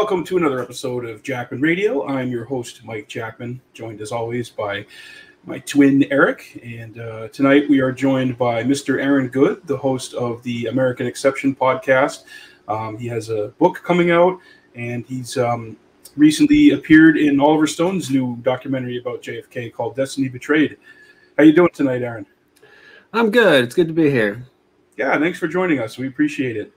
Welcome 0.00 0.24
to 0.24 0.38
another 0.38 0.62
episode 0.62 1.04
of 1.04 1.22
Jackman 1.22 1.60
Radio. 1.60 2.06
I'm 2.06 2.30
your 2.30 2.46
host, 2.46 2.82
Mike 2.86 3.06
Jackman, 3.06 3.60
joined 3.74 4.00
as 4.00 4.12
always 4.12 4.48
by 4.48 4.86
my 5.44 5.58
twin, 5.58 6.10
Eric. 6.10 6.58
And 6.64 6.98
uh, 6.98 7.28
tonight 7.28 7.68
we 7.68 7.80
are 7.80 7.92
joined 7.92 8.38
by 8.38 8.64
Mr. 8.64 8.98
Aaron 8.98 9.28
Good, 9.28 9.66
the 9.66 9.76
host 9.76 10.14
of 10.14 10.42
the 10.42 10.66
American 10.68 11.06
Exception 11.06 11.54
podcast. 11.54 12.24
Um, 12.66 12.96
he 12.96 13.08
has 13.08 13.28
a 13.28 13.48
book 13.58 13.82
coming 13.84 14.10
out, 14.10 14.40
and 14.74 15.04
he's 15.04 15.36
um, 15.36 15.76
recently 16.16 16.70
appeared 16.70 17.18
in 17.18 17.38
Oliver 17.38 17.66
Stone's 17.66 18.10
new 18.10 18.36
documentary 18.36 18.98
about 18.98 19.22
JFK 19.22 19.70
called 19.70 19.96
Destiny 19.96 20.30
Betrayed. 20.30 20.78
How 21.36 21.44
you 21.44 21.52
doing 21.52 21.72
tonight, 21.74 22.00
Aaron? 22.00 22.26
I'm 23.12 23.30
good. 23.30 23.64
It's 23.64 23.74
good 23.74 23.88
to 23.88 23.94
be 23.94 24.10
here. 24.10 24.46
Yeah, 24.96 25.18
thanks 25.18 25.38
for 25.38 25.46
joining 25.46 25.78
us. 25.78 25.98
We 25.98 26.06
appreciate 26.08 26.56
it. 26.56 26.72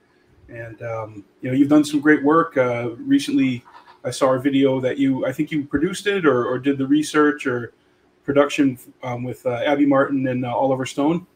And 0.48 0.82
um, 0.82 1.24
you 1.40 1.50
know, 1.50 1.56
you've 1.56 1.68
done 1.68 1.84
some 1.84 2.00
great 2.00 2.22
work. 2.22 2.56
Uh, 2.56 2.90
recently, 2.98 3.64
I 4.04 4.10
saw 4.10 4.34
a 4.34 4.38
video 4.38 4.80
that 4.80 4.98
you, 4.98 5.26
I 5.26 5.32
think 5.32 5.50
you 5.50 5.64
produced 5.64 6.06
it 6.06 6.26
or, 6.26 6.44
or 6.46 6.58
did 6.58 6.78
the 6.78 6.86
research 6.86 7.46
or 7.46 7.72
production 8.24 8.78
um, 9.02 9.24
with 9.24 9.44
uh, 9.46 9.50
Abby 9.64 9.86
Martin 9.86 10.26
and 10.26 10.44
uh, 10.44 10.54
Oliver 10.54 10.86
Stone. 10.86 11.26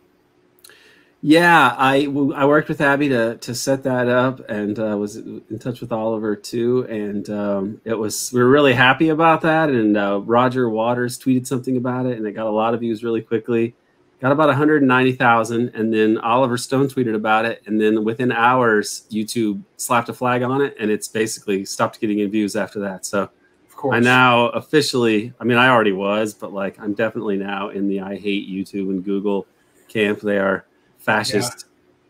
Yeah, 1.21 1.75
I, 1.77 2.05
I 2.35 2.45
worked 2.45 2.69
with 2.69 2.81
Abby 2.81 3.09
to, 3.09 3.37
to 3.39 3.55
set 3.55 3.83
that 3.83 4.09
up 4.09 4.49
and 4.49 4.79
uh, 4.79 4.97
was 4.97 5.17
in 5.17 5.59
touch 5.59 5.81
with 5.81 5.91
Oliver 5.91 6.37
too. 6.37 6.87
And 6.89 7.29
um, 7.29 7.81
it 7.85 7.95
was, 7.95 8.33
we 8.33 8.41
were 8.41 8.49
really 8.49 8.75
happy 8.75 9.09
about 9.09 9.41
that. 9.41 9.69
And 9.69 9.97
uh, 9.97 10.21
Roger 10.21 10.71
Waters 10.71 11.19
tweeted 11.19 11.47
something 11.47 11.77
about 11.77 12.07
it 12.07 12.19
and 12.19 12.27
it 12.27 12.33
got 12.33 12.47
a 12.47 12.51
lot 12.51 12.73
of 12.73 12.81
views 12.81 13.03
really 13.03 13.23
quickly 13.23 13.75
got 14.21 14.33
about 14.33 14.49
190,000 14.49 15.69
and 15.75 15.95
then 15.95 16.19
Oliver 16.19 16.59
Stone 16.59 16.89
tweeted 16.89 17.15
about 17.15 17.45
it 17.45 17.63
and 17.67 17.81
then 17.81 18.05
within 18.05 18.33
hours 18.33 19.05
YouTube 19.11 19.63
slapped 19.77 20.09
a 20.09 20.13
flag 20.13 20.43
on 20.43 20.61
it 20.61 20.77
and 20.81 20.91
it's 20.91 21.09
basically 21.09 21.65
stopped 21.65 22.01
getting 22.01 22.19
in 22.19 22.31
views 22.31 22.57
after 22.57 22.81
that. 22.81 23.07
So 23.07 23.23
of 23.23 23.77
course 23.77 23.97
I 23.97 24.01
now 24.01 24.49
officially 24.49 25.33
I 25.39 25.45
mean 25.45 25.59
I 25.59 25.69
already 25.69 25.93
was 25.93 26.35
but 26.35 26.53
like 26.53 26.79
I'm 26.81 26.95
definitely 26.95 27.37
now 27.37 27.69
in 27.69 27.89
the 27.89 28.01
I 28.01 28.17
hate 28.17 28.49
YouTube 28.49 28.91
and 28.91 29.05
Google 29.05 29.47
camp. 29.89 30.21
They 30.21 30.39
are 30.39 30.67
fascist 30.99 31.67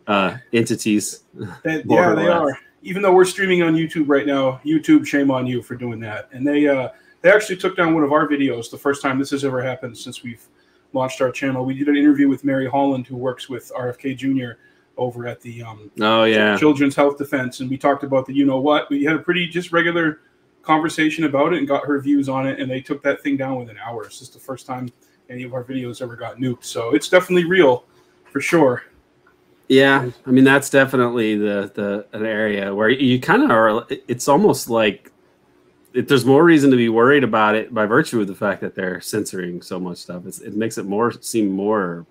yeah. 0.08 0.14
uh, 0.14 0.38
entities. 0.52 1.24
They, 1.62 1.82
yeah, 1.86 2.14
they 2.14 2.28
are. 2.28 2.58
Even 2.82 3.02
though 3.02 3.12
we're 3.12 3.24
streaming 3.24 3.62
on 3.62 3.74
YouTube 3.74 4.08
right 4.08 4.26
now, 4.26 4.60
YouTube 4.64 5.06
shame 5.06 5.30
on 5.30 5.46
you 5.46 5.62
for 5.62 5.74
doing 5.74 6.00
that. 6.00 6.30
And 6.32 6.46
they 6.46 6.68
uh 6.68 6.88
they 7.20 7.30
actually 7.30 7.56
took 7.56 7.76
down 7.76 7.92
one 7.92 8.02
of 8.04 8.12
our 8.12 8.26
videos 8.26 8.70
the 8.70 8.78
first 8.78 9.02
time 9.02 9.18
this 9.18 9.30
has 9.30 9.44
ever 9.44 9.60
happened 9.60 9.98
since 9.98 10.22
we've 10.22 10.46
launched 10.92 11.20
our 11.20 11.30
channel. 11.30 11.64
We 11.64 11.74
did 11.74 11.88
an 11.88 11.96
interview 11.96 12.28
with 12.28 12.44
Mary 12.44 12.68
Holland, 12.68 13.06
who 13.06 13.16
works 13.16 13.48
with 13.48 13.70
RFK 13.76 14.16
Jr. 14.16 14.60
over 14.96 15.26
at 15.26 15.40
the 15.40 15.62
um, 15.62 15.90
oh 16.00 16.24
yeah 16.24 16.56
Children's 16.56 16.96
Health 16.96 17.18
Defense, 17.18 17.60
and 17.60 17.70
we 17.70 17.76
talked 17.76 18.04
about 18.04 18.26
the 18.26 18.34
you 18.34 18.46
know 18.46 18.60
what. 18.60 18.88
We 18.90 19.04
had 19.04 19.16
a 19.16 19.20
pretty 19.20 19.46
just 19.48 19.72
regular 19.72 20.20
conversation 20.62 21.24
about 21.24 21.52
it 21.52 21.58
and 21.58 21.68
got 21.68 21.86
her 21.86 22.00
views 22.00 22.28
on 22.28 22.46
it, 22.46 22.60
and 22.60 22.70
they 22.70 22.80
took 22.80 23.02
that 23.02 23.22
thing 23.22 23.36
down 23.36 23.56
within 23.56 23.78
hours. 23.78 24.08
This 24.08 24.22
is 24.22 24.30
the 24.30 24.40
first 24.40 24.66
time 24.66 24.90
any 25.28 25.42
of 25.42 25.52
our 25.54 25.64
videos 25.64 26.00
ever 26.00 26.16
got 26.16 26.36
nuked, 26.36 26.64
so 26.64 26.94
it's 26.94 27.08
definitely 27.08 27.44
real 27.44 27.84
for 28.30 28.40
sure. 28.40 28.84
Yeah, 29.68 30.10
I 30.26 30.30
mean 30.30 30.44
that's 30.44 30.70
definitely 30.70 31.36
the 31.36 31.70
the 31.74 32.06
an 32.12 32.24
area 32.24 32.74
where 32.74 32.88
you 32.88 33.20
kind 33.20 33.42
of 33.42 33.50
are. 33.50 33.86
It's 34.08 34.26
almost 34.26 34.70
like 34.70 35.12
there's 35.92 36.24
more 36.24 36.44
reason 36.44 36.70
to 36.70 36.76
be 36.76 36.88
worried 36.88 37.24
about 37.24 37.54
it 37.54 37.72
by 37.72 37.86
virtue 37.86 38.20
of 38.20 38.26
the 38.26 38.34
fact 38.34 38.60
that 38.60 38.74
they're 38.74 39.00
censoring 39.00 39.62
so 39.62 39.80
much 39.80 39.98
stuff. 39.98 40.26
It's, 40.26 40.40
it 40.40 40.54
makes 40.54 40.78
it 40.78 40.84
more 40.84 41.12
seem 41.20 41.48
more 41.50 42.06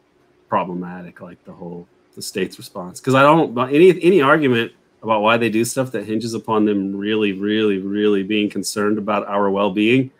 problematic, 0.49 1.21
like 1.21 1.43
the 1.45 1.53
whole 1.53 1.87
the 2.15 2.21
state's 2.21 2.57
response. 2.57 2.99
Because 2.99 3.15
I 3.15 3.21
don't 3.21 3.57
any 3.71 4.01
any 4.03 4.21
argument 4.21 4.71
about 5.03 5.21
why 5.21 5.37
they 5.37 5.49
do 5.49 5.63
stuff 5.63 5.91
that 5.91 6.05
hinges 6.05 6.33
upon 6.33 6.65
them 6.65 6.95
really, 6.95 7.33
really, 7.33 7.77
really 7.77 8.23
being 8.23 8.49
concerned 8.49 8.97
about 8.97 9.27
our 9.27 9.49
well 9.49 9.71
being. 9.71 10.11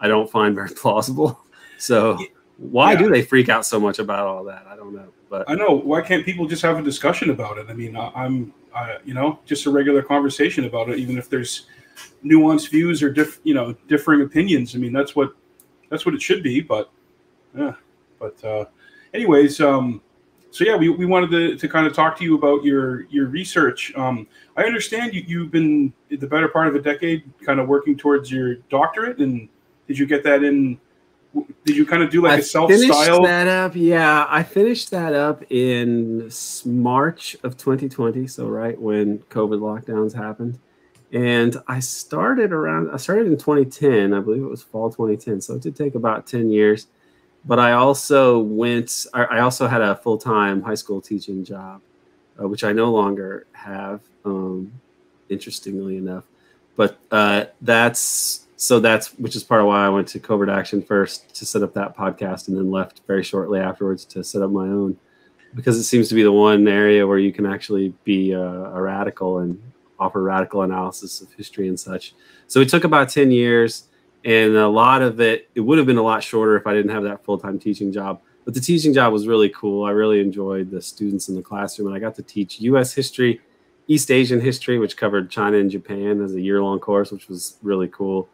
I 0.00 0.08
don't 0.08 0.30
find 0.30 0.54
very 0.54 0.68
plausible. 0.76 1.40
So 1.78 2.18
why 2.58 2.92
yeah. 2.92 2.98
do 2.98 3.10
they 3.10 3.22
freak 3.22 3.48
out 3.48 3.66
so 3.66 3.80
much 3.80 3.98
about 3.98 4.26
all 4.26 4.44
that? 4.44 4.66
I 4.68 4.76
don't 4.76 4.94
know. 4.94 5.08
But 5.28 5.48
I 5.48 5.54
know 5.54 5.70
why 5.70 6.02
can't 6.02 6.24
people 6.24 6.46
just 6.46 6.62
have 6.62 6.78
a 6.78 6.82
discussion 6.82 7.30
about 7.30 7.58
it? 7.58 7.66
I 7.68 7.72
mean, 7.72 7.96
I'm, 7.96 8.52
I, 8.74 8.98
you 9.04 9.14
know, 9.14 9.40
just 9.44 9.66
a 9.66 9.70
regular 9.70 10.02
conversation 10.02 10.64
about 10.64 10.88
it, 10.88 10.98
even 10.98 11.18
if 11.18 11.28
there's 11.28 11.66
nuanced 12.26 12.70
views 12.70 13.02
or 13.02 13.10
diff, 13.10 13.40
you 13.44 13.54
know 13.54 13.74
differing 13.88 14.22
opinions. 14.22 14.74
I 14.74 14.78
mean, 14.78 14.92
that's 14.92 15.14
what 15.14 15.32
that's 15.90 16.04
what 16.04 16.14
it 16.14 16.22
should 16.22 16.42
be. 16.42 16.60
But 16.60 16.90
yeah, 17.56 17.74
but 18.18 18.42
uh, 18.44 18.64
anyways, 19.14 19.60
um, 19.60 20.00
so 20.50 20.64
yeah, 20.64 20.76
we, 20.76 20.88
we 20.88 21.06
wanted 21.06 21.30
to, 21.30 21.56
to 21.56 21.68
kind 21.68 21.86
of 21.86 21.92
talk 21.92 22.18
to 22.18 22.24
you 22.24 22.36
about 22.36 22.64
your 22.64 23.04
your 23.04 23.26
research. 23.26 23.92
Um, 23.96 24.26
I 24.56 24.64
understand 24.64 25.14
you 25.14 25.22
you've 25.26 25.50
been 25.50 25.92
the 26.08 26.26
better 26.26 26.48
part 26.48 26.68
of 26.68 26.74
a 26.74 26.80
decade 26.80 27.24
kind 27.44 27.60
of 27.60 27.68
working 27.68 27.96
towards 27.96 28.30
your 28.30 28.56
doctorate, 28.70 29.18
and 29.18 29.48
did 29.86 29.98
you 29.98 30.06
get 30.06 30.24
that 30.24 30.42
in? 30.42 30.80
Did 31.66 31.76
you 31.76 31.84
kind 31.84 32.02
of 32.02 32.08
do 32.08 32.22
like 32.22 32.32
I 32.32 32.36
a 32.38 32.42
self 32.42 32.72
style? 32.72 33.22
that 33.24 33.46
up. 33.46 33.72
Yeah, 33.74 34.26
I 34.28 34.42
finished 34.42 34.90
that 34.90 35.12
up 35.12 35.44
in 35.50 36.30
March 36.64 37.36
of 37.42 37.58
2020. 37.58 38.26
So 38.26 38.48
right 38.48 38.80
when 38.80 39.18
COVID 39.30 39.60
lockdowns 39.60 40.14
happened 40.14 40.58
and 41.16 41.56
I 41.66 41.80
started 41.80 42.52
around. 42.52 42.90
I 42.90 42.98
started 42.98 43.26
in 43.26 43.38
2010. 43.38 44.12
I 44.12 44.20
believe 44.20 44.42
it 44.42 44.46
was 44.46 44.62
fall 44.62 44.90
2010. 44.90 45.40
So 45.40 45.54
it 45.54 45.62
did 45.62 45.74
take 45.74 45.94
about 45.94 46.26
10 46.26 46.50
years. 46.50 46.88
But 47.46 47.58
I 47.58 47.72
also 47.72 48.38
went. 48.40 49.06
I 49.14 49.38
also 49.38 49.66
had 49.66 49.80
a 49.80 49.96
full 49.96 50.18
time 50.18 50.60
high 50.60 50.74
school 50.74 51.00
teaching 51.00 51.42
job, 51.42 51.80
uh, 52.38 52.46
which 52.46 52.64
I 52.64 52.72
no 52.72 52.92
longer 52.92 53.46
have. 53.52 54.02
Um, 54.26 54.72
interestingly 55.28 55.96
enough, 55.96 56.24
but 56.76 56.98
uh, 57.10 57.46
that's 57.62 58.46
so 58.56 58.78
that's 58.78 59.14
which 59.14 59.36
is 59.36 59.44
part 59.44 59.60
of 59.60 59.68
why 59.68 59.86
I 59.86 59.88
went 59.88 60.08
to 60.08 60.20
Covert 60.20 60.48
Action 60.48 60.82
first 60.82 61.34
to 61.36 61.46
set 61.46 61.62
up 61.62 61.72
that 61.74 61.96
podcast, 61.96 62.48
and 62.48 62.56
then 62.56 62.70
left 62.70 63.02
very 63.06 63.22
shortly 63.22 63.60
afterwards 63.60 64.04
to 64.06 64.22
set 64.22 64.42
up 64.42 64.50
my 64.50 64.64
own 64.64 64.98
because 65.54 65.78
it 65.78 65.84
seems 65.84 66.08
to 66.08 66.14
be 66.14 66.24
the 66.24 66.32
one 66.32 66.68
area 66.68 67.06
where 67.06 67.18
you 67.18 67.32
can 67.32 67.46
actually 67.46 67.94
be 68.04 68.32
a, 68.32 68.42
a 68.42 68.82
radical 68.82 69.38
and 69.38 69.62
offer 69.98 70.22
radical 70.22 70.62
analysis 70.62 71.20
of 71.20 71.32
history 71.32 71.68
and 71.68 71.78
such. 71.78 72.14
So 72.46 72.60
it 72.60 72.68
took 72.68 72.84
about 72.84 73.08
10 73.08 73.30
years, 73.30 73.84
and 74.24 74.56
a 74.56 74.68
lot 74.68 75.02
of 75.02 75.20
it, 75.20 75.48
it 75.54 75.60
would 75.60 75.78
have 75.78 75.86
been 75.86 75.98
a 75.98 76.02
lot 76.02 76.22
shorter 76.22 76.56
if 76.56 76.66
I 76.66 76.74
didn't 76.74 76.90
have 76.90 77.04
that 77.04 77.24
full 77.24 77.38
time 77.38 77.58
teaching 77.58 77.92
job. 77.92 78.20
But 78.44 78.54
the 78.54 78.60
teaching 78.60 78.94
job 78.94 79.12
was 79.12 79.26
really 79.26 79.48
cool. 79.48 79.84
I 79.84 79.90
really 79.90 80.20
enjoyed 80.20 80.70
the 80.70 80.80
students 80.80 81.28
in 81.28 81.34
the 81.34 81.42
classroom, 81.42 81.88
and 81.88 81.96
I 81.96 81.98
got 81.98 82.14
to 82.16 82.22
teach 82.22 82.60
US 82.60 82.94
history, 82.94 83.40
East 83.88 84.10
Asian 84.10 84.40
history, 84.40 84.78
which 84.78 84.96
covered 84.96 85.30
China 85.30 85.58
and 85.58 85.70
Japan 85.70 86.20
as 86.22 86.34
a 86.34 86.40
year 86.40 86.62
long 86.62 86.78
course, 86.78 87.10
which 87.10 87.28
was 87.28 87.56
really 87.62 87.88
cool, 87.88 88.28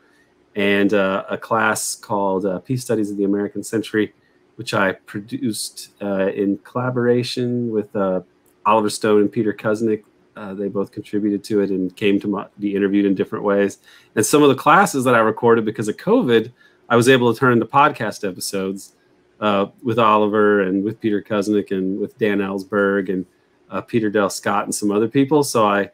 and 0.55 0.93
uh, 0.93 1.25
a 1.31 1.39
class 1.39 1.94
called 1.94 2.44
uh, 2.44 2.59
Peace 2.59 2.83
Studies 2.83 3.11
of 3.11 3.17
the 3.17 3.25
American 3.25 3.62
Century, 3.62 4.12
which 4.56 4.75
I 4.75 4.93
produced 4.93 5.91
uh, 6.03 6.27
in 6.29 6.59
collaboration 6.59 7.71
with 7.71 7.94
uh, 7.97 8.21
Oliver 8.67 8.91
Stone 8.91 9.23
and 9.23 9.33
Peter 9.33 9.53
Kuznick 9.53 10.05
uh, 10.37 10.54
they 10.54 10.69
both 10.69 10.93
contributed 10.93 11.44
to 11.44 11.60
it 11.60 11.70
and 11.70 11.94
came 11.97 12.19
to 12.20 12.28
my, 12.28 12.47
be 12.59 12.75
interviewed 12.75 13.04
in 13.04 13.15
different 13.15 13.44
ways. 13.44 13.78
And 14.16 14.25
some 14.25 14.43
of 14.43 14.48
the 14.48 14.54
classes 14.54 15.04
that 15.04 15.15
I 15.15 15.19
recorded 15.19 15.65
because 15.65 15.88
of 15.88 15.97
COVID, 15.97 16.53
I 16.88 16.97
was 16.97 17.09
able 17.09 17.32
to 17.32 17.38
turn 17.38 17.53
into 17.53 17.66
podcast 17.66 18.28
episodes 18.28 18.94
uh, 19.41 19.66
with 19.82 19.98
Oliver 19.98 20.62
and 20.62 20.84
with 20.84 21.00
Peter 21.00 21.22
Kuznick 21.22 21.70
and 21.70 21.98
with 21.98 22.16
Dan 22.19 22.38
Ellsberg 22.38 23.12
and 23.12 23.26
uh, 23.70 23.81
Peter 23.81 24.10
Dale 24.10 24.31
Scott 24.31 24.65
and 24.65 24.75
some 24.75 24.91
other 24.91 25.09
people. 25.09 25.43
So 25.43 25.66
I, 25.66 25.91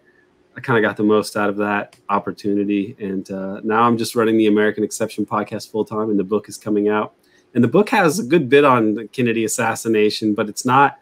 I 0.57 0.61
kind 0.61 0.77
of 0.77 0.89
got 0.89 0.97
the 0.97 1.05
most 1.05 1.37
out 1.37 1.49
of 1.49 1.57
that 1.57 1.97
opportunity. 2.09 2.97
And 2.99 3.31
uh, 3.31 3.61
now 3.63 3.83
I'm 3.83 3.97
just 3.97 4.15
running 4.15 4.37
the 4.37 4.49
American 4.49 4.85
Exception 4.85 5.25
podcast 5.25 5.71
full 5.71 5.85
time, 5.85 6.11
and 6.11 6.19
the 6.19 6.25
book 6.25 6.49
is 6.49 6.57
coming 6.57 6.89
out. 6.89 7.15
And 7.55 7.65
the 7.65 7.69
book 7.69 7.89
has 7.91 8.19
a 8.19 8.25
good 8.25 8.49
bit 8.49 8.65
on 8.65 8.95
the 8.95 9.09
Kennedy 9.09 9.45
assassination, 9.45 10.35
but 10.35 10.49
it's 10.49 10.67
not 10.67 10.99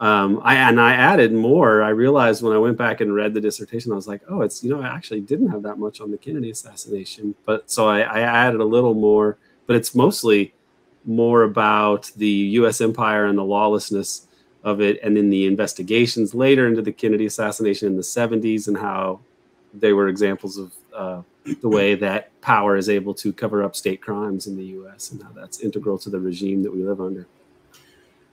um, 0.00 0.40
I 0.42 0.54
and 0.56 0.80
I 0.80 0.94
added 0.94 1.32
more. 1.32 1.82
I 1.82 1.90
realized 1.90 2.42
when 2.42 2.54
I 2.54 2.58
went 2.58 2.78
back 2.78 3.02
and 3.02 3.14
read 3.14 3.34
the 3.34 3.40
dissertation, 3.40 3.92
I 3.92 3.96
was 3.96 4.08
like, 4.08 4.22
oh, 4.28 4.40
it's 4.40 4.64
you 4.64 4.70
know, 4.70 4.80
I 4.80 4.88
actually 4.88 5.20
didn't 5.20 5.50
have 5.50 5.62
that 5.64 5.78
much 5.78 6.00
on 6.00 6.10
the 6.10 6.16
Kennedy 6.16 6.50
assassination, 6.50 7.34
but 7.44 7.70
so 7.70 7.86
I, 7.86 8.00
I 8.00 8.20
added 8.20 8.60
a 8.60 8.64
little 8.64 8.94
more. 8.94 9.36
But 9.66 9.76
it's 9.76 9.94
mostly 9.94 10.54
more 11.04 11.42
about 11.42 12.10
the 12.16 12.28
U.S. 12.28 12.80
empire 12.80 13.26
and 13.26 13.38
the 13.38 13.44
lawlessness 13.44 14.26
of 14.64 14.80
it, 14.80 14.98
and 15.02 15.16
then 15.16 15.28
the 15.28 15.46
investigations 15.46 16.34
later 16.34 16.66
into 16.66 16.82
the 16.82 16.92
Kennedy 16.92 17.26
assassination 17.26 17.86
in 17.86 17.96
the 17.96 18.02
70s 18.02 18.68
and 18.68 18.76
how 18.76 19.20
they 19.72 19.92
were 19.92 20.08
examples 20.08 20.58
of 20.58 20.72
uh, 20.94 21.22
the 21.60 21.68
way 21.68 21.94
that 21.94 22.38
power 22.40 22.76
is 22.76 22.88
able 22.88 23.14
to 23.14 23.32
cover 23.32 23.62
up 23.62 23.76
state 23.76 24.00
crimes 24.00 24.46
in 24.46 24.56
the 24.56 24.64
U.S. 24.64 25.12
and 25.12 25.22
how 25.22 25.30
that's 25.30 25.60
integral 25.60 25.98
to 25.98 26.10
the 26.10 26.18
regime 26.18 26.62
that 26.62 26.72
we 26.72 26.82
live 26.82 27.00
under. 27.00 27.26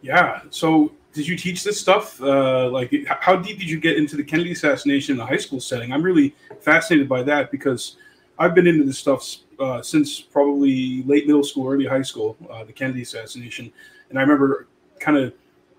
Yeah. 0.01 0.41
So 0.49 0.91
did 1.17 1.27
you 1.27 1.35
teach 1.35 1.63
this 1.63 1.79
stuff? 1.79 2.21
Uh, 2.21 2.69
like, 2.69 2.93
how 3.07 3.35
deep 3.35 3.57
did 3.57 3.67
you 3.67 3.79
get 3.79 3.97
into 3.97 4.15
the 4.15 4.23
Kennedy 4.23 4.51
assassination 4.51 5.15
in 5.15 5.21
a 5.21 5.25
high 5.25 5.37
school 5.37 5.59
setting? 5.59 5.91
I'm 5.91 6.03
really 6.03 6.35
fascinated 6.61 7.09
by 7.09 7.23
that 7.23 7.49
because 7.49 7.97
I've 8.37 8.53
been 8.53 8.67
into 8.67 8.83
this 8.83 8.99
stuff 8.99 9.37
uh, 9.59 9.81
since 9.81 10.21
probably 10.21 11.01
late 11.03 11.25
middle 11.25 11.43
school, 11.43 11.67
early 11.67 11.87
high 11.87 12.03
school, 12.03 12.37
uh, 12.51 12.63
the 12.63 12.71
Kennedy 12.71 13.01
assassination, 13.01 13.73
and 14.09 14.19
I 14.19 14.21
remember 14.21 14.67
kind 14.99 15.17
of 15.17 15.33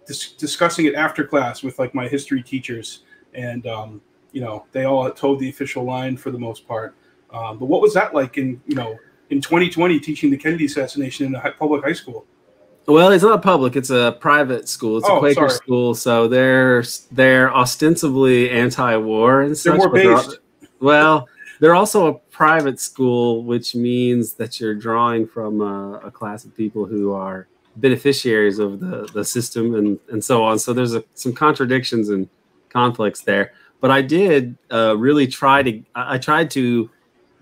dis- 0.08 0.32
discussing 0.32 0.86
it 0.86 0.96
after 0.96 1.24
class 1.24 1.62
with 1.62 1.78
like 1.78 1.94
my 1.94 2.08
history 2.08 2.42
teachers, 2.42 3.04
and 3.32 3.64
um, 3.68 4.00
you 4.32 4.40
know, 4.40 4.66
they 4.72 4.84
all 4.86 5.08
told 5.12 5.38
the 5.38 5.48
official 5.48 5.84
line 5.84 6.16
for 6.16 6.32
the 6.32 6.38
most 6.38 6.66
part. 6.66 6.96
Um, 7.30 7.58
but 7.58 7.66
what 7.66 7.80
was 7.80 7.94
that 7.94 8.12
like 8.12 8.38
in 8.38 8.60
you 8.66 8.74
know 8.74 8.98
in 9.30 9.40
2020 9.40 10.00
teaching 10.00 10.30
the 10.30 10.36
Kennedy 10.36 10.64
assassination 10.64 11.26
in 11.26 11.36
a 11.36 11.52
public 11.52 11.84
high 11.84 11.92
school? 11.92 12.26
Well, 12.88 13.12
it's 13.12 13.22
not 13.22 13.42
public; 13.42 13.76
it's 13.76 13.90
a 13.90 14.16
private 14.18 14.66
school. 14.68 14.96
It's 14.98 15.06
Oh, 15.08 15.16
a 15.16 15.18
Quaker 15.20 15.34
sorry. 15.48 15.50
school, 15.50 15.94
so 15.94 16.26
they're 16.26 16.82
they're 17.12 17.54
ostensibly 17.54 18.50
anti-war 18.50 19.42
and 19.42 19.56
such. 19.56 19.78
they're 19.78 19.90
based. 19.90 20.38
well, 20.80 21.28
they're 21.60 21.74
also 21.74 22.06
a 22.06 22.14
private 22.14 22.80
school, 22.80 23.44
which 23.44 23.74
means 23.74 24.34
that 24.34 24.58
you're 24.58 24.74
drawing 24.74 25.26
from 25.26 25.60
a, 25.60 26.00
a 26.04 26.10
class 26.10 26.44
of 26.46 26.56
people 26.56 26.86
who 26.86 27.12
are 27.12 27.46
beneficiaries 27.76 28.58
of 28.58 28.80
the, 28.80 29.08
the 29.12 29.24
system 29.24 29.74
and, 29.74 29.98
and 30.10 30.24
so 30.24 30.42
on. 30.42 30.58
So 30.58 30.72
there's 30.72 30.94
a, 30.94 31.04
some 31.14 31.32
contradictions 31.32 32.08
and 32.08 32.28
conflicts 32.70 33.20
there. 33.20 33.52
But 33.80 33.90
I 33.90 34.02
did 34.02 34.56
uh, 34.72 34.96
really 34.96 35.26
try 35.26 35.62
to, 35.62 35.82
I 35.94 36.14
I 36.14 36.18
tried 36.18 36.50
to 36.52 36.88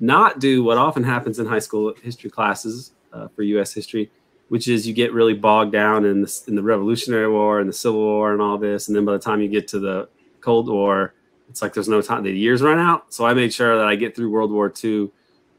not 0.00 0.40
do 0.40 0.62
what 0.64 0.76
often 0.76 1.04
happens 1.04 1.38
in 1.38 1.46
high 1.46 1.58
school 1.60 1.94
history 2.02 2.30
classes 2.30 2.92
uh, 3.12 3.28
for 3.28 3.42
U.S. 3.42 3.72
history, 3.72 4.10
which 4.48 4.68
is 4.68 4.86
you 4.86 4.94
get 4.94 5.12
really 5.12 5.34
bogged 5.34 5.72
down 5.72 6.04
in 6.04 6.22
the, 6.22 6.42
in 6.46 6.54
the 6.54 6.62
Revolutionary 6.62 7.30
War 7.30 7.60
and 7.60 7.68
the 7.68 7.72
Civil 7.74 8.00
War 8.00 8.32
and 8.32 8.40
all 8.40 8.58
this. 8.58 8.88
And 8.88 8.96
then 8.96 9.04
by 9.04 9.12
the 9.12 9.18
time 9.18 9.40
you 9.40 9.48
get 9.48 9.68
to 9.68 9.80
the 9.80 10.08
Cold 10.40 10.68
War, 10.68 11.14
it's 11.48 11.62
like 11.62 11.74
there's 11.74 11.88
no 11.88 12.02
time, 12.02 12.22
the 12.22 12.30
years 12.30 12.62
run 12.62 12.78
out. 12.78 13.12
So 13.12 13.26
I 13.26 13.34
made 13.34 13.52
sure 13.52 13.76
that 13.76 13.86
I 13.86 13.96
get 13.96 14.14
through 14.14 14.30
World 14.30 14.50
War 14.50 14.72
II 14.82 15.10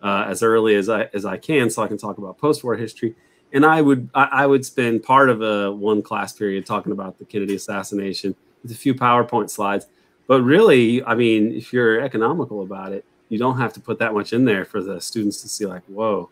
uh, 0.01 0.25
as 0.27 0.43
early 0.43 0.75
as 0.75 0.89
I, 0.89 1.09
as 1.13 1.25
I 1.25 1.37
can 1.37 1.69
so 1.69 1.83
I 1.83 1.87
can 1.87 1.97
talk 1.97 2.17
about 2.17 2.37
post 2.37 2.63
war 2.63 2.75
history. 2.75 3.15
And 3.53 3.65
I 3.65 3.81
would 3.81 4.09
I, 4.13 4.23
I 4.23 4.45
would 4.45 4.65
spend 4.65 5.03
part 5.03 5.29
of 5.29 5.41
a 5.41 5.71
one 5.71 6.01
class 6.01 6.33
period 6.33 6.65
talking 6.65 6.91
about 6.91 7.17
the 7.17 7.25
Kennedy 7.25 7.55
assassination 7.55 8.35
with 8.61 8.71
a 8.71 8.75
few 8.75 8.93
PowerPoint 8.93 9.49
slides. 9.49 9.87
But 10.27 10.41
really, 10.41 11.03
I 11.03 11.15
mean, 11.15 11.53
if 11.53 11.71
you're 11.71 12.01
economical 12.01 12.61
about 12.61 12.91
it, 12.91 13.05
you 13.29 13.37
don't 13.37 13.57
have 13.57 13.73
to 13.73 13.79
put 13.79 13.99
that 13.99 14.13
much 14.13 14.33
in 14.33 14.45
there 14.45 14.65
for 14.65 14.81
the 14.81 14.99
students 14.99 15.41
to 15.41 15.49
see, 15.49 15.65
like, 15.65 15.83
whoa, 15.85 16.29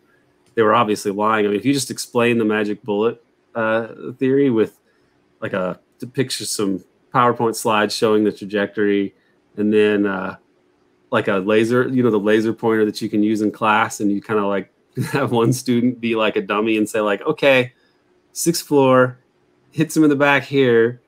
they 0.56 0.62
were 0.62 0.74
obviously 0.74 1.12
lying. 1.12 1.44
I 1.44 1.50
mean, 1.50 1.58
if 1.58 1.64
you 1.64 1.72
just 1.72 1.90
explain 1.90 2.38
the 2.38 2.44
magic 2.44 2.82
bullet 2.82 3.22
uh, 3.54 3.88
theory 4.18 4.50
with 4.50 4.80
like 5.40 5.52
a 5.52 5.78
picture 6.12 6.44
some 6.44 6.82
PowerPoint 7.14 7.54
slides 7.54 7.94
showing 7.94 8.24
the 8.24 8.32
trajectory, 8.32 9.14
and 9.56 9.72
then 9.72 10.06
uh, 10.06 10.36
like 11.10 11.28
a 11.28 11.34
laser, 11.34 11.86
you 11.88 12.02
know, 12.02 12.10
the 12.10 12.18
laser 12.18 12.52
pointer 12.52 12.84
that 12.86 13.00
you 13.00 13.08
can 13.08 13.22
use 13.22 13.42
in 13.42 13.52
class, 13.52 14.00
and 14.00 14.10
you 14.10 14.20
kind 14.20 14.40
of 14.40 14.46
like 14.46 14.72
have 15.12 15.30
one 15.30 15.52
student 15.52 16.00
be 16.00 16.16
like 16.16 16.36
a 16.36 16.42
dummy 16.42 16.76
and 16.76 16.88
say, 16.88 17.00
like, 17.00 17.20
okay, 17.22 17.72
sixth 18.32 18.66
floor, 18.66 19.18
hits 19.72 19.96
him 19.96 20.04
in 20.04 20.10
the 20.10 20.16
back 20.16 20.42
here. 20.42 21.00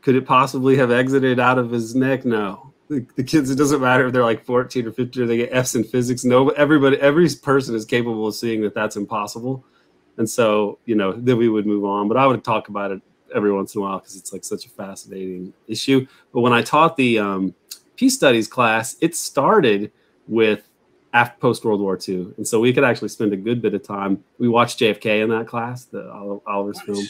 Could 0.00 0.16
it 0.16 0.24
possibly 0.26 0.78
have 0.78 0.90
exited 0.90 1.38
out 1.38 1.58
of 1.58 1.70
his 1.70 1.94
neck? 1.94 2.24
No. 2.24 2.69
The, 2.90 3.06
the 3.14 3.22
kids, 3.22 3.50
it 3.50 3.54
doesn't 3.54 3.80
matter 3.80 4.08
if 4.08 4.12
they're 4.12 4.24
like 4.24 4.44
14 4.44 4.88
or 4.88 4.92
15 4.92 5.22
or 5.22 5.26
they 5.26 5.36
get 5.36 5.50
F's 5.52 5.76
in 5.76 5.84
physics. 5.84 6.24
No, 6.24 6.48
everybody, 6.50 6.96
every 6.98 7.28
person 7.40 7.76
is 7.76 7.84
capable 7.84 8.26
of 8.26 8.34
seeing 8.34 8.60
that 8.62 8.74
that's 8.74 8.96
impossible. 8.96 9.64
And 10.16 10.28
so, 10.28 10.80
you 10.86 10.96
know, 10.96 11.12
then 11.12 11.36
we 11.36 11.48
would 11.48 11.66
move 11.66 11.84
on. 11.84 12.08
But 12.08 12.16
I 12.16 12.26
would 12.26 12.42
talk 12.42 12.68
about 12.68 12.90
it 12.90 13.00
every 13.32 13.52
once 13.52 13.76
in 13.76 13.80
a 13.80 13.84
while 13.84 14.00
because 14.00 14.16
it's 14.16 14.32
like 14.32 14.44
such 14.44 14.66
a 14.66 14.70
fascinating 14.70 15.52
issue. 15.68 16.04
But 16.34 16.40
when 16.40 16.52
I 16.52 16.62
taught 16.62 16.96
the 16.96 17.20
um, 17.20 17.54
peace 17.96 18.14
studies 18.14 18.48
class, 18.48 18.96
it 19.00 19.14
started 19.14 19.92
with 20.26 20.68
after 21.12 21.38
post 21.38 21.64
World 21.64 21.80
War 21.80 21.96
II, 21.96 22.34
and 22.36 22.46
so 22.46 22.60
we 22.60 22.72
could 22.72 22.84
actually 22.84 23.08
spend 23.08 23.32
a 23.32 23.36
good 23.36 23.60
bit 23.60 23.74
of 23.74 23.82
time. 23.82 24.22
We 24.38 24.48
watched 24.48 24.78
JFK 24.78 25.22
in 25.22 25.30
that 25.30 25.46
class, 25.46 25.84
the 25.84 26.10
Ol- 26.12 26.42
Oliver's 26.46 26.80
film, 26.82 27.04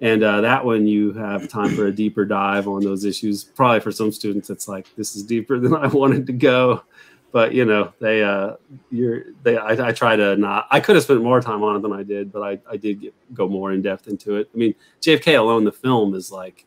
and 0.00 0.22
uh, 0.22 0.40
that 0.40 0.64
one 0.64 0.86
you 0.86 1.12
have 1.12 1.48
time 1.48 1.74
for 1.74 1.86
a 1.86 1.92
deeper 1.92 2.24
dive 2.24 2.68
on 2.68 2.82
those 2.82 3.04
issues. 3.04 3.44
Probably 3.44 3.80
for 3.80 3.90
some 3.90 4.12
students, 4.12 4.50
it's 4.50 4.68
like 4.68 4.86
this 4.96 5.16
is 5.16 5.22
deeper 5.22 5.58
than 5.58 5.74
I 5.74 5.86
wanted 6.02 6.26
to 6.26 6.32
go, 6.32 6.82
but 7.32 7.52
you 7.52 7.64
know 7.64 7.92
they 8.00 8.22
uh, 8.22 8.54
you're 8.90 9.24
they 9.42 9.56
I, 9.56 9.88
I 9.88 9.92
try 9.92 10.16
to 10.16 10.36
not. 10.36 10.68
I 10.70 10.80
could 10.80 10.94
have 10.94 11.04
spent 11.04 11.22
more 11.22 11.40
time 11.40 11.62
on 11.62 11.76
it 11.76 11.82
than 11.82 11.92
I 11.92 12.02
did, 12.02 12.32
but 12.32 12.42
I 12.42 12.58
I 12.70 12.76
did 12.76 13.00
get, 13.00 13.14
go 13.34 13.48
more 13.48 13.72
in 13.72 13.82
depth 13.82 14.08
into 14.08 14.36
it. 14.36 14.48
I 14.54 14.56
mean, 14.56 14.74
JFK 15.00 15.38
alone, 15.38 15.64
the 15.64 15.72
film 15.72 16.14
is 16.14 16.30
like 16.30 16.64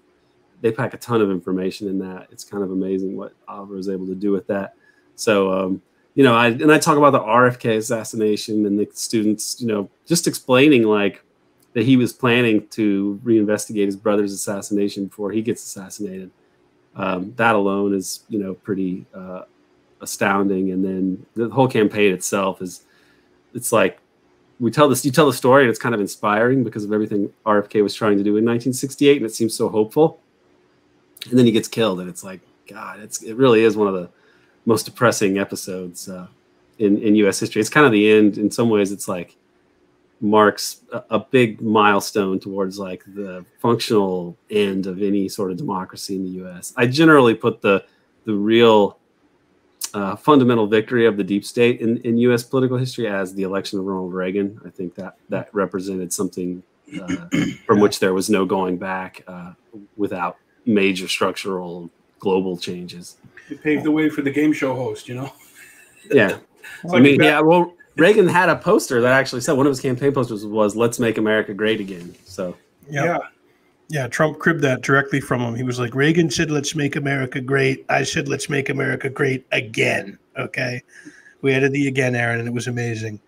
they 0.62 0.72
pack 0.72 0.94
a 0.94 0.98
ton 0.98 1.22
of 1.22 1.32
information 1.32 1.88
in 1.88 2.00
that. 2.00 2.28
It's 2.32 2.44
kind 2.44 2.64
of 2.64 2.72
amazing 2.72 3.18
what 3.18 3.34
Oliver 3.48 3.76
was 3.76 3.90
able 3.90 4.08
to 4.08 4.16
do 4.16 4.32
with 4.32 4.48
that. 4.48 4.76
So, 5.16 5.52
um, 5.52 5.82
you 6.16 6.24
know, 6.24 6.36
I 6.36 6.48
and 6.48 6.72
I 6.72 6.80
talk 6.80 6.98
about 6.98 7.12
the 7.12 7.20
RFK 7.20 7.78
assassination 7.78 8.66
and 8.66 8.78
the 8.78 8.88
students, 8.94 9.60
you 9.62 9.68
know, 9.68 9.90
just 10.06 10.28
explaining 10.28 10.84
like 10.84 11.24
that 11.74 11.84
he 11.84 11.98
was 11.98 12.12
planning 12.12 12.68
to 12.68 13.20
reinvestigate 13.24 13.86
his 13.86 13.96
brother's 13.96 14.34
assassination 14.34 15.06
before 15.06 15.32
he 15.32 15.42
gets 15.42 15.64
assassinated. 15.64 16.32
Um, 16.96 17.34
that 17.38 17.56
alone 17.56 17.94
is, 17.94 18.24
you 18.28 18.40
know, 18.40 18.54
pretty 18.56 19.06
uh, 19.14 19.44
astounding. 20.02 20.72
And 20.72 20.84
then 20.84 21.26
the 21.36 21.50
whole 21.50 21.68
campaign 21.68 22.14
itself 22.14 22.62
is, 22.62 22.84
it's 23.54 23.72
like 23.72 24.00
we 24.62 24.70
tell 24.70 24.88
this, 24.88 25.04
you 25.04 25.12
tell 25.12 25.26
the 25.26 25.34
story, 25.34 25.64
and 25.64 25.70
it's 25.70 25.80
kind 25.80 25.96
of 25.96 26.02
inspiring 26.02 26.64
because 26.64 26.84
of 26.84 26.94
everything 26.94 27.34
RFK 27.46 27.82
was 27.82 27.96
trying 27.96 28.18
to 28.18 28.24
do 28.24 28.38
in 28.38 28.46
1968, 28.46 29.18
and 29.18 29.26
it 29.26 29.34
seems 29.34 29.56
so 29.56 29.70
hopeful. 29.70 30.20
And 31.30 31.38
then 31.38 31.46
he 31.46 31.52
gets 31.52 31.68
killed, 31.68 32.00
and 32.00 32.08
it's 32.08 32.24
like, 32.24 32.42
God, 32.68 33.00
it's 33.00 33.24
it 33.24 33.36
really 33.36 33.64
is 33.64 33.76
one 33.76 33.88
of 33.88 33.96
the 33.96 34.10
most 34.66 34.84
depressing 34.84 35.40
episodes 35.40 36.08
uh, 36.08 36.28
in 36.78 36.98
in 37.02 37.16
U.S. 37.16 37.40
history. 37.40 37.60
It's 37.60 37.70
kind 37.70 37.88
of 37.88 37.92
the 37.92 38.12
end. 38.12 38.38
In 38.38 38.52
some 38.52 38.70
ways, 38.70 38.92
it's 38.92 39.08
like 39.08 39.36
marks 40.22 40.82
a, 40.92 41.04
a 41.12 41.20
big 41.20 41.62
milestone 41.62 42.40
towards 42.40 42.78
like 42.78 43.04
the 43.06 43.44
functional 43.60 44.38
end 44.50 44.88
of 44.88 45.02
any 45.02 45.28
sort 45.28 45.52
of 45.52 45.58
democracy 45.58 46.16
in 46.16 46.24
the 46.24 46.30
U.S. 46.44 46.74
I 46.78 46.86
generally 46.86 47.34
put 47.34 47.62
the 47.62 47.84
the 48.26 48.34
real 48.34 49.00
uh, 49.94 50.16
fundamental 50.16 50.68
victory 50.68 51.06
of 51.06 51.18
the 51.18 51.24
deep 51.24 51.44
state 51.44 51.82
in, 51.82 51.98
in 52.02 52.18
U.S. 52.20 52.44
political 52.44 52.78
history 52.78 53.08
as 53.08 53.34
the 53.34 53.44
election 53.44 53.80
of 53.80 53.86
Ronald 53.86 54.14
Reagan. 54.14 54.60
I 54.66 54.70
think 54.70 54.96
that 54.96 55.16
that 55.30 55.54
represented 55.54 56.14
something 56.14 56.64
uh, 57.02 57.26
from 57.66 57.80
which 57.80 58.00
there 58.00 58.14
was 58.14 58.30
no 58.30 58.46
going 58.46 58.78
back 58.78 59.24
uh, 59.28 59.54
without 59.98 60.38
major 60.66 61.08
structural 61.08 61.90
global 62.20 62.58
changes. 62.58 63.18
It 63.50 63.62
paved 63.62 63.84
the 63.84 63.92
way 63.92 64.10
for 64.10 64.22
the 64.22 64.32
game 64.32 64.54
show 64.54 64.76
host. 64.76 65.10
You 65.10 65.16
know, 65.16 65.34
Yeah, 66.12 66.38
It's 66.84 66.94
I 66.94 67.00
mean, 67.00 67.22
yeah. 67.22 67.40
Well, 67.42 67.74
Reagan 68.02 68.28
had 68.28 68.50
a 68.50 68.56
poster 68.56 69.00
that 69.02 69.12
actually 69.14 69.42
said 69.42 69.54
one 69.54 69.68
of 69.68 69.72
his 69.72 69.80
campaign 69.80 70.12
posters 70.12 70.44
was 70.46 70.76
"Let's 70.76 71.00
make 71.00 71.18
America 71.20 71.54
great 71.54 71.80
again." 71.80 72.16
So 72.26 72.58
Yeah. 72.90 73.04
yeah. 73.06 73.18
Yeah, 73.90 74.08
Trump 74.08 74.40
cribbed 74.40 74.62
that 74.62 74.82
directly 74.82 75.20
from 75.20 75.42
him. 75.42 75.54
He 75.54 75.64
was 75.64 75.78
like, 75.78 75.94
Reagan 75.94 76.32
said, 76.32 76.50
let's 76.50 76.76
make 76.76 76.96
America 76.96 77.42
great. 77.42 77.84
I 77.90 78.04
said, 78.04 78.30
let's 78.30 78.50
make 78.50 78.70
America 78.70 79.10
great 79.10 79.46
again. 79.52 80.18
Okay. 80.38 80.82
We 81.42 81.52
added 81.54 81.74
the 81.74 81.90
again, 81.90 82.16
Aaron, 82.16 82.40
and 82.40 82.48
it 82.48 82.54
was 82.54 82.68
amazing. 82.68 83.20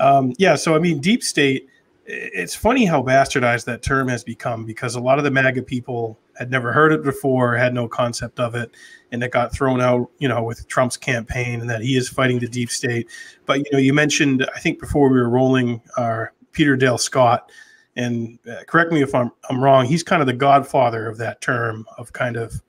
Um, 0.00 0.34
yeah. 0.36 0.54
So, 0.54 0.76
I 0.76 0.80
mean, 0.80 1.00
deep 1.00 1.22
state, 1.22 1.66
i- 1.66 1.71
it's 2.04 2.54
funny 2.54 2.84
how 2.84 3.02
bastardized 3.02 3.64
that 3.66 3.82
term 3.82 4.08
has 4.08 4.24
become 4.24 4.64
because 4.64 4.94
a 4.94 5.00
lot 5.00 5.18
of 5.18 5.24
the 5.24 5.30
MAGA 5.30 5.62
people 5.62 6.18
had 6.36 6.50
never 6.50 6.72
heard 6.72 6.92
it 6.92 7.04
before, 7.04 7.56
had 7.56 7.74
no 7.74 7.86
concept 7.86 8.40
of 8.40 8.54
it, 8.54 8.74
and 9.12 9.22
it 9.22 9.30
got 9.30 9.52
thrown 9.54 9.80
out, 9.80 10.10
you 10.18 10.26
know, 10.26 10.42
with 10.42 10.66
Trump's 10.66 10.96
campaign 10.96 11.60
and 11.60 11.70
that 11.70 11.82
he 11.82 11.96
is 11.96 12.08
fighting 12.08 12.38
the 12.38 12.48
deep 12.48 12.70
state. 12.70 13.08
But, 13.46 13.58
you 13.58 13.66
know, 13.72 13.78
you 13.78 13.92
mentioned, 13.92 14.48
I 14.54 14.58
think 14.58 14.80
before 14.80 15.08
we 15.08 15.18
were 15.18 15.28
rolling, 15.28 15.80
our 15.96 16.32
Peter 16.52 16.76
Dale 16.76 16.98
Scott 16.98 17.50
and 17.96 18.38
uh, 18.50 18.62
correct 18.66 18.92
me 18.92 19.02
if 19.02 19.14
I'm 19.14 19.30
I'm 19.50 19.62
wrong. 19.62 19.84
He's 19.86 20.02
kind 20.02 20.22
of 20.22 20.26
the 20.26 20.32
godfather 20.32 21.08
of 21.08 21.18
that 21.18 21.40
term 21.40 21.86
of 21.98 22.12
kind 22.12 22.36
of 22.36 22.62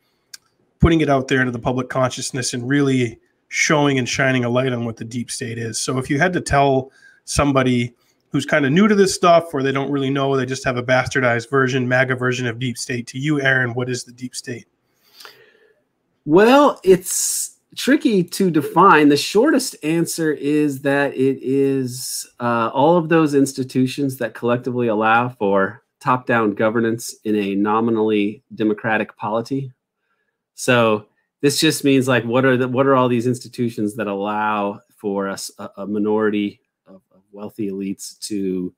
putting 0.79 1.01
it 1.01 1.09
out 1.09 1.27
there 1.27 1.39
into 1.39 1.51
the 1.51 1.59
public 1.59 1.89
consciousness 1.89 2.53
and 2.53 2.67
really 2.67 3.19
showing 3.47 3.97
and 3.97 4.09
shining 4.09 4.43
a 4.43 4.49
light 4.49 4.73
on 4.73 4.83
what 4.83 4.97
the 4.97 5.05
deep 5.05 5.31
state 5.31 5.57
is. 5.57 5.79
So 5.79 5.97
if 5.97 6.09
you 6.09 6.19
had 6.19 6.33
to 6.33 6.41
tell 6.41 6.91
somebody 7.25 7.93
who's 8.33 8.45
kind 8.47 8.65
of 8.65 8.71
new 8.71 8.87
to 8.87 8.95
this 8.95 9.13
stuff 9.13 9.53
or 9.53 9.61
they 9.61 9.71
don't 9.71 9.91
really 9.91 10.09
know, 10.09 10.35
they 10.35 10.45
just 10.45 10.65
have 10.65 10.75
a 10.75 10.83
bastardized 10.83 11.49
version, 11.51 11.87
MAGA 11.87 12.15
version 12.15 12.47
of 12.47 12.57
deep 12.57 12.79
state. 12.79 13.05
To 13.07 13.19
you, 13.19 13.39
Aaron, 13.39 13.75
what 13.75 13.89
is 13.89 14.03
the 14.03 14.11
deep 14.11 14.35
state? 14.35 14.65
Well, 16.25 16.81
it's 16.83 17.59
tricky 17.75 18.23
to 18.23 18.49
define. 18.49 19.09
The 19.09 19.17
shortest 19.17 19.75
answer 19.83 20.31
is 20.31 20.81
that 20.81 21.13
it 21.13 21.37
is 21.43 22.27
uh, 22.39 22.71
all 22.73 22.97
of 22.97 23.07
those 23.07 23.35
institutions 23.35 24.17
that 24.17 24.33
collectively 24.33 24.87
allow 24.87 25.29
for 25.29 25.83
top 26.01 26.25
down 26.25 26.55
governance 26.55 27.15
in 27.25 27.35
a 27.35 27.53
nominally 27.53 28.43
democratic 28.55 29.15
polity. 29.15 29.71
So 30.55 31.05
this 31.41 31.59
just 31.59 31.83
means 31.83 32.07
like 32.07 32.23
what 32.23 32.45
are 32.45 32.57
the 32.57 32.67
what 32.67 32.87
are 32.87 32.95
all 32.95 33.09
these 33.09 33.27
institutions 33.27 33.95
that 33.95 34.07
allow 34.07 34.79
for 34.97 35.29
us 35.29 35.51
a, 35.59 35.69
a 35.77 35.87
minority 35.87 36.61
wealthy 37.33 37.69
elites 37.69 38.17
to 38.27 38.73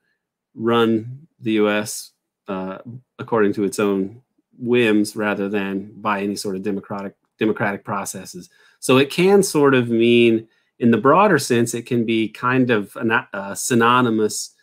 run 0.55 1.27
the 1.39 1.53
U.S. 1.53 2.11
Uh, 2.47 2.79
according 3.19 3.53
to 3.53 3.63
its 3.63 3.79
own 3.79 4.21
whims 4.57 5.15
rather 5.15 5.49
than 5.49 5.91
by 5.97 6.21
any 6.21 6.35
sort 6.35 6.55
of 6.55 6.63
democratic 6.63 7.15
democratic 7.37 7.83
processes. 7.83 8.49
So 8.79 8.97
it 8.97 9.09
can 9.09 9.43
sort 9.43 9.73
of 9.73 9.89
mean, 9.89 10.47
in 10.79 10.91
the 10.91 10.97
broader 10.97 11.37
sense, 11.37 11.73
it 11.73 11.85
can 11.85 12.05
be 12.05 12.29
kind 12.29 12.69
of 12.69 12.95
uh, 12.95 13.55
synonymous 13.55 14.53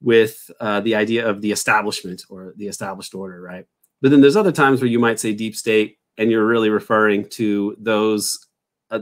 with 0.00 0.50
uh, 0.60 0.80
the 0.80 0.94
idea 0.94 1.28
of 1.28 1.42
the 1.42 1.52
establishment 1.52 2.24
or 2.30 2.54
the 2.56 2.68
established 2.68 3.14
order, 3.14 3.40
right? 3.40 3.66
But 4.00 4.10
then 4.10 4.22
there's 4.22 4.36
other 4.36 4.52
times 4.52 4.80
where 4.80 4.88
you 4.88 4.98
might 4.98 5.20
say 5.20 5.34
deep 5.34 5.54
state 5.54 5.98
and 6.16 6.30
you're 6.30 6.46
really 6.46 6.70
referring 6.70 7.28
to 7.30 7.76
those 7.78 8.46
uh, 8.90 9.00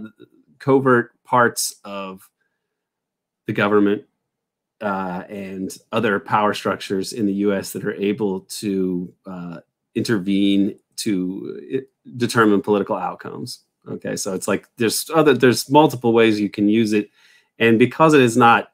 covert 0.59 1.13
parts 1.25 1.77
of 1.85 2.29
the 3.47 3.53
government 3.53 4.05
uh, 4.81 5.25
and 5.29 5.77
other 5.93 6.21
power 6.21 6.55
structures 6.55 7.13
in 7.13 7.27
the 7.27 7.33
U.S. 7.35 7.73
that 7.73 7.85
are 7.85 7.95
able 7.95 8.41
to 8.41 9.13
uh, 9.27 9.59
intervene 9.95 10.79
to 10.97 11.85
determine 12.17 12.63
political 12.63 12.97
outcomes. 12.97 13.65
Okay, 13.89 14.17
so 14.17 14.35
it's 14.35 14.47
like 14.47 14.69
there's 14.77 15.11
other 15.15 15.35
there's 15.35 15.71
multiple 15.71 16.13
ways 16.13 16.41
you 16.41 16.51
can 16.51 16.69
use 16.69 16.93
it, 16.93 17.11
and 17.59 17.79
because 17.79 18.15
it 18.15 18.21
is 18.21 18.37
not 18.37 18.73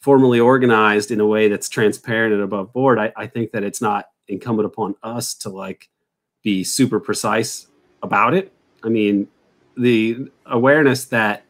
formally 0.00 0.38
organized 0.38 1.10
in 1.10 1.20
a 1.20 1.26
way 1.26 1.48
that's 1.48 1.68
transparent 1.68 2.32
and 2.32 2.42
above 2.42 2.72
board, 2.72 2.98
I, 2.98 3.12
I 3.16 3.26
think 3.26 3.50
that 3.52 3.64
it's 3.64 3.80
not 3.80 4.06
incumbent 4.28 4.66
upon 4.66 4.94
us 5.02 5.34
to 5.34 5.48
like 5.48 5.88
be 6.42 6.62
super 6.62 7.00
precise 7.00 7.66
about 8.02 8.34
it. 8.34 8.52
I 8.84 8.88
mean, 8.88 9.26
the 9.76 10.30
awareness 10.44 11.06
that 11.06 11.44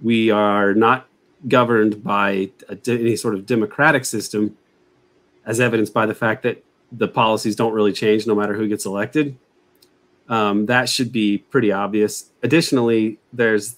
we 0.00 0.30
are 0.30 0.74
not 0.74 1.06
governed 1.48 2.02
by 2.02 2.50
a, 2.68 2.78
any 2.86 3.16
sort 3.16 3.34
of 3.34 3.46
democratic 3.46 4.04
system, 4.04 4.56
as 5.44 5.60
evidenced 5.60 5.92
by 5.92 6.06
the 6.06 6.14
fact 6.14 6.42
that 6.42 6.62
the 6.90 7.08
policies 7.08 7.56
don't 7.56 7.72
really 7.72 7.92
change 7.92 8.26
no 8.26 8.34
matter 8.34 8.54
who 8.54 8.68
gets 8.68 8.84
elected. 8.84 9.36
Um, 10.28 10.66
that 10.66 10.88
should 10.88 11.12
be 11.12 11.38
pretty 11.38 11.72
obvious. 11.72 12.30
Additionally, 12.42 13.18
there's 13.32 13.76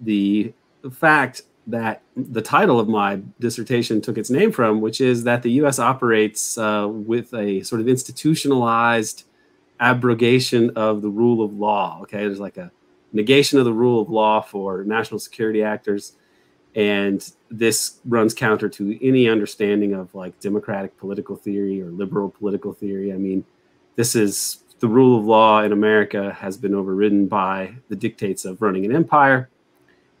the 0.00 0.52
fact 0.92 1.42
that 1.66 2.02
the 2.16 2.42
title 2.42 2.80
of 2.80 2.88
my 2.88 3.20
dissertation 3.38 4.00
took 4.00 4.18
its 4.18 4.30
name 4.30 4.52
from, 4.52 4.80
which 4.80 5.00
is 5.00 5.24
that 5.24 5.42
the 5.42 5.52
U.S. 5.52 5.78
operates 5.78 6.58
uh, 6.58 6.86
with 6.88 7.32
a 7.32 7.62
sort 7.62 7.80
of 7.80 7.88
institutionalized 7.88 9.24
abrogation 9.78 10.70
of 10.76 11.02
the 11.02 11.08
rule 11.08 11.42
of 11.44 11.54
law. 11.54 12.00
Okay, 12.02 12.18
there's 12.18 12.40
like 12.40 12.56
a 12.56 12.70
negation 13.12 13.58
of 13.58 13.64
the 13.64 13.72
rule 13.72 14.00
of 14.02 14.10
law 14.10 14.40
for 14.40 14.84
national 14.84 15.18
security 15.18 15.62
actors 15.62 16.12
and 16.74 17.32
this 17.50 17.98
runs 18.04 18.32
counter 18.32 18.68
to 18.68 19.06
any 19.06 19.28
understanding 19.28 19.92
of 19.92 20.14
like 20.14 20.38
democratic 20.40 20.96
political 20.98 21.36
theory 21.36 21.82
or 21.82 21.86
liberal 21.86 22.30
political 22.30 22.72
theory. 22.72 23.12
I 23.12 23.16
mean 23.16 23.44
this 23.96 24.14
is 24.14 24.62
the 24.78 24.88
rule 24.88 25.18
of 25.18 25.24
law 25.24 25.62
in 25.62 25.72
america 25.72 26.32
has 26.32 26.56
been 26.56 26.74
overridden 26.74 27.26
by 27.26 27.74
the 27.88 27.96
dictates 27.96 28.44
of 28.44 28.62
running 28.62 28.84
an 28.84 28.94
empire. 28.94 29.48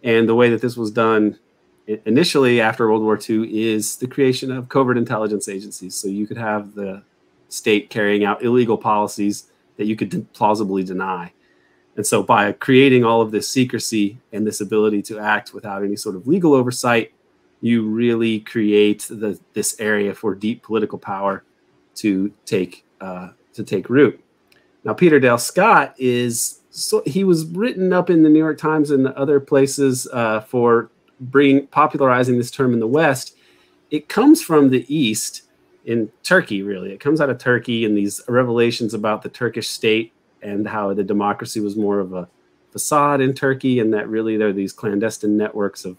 And 0.02 0.28
the 0.28 0.34
way 0.34 0.50
that 0.50 0.60
this 0.60 0.76
was 0.76 0.90
done 0.90 1.38
initially 1.86 2.60
after 2.60 2.88
world 2.88 3.02
war 3.02 3.18
ii 3.28 3.72
is 3.72 3.96
the 3.96 4.06
creation 4.06 4.50
of 4.50 4.68
covert 4.68 4.96
intelligence 4.96 5.48
agencies. 5.48 5.94
So 5.94 6.08
you 6.08 6.26
could 6.26 6.38
have 6.38 6.74
the 6.74 7.02
state 7.48 7.90
carrying 7.90 8.24
out 8.24 8.42
illegal 8.42 8.78
policies 8.78 9.50
that 9.76 9.86
you 9.86 9.96
could 9.96 10.32
plausibly 10.32 10.84
deny 10.84 11.32
and 11.96 12.06
so, 12.06 12.22
by 12.22 12.52
creating 12.52 13.04
all 13.04 13.20
of 13.20 13.30
this 13.30 13.48
secrecy 13.48 14.18
and 14.32 14.46
this 14.46 14.60
ability 14.60 15.02
to 15.02 15.18
act 15.18 15.52
without 15.52 15.82
any 15.82 15.96
sort 15.96 16.16
of 16.16 16.26
legal 16.26 16.54
oversight, 16.54 17.12
you 17.60 17.86
really 17.86 18.40
create 18.40 19.06
the, 19.10 19.38
this 19.54 19.78
area 19.80 20.14
for 20.14 20.34
deep 20.34 20.62
political 20.62 20.98
power 20.98 21.44
to 21.96 22.32
take 22.46 22.84
uh, 23.00 23.30
to 23.54 23.64
take 23.64 23.90
root. 23.90 24.22
Now, 24.84 24.94
Peter 24.94 25.20
Dale 25.20 25.38
Scott 25.38 25.94
is 25.98 26.60
so 26.70 27.02
he 27.04 27.24
was 27.24 27.44
written 27.46 27.92
up 27.92 28.08
in 28.08 28.22
the 28.22 28.28
New 28.28 28.38
York 28.38 28.58
Times 28.58 28.90
and 28.92 29.08
other 29.08 29.40
places 29.40 30.08
uh, 30.12 30.40
for 30.40 30.90
bringing 31.20 31.66
popularizing 31.66 32.38
this 32.38 32.50
term 32.50 32.72
in 32.72 32.80
the 32.80 32.86
West. 32.86 33.36
It 33.90 34.08
comes 34.08 34.40
from 34.40 34.70
the 34.70 34.86
East 34.94 35.42
in 35.84 36.10
Turkey, 36.22 36.62
really. 36.62 36.92
It 36.92 37.00
comes 37.00 37.20
out 37.20 37.30
of 37.30 37.38
Turkey 37.38 37.84
and 37.84 37.96
these 37.96 38.20
revelations 38.28 38.94
about 38.94 39.22
the 39.22 39.28
Turkish 39.28 39.68
state 39.68 40.12
and 40.42 40.68
how 40.68 40.94
the 40.94 41.04
democracy 41.04 41.60
was 41.60 41.76
more 41.76 42.00
of 42.00 42.12
a 42.12 42.28
facade 42.70 43.20
in 43.20 43.34
Turkey, 43.34 43.80
and 43.80 43.92
that 43.92 44.08
really 44.08 44.36
there 44.36 44.48
are 44.48 44.52
these 44.52 44.72
clandestine 44.72 45.36
networks 45.36 45.84
of 45.84 45.98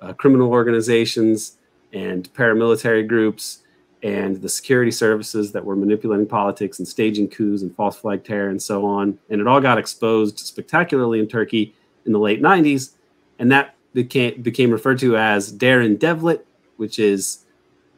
uh, 0.00 0.12
criminal 0.12 0.50
organizations 0.50 1.58
and 1.92 2.32
paramilitary 2.34 3.06
groups 3.06 3.62
and 4.02 4.40
the 4.42 4.48
security 4.48 4.90
services 4.90 5.52
that 5.52 5.64
were 5.64 5.74
manipulating 5.74 6.26
politics 6.26 6.78
and 6.78 6.86
staging 6.86 7.28
coups 7.28 7.62
and 7.62 7.74
false 7.74 7.96
flag 7.96 8.24
terror 8.24 8.50
and 8.50 8.62
so 8.62 8.84
on. 8.84 9.18
And 9.30 9.40
it 9.40 9.46
all 9.46 9.60
got 9.60 9.78
exposed 9.78 10.38
spectacularly 10.38 11.18
in 11.18 11.26
Turkey 11.26 11.74
in 12.04 12.12
the 12.12 12.18
late 12.18 12.42
90s. 12.42 12.92
And 13.38 13.50
that 13.50 13.74
became, 13.94 14.40
became 14.42 14.70
referred 14.70 14.98
to 15.00 15.16
as 15.16 15.52
Derin 15.52 15.98
Devlet, 15.98 16.42
which 16.76 16.98
is 16.98 17.44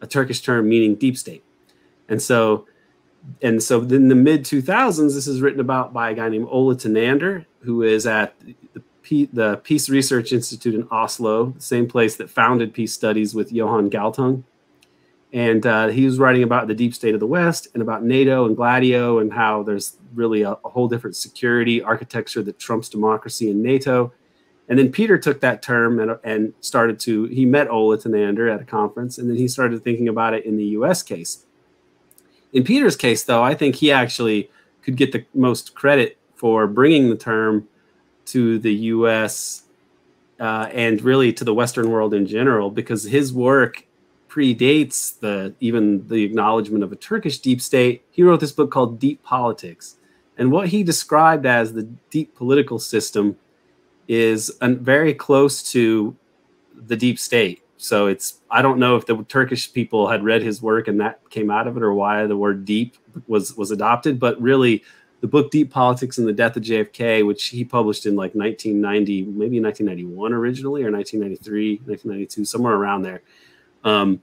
a 0.01 0.07
Turkish 0.07 0.41
term 0.41 0.69
meaning 0.69 0.95
deep 0.95 1.19
state. 1.19 1.45
And 2.09 2.23
so 2.23 2.67
and 3.43 3.63
so 3.63 3.83
in 3.83 4.09
the 4.09 4.15
mid 4.15 4.45
2000s, 4.45 5.15
this 5.15 5.27
is 5.27 5.41
written 5.41 5.61
about 5.61 5.93
by 5.93 6.11
a 6.11 6.15
guy 6.15 6.29
named 6.29 6.49
Ola 6.51 6.77
Tunander, 6.77 7.47
who 7.61 7.83
is 7.83 8.07
at 8.07 8.35
the, 8.73 8.83
P, 9.03 9.29
the 9.33 9.59
Peace 9.59 9.89
Research 9.89 10.33
Institute 10.33 10.75
in 10.75 10.89
Oslo, 10.91 11.51
the 11.51 11.61
same 11.61 11.89
place 11.89 12.17
that 12.17 12.31
founded 12.31 12.75
peace 12.75 12.93
studies 12.93 13.35
with 13.35 13.53
Johan 13.53 13.91
Galtung. 13.91 14.45
And 15.33 15.67
uh, 15.67 15.89
he 15.89 16.07
was 16.07 16.19
writing 16.19 16.43
about 16.43 16.69
the 16.69 16.75
deep 16.75 16.95
state 16.95 17.15
of 17.15 17.21
the 17.21 17.27
West 17.27 17.69
and 17.75 17.83
about 17.83 18.03
NATO 18.03 18.47
and 18.47 18.57
Gladio 18.57 19.19
and 19.19 19.33
how 19.33 19.63
there's 19.63 19.99
really 20.15 20.43
a, 20.43 20.53
a 20.53 20.69
whole 20.71 20.89
different 20.89 21.17
security 21.17 21.83
architecture 21.83 22.43
that 22.43 22.59
trumps 22.59 22.89
democracy 22.89 23.51
in 23.51 23.63
NATO. 23.63 24.13
And 24.71 24.79
then 24.79 24.91
Peter 24.91 25.19
took 25.19 25.41
that 25.41 25.61
term 25.61 26.01
and, 26.01 26.19
and 26.25 26.55
started 26.61 26.99
to, 27.01 27.25
he 27.25 27.45
met 27.45 27.71
Ola 27.71 27.99
Tunander 27.99 28.49
at 28.49 28.61
a 28.61 28.65
conference, 28.65 29.19
and 29.19 29.29
then 29.29 29.37
he 29.37 29.49
started 29.49 29.85
thinking 29.85 30.09
about 30.09 30.35
it 30.35 30.45
in 30.47 30.57
the 30.57 30.65
US 30.65 31.03
case 31.03 31.45
in 32.53 32.65
Peter's 32.65 32.97
case, 32.97 33.25
though, 33.25 33.43
I 33.43 33.55
think 33.55 33.77
he 33.77 33.93
actually 33.93 34.51
could 34.83 34.97
get 34.97 35.13
the 35.13 35.25
most 35.35 35.75
credit 35.75 36.19
for 36.35 36.67
bringing 36.67 37.11
the 37.11 37.17
term 37.17 37.69
to 38.27 38.59
the 38.59 38.73
U.S. 38.73 39.65
Uh, 40.39 40.69
and 40.73 41.03
really 41.03 41.33
to 41.33 41.45
the 41.45 41.55
Western 41.55 41.91
world 41.91 42.15
in 42.15 42.27
general, 42.27 42.71
because 42.71 43.05
his 43.05 43.33
work 43.33 43.85
predates 44.29 45.19
the 45.19 45.55
even 45.61 46.07
the 46.09 46.23
acknowledgement 46.23 46.85
of 46.85 46.93
a 46.93 46.97
Turkish 46.97 47.39
deep 47.39 47.61
state. 47.61 48.05
He 48.11 48.23
wrote 48.23 48.41
this 48.41 48.53
book 48.53 48.71
called 48.71 48.99
Deep 48.99 49.23
Politics, 49.23 49.97
and 50.37 50.53
what 50.53 50.69
he 50.69 50.83
described 50.83 51.45
as 51.45 51.73
the 51.73 51.83
deep 52.11 52.35
political 52.35 52.79
system 52.79 53.37
is 54.07 54.57
very 54.63 55.13
close 55.13 55.63
to 55.73 56.17
the 56.75 56.97
deep 56.97 57.19
state. 57.19 57.63
So 57.79 58.09
it's 58.09 58.41
I 58.51 58.61
don't 58.61 58.79
know 58.79 58.97
if 58.97 59.07
the 59.07 59.25
Turkish 59.25 59.73
people 59.73 60.09
had 60.09 60.25
read 60.25 60.43
his 60.43 60.61
work 60.61 60.89
and 60.89 61.01
that 61.01 61.21
came 61.31 61.51
out 61.51 61.69
of 61.69 61.77
it, 61.77 61.83
or 61.83 61.95
why 61.95 62.27
the 62.27 62.37
word 62.37 62.65
"deep" 62.65 62.97
was 63.29 63.57
was 63.57 63.71
adopted. 63.71 64.19
But 64.19 64.41
really, 64.43 64.83
the 65.21 65.29
book 65.29 65.53
"Deep 65.53 65.71
Politics 65.71 66.19
and 66.19 66.27
the 66.27 66.33
Death 66.33 66.57
of 66.57 66.65
JFK," 66.65 67.25
which 67.25 67.47
he 67.47 67.65
published 67.65 68.05
in 68.05 68.17
like 68.17 68.35
1990, 68.35 69.23
maybe 69.23 69.61
1991 69.61 70.33
originally, 70.33 70.83
or 70.83 70.91
1993, 70.91 71.81
1992, 71.87 72.45
somewhere 72.45 72.75
around 72.75 73.03
there. 73.03 73.23
Um, 73.85 74.23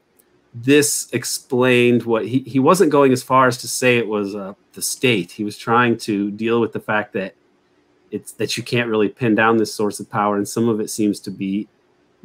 this 0.53 1.09
explained 1.13 2.03
what 2.03 2.25
he, 2.25 2.39
he 2.39 2.59
wasn't 2.59 2.91
going 2.91 3.13
as 3.13 3.23
far 3.23 3.47
as 3.47 3.57
to 3.59 3.69
say 3.69 3.97
it 3.97 4.07
was 4.07 4.35
uh, 4.35 4.53
the 4.73 4.81
state. 4.81 5.31
He 5.31 5.45
was 5.45 5.57
trying 5.57 5.97
to 5.99 6.29
deal 6.29 6.59
with 6.59 6.73
the 6.73 6.79
fact 6.81 7.13
that 7.13 7.35
it's 8.11 8.33
that 8.33 8.57
you 8.57 8.63
can't 8.63 8.89
really 8.89 9.09
pin 9.09 9.33
down 9.33 9.57
this 9.57 9.73
source 9.73 10.01
of 10.01 10.09
power, 10.09 10.35
and 10.35 10.47
some 10.47 10.67
of 10.67 10.81
it 10.81 10.89
seems 10.89 11.21
to 11.21 11.31
be 11.31 11.69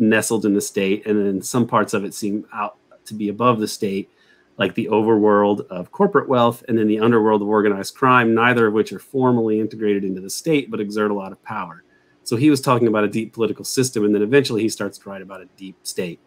nestled 0.00 0.44
in 0.44 0.54
the 0.54 0.60
state, 0.60 1.06
and 1.06 1.24
then 1.24 1.42
some 1.42 1.66
parts 1.66 1.94
of 1.94 2.04
it 2.04 2.14
seem 2.14 2.46
out 2.52 2.76
to 3.04 3.14
be 3.14 3.28
above 3.28 3.60
the 3.60 3.68
state, 3.68 4.10
like 4.56 4.74
the 4.74 4.88
overworld 4.88 5.66
of 5.68 5.92
corporate 5.92 6.28
wealth 6.28 6.64
and 6.68 6.78
then 6.78 6.86
the 6.86 7.00
underworld 7.00 7.42
of 7.42 7.48
organized 7.48 7.94
crime, 7.94 8.34
neither 8.34 8.66
of 8.66 8.74
which 8.74 8.92
are 8.92 8.98
formally 8.98 9.60
integrated 9.60 10.04
into 10.04 10.20
the 10.20 10.30
state 10.30 10.70
but 10.70 10.80
exert 10.80 11.10
a 11.10 11.14
lot 11.14 11.32
of 11.32 11.42
power. 11.42 11.82
So 12.24 12.36
he 12.36 12.50
was 12.50 12.60
talking 12.60 12.86
about 12.86 13.04
a 13.04 13.08
deep 13.08 13.32
political 13.32 13.64
system, 13.64 14.04
and 14.04 14.14
then 14.14 14.22
eventually 14.22 14.62
he 14.62 14.68
starts 14.68 14.98
to 14.98 15.08
write 15.08 15.22
about 15.22 15.40
a 15.40 15.48
deep 15.56 15.76
state. 15.82 16.20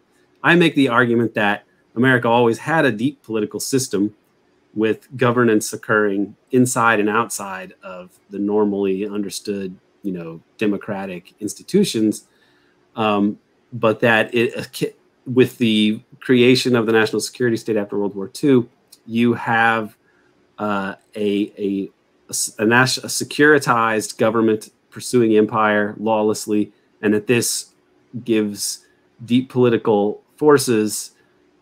I 0.44 0.56
make 0.56 0.76
the 0.76 0.90
argument 0.90 1.34
that 1.36 1.64
America 1.96 2.28
always 2.28 2.58
had 2.58 2.86
a 2.86 2.92
deep 2.92 3.22
political 3.24 3.60
system 3.60 4.16
with 4.74 5.16
governance 5.16 5.72
occurring 5.72 6.36
inside 6.52 7.00
and 7.00 7.08
outside 7.08 7.74
of 7.84 8.20
the 8.32 8.40
normally 8.40 9.08
understood, 9.08 9.78
you 10.02 10.12
know, 10.12 10.42
democratic 10.58 11.34
institutions. 11.40 12.28
Um, 12.96 13.40
but 13.74 14.00
that 14.02 14.34
it 14.34 14.56
uh, 14.56 14.88
with 15.26 15.58
the 15.58 16.00
creation 16.20 16.76
of 16.76 16.86
the 16.86 16.92
national 16.92 17.20
security 17.20 17.58
state 17.58 17.76
after 17.76 17.98
World 17.98 18.16
War 18.16 18.32
II, 18.42 18.68
you 19.06 19.34
have 19.34 19.98
uh, 20.60 20.96
a, 21.16 21.52
a, 21.58 21.90
a, 22.60 22.66
national, 22.66 23.06
a 23.06 23.10
securitized 23.10 24.18
government 24.18 24.70
pursuing 24.90 25.36
empire 25.36 25.96
lawlessly, 25.98 26.72
and 27.02 27.14
that 27.14 27.28
this 27.28 27.74
gives 28.24 28.86
deep 29.26 29.50
political 29.50 30.22
forces 30.36 31.12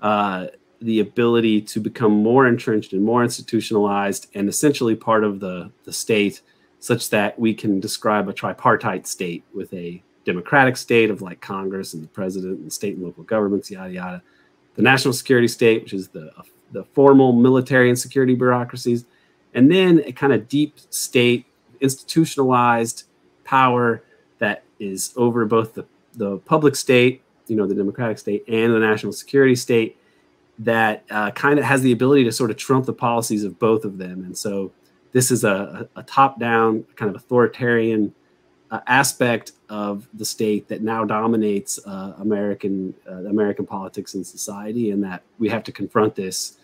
uh, 0.02 0.48
the 0.82 1.00
ability 1.00 1.62
to 1.62 1.80
become 1.80 2.12
more 2.12 2.48
entrenched 2.48 2.92
and 2.92 3.04
more 3.04 3.24
institutionalized 3.24 4.28
and 4.34 4.50
essentially 4.50 4.96
part 4.96 5.24
of 5.24 5.40
the, 5.40 5.72
the 5.84 5.94
state, 5.94 6.42
such 6.80 7.10
that 7.12 7.38
we 7.38 7.54
can 7.54 7.80
describe 7.80 8.28
a 8.28 8.34
tripartite 8.34 9.06
state 9.06 9.44
with 9.54 9.72
a 9.74 10.02
democratic 10.26 10.78
state 10.78 11.10
of 11.10 11.22
like 11.22 11.42
Congress 11.42 11.94
and 11.94 12.04
the 12.04 12.08
president 12.08 12.60
and 12.60 12.72
state 12.72 12.96
and 12.96 13.04
local 13.04 13.24
governments, 13.24 13.72
yada 13.72 13.92
yada. 13.92 14.22
The 14.76 14.82
national 14.82 15.14
security 15.14 15.48
state, 15.48 15.84
which 15.84 15.94
is 15.94 16.10
the 16.10 16.32
the 16.72 16.84
formal 16.94 17.34
military 17.34 17.90
and 17.90 18.00
security 18.00 18.36
bureaucracies, 18.36 19.06
and 19.54 19.70
then 19.72 20.02
a 20.06 20.12
kind 20.12 20.34
of 20.34 20.48
deep 20.48 20.80
state 20.90 21.46
institutionalized 21.82 23.04
power 23.44 24.04
that 24.40 24.64
is 24.80 25.14
over 25.18 25.46
both 25.46 25.74
the, 25.74 25.86
the 26.14 26.38
public 26.40 26.76
state, 26.76 27.22
you 27.48 27.56
know, 27.56 27.68
the 27.68 27.76
democratic 27.76 28.18
state, 28.18 28.44
and 28.48 28.74
the 28.74 28.80
national 28.80 29.12
security 29.12 29.56
state 29.56 29.98
that 30.60 31.04
uh, 31.10 31.32
kind 31.32 31.60
of 31.60 31.66
has 31.66 31.82
the 31.82 31.92
ability 31.92 32.24
to 32.24 32.32
sort 32.32 32.52
of 32.52 32.58
trump 32.58 32.86
the 32.86 32.94
policies 32.94 33.44
of 33.44 33.58
both 33.60 33.84
of 33.84 33.98
them. 33.98 34.24
And 34.24 34.38
so 34.38 34.72
this 35.12 35.32
is 35.32 35.44
a, 35.44 35.90
a 35.96 36.04
top 36.04 36.40
down, 36.40 36.86
kind 36.96 37.10
of 37.10 37.16
authoritarian 37.16 38.14
uh, 38.72 38.80
aspect 38.88 39.52
of 39.70 40.08
the 40.14 40.26
state 40.26 40.68
that 40.70 40.82
now 40.82 41.04
dominates 41.04 41.80
uh, 41.86 42.14
American 42.20 42.94
uh, 43.08 43.26
American 43.26 43.66
politics 43.66 44.16
and 44.16 44.26
society, 44.26 44.92
and 44.92 45.04
that 45.04 45.24
we 45.40 45.50
have 45.50 45.64
to 45.64 45.72
confront 45.72 46.16
this 46.16 46.58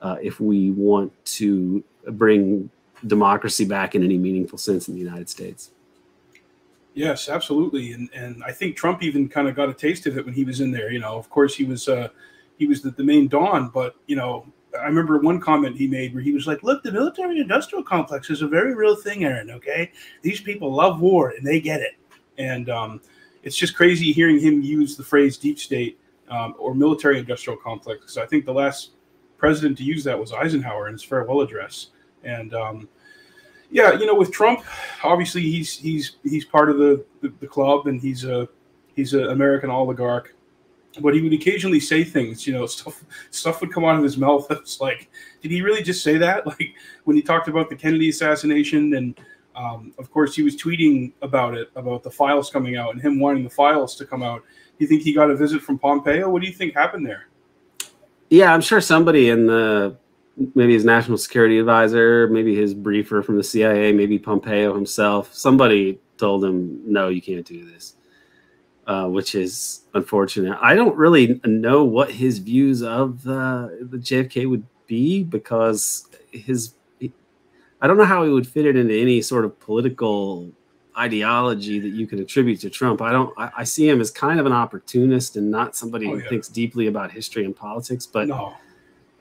uh, 0.00 0.16
if 0.22 0.40
we 0.40 0.70
want 0.70 1.12
to 1.24 1.82
bring 2.12 2.70
democracy 3.06 3.64
back 3.64 3.94
in 3.94 4.04
any 4.04 4.16
meaningful 4.16 4.58
sense 4.58 4.88
in 4.88 4.94
the 4.94 5.00
United 5.00 5.28
States. 5.28 5.72
Yes, 6.94 7.28
absolutely, 7.28 7.92
and 7.92 8.08
and 8.14 8.42
I 8.44 8.52
think 8.52 8.76
Trump 8.76 9.02
even 9.02 9.28
kind 9.28 9.48
of 9.48 9.56
got 9.56 9.68
a 9.68 9.74
taste 9.74 10.06
of 10.06 10.16
it 10.16 10.24
when 10.24 10.34
he 10.34 10.44
was 10.44 10.60
in 10.60 10.70
there. 10.70 10.92
You 10.92 11.00
know, 11.00 11.16
of 11.16 11.28
course 11.30 11.56
he 11.56 11.64
was 11.64 11.88
uh, 11.88 12.08
he 12.58 12.66
was 12.66 12.80
the, 12.82 12.90
the 12.90 13.04
main 13.04 13.26
don, 13.26 13.68
but 13.70 13.96
you 14.06 14.16
know 14.16 14.46
I 14.78 14.84
remember 14.84 15.18
one 15.18 15.40
comment 15.40 15.76
he 15.76 15.86
made 15.86 16.14
where 16.14 16.22
he 16.22 16.32
was 16.32 16.46
like, 16.46 16.62
"Look, 16.62 16.82
the 16.82 16.92
military-industrial 16.92 17.84
complex 17.84 18.30
is 18.30 18.42
a 18.42 18.46
very 18.46 18.74
real 18.74 18.96
thing, 18.96 19.24
Aaron. 19.24 19.50
Okay, 19.50 19.90
these 20.22 20.40
people 20.40 20.72
love 20.72 21.00
war 21.00 21.30
and 21.30 21.46
they 21.46 21.60
get 21.60 21.80
it, 21.80 21.96
and 22.38 22.68
um, 22.70 23.00
it's 23.42 23.56
just 23.56 23.74
crazy 23.74 24.12
hearing 24.12 24.38
him 24.38 24.60
use 24.62 24.96
the 24.96 25.04
phrase 25.04 25.36
deep 25.36 25.58
state 25.58 25.98
um, 26.28 26.54
or 26.58 26.74
military-industrial 26.74 27.58
complex. 27.58 28.00
Because 28.00 28.18
I 28.18 28.26
think 28.26 28.44
the 28.44 28.54
last 28.54 28.90
president 29.38 29.78
to 29.78 29.84
use 29.84 30.04
that 30.04 30.18
was 30.18 30.32
Eisenhower 30.32 30.86
in 30.86 30.92
his 30.92 31.02
farewell 31.02 31.40
address, 31.40 31.88
and 32.22 32.54
um, 32.54 32.88
yeah, 33.70 33.92
you 33.92 34.06
know, 34.06 34.14
with 34.14 34.32
Trump, 34.32 34.64
obviously 35.04 35.42
he's 35.42 35.76
he's 35.76 36.16
he's 36.22 36.44
part 36.44 36.70
of 36.70 36.78
the 36.78 37.04
the, 37.22 37.32
the 37.40 37.46
club, 37.46 37.86
and 37.86 38.00
he's 38.00 38.24
a 38.24 38.48
he's 38.94 39.14
an 39.14 39.28
American 39.28 39.70
oligarch. 39.70 40.34
But 41.00 41.14
he 41.14 41.20
would 41.20 41.32
occasionally 41.32 41.78
say 41.78 42.02
things, 42.02 42.46
you 42.46 42.52
know, 42.52 42.66
stuff 42.76 43.04
stuff 43.30 43.60
would 43.60 43.72
come 43.72 43.84
out 43.84 43.96
of 43.96 44.02
his 44.02 44.16
mouth. 44.16 44.46
It's 44.50 44.80
like, 44.80 45.08
did 45.40 45.50
he 45.50 45.62
really 45.62 45.82
just 45.82 46.02
say 46.02 46.16
that? 46.18 46.46
Like 46.46 46.74
when 47.04 47.16
he 47.16 47.22
talked 47.22 47.48
about 47.48 47.70
the 47.70 47.76
Kennedy 47.76 48.08
assassination, 48.08 48.94
and 48.94 49.20
um, 49.54 49.92
of 49.98 50.10
course 50.10 50.34
he 50.34 50.42
was 50.42 50.56
tweeting 50.56 51.12
about 51.22 51.56
it, 51.56 51.70
about 51.76 52.02
the 52.02 52.10
files 52.10 52.50
coming 52.50 52.76
out, 52.76 52.92
and 52.92 53.02
him 53.02 53.20
wanting 53.20 53.44
the 53.44 53.50
files 53.50 53.94
to 53.96 54.06
come 54.06 54.22
out. 54.22 54.42
Do 54.42 54.84
you 54.84 54.86
think 54.86 55.02
he 55.02 55.12
got 55.12 55.30
a 55.30 55.36
visit 55.36 55.62
from 55.62 55.78
Pompeo? 55.78 56.28
What 56.28 56.42
do 56.42 56.48
you 56.48 56.54
think 56.54 56.74
happened 56.74 57.06
there? 57.06 57.26
Yeah, 58.30 58.54
I'm 58.54 58.60
sure 58.60 58.80
somebody 58.80 59.28
in 59.28 59.46
the 59.46 59.96
maybe 60.54 60.72
his 60.72 60.84
national 60.84 61.18
security 61.18 61.58
advisor, 61.58 62.28
maybe 62.28 62.54
his 62.54 62.74
briefer 62.74 63.22
from 63.22 63.36
the 63.36 63.42
CIA, 63.42 63.92
maybe 63.92 64.18
Pompeo 64.18 64.74
himself. 64.74 65.34
Somebody 65.34 66.00
told 66.16 66.44
him, 66.44 66.80
"No, 66.86 67.08
you 67.08 67.20
can't 67.20 67.44
do 67.44 67.64
this," 67.64 67.96
uh, 68.86 69.06
which 69.06 69.34
is 69.34 69.82
unfortunate. 69.94 70.58
I 70.60 70.74
don't 70.74 70.96
really 70.96 71.40
know 71.44 71.84
what 71.84 72.10
his 72.10 72.38
views 72.38 72.82
of 72.82 73.26
uh, 73.26 73.68
the 73.80 73.98
JFK 73.98 74.48
would 74.48 74.64
be 74.86 75.22
because 75.24 76.08
his. 76.30 76.74
I 77.82 77.86
don't 77.86 77.96
know 77.96 78.04
how 78.04 78.24
he 78.24 78.30
would 78.30 78.46
fit 78.46 78.66
it 78.66 78.76
into 78.76 78.94
any 78.94 79.22
sort 79.22 79.46
of 79.46 79.58
political 79.58 80.50
ideology 80.98 81.78
that 81.78 81.88
you 81.90 82.06
can 82.06 82.18
attribute 82.18 82.60
to 82.60 82.68
Trump. 82.70 83.00
I 83.00 83.10
don't. 83.12 83.32
I, 83.38 83.50
I 83.58 83.64
see 83.64 83.88
him 83.88 84.00
as 84.00 84.10
kind 84.10 84.38
of 84.38 84.46
an 84.46 84.52
opportunist 84.52 85.36
and 85.36 85.50
not 85.50 85.76
somebody 85.76 86.06
Oh, 86.06 86.18
who 86.18 86.28
thinks 86.28 86.48
deeply 86.48 86.88
about 86.88 87.10
history 87.10 87.44
and 87.44 87.56
politics. 87.56 88.06
But 88.06 88.28
No, 88.28 88.54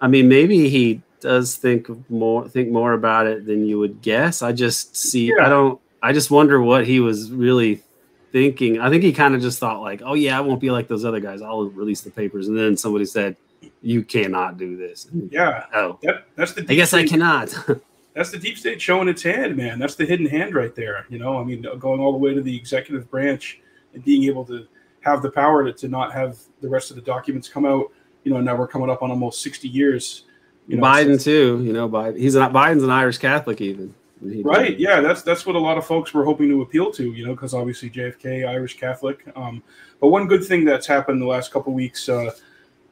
I 0.02 0.08
mean, 0.08 0.28
maybe 0.28 0.70
he 0.70 1.02
does 1.22 1.56
think 1.56 1.90
more 2.10 2.48
think 2.50 2.70
more 2.70 2.94
about 2.94 3.28
it 3.28 3.46
than 3.46 3.66
you 3.66 3.80
would 3.80 4.02
guess. 4.02 4.42
I 4.42 4.52
just 4.52 4.96
see. 4.96 5.28
Yeah. 5.28 5.46
I 5.46 5.50
don't. 5.50 5.80
I 6.02 6.12
just 6.12 6.32
wonder 6.32 6.62
what 6.62 6.86
he 6.86 7.00
was 7.00 7.32
really 7.32 7.84
thinking. 8.32 8.80
I 8.80 8.90
think 8.90 9.04
he 9.04 9.14
kind 9.14 9.36
of 9.36 9.42
just 9.42 9.60
thought 9.60 9.82
like, 9.82 10.02
"Oh 10.04 10.14
yeah, 10.14 10.38
I 10.38 10.42
won't 10.42 10.60
be 10.60 10.72
like 10.72 10.88
those 10.88 11.06
other 11.06 11.20
guys. 11.20 11.42
I'll 11.42 11.70
release 11.70 12.02
the 12.02 12.12
papers." 12.12 12.48
And 12.48 12.58
then 12.58 12.78
somebody 12.78 13.06
said, 13.06 13.36
"You 13.82 14.04
cannot 14.04 14.58
do 14.58 14.78
this." 14.78 15.06
And, 15.06 15.32
yeah, 15.32 15.66
oh, 15.74 16.00
that 16.04 16.26
that's 16.36 16.54
the. 16.54 16.66
I 16.70 16.76
guess 16.76 16.94
I 16.94 17.06
cannot. 17.06 17.56
That's 18.16 18.32
the 18.32 18.40
deep 18.40 18.58
state 18.58 18.82
showing 18.82 19.08
its 19.08 19.22
hand, 19.22 19.56
man. 19.56 19.80
That's 19.80 19.96
the 19.96 20.06
hidden 20.06 20.26
hand 20.26 20.54
right 20.54 20.76
there. 20.76 21.06
You 21.10 21.20
know, 21.20 21.40
I 21.40 21.44
mean, 21.44 21.66
going 21.78 22.02
all 22.02 22.12
the 22.12 22.18
way 22.18 22.34
to 22.34 22.42
the 22.42 22.54
executive 22.54 23.10
branch 23.10 23.62
and 23.94 24.04
being 24.04 24.24
able 24.24 24.44
to 24.46 24.68
have 25.02 25.22
the 25.22 25.32
power 25.32 25.64
to, 25.64 25.72
to 25.72 25.88
not 25.88 26.12
have 26.12 26.38
the 26.60 26.68
rest 26.68 26.90
of 26.90 26.98
the 26.98 27.02
documents 27.02 27.48
come 27.48 27.66
out. 27.66 27.86
You 28.26 28.34
know, 28.34 28.42
now 28.42 28.58
we're 28.58 28.68
coming 28.68 28.90
up 28.90 29.04
on 29.04 29.12
almost 29.12 29.42
sixty 29.42 29.70
years. 29.70 30.26
You 30.68 30.78
know, 30.78 30.84
Biden 30.84 31.22
too. 31.22 31.62
You 31.64 31.72
know, 31.72 31.88
Biden. 31.88 32.18
He's 32.18 32.36
not. 32.36 32.52
Biden's 32.52 32.84
an 32.84 32.90
Irish 32.90 33.20
Catholic 33.20 33.62
even. 33.62 33.96
Right. 34.22 34.78
Yeah, 34.78 35.00
that's 35.00 35.22
that's 35.22 35.46
what 35.46 35.56
a 35.56 35.60
lot 35.60 35.78
of 35.78 35.86
folks 35.86 36.14
were 36.14 36.26
hoping 36.26 36.50
to 36.50 36.62
appeal 36.62 36.92
to. 36.92 37.14
You 37.14 37.26
know, 37.26 37.34
because 37.34 37.54
obviously 37.54 37.90
JFK, 37.90 38.48
Irish 38.48 38.78
Catholic. 38.78 39.26
Um, 39.36 39.64
but 40.02 40.08
one 40.10 40.28
good 40.28 40.44
thing 40.44 40.66
that's 40.66 40.88
happened 40.88 41.22
the 41.22 41.26
last 41.26 41.52
couple 41.52 41.74
weeks, 41.74 42.10
uh, 42.10 42.32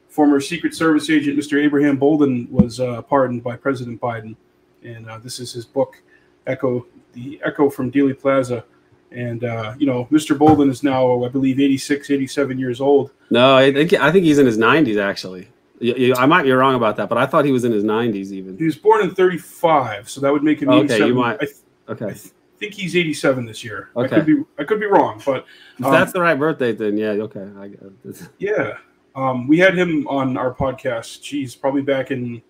former 0.08 0.40
Secret 0.40 0.74
Service 0.74 1.10
agent 1.10 1.38
Mr. 1.38 1.62
Abraham 1.62 1.96
Bolden 1.96 2.48
was 2.50 2.80
uh, 2.80 3.02
pardoned 3.02 3.42
by 3.42 3.56
President 3.56 4.00
Biden, 4.00 4.36
and 4.82 5.08
uh, 5.08 5.18
this 5.18 5.38
is 5.38 5.52
his 5.52 5.66
book, 5.66 6.00
Echo, 6.46 6.86
the 7.12 7.40
Echo 7.44 7.68
from 7.68 7.92
Dealey 7.92 8.18
Plaza. 8.18 8.64
And 9.10 9.44
uh, 9.44 9.74
you 9.78 9.86
know, 9.86 10.06
Mr. 10.10 10.36
Bolden 10.36 10.70
is 10.70 10.82
now, 10.82 11.24
I 11.24 11.28
believe, 11.28 11.60
86, 11.60 12.10
87 12.10 12.58
years 12.58 12.80
old. 12.80 13.10
No, 13.30 13.54
I 13.54 13.72
think 13.72 13.92
I 13.94 14.10
think 14.10 14.24
he's 14.24 14.38
in 14.38 14.46
his 14.46 14.58
90s 14.58 15.00
actually. 15.00 15.48
You- 15.80 15.94
you- 15.94 16.14
I 16.14 16.26
might 16.26 16.42
be 16.44 16.52
wrong 16.52 16.74
about 16.74 16.96
that, 16.96 17.08
but 17.08 17.18
I 17.18 17.26
thought 17.26 17.44
he 17.44 17.52
was 17.52 17.64
in 17.64 17.72
his 17.72 17.84
90s 17.84 18.32
even. 18.32 18.56
He 18.58 18.64
was 18.64 18.76
born 18.76 19.02
in 19.02 19.14
35, 19.14 20.08
so 20.08 20.20
that 20.20 20.32
would 20.32 20.42
make 20.42 20.60
him 20.60 20.68
Okay, 20.70 20.84
87. 20.84 21.06
you 21.08 21.14
might- 21.14 21.36
I, 21.40 21.44
th- 21.46 21.56
I 21.88 21.94
th- 21.94 22.28
think 22.58 22.74
he's 22.74 22.96
87 22.96 23.46
this 23.46 23.62
year. 23.62 23.90
Okay. 23.96 24.06
I 24.06 24.18
could 24.18 24.26
be 24.26 24.42
I 24.58 24.64
could 24.64 24.80
be 24.80 24.86
wrong, 24.86 25.22
but 25.24 25.44
if 25.78 25.84
um, 25.84 25.92
that's 25.92 26.12
the 26.12 26.20
right 26.20 26.38
birthday, 26.38 26.72
then 26.72 26.96
yeah, 26.96 27.10
okay. 27.10 27.48
I. 27.58 27.70
Yeah. 28.38 28.78
Um, 29.14 29.46
we 29.48 29.58
had 29.58 29.76
him 29.76 30.06
on 30.08 30.36
our 30.36 30.54
podcast, 30.54 31.22
geez, 31.22 31.54
probably 31.56 31.82
back 31.82 32.10
in 32.12 32.40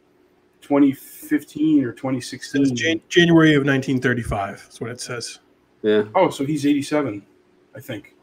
2015 0.62 1.84
or 1.84 1.92
2016. 1.92 2.74
Jan- 2.76 3.00
January 3.08 3.54
of 3.54 3.64
1935. 3.64 4.62
That's 4.62 4.80
what 4.80 4.90
it 4.90 5.00
says. 5.00 5.38
Yeah. 5.82 6.04
Oh, 6.14 6.30
so 6.30 6.44
he's 6.44 6.66
87, 6.66 7.24
I 7.74 7.80
think. 7.80 8.14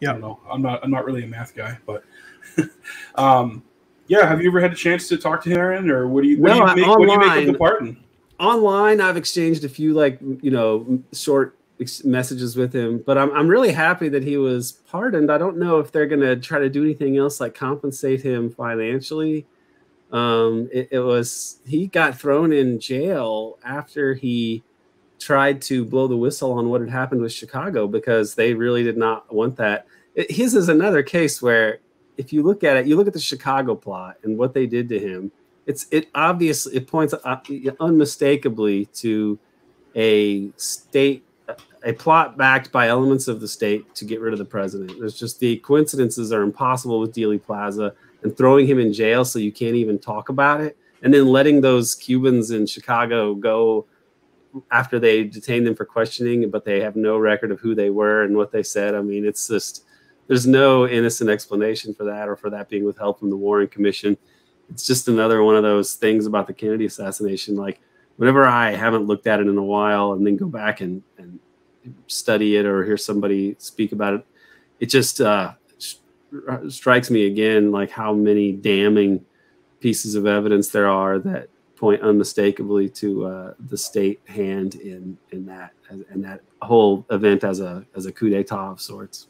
Yeah. 0.00 0.10
I 0.10 0.12
don't 0.12 0.20
know. 0.22 0.40
I'm 0.50 0.62
not 0.62 0.80
I'm 0.82 0.90
not 0.90 1.04
really 1.04 1.24
a 1.24 1.26
math 1.26 1.54
guy, 1.54 1.78
but 1.86 2.04
um, 3.16 3.62
yeah, 4.10 4.26
have 4.26 4.42
you 4.42 4.48
ever 4.50 4.60
had 4.60 4.72
a 4.72 4.76
chance 4.76 5.06
to 5.08 5.16
talk 5.16 5.40
to 5.44 5.50
him, 5.50 5.56
Aaron, 5.56 5.88
or 5.88 6.08
what 6.08 6.22
do 6.24 6.28
you 6.28 6.40
what 6.40 6.48
No, 6.48 6.54
do 6.74 6.80
you 6.80 6.86
make, 6.86 6.98
what 6.98 7.06
do 7.06 7.12
you 7.12 7.18
make 7.18 7.26
of 7.28 7.32
online. 7.32 7.52
the 7.52 7.58
pardon? 7.58 7.96
online 8.40 9.02
i've 9.02 9.18
exchanged 9.18 9.64
a 9.64 9.68
few 9.68 9.92
like 9.92 10.18
you 10.40 10.50
know 10.50 10.98
short 11.12 11.58
ex- 11.78 12.04
messages 12.04 12.56
with 12.56 12.72
him. 12.74 13.02
But 13.06 13.18
I'm, 13.18 13.30
I'm 13.32 13.46
really 13.48 13.70
happy 13.70 14.08
that 14.08 14.22
he 14.24 14.36
was 14.38 14.72
pardoned. 14.90 15.30
I 15.30 15.36
don't 15.38 15.58
know 15.58 15.78
if 15.78 15.92
they're 15.92 16.06
going 16.06 16.22
to 16.22 16.36
try 16.36 16.58
to 16.58 16.70
do 16.70 16.82
anything 16.82 17.18
else 17.18 17.38
like 17.40 17.54
compensate 17.54 18.20
him 18.22 18.50
financially. 18.50 19.46
Um 20.10 20.68
it, 20.72 20.88
it 20.90 21.00
was 21.00 21.58
he 21.66 21.86
got 21.86 22.18
thrown 22.18 22.52
in 22.52 22.80
jail 22.80 23.58
after 23.64 24.14
he 24.14 24.62
tried 25.20 25.60
to 25.62 25.84
blow 25.84 26.08
the 26.08 26.16
whistle 26.16 26.52
on 26.52 26.68
what 26.70 26.80
had 26.80 26.88
happened 26.90 27.20
with 27.20 27.32
chicago 27.32 27.86
because 27.86 28.34
they 28.34 28.54
really 28.54 28.82
did 28.82 28.96
not 28.96 29.32
want 29.32 29.54
that. 29.56 29.86
It- 30.14 30.30
his 30.30 30.54
is 30.54 30.68
another 30.70 31.02
case 31.04 31.40
where 31.42 31.78
if 32.20 32.32
you 32.32 32.42
look 32.42 32.62
at 32.62 32.76
it 32.76 32.86
you 32.86 32.96
look 32.96 33.06
at 33.06 33.12
the 33.12 33.20
chicago 33.20 33.74
plot 33.74 34.16
and 34.24 34.36
what 34.36 34.52
they 34.52 34.66
did 34.66 34.88
to 34.88 34.98
him 34.98 35.32
it's 35.66 35.86
it 35.90 36.08
obviously 36.14 36.74
it 36.76 36.86
points 36.86 37.14
uh, 37.14 37.36
unmistakably 37.80 38.86
to 38.86 39.38
a 39.94 40.50
state 40.56 41.24
a 41.84 41.92
plot 41.92 42.36
backed 42.36 42.70
by 42.70 42.88
elements 42.88 43.28
of 43.28 43.40
the 43.40 43.48
state 43.48 43.94
to 43.94 44.04
get 44.04 44.20
rid 44.20 44.32
of 44.32 44.38
the 44.38 44.44
president. 44.44 44.98
There's 44.98 45.18
just 45.18 45.40
the 45.40 45.56
coincidences 45.58 46.32
are 46.32 46.42
impossible 46.42 47.00
with 47.00 47.14
Dealey 47.14 47.42
Plaza 47.42 47.94
and 48.22 48.36
throwing 48.36 48.66
him 48.66 48.78
in 48.78 48.92
jail 48.92 49.24
so 49.24 49.38
you 49.38 49.52
can't 49.52 49.76
even 49.76 49.98
talk 49.98 50.28
about 50.28 50.60
it 50.60 50.76
and 51.02 51.12
then 51.12 51.26
letting 51.26 51.60
those 51.60 51.94
Cubans 51.94 52.50
in 52.50 52.66
Chicago 52.66 53.34
go 53.34 53.86
after 54.70 54.98
they 54.98 55.24
detained 55.24 55.66
them 55.66 55.74
for 55.74 55.84
questioning 55.84 56.50
but 56.50 56.64
they 56.64 56.80
have 56.80 56.96
no 56.96 57.16
record 57.16 57.50
of 57.50 57.60
who 57.60 57.74
they 57.74 57.88
were 57.88 58.24
and 58.24 58.36
what 58.36 58.52
they 58.52 58.62
said. 58.62 58.94
I 58.94 59.00
mean 59.00 59.24
it's 59.24 59.48
just 59.48 59.84
there's 60.30 60.46
no 60.46 60.86
innocent 60.86 61.28
explanation 61.28 61.92
for 61.92 62.04
that 62.04 62.28
or 62.28 62.36
for 62.36 62.50
that 62.50 62.68
being 62.68 62.84
withheld 62.84 63.18
from 63.18 63.30
the 63.30 63.36
warren 63.36 63.66
commission 63.66 64.16
it's 64.70 64.86
just 64.86 65.08
another 65.08 65.42
one 65.42 65.56
of 65.56 65.62
those 65.62 65.94
things 65.94 66.26
about 66.26 66.46
the 66.46 66.54
Kennedy 66.54 66.86
assassination. 66.86 67.56
Like 67.56 67.80
whenever 68.16 68.46
I 68.46 68.70
haven't 68.70 69.06
looked 69.06 69.26
at 69.26 69.40
it 69.40 69.48
in 69.48 69.58
a 69.58 69.62
while 69.62 70.12
and 70.12 70.26
then 70.26 70.36
go 70.36 70.46
back 70.46 70.80
and, 70.80 71.02
and 71.18 71.38
study 72.06 72.56
it 72.56 72.64
or 72.64 72.84
hear 72.84 72.96
somebody 72.96 73.56
speak 73.58 73.92
about 73.92 74.14
it, 74.14 74.26
it 74.78 74.86
just 74.86 75.20
uh, 75.20 75.52
st- 75.78 76.72
strikes 76.72 77.10
me 77.10 77.26
again 77.26 77.72
like 77.72 77.90
how 77.90 78.14
many 78.14 78.52
damning 78.52 79.24
pieces 79.80 80.14
of 80.14 80.26
evidence 80.26 80.68
there 80.68 80.88
are 80.88 81.18
that 81.18 81.48
point 81.76 82.00
unmistakably 82.02 82.88
to 82.88 83.24
uh, 83.24 83.54
the 83.68 83.76
state 83.76 84.20
hand 84.26 84.74
in 84.76 85.16
in 85.32 85.46
that 85.46 85.72
and 85.88 86.22
that 86.22 86.42
whole 86.60 87.06
event 87.10 87.42
as 87.42 87.60
a 87.60 87.84
as 87.96 88.04
a 88.06 88.12
coup 88.12 88.28
d'état 88.28 88.70
of 88.72 88.80
sorts. 88.80 89.29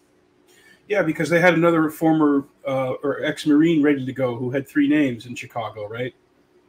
Yeah, 0.91 1.03
because 1.03 1.31
they 1.31 1.39
had 1.39 1.55
another 1.55 1.89
former 1.89 2.47
uh, 2.67 2.95
or 3.05 3.23
ex-marine 3.23 3.81
ready 3.81 4.05
to 4.05 4.13
go 4.13 4.35
who 4.35 4.51
had 4.51 4.69
three 4.69 4.89
names 4.89 5.27
in 5.27 5.37
Chicago, 5.37 5.87
right? 5.87 6.13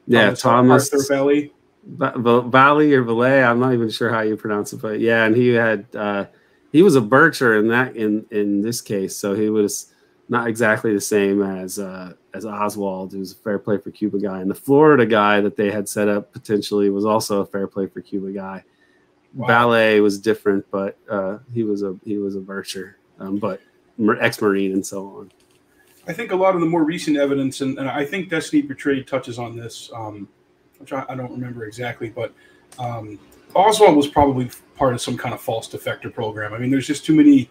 Yeah, 0.05 0.35
Thomas. 0.35 0.93
Arthur 0.93 1.05
Vallee. 1.11 1.51
Valley 1.83 2.93
or 2.93 3.01
Valet. 3.01 3.43
I'm 3.43 3.59
not 3.59 3.73
even 3.73 3.89
sure 3.89 4.11
how 4.11 4.21
you 4.21 4.37
pronounce 4.37 4.73
it, 4.73 4.81
but 4.81 4.99
yeah, 4.99 5.25
and 5.25 5.35
he 5.35 5.47
had 5.47 5.87
uh, 5.95 6.25
he 6.71 6.83
was 6.83 6.95
a 6.95 7.01
Bircher 7.01 7.59
in 7.59 7.67
that 7.69 7.95
in 7.95 8.23
in 8.29 8.61
this 8.61 8.79
case, 8.79 9.15
so 9.15 9.33
he 9.33 9.49
was 9.49 9.91
not 10.29 10.47
exactly 10.47 10.93
the 10.93 11.01
same 11.01 11.41
as 11.41 11.79
uh, 11.79 12.13
as 12.35 12.45
Oswald, 12.45 13.13
who's 13.13 13.31
a 13.31 13.35
fair 13.37 13.57
play 13.57 13.79
for 13.79 13.89
Cuba 13.89 14.19
guy, 14.19 14.39
and 14.39 14.51
the 14.51 14.55
Florida 14.55 15.07
guy 15.07 15.41
that 15.41 15.57
they 15.57 15.71
had 15.71 15.89
set 15.89 16.07
up 16.07 16.31
potentially 16.31 16.91
was 16.91 17.05
also 17.05 17.41
a 17.41 17.45
fair 17.47 17.65
play 17.65 17.87
for 17.87 18.01
Cuba 18.01 18.31
guy. 18.31 18.63
Wow. 19.33 19.47
Valet 19.47 19.99
was 19.99 20.19
different, 20.19 20.63
but 20.69 20.95
uh, 21.09 21.39
he 21.51 21.63
was 21.63 21.81
a 21.81 21.97
he 22.05 22.19
was 22.19 22.35
a 22.35 22.39
Bircher, 22.39 22.93
um, 23.19 23.37
but 23.37 23.59
ex 24.19 24.41
Marine 24.41 24.73
and 24.73 24.85
so 24.85 25.07
on. 25.07 25.31
I 26.07 26.13
think 26.13 26.31
a 26.31 26.35
lot 26.35 26.55
of 26.55 26.61
the 26.61 26.67
more 26.67 26.83
recent 26.83 27.17
evidence, 27.17 27.61
and, 27.61 27.77
and 27.77 27.87
I 27.87 28.05
think 28.05 28.29
Destiny 28.29 28.61
Betrayed 28.61 29.07
touches 29.07 29.37
on 29.37 29.55
this, 29.55 29.91
um, 29.93 30.27
which 30.79 30.93
I, 30.93 31.05
I, 31.07 31.15
don't 31.15 31.31
remember 31.31 31.65
exactly, 31.65 32.09
but 32.09 32.33
um, 32.79 33.19
Oswald 33.53 33.95
was 33.95 34.07
probably 34.07 34.49
part 34.75 34.93
of 34.93 35.01
some 35.01 35.15
kind 35.15 35.33
of 35.33 35.41
false 35.41 35.69
defector 35.69 36.11
program. 36.11 36.53
I 36.53 36.57
mean, 36.57 36.71
there's 36.71 36.87
just 36.87 37.05
too 37.05 37.13
many, 37.13 37.49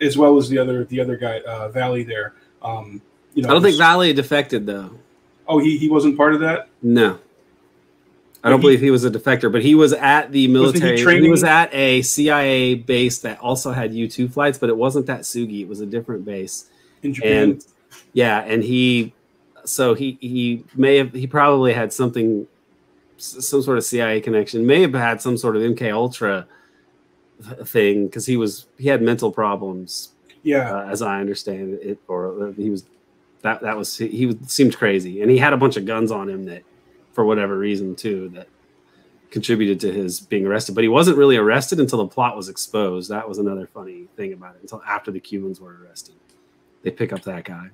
as 0.00 0.18
well 0.18 0.36
as 0.36 0.48
the 0.48 0.58
other 0.58 0.84
the 0.84 1.00
other 1.00 1.16
guy 1.16 1.40
uh, 1.40 1.68
Vallee 1.68 2.02
there. 2.02 2.34
Um, 2.62 3.00
you 3.34 3.42
know, 3.42 3.50
I 3.50 3.52
don't 3.52 3.62
think 3.62 3.78
Vallee 3.78 4.12
defected 4.12 4.66
though. 4.66 4.98
Oh, 5.46 5.58
he 5.58 5.78
he 5.78 5.88
wasn't 5.88 6.16
part 6.16 6.34
of 6.34 6.40
that. 6.40 6.68
No, 6.82 7.20
I 8.44 8.50
don't 8.50 8.60
he, 8.60 8.62
believe 8.62 8.80
he 8.80 8.90
was 8.90 9.04
a 9.04 9.10
defector, 9.10 9.50
but 9.50 9.62
he 9.62 9.74
was 9.74 9.94
at 9.94 10.30
the 10.30 10.48
military. 10.48 10.98
He, 10.98 11.22
he, 11.22 11.30
was 11.30 11.42
at 11.42 11.72
a 11.72 12.02
CIA 12.02 12.74
base 12.74 13.20
that 13.20 13.40
also 13.40 13.72
had 13.72 13.94
U 13.94 14.06
two 14.06 14.28
flights, 14.28 14.58
but 14.58 14.68
it 14.68 14.76
wasn't 14.76 15.06
Atsugi. 15.06 15.62
It 15.62 15.68
was 15.68 15.80
a 15.80 15.86
different 15.86 16.26
base. 16.26 16.66
In 17.02 17.14
Japan. 17.14 17.42
And 17.42 17.66
yeah, 18.12 18.40
and 18.40 18.62
he, 18.62 19.14
so 19.64 19.94
he 19.94 20.18
he 20.20 20.62
may 20.74 20.98
have 20.98 21.14
he 21.14 21.26
probably 21.26 21.72
had 21.72 21.90
something, 21.90 22.46
some 23.16 23.62
sort 23.62 23.78
of 23.78 23.84
CIA 23.84 24.20
connection. 24.20 24.66
May 24.66 24.82
have 24.82 24.92
had 24.92 25.22
some 25.22 25.38
sort 25.38 25.56
of 25.56 25.62
MK 25.62 25.90
Ultra 25.94 26.46
thing 27.64 28.06
because 28.06 28.26
he 28.26 28.36
was 28.36 28.66
he 28.78 28.88
had 28.88 29.00
mental 29.00 29.32
problems. 29.32 30.10
Yeah, 30.42 30.70
uh, 30.70 30.84
as 30.90 31.00
I 31.00 31.18
understand 31.20 31.78
it, 31.80 31.98
or 32.08 32.52
he 32.58 32.68
was 32.68 32.84
that 33.40 33.62
that 33.62 33.76
was 33.76 33.96
he, 33.96 34.08
he 34.08 34.38
seemed 34.46 34.76
crazy, 34.76 35.22
and 35.22 35.30
he 35.30 35.38
had 35.38 35.54
a 35.54 35.56
bunch 35.56 35.78
of 35.78 35.86
guns 35.86 36.10
on 36.10 36.28
him 36.28 36.44
that, 36.44 36.62
for 37.14 37.24
whatever 37.24 37.56
reason, 37.56 37.94
too 37.94 38.28
that 38.34 38.48
contributed 39.30 39.80
to 39.80 39.92
his 39.92 40.20
being 40.20 40.46
arrested. 40.46 40.74
But 40.74 40.84
he 40.84 40.88
wasn't 40.88 41.16
really 41.16 41.36
arrested 41.36 41.80
until 41.80 41.98
the 41.98 42.06
plot 42.06 42.36
was 42.36 42.48
exposed. 42.48 43.10
That 43.10 43.28
was 43.28 43.38
another 43.38 43.66
funny 43.66 44.06
thing 44.16 44.32
about 44.32 44.56
it. 44.56 44.62
Until 44.62 44.82
after 44.86 45.10
the 45.10 45.20
Cubans 45.20 45.60
were 45.60 45.76
arrested, 45.82 46.14
they 46.82 46.90
pick 46.90 47.12
up 47.12 47.22
that 47.22 47.44
guy. 47.44 47.70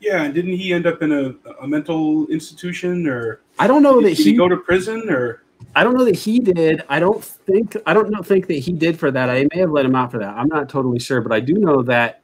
Yeah, 0.00 0.24
and 0.24 0.34
didn't 0.34 0.54
he 0.54 0.72
end 0.72 0.86
up 0.86 1.00
in 1.00 1.12
a, 1.12 1.34
a 1.62 1.68
mental 1.68 2.26
institution 2.26 3.06
or? 3.06 3.40
I 3.58 3.68
don't 3.68 3.82
know 3.82 4.00
did, 4.00 4.10
that 4.10 4.16
did 4.16 4.24
he, 4.24 4.30
he 4.32 4.36
go 4.36 4.48
to 4.48 4.56
prison 4.56 5.08
or. 5.08 5.42
I 5.76 5.84
don't 5.84 5.96
know 5.96 6.04
that 6.04 6.16
he 6.16 6.40
did. 6.40 6.82
I 6.88 6.98
don't 6.98 7.24
think 7.24 7.76
I 7.86 7.94
don't 7.94 8.10
know, 8.10 8.20
think 8.20 8.48
that 8.48 8.54
he 8.54 8.72
did 8.72 8.98
for 8.98 9.12
that. 9.12 9.30
I 9.30 9.46
may 9.54 9.60
have 9.60 9.70
let 9.70 9.86
him 9.86 9.94
out 9.94 10.10
for 10.10 10.18
that. 10.18 10.36
I'm 10.36 10.48
not 10.48 10.68
totally 10.68 10.98
sure, 10.98 11.20
but 11.20 11.32
I 11.32 11.38
do 11.38 11.54
know 11.54 11.82
that 11.82 12.20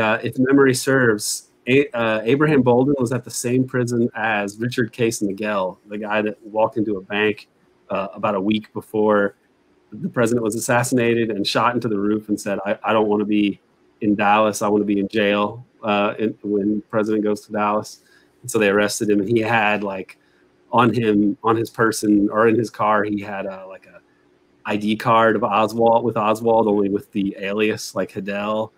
uh, 0.00 0.18
if 0.22 0.38
memory 0.38 0.74
serves, 0.74 1.47
a, 1.68 1.88
uh, 1.96 2.20
Abraham 2.24 2.62
Bolden 2.62 2.94
was 2.98 3.12
at 3.12 3.24
the 3.24 3.30
same 3.30 3.66
prison 3.66 4.08
as 4.14 4.58
Richard 4.58 4.92
Case 4.92 5.20
Nagell, 5.20 5.78
the 5.86 5.98
guy 5.98 6.22
that 6.22 6.42
walked 6.42 6.76
into 6.76 6.96
a 6.96 7.00
bank 7.02 7.48
uh, 7.90 8.08
about 8.14 8.34
a 8.34 8.40
week 8.40 8.72
before 8.72 9.36
the 9.92 10.08
president 10.08 10.44
was 10.44 10.54
assassinated 10.54 11.30
and 11.30 11.46
shot 11.46 11.74
into 11.74 11.88
the 11.88 11.98
roof 11.98 12.28
and 12.28 12.40
said, 12.40 12.58
"I, 12.66 12.78
I 12.82 12.92
don't 12.92 13.08
want 13.08 13.20
to 13.20 13.26
be 13.26 13.60
in 14.00 14.14
Dallas. 14.14 14.62
I 14.62 14.68
want 14.68 14.82
to 14.82 14.86
be 14.86 14.98
in 14.98 15.08
jail." 15.08 15.64
uh, 15.82 16.14
in, 16.18 16.36
when 16.42 16.82
president 16.90 17.24
goes 17.24 17.42
to 17.42 17.52
Dallas. 17.52 18.02
And 18.42 18.50
so 18.50 18.58
they 18.58 18.68
arrested 18.68 19.10
him, 19.10 19.20
and 19.20 19.28
he 19.28 19.40
had 19.40 19.82
like 19.82 20.18
on 20.70 20.92
him, 20.92 21.36
on 21.42 21.56
his 21.56 21.70
person 21.70 22.28
or 22.30 22.48
in 22.48 22.56
his 22.56 22.70
car, 22.70 23.04
he 23.04 23.20
had 23.20 23.46
a, 23.46 23.66
like 23.66 23.86
a 23.86 24.00
ID 24.66 24.96
card 24.96 25.34
of 25.34 25.42
Oswald 25.42 26.04
with 26.04 26.16
Oswald, 26.16 26.68
only 26.68 26.88
with 26.88 27.10
the 27.12 27.34
alias 27.38 27.94
like 27.94 28.12
Hidell. 28.12 28.70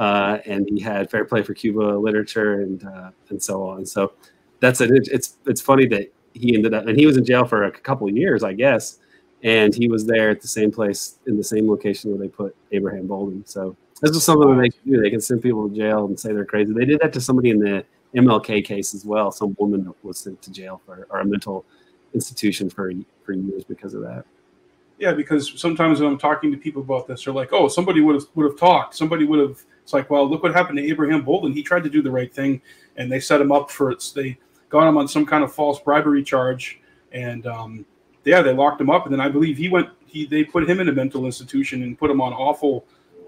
Uh, 0.00 0.40
and 0.46 0.66
he 0.66 0.80
had 0.80 1.10
Fair 1.10 1.26
Play 1.26 1.42
for 1.42 1.52
Cuba 1.52 1.82
literature 1.82 2.62
and 2.62 2.82
uh, 2.84 3.10
and 3.28 3.40
so 3.40 3.68
on. 3.68 3.84
So 3.84 4.14
that's 4.58 4.80
it. 4.80 4.90
It's 4.92 5.36
it's 5.46 5.60
funny 5.60 5.86
that 5.88 6.10
he 6.32 6.54
ended 6.54 6.72
up 6.72 6.86
and 6.86 6.98
he 6.98 7.04
was 7.04 7.18
in 7.18 7.24
jail 7.24 7.44
for 7.44 7.64
a 7.64 7.70
couple 7.70 8.08
of 8.08 8.16
years, 8.16 8.42
I 8.42 8.54
guess, 8.54 8.98
and 9.42 9.74
he 9.74 9.88
was 9.88 10.06
there 10.06 10.30
at 10.30 10.40
the 10.40 10.48
same 10.48 10.72
place 10.72 11.18
in 11.26 11.36
the 11.36 11.44
same 11.44 11.68
location 11.68 12.10
where 12.10 12.18
they 12.18 12.28
put 12.28 12.56
Abraham 12.72 13.06
Bolden. 13.06 13.44
So 13.44 13.76
this 14.00 14.16
is 14.16 14.24
something 14.24 14.48
that 14.48 14.62
they 14.62 14.70
can 14.70 14.90
do. 14.90 15.02
They 15.02 15.10
can 15.10 15.20
send 15.20 15.42
people 15.42 15.68
to 15.68 15.76
jail 15.76 16.06
and 16.06 16.18
say 16.18 16.32
they're 16.32 16.46
crazy. 16.46 16.72
They 16.72 16.86
did 16.86 17.00
that 17.00 17.12
to 17.12 17.20
somebody 17.20 17.50
in 17.50 17.58
the 17.58 17.84
MLK 18.16 18.64
case 18.64 18.94
as 18.94 19.04
well. 19.04 19.30
Some 19.30 19.54
woman 19.58 19.92
was 20.02 20.16
sent 20.16 20.40
to 20.40 20.50
jail 20.50 20.80
for 20.86 21.06
or 21.10 21.20
a 21.20 21.26
mental 21.26 21.66
institution 22.14 22.70
for 22.70 22.90
for 23.22 23.32
years 23.32 23.64
because 23.64 23.92
of 23.92 24.00
that. 24.00 24.24
Yeah, 24.98 25.14
because 25.14 25.58
sometimes 25.58 26.00
when 26.00 26.10
I'm 26.10 26.18
talking 26.18 26.50
to 26.52 26.58
people 26.58 26.82
about 26.82 27.06
this, 27.06 27.24
they're 27.24 27.34
like, 27.34 27.52
"Oh, 27.52 27.68
somebody 27.68 28.00
would 28.00 28.14
have 28.14 28.24
would 28.34 28.44
have 28.44 28.58
talked. 28.58 28.94
Somebody 28.94 29.26
would 29.26 29.40
have." 29.40 29.62
It's 29.90 29.94
like, 29.94 30.08
well, 30.08 30.28
look 30.30 30.44
what 30.44 30.54
happened 30.54 30.78
to 30.78 30.88
Abraham 30.88 31.22
Bolden. 31.24 31.52
He 31.52 31.64
tried 31.64 31.82
to 31.82 31.90
do 31.90 32.00
the 32.00 32.12
right 32.12 32.32
thing, 32.32 32.62
and 32.96 33.10
they 33.10 33.18
set 33.18 33.40
him 33.40 33.50
up 33.50 33.72
for 33.72 33.90
it. 33.90 34.08
They 34.14 34.38
got 34.68 34.88
him 34.88 34.96
on 34.96 35.08
some 35.08 35.26
kind 35.26 35.42
of 35.42 35.52
false 35.52 35.80
bribery 35.80 36.22
charge, 36.22 36.80
and 37.10 37.44
um, 37.48 37.84
yeah, 38.24 38.40
they 38.40 38.52
locked 38.52 38.80
him 38.80 38.88
up. 38.88 39.06
And 39.06 39.12
then 39.12 39.20
I 39.20 39.28
believe 39.28 39.56
he 39.56 39.68
went. 39.68 39.88
He 40.06 40.26
they 40.26 40.44
put 40.44 40.70
him 40.70 40.78
in 40.78 40.88
a 40.88 40.92
mental 40.92 41.26
institution 41.26 41.82
and 41.82 41.98
put 41.98 42.08
him 42.08 42.20
on 42.20 42.32
awful 42.32 42.84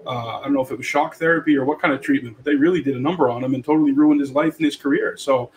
uh, 0.07 0.39
I 0.39 0.43
don't 0.43 0.53
know 0.53 0.61
if 0.61 0.71
it 0.71 0.77
was 0.77 0.85
shock 0.85 1.15
therapy 1.15 1.57
or 1.57 1.65
what 1.65 1.81
kind 1.81 1.93
of 1.93 1.99
treatment, 1.99 2.37
but 2.37 2.45
they 2.45 2.55
really 2.55 2.81
did 2.81 2.95
a 2.95 2.99
number 2.99 3.29
on 3.29 3.43
him 3.43 3.55
and 3.55 3.63
totally 3.63 3.91
ruined 3.91 4.21
his 4.21 4.31
life 4.31 4.55
and 4.55 4.65
his 4.65 4.77
career. 4.77 5.17
So, 5.17 5.51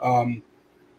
um, 0.00 0.42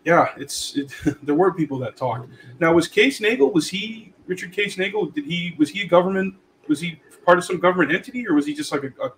yeah, 0.05 0.29
it's 0.37 0.77
it, 0.77 0.93
there 1.23 1.35
were 1.35 1.53
people 1.53 1.77
that 1.79 1.97
talked. 1.97 2.29
Now, 2.61 2.73
was 2.73 2.87
Case 2.87 3.19
Nagell? 3.19 3.53
Was 3.53 3.67
he 3.67 4.13
Richard 4.25 4.53
Case 4.53 4.77
Nagell? 4.77 5.13
Did 5.13 5.25
he 5.25 5.53
was 5.57 5.69
he 5.69 5.81
a 5.81 5.85
government? 5.85 6.35
Was 6.69 6.79
he 6.79 7.01
part 7.25 7.37
of 7.37 7.43
some 7.43 7.59
government 7.59 7.91
entity, 7.91 8.25
or 8.25 8.33
was 8.33 8.45
he 8.45 8.53
just 8.53 8.71
like 8.71 8.83
a, 8.83 9.05
a 9.05 9.11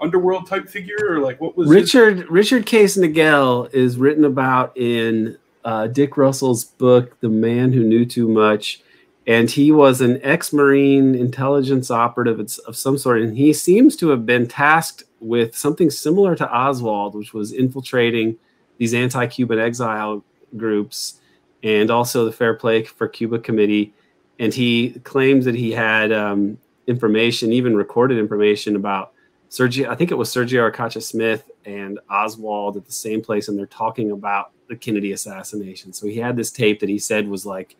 underworld 0.00 0.46
type 0.46 0.68
figure, 0.68 0.96
or 1.08 1.20
like 1.20 1.40
what 1.40 1.56
was 1.56 1.68
Richard 1.68 2.28
Richard 2.30 2.66
Case 2.66 2.96
Nagell 2.96 3.72
is 3.72 3.96
written 3.96 4.24
about 4.24 4.76
in 4.76 5.38
uh, 5.64 5.86
Dick 5.86 6.16
Russell's 6.16 6.64
book, 6.64 7.18
The 7.20 7.28
Man 7.28 7.72
Who 7.72 7.84
Knew 7.84 8.04
Too 8.04 8.28
Much. 8.28 8.82
And 9.26 9.50
he 9.50 9.72
was 9.72 10.02
an 10.02 10.20
ex-marine 10.22 11.14
intelligence 11.14 11.90
operative 11.90 12.38
of 12.38 12.76
some 12.76 12.98
sort. 12.98 13.22
And 13.22 13.36
he 13.36 13.54
seems 13.54 13.96
to 13.96 14.08
have 14.08 14.26
been 14.26 14.46
tasked 14.46 15.04
with 15.18 15.56
something 15.56 15.88
similar 15.88 16.36
to 16.36 16.50
oswald 16.50 17.14
which 17.14 17.32
was 17.32 17.50
infiltrating 17.50 18.36
these 18.76 18.92
anti-cuban 18.92 19.58
exile 19.58 20.22
groups 20.54 21.20
and 21.62 21.90
also 21.90 22.26
the 22.26 22.32
fair 22.32 22.52
play 22.52 22.84
for 22.84 23.08
cuba 23.08 23.38
committee. 23.38 23.94
And 24.38 24.52
he 24.52 24.90
claims 25.04 25.46
that 25.46 25.54
he 25.54 25.70
had 25.70 26.12
um, 26.12 26.58
information 26.86 27.50
even 27.52 27.74
recorded 27.74 28.18
information 28.18 28.76
about 28.76 29.13
sergio 29.56 29.88
i 29.88 29.94
think 29.94 30.10
it 30.10 30.16
was 30.16 30.28
sergio 30.28 30.68
arcacha 30.68 31.02
smith 31.02 31.50
and 31.64 31.98
oswald 32.10 32.76
at 32.76 32.84
the 32.84 32.92
same 32.92 33.22
place 33.22 33.48
and 33.48 33.58
they're 33.58 33.66
talking 33.66 34.10
about 34.10 34.50
the 34.68 34.76
kennedy 34.76 35.12
assassination. 35.12 35.92
So 35.92 36.06
he 36.06 36.16
had 36.16 36.36
this 36.36 36.50
tape 36.50 36.80
that 36.80 36.88
he 36.88 36.98
said 36.98 37.28
was 37.28 37.44
like 37.46 37.76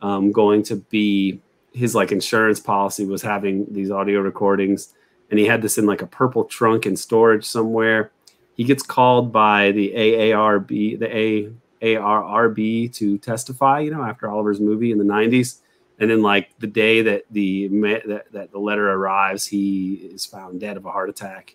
um, 0.00 0.32
going 0.32 0.62
to 0.64 0.76
be 0.76 1.40
his 1.72 1.94
like 1.94 2.12
insurance 2.12 2.60
policy 2.60 3.04
was 3.04 3.22
having 3.22 3.66
these 3.72 3.90
audio 3.90 4.20
recordings 4.20 4.94
and 5.30 5.38
he 5.38 5.46
had 5.46 5.62
this 5.62 5.78
in 5.78 5.86
like 5.86 6.02
a 6.02 6.06
purple 6.06 6.44
trunk 6.44 6.84
in 6.84 6.96
storage 6.96 7.44
somewhere. 7.44 8.10
He 8.54 8.64
gets 8.64 8.82
called 8.82 9.32
by 9.32 9.72
the 9.72 9.92
aarb 9.94 10.68
the 10.68 11.46
aarrb 11.82 12.94
to 12.94 13.18
testify 13.18 13.80
you 13.80 13.90
know 13.90 14.02
after 14.02 14.30
oliver's 14.30 14.60
movie 14.60 14.92
in 14.92 14.98
the 14.98 15.04
90s 15.04 15.61
and 16.02 16.10
then 16.10 16.20
like 16.20 16.50
the 16.58 16.66
day 16.66 17.00
that 17.00 17.24
the 17.30 17.68
that, 17.68 18.24
that 18.32 18.52
the 18.52 18.58
letter 18.58 18.90
arrives 18.90 19.46
he 19.46 19.94
is 19.94 20.26
found 20.26 20.60
dead 20.60 20.76
of 20.76 20.84
a 20.84 20.90
heart 20.90 21.08
attack 21.08 21.54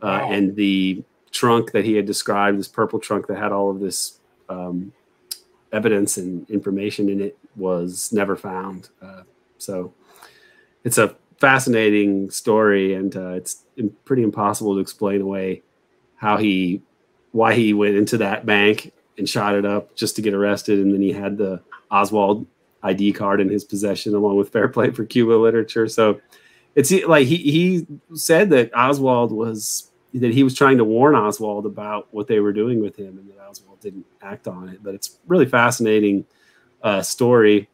uh, 0.00 0.20
wow. 0.22 0.30
and 0.30 0.54
the 0.56 1.02
trunk 1.32 1.72
that 1.72 1.84
he 1.84 1.94
had 1.94 2.06
described 2.06 2.58
this 2.58 2.68
purple 2.68 2.98
trunk 2.98 3.26
that 3.26 3.36
had 3.36 3.52
all 3.52 3.70
of 3.70 3.80
this 3.80 4.20
um, 4.48 4.92
evidence 5.72 6.16
and 6.16 6.48
information 6.48 7.08
in 7.08 7.20
it 7.20 7.36
was 7.56 8.12
never 8.12 8.36
found. 8.36 8.88
Uh, 9.02 9.22
so 9.58 9.92
it's 10.84 10.98
a 10.98 11.14
fascinating 11.38 12.30
story, 12.30 12.94
and 12.94 13.16
uh, 13.16 13.30
it's 13.30 13.64
pretty 14.04 14.22
impossible 14.22 14.74
to 14.74 14.80
explain 14.80 15.20
away 15.20 15.62
how 16.16 16.36
he, 16.36 16.80
why 17.32 17.54
he 17.54 17.74
went 17.74 17.96
into 17.96 18.16
that 18.18 18.46
bank 18.46 18.92
and 19.18 19.28
shot 19.28 19.54
it 19.54 19.66
up 19.66 19.94
just 19.94 20.16
to 20.16 20.22
get 20.22 20.34
arrested, 20.34 20.78
and 20.78 20.94
then 20.94 21.02
he 21.02 21.12
had 21.12 21.36
the 21.36 21.60
Oswald 21.90 22.46
ID 22.82 23.12
card 23.12 23.40
in 23.40 23.48
his 23.48 23.64
possession 23.64 24.14
along 24.14 24.36
with 24.36 24.50
Fair 24.50 24.68
Play 24.68 24.90
for 24.90 25.04
Cuba 25.04 25.32
literature. 25.32 25.88
So 25.88 26.20
it's 26.74 26.92
like 27.06 27.26
he 27.26 27.36
he 27.36 27.86
said 28.14 28.50
that 28.50 28.70
Oswald 28.76 29.32
was 29.32 29.90
that 30.14 30.32
he 30.32 30.42
was 30.42 30.54
trying 30.54 30.78
to 30.78 30.84
warn 30.84 31.14
Oswald 31.14 31.66
about 31.66 32.08
what 32.12 32.26
they 32.26 32.40
were 32.40 32.52
doing 32.52 32.80
with 32.80 32.96
him, 32.96 33.18
and 33.18 33.28
that 33.30 33.38
Oswald 33.42 33.80
didn't 33.80 34.06
act 34.22 34.46
on 34.46 34.68
it. 34.68 34.82
But 34.82 34.94
it's 34.94 35.18
really 35.26 35.46
fascinating 35.46 36.26
uh, 36.82 37.02
story, 37.02 37.68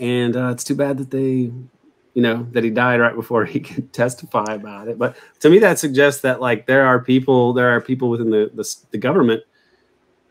and 0.00 0.36
uh, 0.36 0.48
it's 0.48 0.64
too 0.64 0.74
bad 0.74 0.98
that 0.98 1.10
they, 1.10 1.52
you 2.14 2.22
know, 2.22 2.46
that 2.52 2.64
he 2.64 2.70
died 2.70 3.00
right 3.00 3.14
before 3.14 3.44
he 3.44 3.60
could 3.60 3.92
testify 3.92 4.46
about 4.48 4.88
it. 4.88 4.98
But 4.98 5.16
to 5.40 5.50
me, 5.50 5.58
that 5.60 5.78
suggests 5.78 6.22
that 6.22 6.40
like 6.40 6.66
there 6.66 6.86
are 6.86 7.00
people, 7.00 7.52
there 7.52 7.70
are 7.76 7.80
people 7.80 8.08
within 8.08 8.30
the 8.30 8.50
the, 8.54 8.76
the 8.92 8.98
government 8.98 9.42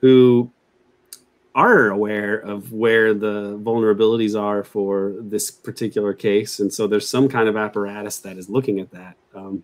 who 0.02 0.52
are 1.56 1.88
aware 1.88 2.36
of 2.36 2.74
where 2.74 3.14
the 3.14 3.58
vulnerabilities 3.64 4.40
are 4.40 4.64
for 4.64 5.16
this 5.20 5.50
particular 5.50 6.14
case, 6.14 6.60
and 6.60 6.72
so 6.72 6.86
there's 6.86 7.10
some 7.10 7.30
kind 7.30 7.48
of 7.48 7.56
apparatus 7.56 8.20
that 8.20 8.38
is 8.38 8.50
looking 8.50 8.80
at 8.80 8.92
that. 8.92 9.16
Um, 9.34 9.64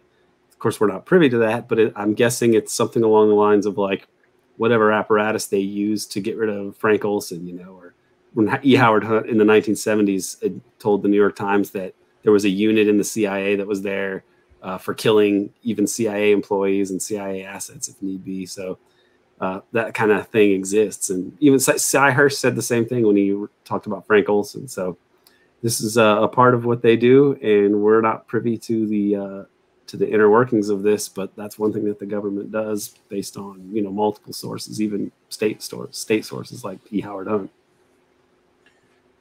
of 0.50 0.58
course, 0.58 0.80
we're 0.80 0.88
not 0.88 1.06
privy 1.06 1.30
to 1.30 1.38
that, 1.40 1.68
but 1.68 1.80
it, 1.80 1.94
I'm 1.96 2.14
guessing 2.14 2.54
it's 2.54 2.74
something 2.74 3.04
along 3.04 3.28
the 3.28 3.36
lines 3.36 3.66
of 3.66 3.78
like 3.78 4.08
whatever 4.58 4.92
apparatus 4.92 5.48
they 5.48 5.60
used 5.60 6.12
to 6.14 6.22
get 6.22 6.38
rid 6.38 6.50
of 6.50 6.78
Frank 6.78 7.04
Olson, 7.04 7.46
you 7.46 7.54
know, 7.54 7.74
or 7.74 7.94
when 8.34 8.60
E. 8.64 8.76
Howard 8.76 9.04
Hunt 9.04 9.28
in 9.28 9.38
the 9.38 9.44
1970s 9.44 10.62
told 10.80 11.04
the 11.04 11.10
New 11.10 11.18
York 11.18 11.36
Times 11.36 11.72
that 11.72 11.94
there 12.24 12.32
was 12.32 12.46
a 12.46 12.50
unit 12.50 12.88
in 12.88 12.98
the 12.98 13.04
CIA 13.04 13.56
that 13.56 13.68
was 13.68 13.82
there 13.82 14.24
uh, 14.62 14.78
for 14.78 14.94
killing 14.94 15.52
even 15.64 15.88
CIA 15.88 16.32
employees 16.32 16.92
and 16.92 17.02
CIA 17.02 17.44
assets 17.44 17.88
if 17.90 18.02
need 18.02 18.24
be. 18.24 18.46
So 18.46 18.78
uh, 19.42 19.60
that 19.72 19.94
kind 19.96 20.12
of 20.12 20.28
thing 20.28 20.52
exists. 20.52 21.10
And 21.10 21.36
even 21.40 21.60
Sy 21.60 22.12
Hersh 22.12 22.34
said 22.34 22.56
the 22.56 22.62
same 22.62 22.86
thing 22.86 23.06
when 23.06 23.16
he 23.18 23.36
talked 23.66 23.88
about 23.88 24.06
Frank 24.06 24.30
Olson. 24.30 24.68
So 24.68 24.98
this 25.64 25.82
is 25.82 25.98
a, 25.98 26.04
a 26.04 26.28
part 26.28 26.54
of 26.54 26.64
what 26.64 26.82
they 26.82 26.96
do, 26.96 27.34
and 27.42 27.82
we're 27.82 28.02
not 28.02 28.28
privy 28.28 28.58
to 28.60 28.88
the 28.88 29.16
uh, 29.16 29.44
to 29.88 29.98
the 29.98 30.10
inner 30.10 30.30
workings 30.30 30.70
of 30.70 30.84
this, 30.84 31.10
but 31.10 31.36
that's 31.36 31.60
one 31.60 31.74
thing 31.74 31.84
that 31.86 32.00
the 32.00 32.06
government 32.06 32.52
does 32.52 32.96
based 33.10 33.36
on 33.36 33.68
you 33.74 33.82
know 33.82 33.92
multiple 33.92 34.32
sources, 34.32 34.82
even 34.82 35.12
state 35.30 35.62
stores, 35.62 35.98
state 35.98 36.24
sources 36.24 36.64
like 36.64 36.80
E. 36.92 37.02
Howard 37.02 37.28
Hunt. 37.28 37.52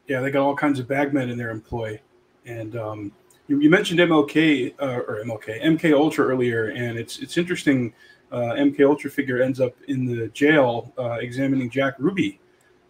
Yeah, 0.06 0.20
they 0.20 0.30
got 0.30 0.42
all 0.42 0.56
kinds 0.56 0.78
of 0.78 0.86
bagmen 0.86 1.30
in 1.30 1.38
their 1.38 1.50
employ, 1.50 2.00
and 2.46 2.76
um, 2.76 3.12
you, 3.48 3.60
you, 3.60 3.70
mentioned 3.70 4.00
MLK 4.00 4.74
uh, 4.80 5.00
or 5.06 5.22
MLK 5.24 5.62
MK 5.62 5.92
Ultra 5.94 6.26
earlier, 6.26 6.68
and 6.68 6.98
it's 6.98 7.18
it's 7.18 7.36
interesting. 7.36 7.92
Uh, 8.32 8.54
MK 8.54 8.86
Ultra 8.86 9.10
figure 9.10 9.42
ends 9.42 9.60
up 9.60 9.74
in 9.88 10.06
the 10.06 10.28
jail 10.28 10.92
uh, 10.98 11.14
examining 11.14 11.68
Jack 11.68 11.94
Ruby. 11.98 12.38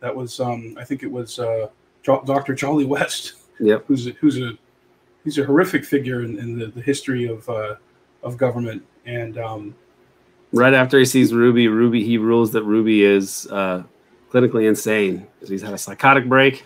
That 0.01 0.15
was, 0.15 0.39
um, 0.41 0.77
I 0.79 0.85
think 0.85 1.03
it 1.03 1.11
was 1.11 1.39
uh, 1.39 1.69
Dr. 2.03 2.55
Jolly 2.55 2.85
West. 2.85 3.35
Yep. 3.63 3.85
Who's 3.89 4.07
a, 4.07 4.13
who's 4.13 4.41
a 4.41 4.53
he's 5.25 5.39
a 5.39 5.45
horrific 5.45 5.85
figure 5.85 6.25
in, 6.25 6.39
in 6.39 6.59
the, 6.59 6.67
the 6.69 6.81
history 6.81 7.27
of 7.27 7.49
uh, 7.49 7.77
of 8.23 8.37
government. 8.37 8.83
And 9.07 9.39
um, 9.39 9.75
right 10.53 10.75
after 10.75 10.99
he 10.99 11.05
sees 11.05 11.33
Ruby, 11.33 11.69
Ruby 11.69 12.05
he 12.05 12.19
rules 12.19 12.53
that 12.53 12.63
Ruby 12.63 13.05
is 13.05 13.47
uh, 13.51 13.83
clinically 14.31 14.69
insane 14.69 15.27
because 15.35 15.49
he's 15.49 15.63
had 15.63 15.75
a 15.75 15.79
psychotic 15.79 16.29
break. 16.29 16.65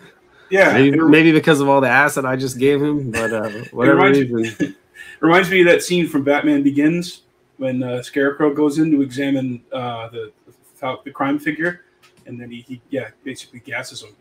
Yeah, 0.51 0.73
maybe, 0.75 0.99
maybe, 1.01 1.33
because 1.33 1.61
of 1.61 1.69
all 1.69 1.81
the 1.81 1.89
acid 1.89 2.25
I 2.25 2.37
just 2.37 2.59
gave 2.59 2.81
him, 2.81 3.11
but 3.11 3.33
uh, 3.33 3.51
whatever 3.73 3.97
reminds 3.97 4.31
reason. 4.31 4.77
Reminds 5.21 5.49
me 5.51 5.61
of 5.61 5.67
that 5.69 5.83
scene 5.83 6.07
from 6.07 6.23
Batman 6.23 6.63
Begins 6.63 7.23
when 7.59 7.83
uh, 7.83 8.03
Scarecrow 8.03 8.53
goes 8.53 8.79
in 8.79 8.91
to 8.91 9.03
examine 9.03 9.63
uh, 9.73 10.09
the, 10.09 10.33
the, 10.81 10.99
the 11.05 11.11
crime 11.11 11.39
figure, 11.39 11.83
and 12.27 12.41
then 12.41 12.51
he, 12.51 12.63
he 12.63 12.81
yeah 12.91 13.11
basically 13.23 13.61
gasses 13.61 14.03
him, 14.03 14.15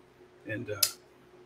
and 0.47 0.71
uh, 0.71 0.81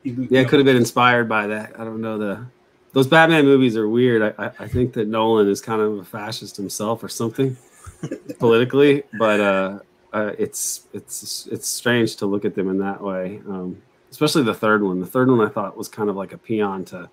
he 0.04 0.28
yeah 0.30 0.42
it 0.42 0.50
could 0.50 0.60
have 0.60 0.66
been 0.66 0.78
inspired 0.78 1.30
by 1.30 1.48
that. 1.48 1.80
I 1.80 1.84
don't 1.84 2.02
know 2.02 2.18
the 2.18 2.46
those 2.94 3.08
Batman 3.08 3.46
movies 3.46 3.78
are 3.78 3.88
weird. 3.88 4.34
I, 4.40 4.52
I 4.60 4.68
think 4.68 4.94
that 4.94 5.08
Nolan 5.08 5.48
is 5.48 5.62
kind 5.62 5.82
of 5.82 6.00
a 6.00 6.04
fascist 6.04 6.58
himself 6.58 7.04
or 7.04 7.10
something 7.10 7.56
politically, 8.40 9.04
but 9.20 9.40
uh, 9.40 9.80
uh, 10.14 10.32
it's 10.38 10.88
it's 10.94 11.48
it's 11.48 11.68
strange 11.68 12.16
to 12.18 12.26
look 12.26 12.46
at 12.46 12.56
them 12.56 12.70
in 12.70 12.78
that 12.80 13.02
way. 13.02 13.42
Um, 13.48 13.82
especially 14.10 14.44
the 14.44 14.54
third 14.54 14.84
one. 14.84 15.00
The 15.00 15.06
third 15.06 15.30
one 15.30 15.42
I 15.42 15.50
thought 15.50 15.78
was 15.78 15.88
kind 15.88 16.10
of 16.10 16.16
like 16.16 16.34
a 16.34 16.38
peon 16.38 16.86
to 16.86 17.10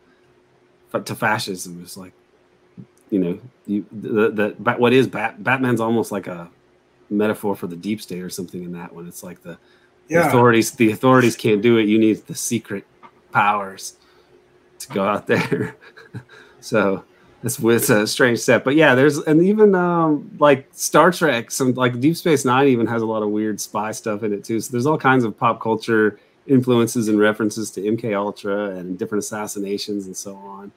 to 0.92 1.14
fascism. 1.14 1.80
It's 1.82 1.96
like 1.96 2.12
you 3.14 3.20
know 3.20 3.38
you 3.64 3.86
the, 3.92 4.30
the 4.58 4.72
what 4.72 4.92
is 4.92 5.06
Bat, 5.06 5.44
Batman's 5.44 5.80
almost 5.80 6.10
like 6.10 6.26
a 6.26 6.50
metaphor 7.10 7.54
for 7.54 7.68
the 7.68 7.76
deep 7.76 8.02
state 8.02 8.20
or 8.20 8.28
something 8.28 8.64
in 8.64 8.72
that 8.72 8.92
one. 8.92 9.06
It's 9.06 9.22
like 9.22 9.40
the, 9.44 9.56
yeah. 10.08 10.22
the 10.22 10.28
authorities 10.28 10.72
the 10.72 10.90
authorities 10.90 11.36
can't 11.36 11.62
do 11.62 11.78
it. 11.78 11.84
You 11.84 11.96
need 11.96 12.26
the 12.26 12.34
secret 12.34 12.84
powers 13.30 13.94
to 14.80 14.88
go 14.88 15.06
out 15.06 15.28
there. 15.28 15.76
so 16.60 17.04
it's, 17.44 17.60
it's 17.60 17.88
a 17.88 18.04
strange 18.08 18.40
set, 18.40 18.64
but 18.64 18.74
yeah, 18.74 18.96
there's 18.96 19.18
and 19.18 19.40
even 19.42 19.76
um, 19.76 20.28
like 20.40 20.66
Star 20.72 21.12
Trek, 21.12 21.52
some 21.52 21.72
like 21.74 22.00
Deep 22.00 22.16
Space 22.16 22.44
Nine 22.44 22.66
even 22.66 22.88
has 22.88 23.00
a 23.00 23.06
lot 23.06 23.22
of 23.22 23.28
weird 23.28 23.60
spy 23.60 23.92
stuff 23.92 24.24
in 24.24 24.32
it 24.32 24.42
too. 24.42 24.58
So 24.58 24.72
there's 24.72 24.86
all 24.86 24.98
kinds 24.98 25.22
of 25.22 25.38
pop 25.38 25.60
culture 25.60 26.18
influences 26.48 27.06
and 27.06 27.20
references 27.20 27.70
to 27.70 27.80
MK 27.80 28.12
Ultra 28.16 28.70
and 28.70 28.98
different 28.98 29.22
assassinations 29.22 30.06
and 30.06 30.16
so 30.16 30.34
on 30.34 30.72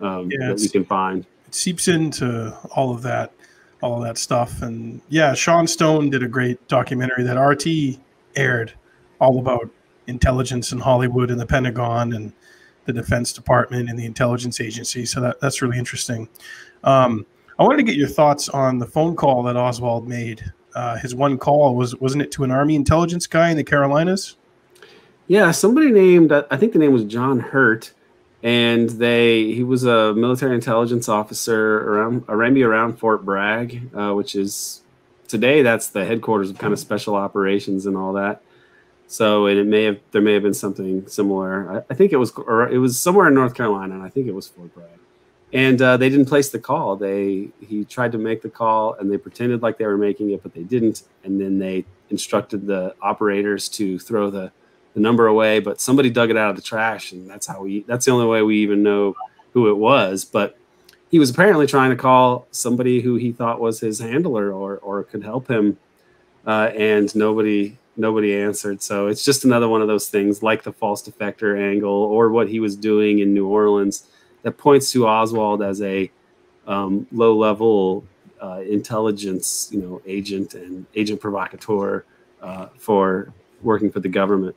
um, 0.00 0.30
yeah, 0.30 0.48
that 0.48 0.60
we 0.60 0.68
can 0.68 0.84
find. 0.84 1.26
Seeps 1.54 1.88
into 1.88 2.56
all 2.74 2.92
of 2.92 3.02
that, 3.02 3.32
all 3.80 3.98
of 3.98 4.04
that 4.04 4.18
stuff, 4.18 4.62
and 4.62 5.00
yeah, 5.08 5.34
Sean 5.34 5.66
Stone 5.66 6.10
did 6.10 6.22
a 6.22 6.28
great 6.28 6.66
documentary 6.68 7.22
that 7.24 7.38
RT 7.38 8.00
aired, 8.36 8.72
all 9.20 9.38
about 9.38 9.70
intelligence 10.06 10.72
in 10.72 10.78
Hollywood 10.78 11.30
and 11.30 11.40
the 11.40 11.46
Pentagon 11.46 12.12
and 12.12 12.32
the 12.84 12.92
Defense 12.92 13.32
Department 13.32 13.88
and 13.88 13.98
the 13.98 14.04
intelligence 14.04 14.60
agency. 14.60 15.06
So 15.06 15.20
that, 15.20 15.40
that's 15.40 15.62
really 15.62 15.78
interesting. 15.78 16.28
Um, 16.82 17.24
I 17.58 17.62
wanted 17.62 17.78
to 17.78 17.82
get 17.84 17.96
your 17.96 18.08
thoughts 18.08 18.48
on 18.48 18.78
the 18.78 18.86
phone 18.86 19.16
call 19.16 19.42
that 19.44 19.56
Oswald 19.56 20.08
made. 20.08 20.52
Uh, 20.74 20.96
his 20.98 21.14
one 21.14 21.38
call 21.38 21.76
was 21.76 21.94
wasn't 21.96 22.22
it 22.22 22.32
to 22.32 22.44
an 22.44 22.50
Army 22.50 22.74
intelligence 22.74 23.26
guy 23.26 23.50
in 23.50 23.56
the 23.56 23.64
Carolinas? 23.64 24.36
Yeah, 25.28 25.52
somebody 25.52 25.90
named 25.90 26.32
I 26.32 26.56
think 26.56 26.72
the 26.72 26.78
name 26.78 26.92
was 26.92 27.04
John 27.04 27.38
Hurt, 27.38 27.92
and 28.44 28.90
they 28.90 29.52
he 29.54 29.64
was 29.64 29.84
a 29.84 30.12
military 30.14 30.54
intelligence 30.54 31.08
officer 31.08 31.78
around 31.78 32.24
around 32.28 32.58
around 32.58 32.98
Fort 32.98 33.24
Bragg, 33.24 33.90
uh, 33.94 34.12
which 34.12 34.36
is 34.36 34.82
today 35.26 35.62
that's 35.62 35.88
the 35.88 36.04
headquarters 36.04 36.50
of 36.50 36.58
kind 36.58 36.72
of 36.72 36.78
special 36.78 37.16
operations 37.16 37.86
and 37.86 37.96
all 37.96 38.12
that. 38.12 38.42
So 39.08 39.46
and 39.46 39.58
it 39.58 39.66
may 39.66 39.84
have 39.84 39.98
there 40.12 40.20
may 40.20 40.34
have 40.34 40.42
been 40.42 40.54
something 40.54 41.08
similar. 41.08 41.78
I, 41.78 41.92
I 41.92 41.94
think 41.94 42.12
it 42.12 42.18
was 42.18 42.32
or 42.32 42.68
it 42.68 42.78
was 42.78 43.00
somewhere 43.00 43.28
in 43.28 43.34
North 43.34 43.54
Carolina, 43.54 43.94
and 43.94 44.02
I 44.02 44.10
think 44.10 44.28
it 44.28 44.34
was 44.34 44.46
Fort 44.46 44.72
Bragg. 44.74 44.88
And 45.54 45.80
uh, 45.80 45.96
they 45.96 46.10
didn't 46.10 46.26
place 46.26 46.50
the 46.50 46.58
call. 46.58 46.96
They 46.96 47.48
he 47.66 47.86
tried 47.86 48.12
to 48.12 48.18
make 48.18 48.42
the 48.42 48.50
call, 48.50 48.94
and 48.94 49.10
they 49.10 49.16
pretended 49.16 49.62
like 49.62 49.78
they 49.78 49.86
were 49.86 49.96
making 49.96 50.30
it, 50.32 50.42
but 50.42 50.52
they 50.52 50.64
didn't. 50.64 51.04
And 51.22 51.40
then 51.40 51.58
they 51.58 51.86
instructed 52.10 52.66
the 52.66 52.94
operators 53.00 53.70
to 53.70 53.98
throw 53.98 54.30
the 54.30 54.52
the 54.94 55.00
number 55.00 55.26
away, 55.26 55.58
but 55.58 55.80
somebody 55.80 56.08
dug 56.08 56.30
it 56.30 56.36
out 56.36 56.50
of 56.50 56.56
the 56.56 56.62
trash, 56.62 57.12
and 57.12 57.28
that's 57.28 57.46
how 57.46 57.62
we. 57.62 57.82
That's 57.82 58.06
the 58.06 58.12
only 58.12 58.26
way 58.26 58.42
we 58.42 58.58
even 58.58 58.82
know 58.82 59.16
who 59.52 59.68
it 59.68 59.76
was. 59.76 60.24
But 60.24 60.56
he 61.10 61.18
was 61.18 61.30
apparently 61.30 61.66
trying 61.66 61.90
to 61.90 61.96
call 61.96 62.46
somebody 62.50 63.00
who 63.00 63.16
he 63.16 63.32
thought 63.32 63.60
was 63.60 63.80
his 63.80 63.98
handler 63.98 64.52
or 64.52 64.78
or 64.78 65.04
could 65.04 65.22
help 65.22 65.48
him, 65.48 65.78
uh, 66.46 66.70
and 66.76 67.14
nobody 67.14 67.76
nobody 67.96 68.34
answered. 68.34 68.82
So 68.82 69.08
it's 69.08 69.24
just 69.24 69.44
another 69.44 69.68
one 69.68 69.82
of 69.82 69.88
those 69.88 70.08
things, 70.08 70.42
like 70.42 70.62
the 70.62 70.72
false 70.72 71.02
defector 71.02 71.60
angle 71.60 71.90
or 71.90 72.30
what 72.30 72.48
he 72.48 72.60
was 72.60 72.76
doing 72.76 73.18
in 73.18 73.34
New 73.34 73.46
Orleans, 73.46 74.06
that 74.42 74.52
points 74.58 74.92
to 74.92 75.06
Oswald 75.06 75.62
as 75.62 75.82
a 75.82 76.10
um, 76.66 77.06
low 77.12 77.36
level 77.36 78.04
uh, 78.40 78.60
intelligence, 78.60 79.68
you 79.72 79.80
know, 79.80 80.02
agent 80.06 80.54
and 80.54 80.86
agent 80.94 81.20
provocateur 81.20 82.04
uh, 82.42 82.68
for 82.76 83.32
working 83.62 83.90
for 83.90 84.00
the 84.00 84.08
government. 84.08 84.54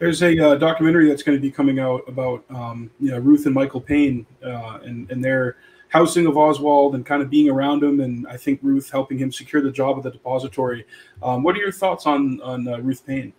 There's 0.00 0.22
a 0.22 0.38
uh, 0.38 0.54
documentary 0.54 1.08
that's 1.08 1.22
going 1.22 1.36
to 1.36 1.42
be 1.42 1.50
coming 1.50 1.78
out 1.78 2.02
about 2.08 2.42
um, 2.48 2.90
you 2.98 3.10
know 3.10 3.18
Ruth 3.18 3.44
and 3.44 3.54
Michael 3.54 3.82
Paine 3.82 4.26
uh, 4.42 4.78
and 4.82 5.08
and 5.10 5.22
their 5.22 5.58
housing 5.88 6.26
of 6.26 6.38
Oswald 6.38 6.94
and 6.94 7.04
kind 7.04 7.20
of 7.22 7.28
being 7.28 7.50
around 7.50 7.84
him, 7.84 8.00
and 8.00 8.26
I 8.26 8.38
think 8.38 8.60
Ruth 8.62 8.90
helping 8.90 9.18
him 9.18 9.30
secure 9.30 9.60
the 9.60 9.70
job 9.70 9.98
at 9.98 10.02
the 10.02 10.10
depository. 10.10 10.86
Um, 11.22 11.42
what 11.42 11.54
are 11.54 11.58
your 11.58 11.70
thoughts 11.70 12.06
on 12.06 12.40
on 12.40 12.66
uh, 12.66 12.78
Ruth 12.78 13.06
Paine? 13.06 13.34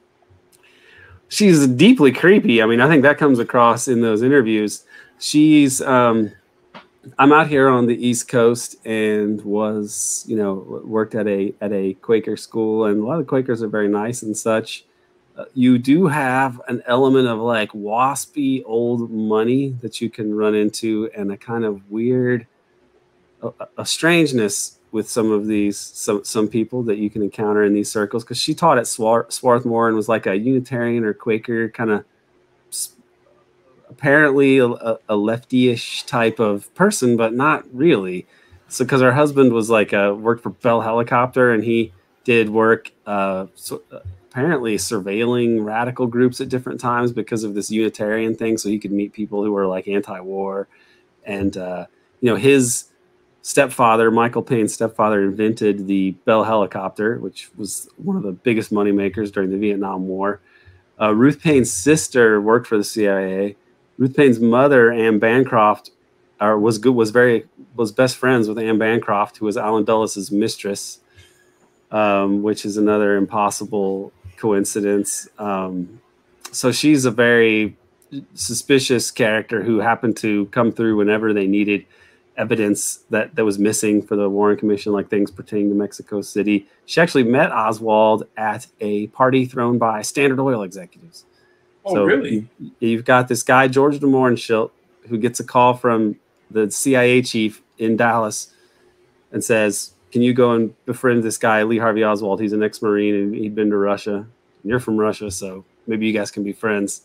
She's 1.30 1.66
deeply 1.66 2.12
creepy. 2.12 2.62
I 2.62 2.68
mean, 2.68 2.80
I 2.80 2.88
think 2.88 3.02
that 3.02 3.18
comes 3.18 3.40
across 3.40 3.88
in 3.88 4.02
those 4.02 4.22
interviews. 4.22 4.84
She's 5.18 5.82
um, 5.82 6.32
I'm 7.18 7.34
out 7.34 7.48
here 7.48 7.70
on 7.70 7.88
the 7.88 7.96
East 8.08 8.28
Coast 8.28 8.76
and 8.86 9.42
was, 9.42 10.24
you 10.28 10.38
know, 10.38 10.84
worked 10.86 11.16
at 11.16 11.28
a 11.28 11.56
at 11.60 11.74
a 11.74 11.96
Quaker 11.96 12.38
school, 12.38 12.86
and 12.86 13.02
a 13.02 13.06
lot 13.06 13.20
of 13.20 13.26
Quakers 13.26 13.64
are 13.64 13.68
very 13.68 13.88
nice 13.88 14.22
and 14.22 14.38
such 14.38 14.86
you 15.54 15.78
do 15.78 16.08
have 16.08 16.62
an 16.68 16.84
element 16.86 17.28
of 17.28 17.40
like 17.40 17.72
waspy 17.72 18.64
old 18.66 19.12
money 19.12 19.70
that 19.82 20.02
you 20.02 20.10
can 20.10 20.34
run 20.34 20.56
into 20.56 21.10
and 21.16 21.32
a 21.32 21.38
kind 21.38 21.64
of 21.64 21.90
weird 21.90 22.48
a, 23.42 23.52
a 23.78 23.86
strangeness 23.86 24.78
with 24.92 25.10
some 25.10 25.32
of 25.32 25.48
these 25.48 25.78
some 25.78 26.24
some 26.24 26.48
people 26.48 26.84
that 26.84 26.98
you 26.98 27.10
can 27.10 27.24
encounter 27.24 27.64
in 27.64 27.74
these 27.74 27.90
circles 27.90 28.24
because 28.24 28.38
she 28.38 28.54
taught 28.54 28.78
at 28.78 28.88
Swar- 28.88 29.30
Swarthmore 29.30 29.88
and 29.88 29.96
was 29.96 30.10
like 30.10 30.26
a 30.26 30.36
Unitarian 30.36 31.04
or 31.04 31.14
Quaker 31.14 31.70
kind 31.70 31.92
of 31.92 32.06
apparently 33.90 34.58
a, 34.58 34.68
a 35.10 35.16
lefty-ish 35.16 36.04
type 36.04 36.40
of 36.40 36.74
person, 36.76 37.18
but 37.18 37.34
not 37.34 37.66
really. 37.74 38.26
So 38.70 38.86
because 38.86 39.02
her 39.02 39.12
husband 39.12 39.52
was 39.52 39.70
like 39.70 39.92
a, 39.92 40.16
worked 40.16 40.44
for 40.44 40.50
Bell 40.50 40.82
Helicopter 40.82 41.52
and 41.52 41.64
he 41.64 41.92
did 42.24 42.50
work 42.50 42.92
uh, 43.06 43.48
so, 43.56 43.82
uh, 43.92 44.00
apparently 44.32 44.78
surveilling 44.78 45.62
radical 45.64 46.08
groups 46.08 46.40
at 46.40 46.48
different 46.48 46.80
times 46.80 47.12
because 47.12 47.44
of 47.44 47.54
this 47.54 47.70
Unitarian 47.70 48.34
thing. 48.34 48.58
So 48.58 48.70
he 48.70 48.80
could 48.80 48.94
meet 48.94 49.12
people 49.12 49.44
who 49.44 49.52
were 49.52 49.68
like 49.68 49.90
anti-war, 49.90 50.70
and 51.26 51.56
uh, 51.58 51.86
you 52.22 52.30
know 52.30 52.38
his 52.38 52.86
stepfather, 53.42 54.10
Michael 54.10 54.42
Paine's 54.42 54.74
stepfather, 54.74 55.22
invented 55.22 55.88
the 55.88 56.12
Bell 56.26 56.46
helicopter, 56.46 57.18
which 57.20 57.50
was 57.58 57.90
one 57.98 58.16
of 58.16 58.24
the 58.24 58.32
biggest 58.32 58.72
money 58.72 58.94
makers 58.94 59.32
during 59.32 59.52
the 59.52 59.58
Vietnam 59.58 60.08
War. 60.08 60.40
Uh, 61.00 61.14
Ruth 61.14 61.42
Paine's 61.42 61.72
sister 61.72 62.40
worked 62.40 62.68
for 62.68 62.78
the 62.78 62.84
CIA. 62.84 63.58
Ruth 63.98 64.16
Paine's 64.16 64.40
mother, 64.40 64.92
Anne 64.92 65.20
Bancroft, 65.20 65.92
uh, 66.40 66.56
was 66.58 66.78
good, 66.78 66.96
was 66.96 67.12
very 67.12 67.46
was 67.76 67.92
best 67.92 68.16
friends 68.16 68.48
with 68.48 68.58
Anne 68.58 68.78
Bancroft, 68.78 69.38
who 69.38 69.46
was 69.46 69.58
Allen 69.58 69.84
Dulles' 69.84 70.32
mistress, 70.32 71.02
um, 71.92 72.44
which 72.44 72.64
is 72.64 72.78
another 72.78 73.18
impossible 73.18 74.14
coincidence. 74.42 75.30
Um, 75.38 76.02
so 76.52 76.72
she's 76.72 77.06
a 77.06 77.12
very 77.12 77.78
suspicious 78.34 79.12
character 79.12 79.64
who 79.64 79.80
happened 79.80 80.18
to 80.18 80.48
come 80.48 80.72
through 80.72 80.98
whenever 80.98 81.32
they 81.32 81.48
needed 81.48 81.86
evidence 82.38 83.04
that 83.10 83.36
that 83.36 83.46
was 83.46 83.60
missing 83.60 84.02
for 84.02 84.16
the 84.16 84.30
Warren 84.30 84.58
Commission, 84.58 84.92
like 84.92 85.10
things 85.10 85.32
pertaining 85.32 85.70
to 85.70 85.76
Mexico 85.76 86.22
City. 86.22 86.68
She 86.86 87.00
actually 87.00 87.24
met 87.24 87.52
Oswald 87.52 88.28
at 88.36 88.68
a 88.80 89.08
party 89.08 89.46
thrown 89.46 89.78
by 89.78 90.02
Standard 90.02 90.40
Oil 90.40 90.64
executives. 90.64 91.26
Oh, 91.86 91.94
so 91.94 92.04
really? 92.06 92.48
You, 92.80 92.98
have 92.98 93.06
got 93.06 93.28
this 93.28 93.44
guy 93.44 93.68
George 93.68 94.00
de 94.00 94.08
Mohrenschildt 94.08 94.72
who 95.08 95.18
gets 95.18 95.40
a 95.40 95.44
call 95.44 95.74
from 95.74 96.18
the 96.50 96.70
CIA 96.70 97.22
chief 97.22 97.62
in 97.78 97.98
Dallas 97.98 98.54
and 99.32 99.44
says, 99.44 99.94
"Can 100.12 100.22
you 100.22 100.34
go 100.34 100.52
and 100.52 100.86
befriend 100.86 101.24
this 101.24 101.38
guy 101.38 101.64
Lee 101.64 101.80
Harvey 101.80 102.04
Oswald? 102.04 102.42
He's 102.42 102.54
an 102.54 102.64
ex-marine 102.64 103.16
and 103.16 103.36
he'd 103.36 103.56
been 103.56 103.70
to 103.70 103.78
Russia. 103.78 104.28
You're 104.64 104.80
from 104.80 104.98
Russia, 104.98 105.32
so 105.32 105.66
maybe 105.88 106.06
you 106.08 106.14
guys 106.14 106.32
can 106.32 106.44
be 106.44 106.54
friends." 106.54 107.04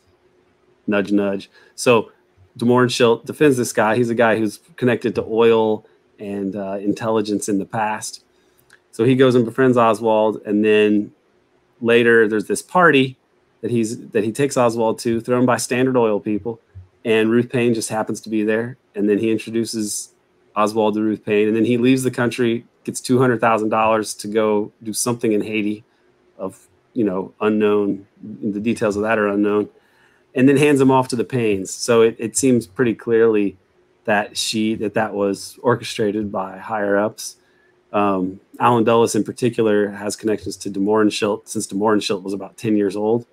Nudge, 0.86 1.10
nudge. 1.10 1.50
So 1.74 2.12
de 2.56 2.64
Mohrenschildt 2.64 3.24
defends 3.24 3.56
this 3.56 3.72
guy. 3.72 3.96
He's 3.96 4.10
a 4.10 4.14
guy 4.14 4.38
who's 4.38 4.60
connected 4.76 5.14
to 5.16 5.24
oil 5.24 5.84
and 6.18 6.56
uh, 6.56 6.78
intelligence 6.80 7.48
in 7.48 7.58
the 7.58 7.64
past. 7.64 8.24
So 8.92 9.04
he 9.04 9.14
goes 9.14 9.34
and 9.34 9.44
befriends 9.44 9.76
Oswald, 9.76 10.40
and 10.46 10.64
then 10.64 11.12
later 11.80 12.26
there's 12.26 12.46
this 12.46 12.62
party 12.62 13.18
that 13.60 13.70
he's 13.70 14.08
that 14.10 14.24
he 14.24 14.32
takes 14.32 14.56
Oswald 14.56 14.98
to, 15.00 15.20
thrown 15.20 15.44
by 15.44 15.56
Standard 15.58 15.96
Oil 15.96 16.20
people, 16.20 16.60
and 17.04 17.30
Ruth 17.30 17.50
Paine 17.50 17.74
just 17.74 17.90
happens 17.90 18.20
to 18.22 18.30
be 18.30 18.42
there, 18.42 18.78
and 18.94 19.08
then 19.08 19.18
he 19.18 19.30
introduces 19.30 20.14
Oswald 20.54 20.94
to 20.94 21.02
Ruth 21.02 21.24
Paine, 21.24 21.48
and 21.48 21.56
then 21.56 21.64
he 21.66 21.76
leaves 21.76 22.04
the 22.04 22.10
country, 22.10 22.64
gets 22.86 23.00
two 23.00 23.18
hundred 23.18 23.40
thousand 23.40 23.68
dollars 23.68 24.14
to 24.14 24.28
go 24.28 24.72
do 24.82 24.94
something 24.94 25.32
in 25.32 25.42
Haiti, 25.42 25.84
of 26.38 26.66
you 26.94 27.04
know 27.04 27.34
unknown. 27.40 28.06
The 28.22 28.60
details 28.60 28.96
of 28.96 29.02
that 29.02 29.18
are 29.18 29.28
unknown, 29.28 29.68
and 30.34 30.48
then 30.48 30.56
hands 30.56 30.78
them 30.78 30.90
off 30.90 31.08
to 31.08 31.16
the 31.16 31.24
Paines. 31.24 31.70
So 31.70 32.00
it, 32.00 32.16
it 32.18 32.36
seems 32.36 32.66
pretty 32.66 32.94
clearly 32.94 33.58
that 34.04 34.38
she 34.38 34.74
that 34.76 34.94
that 34.94 35.12
was 35.12 35.58
orchestrated 35.62 36.32
by 36.32 36.58
higher 36.58 36.96
ups. 36.96 37.36
Um, 37.92 38.40
Allen 38.58 38.84
Dulles 38.84 39.14
in 39.14 39.24
particular 39.24 39.90
has 39.90 40.16
connections 40.16 40.56
to 40.58 40.70
de 40.70 40.80
Mohrenschildt 40.80 41.48
since 41.48 41.66
de 41.66 41.74
Mohrenschildt 41.74 42.22
was 42.22 42.32
about 42.32 42.56
10 42.56 42.76
years 42.76 42.96
old. 42.96 43.26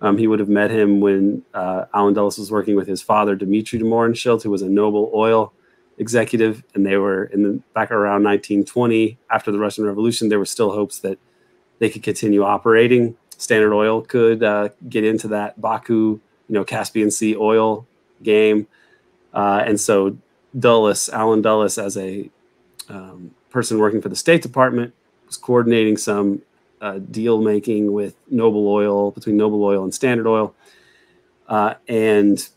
Um, 0.00 0.18
he 0.18 0.26
would 0.26 0.40
have 0.40 0.48
met 0.48 0.70
him 0.70 1.00
when 1.00 1.44
uh, 1.54 1.86
Allen 1.94 2.14
Dulles 2.14 2.38
was 2.38 2.50
working 2.50 2.74
with 2.74 2.88
his 2.88 3.00
father, 3.00 3.34
Dimitri 3.34 3.78
de 3.78 3.84
Mohrenschildt, 3.84 4.42
who 4.42 4.50
was 4.50 4.62
a 4.62 4.68
Nobel 4.68 5.10
Oil 5.14 5.52
executive. 5.98 6.62
And 6.74 6.84
they 6.84 6.96
were 6.96 7.24
in 7.24 7.42
the 7.42 7.60
back 7.74 7.90
around 7.90 8.24
1920, 8.24 9.18
after 9.30 9.50
the 9.50 9.58
Russian 9.58 9.84
Revolution, 9.84 10.28
there 10.28 10.38
were 10.38 10.44
still 10.44 10.72
hopes 10.72 10.98
that 11.00 11.18
they 11.78 11.90
could 11.90 12.02
continue 12.02 12.42
operating. 12.42 13.16
Standard 13.36 13.74
Oil 13.74 14.02
could 14.02 14.42
uh, 14.42 14.68
get 14.88 15.04
into 15.04 15.28
that 15.28 15.60
Baku, 15.60 15.94
you 15.94 16.20
know, 16.48 16.64
Caspian 16.64 17.10
Sea 17.10 17.36
oil 17.36 17.86
game, 18.22 18.68
uh, 19.34 19.64
and 19.66 19.80
so 19.80 20.16
Dulles, 20.56 21.08
Allen 21.08 21.42
Dulles, 21.42 21.78
as 21.78 21.96
a 21.96 22.30
um, 22.88 23.34
person 23.50 23.78
working 23.78 24.00
for 24.00 24.08
the 24.08 24.16
State 24.16 24.42
Department, 24.42 24.94
was 25.26 25.36
coordinating 25.36 25.96
some 25.96 26.42
uh, 26.80 26.98
deal 26.98 27.40
making 27.40 27.92
with 27.92 28.14
Nobel 28.30 28.68
Oil 28.68 29.10
between 29.10 29.36
Nobel 29.36 29.64
Oil 29.64 29.82
and 29.82 29.92
Standard 29.92 30.28
Oil, 30.28 30.54
uh, 31.48 31.74
and 31.88 32.48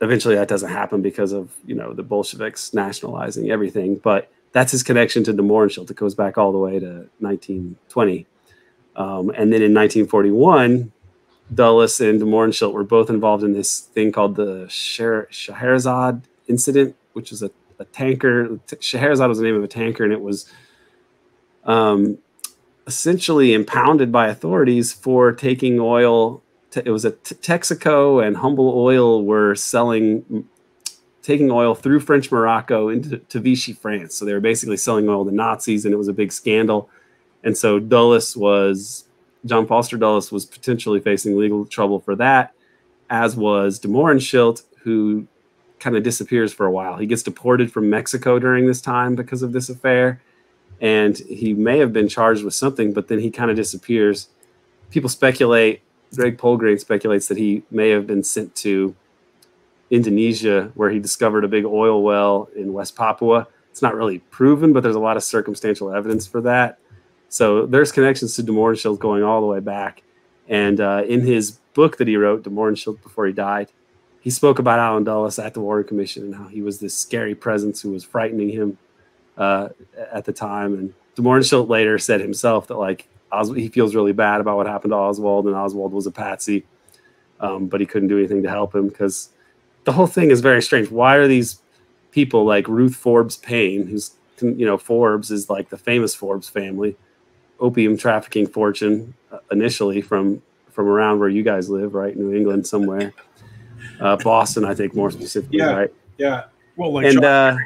eventually 0.00 0.34
that 0.34 0.48
doesn't 0.48 0.70
happen 0.70 1.02
because 1.02 1.32
of 1.32 1.54
you 1.64 1.74
know 1.74 1.92
the 1.92 2.02
Bolsheviks 2.02 2.74
nationalizing 2.74 3.50
everything, 3.50 3.96
but 3.96 4.30
that's 4.52 4.72
his 4.72 4.82
connection 4.82 5.24
to 5.24 5.32
Mohrenschildt. 5.32 5.90
It 5.90 5.96
goes 5.96 6.14
back 6.14 6.38
all 6.38 6.52
the 6.52 6.58
way 6.58 6.78
to 6.78 7.08
1920. 7.18 8.26
Um, 8.96 9.28
and 9.30 9.52
then 9.52 9.60
in 9.62 9.74
1941, 9.74 10.92
Dulles 11.54 12.00
and 12.00 12.18
de 12.18 12.70
were 12.70 12.84
both 12.84 13.10
involved 13.10 13.44
in 13.44 13.52
this 13.52 13.80
thing 13.80 14.10
called 14.10 14.36
the 14.36 14.66
Scheherazade 14.68 16.22
incident, 16.48 16.96
which 17.12 17.30
is 17.30 17.42
a, 17.42 17.50
a 17.78 17.84
tanker. 17.84 18.58
Scheherazade 18.80 19.28
was 19.28 19.38
the 19.38 19.44
name 19.44 19.54
of 19.54 19.62
a 19.62 19.68
tanker, 19.68 20.02
and 20.02 20.12
it 20.12 20.22
was 20.22 20.50
um, 21.64 22.18
essentially 22.86 23.52
impounded 23.52 24.10
by 24.10 24.28
authorities 24.28 24.92
for 24.92 25.32
taking 25.32 25.78
oil. 25.78 26.42
It 26.84 26.90
was 26.90 27.04
a 27.04 27.12
Texaco 27.12 28.26
and 28.26 28.36
Humble 28.36 28.76
Oil 28.76 29.24
were 29.24 29.54
selling, 29.54 30.46
taking 31.22 31.50
oil 31.50 31.74
through 31.74 32.00
French 32.00 32.30
Morocco 32.30 32.88
into 32.88 33.18
to 33.18 33.40
Vichy, 33.40 33.72
France. 33.72 34.14
So 34.14 34.24
they 34.24 34.32
were 34.32 34.40
basically 34.40 34.76
selling 34.76 35.08
oil 35.08 35.24
to 35.24 35.32
Nazis, 35.32 35.84
and 35.84 35.94
it 35.94 35.96
was 35.96 36.08
a 36.08 36.12
big 36.12 36.32
scandal. 36.32 36.90
And 37.44 37.56
so 37.56 37.78
Dulles 37.78 38.36
was 38.36 39.04
John 39.44 39.66
Foster 39.66 39.96
Dulles 39.96 40.32
was 40.32 40.44
potentially 40.44 41.00
facing 41.00 41.38
legal 41.38 41.64
trouble 41.64 42.00
for 42.00 42.16
that, 42.16 42.52
as 43.08 43.36
was 43.36 43.78
de 43.78 43.88
Mohrenschildt, 43.88 44.62
who 44.82 45.26
kind 45.78 45.96
of 45.96 46.02
disappears 46.02 46.52
for 46.52 46.66
a 46.66 46.70
while. 46.70 46.96
He 46.96 47.06
gets 47.06 47.22
deported 47.22 47.72
from 47.72 47.88
Mexico 47.90 48.38
during 48.38 48.66
this 48.66 48.80
time 48.80 49.14
because 49.14 49.42
of 49.42 49.52
this 49.52 49.68
affair, 49.68 50.20
and 50.80 51.16
he 51.18 51.54
may 51.54 51.78
have 51.78 51.92
been 51.92 52.08
charged 52.08 52.44
with 52.44 52.54
something, 52.54 52.92
but 52.92 53.08
then 53.08 53.20
he 53.20 53.30
kind 53.30 53.50
of 53.50 53.56
disappears. 53.56 54.28
People 54.90 55.08
speculate. 55.08 55.82
Greg 56.14 56.38
Poulgrain 56.38 56.78
speculates 56.78 57.28
that 57.28 57.38
he 57.38 57.62
may 57.70 57.90
have 57.90 58.06
been 58.06 58.22
sent 58.22 58.54
to 58.56 58.94
Indonesia, 59.90 60.70
where 60.74 60.90
he 60.90 60.98
discovered 60.98 61.44
a 61.44 61.48
big 61.48 61.64
oil 61.64 62.02
well 62.02 62.48
in 62.56 62.72
West 62.72 62.96
Papua. 62.96 63.46
It's 63.70 63.82
not 63.82 63.94
really 63.94 64.18
proven, 64.18 64.72
but 64.72 64.82
there's 64.82 64.96
a 64.96 65.00
lot 65.00 65.16
of 65.16 65.24
circumstantial 65.24 65.92
evidence 65.94 66.26
for 66.26 66.40
that. 66.42 66.78
So 67.28 67.66
there's 67.66 67.92
connections 67.92 68.34
to 68.36 68.42
de 68.42 68.52
Mohrenschildt 68.52 68.98
going 68.98 69.22
all 69.22 69.40
the 69.40 69.46
way 69.46 69.60
back. 69.60 70.02
And 70.48 70.80
uh, 70.80 71.02
in 71.06 71.20
his 71.20 71.52
book 71.74 71.98
that 71.98 72.08
he 72.08 72.16
wrote, 72.16 72.42
de 72.42 72.50
Mohrenschildt 72.50 73.02
before 73.02 73.26
he 73.26 73.32
died, 73.32 73.70
he 74.20 74.30
spoke 74.30 74.58
about 74.58 74.78
Allen 74.78 75.04
Dulles 75.04 75.38
at 75.38 75.54
the 75.54 75.60
Warren 75.60 75.84
Commission 75.84 76.24
and 76.24 76.34
how 76.34 76.48
he 76.48 76.62
was 76.62 76.80
this 76.80 76.96
scary 76.96 77.34
presence 77.34 77.82
who 77.82 77.90
was 77.90 78.02
frightening 78.02 78.48
him 78.48 78.78
uh, 79.36 79.68
at 80.10 80.24
the 80.24 80.32
time. 80.32 80.74
And 80.74 80.94
de 81.14 81.22
Mohrenschildt 81.22 81.68
later 81.68 81.98
said 81.98 82.20
himself 82.20 82.66
that 82.68 82.76
like 82.76 83.08
Os- 83.36 83.54
he 83.54 83.68
feels 83.68 83.94
really 83.94 84.12
bad 84.12 84.40
about 84.40 84.56
what 84.56 84.66
happened 84.66 84.92
to 84.92 84.96
Oswald, 84.96 85.46
and 85.46 85.54
Oswald 85.54 85.92
was 85.92 86.06
a 86.06 86.10
patsy, 86.10 86.64
um, 87.40 87.66
but 87.66 87.80
he 87.80 87.86
couldn't 87.86 88.08
do 88.08 88.18
anything 88.18 88.42
to 88.42 88.48
help 88.48 88.74
him 88.74 88.88
because 88.88 89.30
the 89.84 89.92
whole 89.92 90.06
thing 90.06 90.30
is 90.30 90.40
very 90.40 90.62
strange. 90.62 90.90
Why 90.90 91.16
are 91.16 91.28
these 91.28 91.60
people 92.10 92.44
like 92.44 92.66
Ruth 92.68 92.96
Forbes 92.96 93.36
Paine, 93.36 93.86
who's 93.86 94.12
you 94.40 94.66
know 94.66 94.78
Forbes 94.78 95.30
is 95.30 95.48
like 95.48 95.68
the 95.68 95.76
famous 95.76 96.14
Forbes 96.14 96.48
family, 96.48 96.96
opium 97.60 97.96
trafficking 97.96 98.46
fortune 98.46 99.14
uh, 99.32 99.38
initially 99.50 100.00
from 100.00 100.42
from 100.70 100.88
around 100.88 101.18
where 101.18 101.28
you 101.28 101.42
guys 101.42 101.70
live, 101.70 101.94
right? 101.94 102.16
New 102.16 102.34
England 102.34 102.66
somewhere. 102.66 103.12
Uh, 104.00 104.16
Boston, 104.16 104.64
I 104.64 104.74
think 104.74 104.94
more 104.94 105.10
specifically, 105.10 105.58
yeah, 105.58 105.72
right? 105.72 105.94
Yeah. 106.18 106.44
Well, 106.76 106.92
like 106.92 107.06
and, 107.06 107.14
John, 107.14 107.24
uh, 107.24 107.58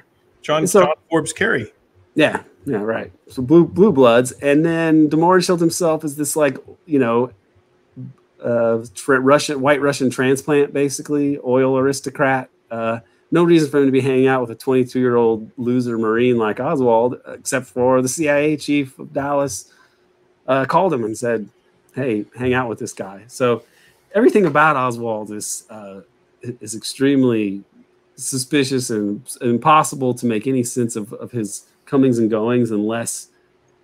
John, 0.42 0.66
so, 0.66 0.80
John 0.82 0.94
Forbes 1.08 1.32
Kerry. 1.32 1.72
Yeah, 2.14 2.42
yeah, 2.66 2.78
right. 2.78 3.12
So 3.28 3.42
blue 3.42 3.66
blue 3.66 3.92
bloods, 3.92 4.32
and 4.32 4.64
then 4.64 5.08
de 5.08 5.16
Mohrenschildt 5.16 5.60
himself 5.60 6.04
is 6.04 6.16
this 6.16 6.36
like 6.36 6.58
you 6.86 6.98
know, 6.98 7.30
uh, 8.42 8.84
tra- 8.94 9.20
Russian 9.20 9.60
white 9.60 9.80
Russian 9.80 10.10
transplant, 10.10 10.72
basically 10.72 11.38
oil 11.44 11.78
aristocrat. 11.78 12.50
Uh, 12.70 13.00
no 13.30 13.44
reason 13.44 13.70
for 13.70 13.78
him 13.78 13.86
to 13.86 13.92
be 13.92 14.00
hanging 14.00 14.26
out 14.26 14.40
with 14.40 14.50
a 14.50 14.54
22 14.56 14.98
year 14.98 15.16
old 15.16 15.50
loser 15.56 15.96
Marine 15.98 16.36
like 16.36 16.58
Oswald, 16.58 17.20
except 17.28 17.66
for 17.66 18.02
the 18.02 18.08
CIA 18.08 18.56
chief 18.56 18.98
of 18.98 19.12
Dallas 19.12 19.72
uh, 20.46 20.64
called 20.64 20.92
him 20.92 21.04
and 21.04 21.16
said, 21.16 21.48
"Hey, 21.94 22.26
hang 22.36 22.54
out 22.54 22.68
with 22.68 22.78
this 22.78 22.92
guy." 22.92 23.24
So 23.28 23.62
everything 24.14 24.46
about 24.46 24.76
Oswald 24.76 25.30
is 25.30 25.64
uh, 25.70 26.00
is 26.42 26.74
extremely 26.74 27.62
suspicious 28.16 28.90
and 28.90 29.26
impossible 29.40 30.12
to 30.14 30.26
make 30.26 30.46
any 30.46 30.62
sense 30.62 30.94
of, 30.96 31.12
of 31.14 31.30
his 31.30 31.66
comings 31.90 32.18
and 32.18 32.30
goings 32.30 32.70
unless 32.70 33.28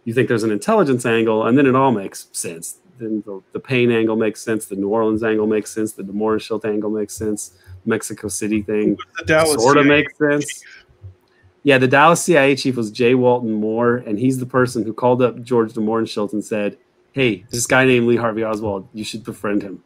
you 0.04 0.14
think 0.14 0.28
there's 0.28 0.44
an 0.44 0.52
intelligence 0.52 1.04
angle, 1.04 1.44
and 1.44 1.58
then 1.58 1.66
it 1.66 1.74
all 1.74 1.90
makes 1.90 2.28
sense. 2.30 2.78
Then 2.98 3.22
the, 3.26 3.42
the 3.52 3.58
Paine 3.58 3.90
angle 3.90 4.14
makes 4.14 4.40
sense, 4.40 4.66
the 4.66 4.76
New 4.76 4.88
Orleans 4.88 5.24
angle 5.24 5.48
makes 5.48 5.70
sense, 5.70 5.92
the 5.92 6.04
De 6.04 6.12
Mohrenschildt 6.12 6.64
angle 6.64 6.88
makes 6.88 7.14
sense, 7.14 7.58
Mexico 7.84 8.28
City 8.28 8.62
thing 8.62 8.96
sort 9.26 9.76
of 9.76 9.86
makes 9.86 10.16
sense. 10.16 10.64
Yeah, 11.64 11.78
the 11.78 11.88
Dallas 11.88 12.22
CIA 12.22 12.54
chief 12.54 12.76
was 12.76 12.92
Jay 12.92 13.16
Walton 13.16 13.52
Moore, 13.52 13.96
and 13.96 14.20
he's 14.20 14.38
the 14.38 14.46
person 14.46 14.84
who 14.84 14.94
called 14.94 15.20
up 15.20 15.42
George 15.42 15.72
de 15.72 15.80
Mohrenschildt 15.80 16.32
and 16.32 16.44
said, 16.44 16.78
"Hey, 17.10 17.44
this 17.50 17.66
guy 17.66 17.84
named 17.84 18.06
Lee 18.06 18.16
Harvey 18.16 18.44
Oswald, 18.44 18.88
you 18.94 19.02
should 19.02 19.24
befriend 19.24 19.62
him." 19.62 19.82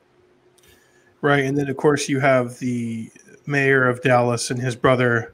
Right, 1.22 1.44
and 1.44 1.56
then 1.56 1.68
of 1.68 1.78
course 1.78 2.06
you 2.06 2.20
have 2.20 2.58
the 2.58 3.10
mayor 3.46 3.88
of 3.88 4.02
Dallas 4.02 4.50
and 4.50 4.60
his 4.60 4.76
brother 4.76 5.32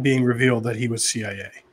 being 0.00 0.22
revealed 0.22 0.62
that 0.62 0.76
he 0.76 0.86
was 0.86 1.02
CIA. 1.02 1.63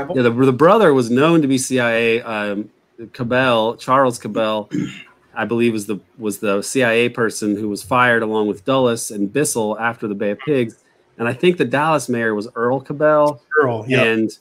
Cabell. 0.00 0.16
Yeah, 0.16 0.22
the, 0.22 0.30
the 0.30 0.52
brother 0.52 0.92
was 0.94 1.10
known 1.10 1.42
to 1.42 1.48
be 1.48 1.58
CIA. 1.58 2.20
Um, 2.22 2.70
Cabell, 3.12 3.76
Charles 3.76 4.18
Cabell, 4.18 4.70
I 5.34 5.44
believe 5.44 5.72
was 5.72 5.86
the 5.86 5.98
was 6.18 6.38
the 6.38 6.62
CIA 6.62 7.08
person 7.08 7.56
who 7.56 7.68
was 7.68 7.82
fired 7.82 8.22
along 8.22 8.48
with 8.48 8.64
Dulles 8.64 9.10
and 9.10 9.32
Bissell 9.32 9.78
after 9.78 10.06
the 10.06 10.14
Bay 10.14 10.30
of 10.30 10.38
Pigs, 10.40 10.76
and 11.18 11.26
I 11.28 11.32
think 11.32 11.56
the 11.56 11.64
Dallas 11.64 12.08
mayor 12.08 12.34
was 12.34 12.48
Earl 12.54 12.80
Cabell. 12.80 13.42
Earl, 13.60 13.84
yeah. 13.88 14.02
And 14.04 14.36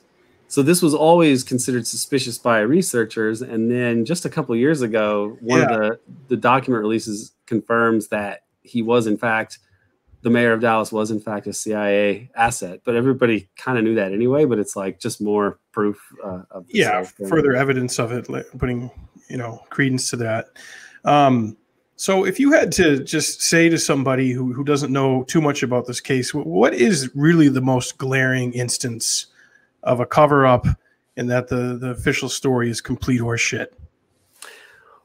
so 0.47 0.61
this 0.61 0.81
was 0.81 0.93
always 0.93 1.43
considered 1.45 1.87
suspicious 1.87 2.37
by 2.37 2.59
researchers. 2.59 3.41
And 3.41 3.71
then 3.71 4.03
just 4.03 4.25
a 4.25 4.29
couple 4.29 4.53
years 4.55 4.81
ago, 4.81 5.37
one 5.39 5.61
Yeah. 5.61 5.65
of 5.73 5.79
the 5.79 5.99
the 6.27 6.35
document 6.37 6.81
releases 6.83 7.31
confirms 7.45 8.07
that 8.09 8.41
he 8.61 8.81
was 8.81 9.07
in 9.07 9.17
fact 9.17 9.59
the 10.21 10.29
mayor 10.29 10.53
of 10.53 10.61
Dallas 10.61 10.91
was 10.91 11.11
in 11.11 11.19
fact 11.19 11.47
a 11.47 11.53
CIA 11.53 12.29
asset. 12.35 12.81
But 12.83 12.95
everybody 12.95 13.49
kind 13.57 13.77
of 13.77 13.83
knew 13.83 13.95
that 13.95 14.11
anyway. 14.11 14.45
But 14.45 14.59
it's 14.59 14.75
like 14.75 14.99
just 14.99 15.21
more 15.21 15.59
proof. 15.71 15.99
Uh, 16.23 16.43
of 16.51 16.65
yeah 16.69 17.03
further 17.27 17.53
evidence 17.53 17.99
of 17.99 18.11
it 18.11 18.27
putting 18.57 18.89
you 19.29 19.37
know 19.37 19.63
credence 19.69 20.09
to 20.09 20.15
that 20.17 20.47
um 21.05 21.55
so 21.95 22.25
if 22.25 22.39
you 22.39 22.51
had 22.51 22.71
to 22.71 23.03
just 23.03 23.43
say 23.43 23.69
to 23.69 23.77
somebody 23.77 24.31
who, 24.31 24.53
who 24.53 24.63
doesn't 24.63 24.91
know 24.91 25.23
too 25.25 25.39
much 25.39 25.63
about 25.63 25.85
this 25.85 25.99
case 25.99 26.33
what 26.33 26.73
is 26.73 27.09
really 27.15 27.47
the 27.47 27.61
most 27.61 27.97
glaring 27.97 28.51
instance 28.53 29.27
of 29.83 29.99
a 29.99 30.05
cover-up 30.05 30.67
and 31.17 31.29
that 31.29 31.47
the 31.47 31.77
the 31.79 31.89
official 31.89 32.29
story 32.29 32.69
is 32.69 32.81
complete 32.81 33.21
horseshit 33.21 33.67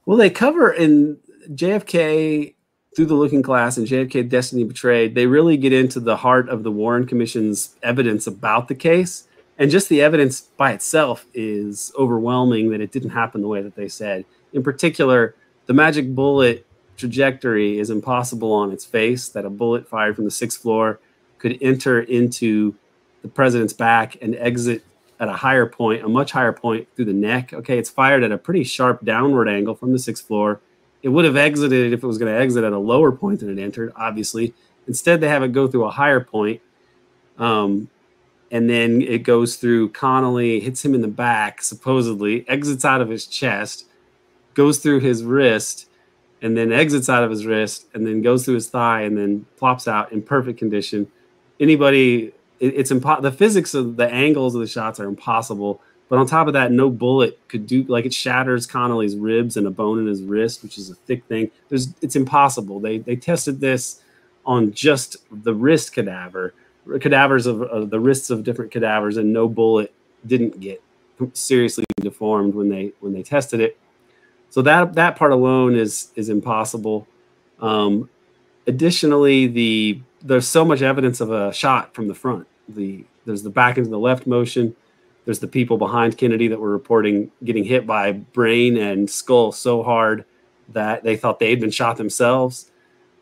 Well, 0.04 0.16
they 0.16 0.30
cover 0.30 0.72
in 0.72 1.18
JFK 1.50 2.54
through 2.96 3.06
the 3.06 3.14
Looking 3.14 3.42
Glass 3.42 3.76
and 3.76 3.86
JFK 3.86 4.26
Destiny 4.26 4.64
Betrayed. 4.64 5.14
They 5.14 5.26
really 5.26 5.58
get 5.58 5.74
into 5.74 6.00
the 6.00 6.16
heart 6.16 6.48
of 6.48 6.62
the 6.62 6.72
Warren 6.72 7.06
Commission's 7.06 7.76
evidence 7.82 8.26
about 8.26 8.68
the 8.68 8.74
case, 8.74 9.28
and 9.58 9.70
just 9.70 9.90
the 9.90 10.00
evidence 10.00 10.40
by 10.40 10.72
itself 10.72 11.26
is 11.34 11.92
overwhelming 11.98 12.70
that 12.70 12.80
it 12.80 12.90
didn't 12.90 13.10
happen 13.10 13.42
the 13.42 13.48
way 13.48 13.60
that 13.60 13.76
they 13.76 13.86
said. 13.86 14.24
In 14.54 14.62
particular, 14.62 15.34
the 15.66 15.74
magic 15.74 16.14
bullet 16.14 16.66
trajectory 16.96 17.78
is 17.78 17.90
impossible 17.90 18.50
on 18.50 18.72
its 18.72 18.86
face. 18.86 19.28
That 19.28 19.44
a 19.44 19.50
bullet 19.50 19.86
fired 19.86 20.16
from 20.16 20.24
the 20.24 20.30
sixth 20.30 20.62
floor 20.62 20.98
could 21.38 21.58
enter 21.60 22.00
into 22.00 22.74
the 23.20 23.28
president's 23.28 23.74
back 23.74 24.16
and 24.22 24.34
exit 24.36 24.82
at 25.20 25.28
a 25.28 25.34
higher 25.34 25.66
point, 25.66 26.02
a 26.02 26.08
much 26.08 26.32
higher 26.32 26.52
point 26.52 26.88
through 26.96 27.04
the 27.04 27.12
neck. 27.12 27.52
Okay, 27.52 27.78
it's 27.78 27.90
fired 27.90 28.22
at 28.22 28.32
a 28.32 28.38
pretty 28.38 28.64
sharp 28.64 29.04
downward 29.04 29.48
angle 29.48 29.74
from 29.74 29.92
the 29.92 29.98
sixth 29.98 30.26
floor. 30.26 30.60
It 31.06 31.10
would 31.10 31.24
have 31.24 31.36
exited 31.36 31.92
if 31.92 32.02
it 32.02 32.06
was 32.06 32.18
going 32.18 32.34
to 32.34 32.40
exit 32.40 32.64
at 32.64 32.72
a 32.72 32.78
lower 32.80 33.12
point 33.12 33.38
than 33.38 33.56
it 33.56 33.62
entered, 33.62 33.92
obviously. 33.94 34.54
Instead, 34.88 35.20
they 35.20 35.28
have 35.28 35.44
it 35.44 35.52
go 35.52 35.68
through 35.68 35.84
a 35.84 35.90
higher 35.92 36.18
point. 36.18 36.60
Um, 37.38 37.90
and 38.50 38.68
then 38.68 39.00
it 39.02 39.22
goes 39.22 39.54
through 39.54 39.90
Connolly, 39.90 40.58
hits 40.58 40.84
him 40.84 40.96
in 40.96 41.02
the 41.02 41.06
back, 41.06 41.62
supposedly, 41.62 42.44
exits 42.48 42.84
out 42.84 43.00
of 43.00 43.08
his 43.08 43.24
chest, 43.24 43.86
goes 44.54 44.80
through 44.80 44.98
his 44.98 45.22
wrist, 45.22 45.88
and 46.42 46.56
then 46.56 46.72
exits 46.72 47.08
out 47.08 47.22
of 47.22 47.30
his 47.30 47.46
wrist, 47.46 47.86
and 47.94 48.04
then 48.04 48.20
goes 48.20 48.44
through 48.44 48.54
his 48.54 48.68
thigh, 48.68 49.02
and 49.02 49.16
then 49.16 49.46
plops 49.56 49.86
out 49.86 50.10
in 50.10 50.22
perfect 50.22 50.58
condition. 50.58 51.06
Anybody, 51.60 52.32
it, 52.58 52.74
it's 52.74 52.90
impo- 52.90 53.22
the 53.22 53.30
physics 53.30 53.74
of 53.74 53.94
the 53.96 54.12
angles 54.12 54.56
of 54.56 54.60
the 54.60 54.66
shots 54.66 54.98
are 54.98 55.06
impossible. 55.06 55.80
But 56.08 56.18
on 56.18 56.26
top 56.26 56.46
of 56.46 56.52
that, 56.52 56.70
no 56.70 56.88
bullet 56.88 57.38
could 57.48 57.66
do 57.66 57.82
like 57.84 58.06
it 58.06 58.14
shatters 58.14 58.66
Connolly's 58.66 59.16
ribs 59.16 59.56
and 59.56 59.66
a 59.66 59.70
bone 59.70 59.98
in 59.98 60.06
his 60.06 60.22
wrist, 60.22 60.62
which 60.62 60.78
is 60.78 60.90
a 60.90 60.94
thick 60.94 61.24
thing. 61.24 61.50
There's 61.68 61.94
it's 62.00 62.16
impossible. 62.16 62.78
They 62.78 62.98
they 62.98 63.16
tested 63.16 63.60
this 63.60 64.02
on 64.44 64.72
just 64.72 65.16
the 65.30 65.52
wrist 65.52 65.92
cadaver, 65.92 66.54
cadavers 67.00 67.46
of, 67.46 67.62
of 67.62 67.90
the 67.90 67.98
wrists 67.98 68.30
of 68.30 68.44
different 68.44 68.70
cadavers, 68.70 69.16
and 69.16 69.32
no 69.32 69.48
bullet 69.48 69.92
didn't 70.24 70.60
get 70.60 70.80
seriously 71.32 71.84
deformed 72.00 72.54
when 72.54 72.68
they 72.68 72.92
when 73.00 73.12
they 73.12 73.22
tested 73.22 73.60
it. 73.60 73.78
So 74.50 74.62
that 74.62 74.94
that 74.94 75.16
part 75.16 75.32
alone 75.32 75.74
is 75.74 76.12
is 76.14 76.28
impossible. 76.28 77.08
Um, 77.60 78.08
additionally, 78.66 79.46
the 79.48 80.00
there's 80.22 80.46
so 80.46 80.64
much 80.64 80.82
evidence 80.82 81.20
of 81.20 81.30
a 81.30 81.52
shot 81.52 81.94
from 81.94 82.08
the 82.08 82.14
front. 82.14 82.46
The 82.68 83.04
there's 83.24 83.42
the 83.42 83.50
back 83.50 83.76
into 83.76 83.90
the 83.90 83.98
left 83.98 84.26
motion. 84.26 84.76
There's 85.26 85.40
the 85.40 85.48
people 85.48 85.76
behind 85.76 86.16
Kennedy 86.16 86.48
that 86.48 86.60
were 86.60 86.70
reporting 86.70 87.32
getting 87.44 87.64
hit 87.64 87.86
by 87.86 88.12
brain 88.12 88.78
and 88.78 89.10
skull 89.10 89.52
so 89.52 89.82
hard 89.82 90.24
that 90.70 91.02
they 91.02 91.16
thought 91.16 91.40
they 91.40 91.50
had 91.50 91.60
been 91.60 91.70
shot 91.70 91.96
themselves. 91.96 92.70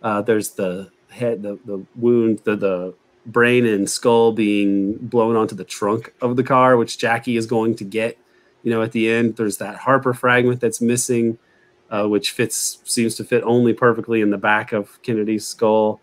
Uh, 0.02 0.22
there's 0.22 0.50
the 0.50 0.90
head, 1.08 1.42
the, 1.42 1.58
the 1.64 1.84
wound, 1.96 2.40
the, 2.44 2.56
the 2.56 2.94
brain 3.26 3.64
and 3.64 3.88
skull 3.88 4.32
being 4.32 4.96
blown 4.98 5.34
onto 5.34 5.54
the 5.54 5.64
trunk 5.64 6.12
of 6.20 6.36
the 6.36 6.44
car, 6.44 6.76
which 6.76 6.98
Jackie 6.98 7.36
is 7.36 7.46
going 7.46 7.74
to 7.76 7.84
get. 7.84 8.18
You 8.62 8.70
know, 8.70 8.82
at 8.82 8.92
the 8.92 9.10
end, 9.10 9.36
there's 9.36 9.56
that 9.58 9.76
Harper 9.76 10.12
fragment 10.12 10.60
that's 10.60 10.80
missing, 10.80 11.38
uh, 11.90 12.06
which 12.06 12.32
fits 12.32 12.80
seems 12.84 13.14
to 13.16 13.24
fit 13.24 13.42
only 13.44 13.72
perfectly 13.72 14.20
in 14.20 14.30
the 14.30 14.38
back 14.38 14.72
of 14.72 15.00
Kennedy's 15.02 15.46
skull. 15.46 16.00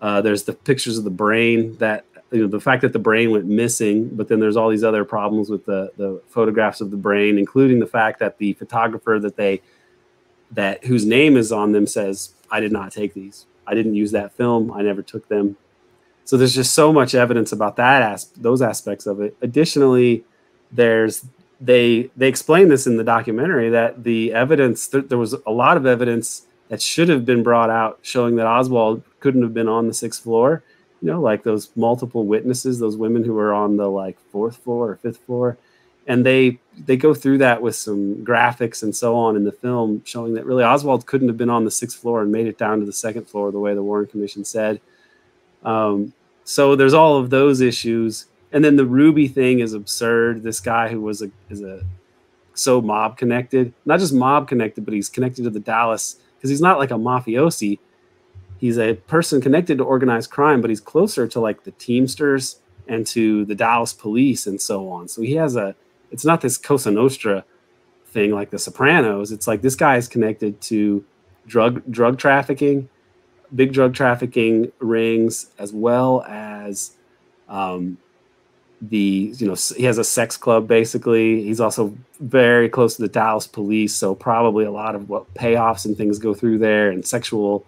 Uh, 0.00 0.20
there's 0.20 0.44
the 0.44 0.52
pictures 0.52 0.96
of 0.96 1.04
the 1.04 1.10
brain 1.10 1.76
that 1.78 2.04
you 2.30 2.42
know 2.42 2.48
the 2.48 2.60
fact 2.60 2.82
that 2.82 2.92
the 2.92 2.98
brain 2.98 3.30
went 3.30 3.46
missing, 3.46 4.08
but 4.12 4.28
then 4.28 4.40
there's 4.40 4.56
all 4.56 4.68
these 4.68 4.84
other 4.84 5.04
problems 5.04 5.50
with 5.50 5.66
the 5.66 5.90
the 5.96 6.20
photographs 6.28 6.80
of 6.80 6.90
the 6.90 6.96
brain, 6.96 7.38
including 7.38 7.80
the 7.80 7.86
fact 7.86 8.20
that 8.20 8.38
the 8.38 8.52
photographer 8.54 9.18
that 9.18 9.36
they 9.36 9.62
that 10.52 10.84
whose 10.84 11.04
name 11.04 11.36
is 11.36 11.52
on 11.52 11.72
them 11.72 11.86
says, 11.86 12.34
"I 12.50 12.60
did 12.60 12.72
not 12.72 12.92
take 12.92 13.14
these. 13.14 13.46
I 13.66 13.74
didn't 13.74 13.94
use 13.94 14.12
that 14.12 14.32
film. 14.32 14.72
I 14.72 14.82
never 14.82 15.02
took 15.02 15.28
them." 15.28 15.56
So 16.24 16.36
there's 16.36 16.54
just 16.54 16.74
so 16.74 16.92
much 16.92 17.14
evidence 17.14 17.50
about 17.50 17.76
that 17.76 18.02
as 18.02 18.26
those 18.36 18.62
aspects 18.62 19.06
of 19.06 19.20
it. 19.20 19.36
Additionally, 19.42 20.24
there's 20.70 21.24
they 21.60 22.10
they 22.16 22.28
explain 22.28 22.68
this 22.68 22.86
in 22.86 22.96
the 22.96 23.04
documentary 23.04 23.68
that 23.70 24.04
the 24.04 24.32
evidence 24.32 24.88
th- 24.88 25.08
there 25.08 25.18
was 25.18 25.34
a 25.46 25.50
lot 25.50 25.76
of 25.76 25.86
evidence 25.86 26.46
that 26.68 26.80
should 26.80 27.08
have 27.08 27.26
been 27.26 27.42
brought 27.42 27.68
out 27.68 27.98
showing 28.02 28.36
that 28.36 28.46
Oswald 28.46 29.02
couldn't 29.18 29.42
have 29.42 29.52
been 29.52 29.68
on 29.68 29.88
the 29.88 29.94
sixth 29.94 30.22
floor. 30.22 30.62
You 31.02 31.08
know, 31.08 31.20
like 31.20 31.42
those 31.42 31.70
multiple 31.76 32.26
witnesses, 32.26 32.78
those 32.78 32.96
women 32.96 33.24
who 33.24 33.34
were 33.34 33.54
on 33.54 33.76
the 33.76 33.88
like 33.88 34.18
fourth 34.30 34.58
floor 34.58 34.90
or 34.90 34.96
fifth 34.96 35.18
floor, 35.18 35.56
and 36.06 36.24
they 36.24 36.58
they 36.86 36.96
go 36.96 37.14
through 37.14 37.38
that 37.38 37.62
with 37.62 37.76
some 37.76 38.16
graphics 38.24 38.82
and 38.82 38.94
so 38.94 39.16
on 39.16 39.36
in 39.36 39.44
the 39.44 39.52
film, 39.52 40.02
showing 40.04 40.34
that 40.34 40.44
really 40.44 40.64
Oswald 40.64 41.06
couldn't 41.06 41.28
have 41.28 41.38
been 41.38 41.50
on 41.50 41.64
the 41.64 41.70
sixth 41.70 41.98
floor 41.98 42.22
and 42.22 42.32
made 42.32 42.46
it 42.46 42.58
down 42.58 42.80
to 42.80 42.86
the 42.86 42.92
second 42.92 43.26
floor 43.26 43.50
the 43.50 43.58
way 43.58 43.74
the 43.74 43.82
Warren 43.82 44.06
Commission 44.06 44.44
said. 44.44 44.80
Um, 45.64 46.12
so 46.44 46.74
there's 46.76 46.94
all 46.94 47.16
of 47.16 47.30
those 47.30 47.60
issues, 47.60 48.26
and 48.52 48.64
then 48.64 48.76
the 48.76 48.86
Ruby 48.86 49.28
thing 49.28 49.60
is 49.60 49.72
absurd. 49.72 50.42
This 50.42 50.60
guy 50.60 50.88
who 50.88 51.00
was 51.00 51.22
a 51.22 51.30
is 51.48 51.62
a 51.62 51.82
so 52.54 52.80
mob 52.80 53.16
connected, 53.16 53.72
not 53.86 54.00
just 54.00 54.12
mob 54.12 54.48
connected, 54.48 54.84
but 54.84 54.94
he's 54.94 55.08
connected 55.08 55.44
to 55.44 55.50
the 55.50 55.60
Dallas 55.60 56.16
because 56.36 56.50
he's 56.50 56.60
not 56.60 56.78
like 56.78 56.90
a 56.90 56.94
mafiosi. 56.94 57.78
He's 58.60 58.78
a 58.78 58.94
person 58.94 59.40
connected 59.40 59.78
to 59.78 59.84
organized 59.84 60.30
crime, 60.30 60.60
but 60.60 60.68
he's 60.68 60.80
closer 60.80 61.26
to 61.26 61.40
like 61.40 61.64
the 61.64 61.70
Teamsters 61.72 62.60
and 62.86 63.06
to 63.06 63.46
the 63.46 63.54
Dallas 63.54 63.94
police 63.94 64.46
and 64.46 64.60
so 64.60 64.90
on. 64.90 65.08
So 65.08 65.22
he 65.22 65.34
has 65.36 65.56
a. 65.56 65.74
It's 66.10 66.26
not 66.26 66.42
this 66.42 66.58
Cosa 66.58 66.90
Nostra 66.90 67.44
thing 68.08 68.32
like 68.32 68.50
The 68.50 68.58
Sopranos. 68.58 69.32
It's 69.32 69.46
like 69.46 69.62
this 69.62 69.76
guy 69.76 69.96
is 69.96 70.08
connected 70.08 70.60
to 70.62 71.02
drug 71.46 71.82
drug 71.90 72.18
trafficking, 72.18 72.90
big 73.54 73.72
drug 73.72 73.94
trafficking 73.94 74.72
rings, 74.78 75.50
as 75.58 75.72
well 75.72 76.22
as 76.28 76.92
um, 77.48 77.96
the 78.82 79.32
you 79.38 79.46
know 79.46 79.56
he 79.74 79.84
has 79.84 79.96
a 79.96 80.04
sex 80.04 80.36
club 80.36 80.68
basically. 80.68 81.42
He's 81.42 81.60
also 81.60 81.96
very 82.20 82.68
close 82.68 82.96
to 82.96 83.02
the 83.02 83.08
Dallas 83.08 83.46
police, 83.46 83.94
so 83.94 84.14
probably 84.14 84.66
a 84.66 84.70
lot 84.70 84.94
of 84.94 85.08
what 85.08 85.32
payoffs 85.32 85.86
and 85.86 85.96
things 85.96 86.18
go 86.18 86.34
through 86.34 86.58
there, 86.58 86.90
and 86.90 87.06
sexual 87.06 87.64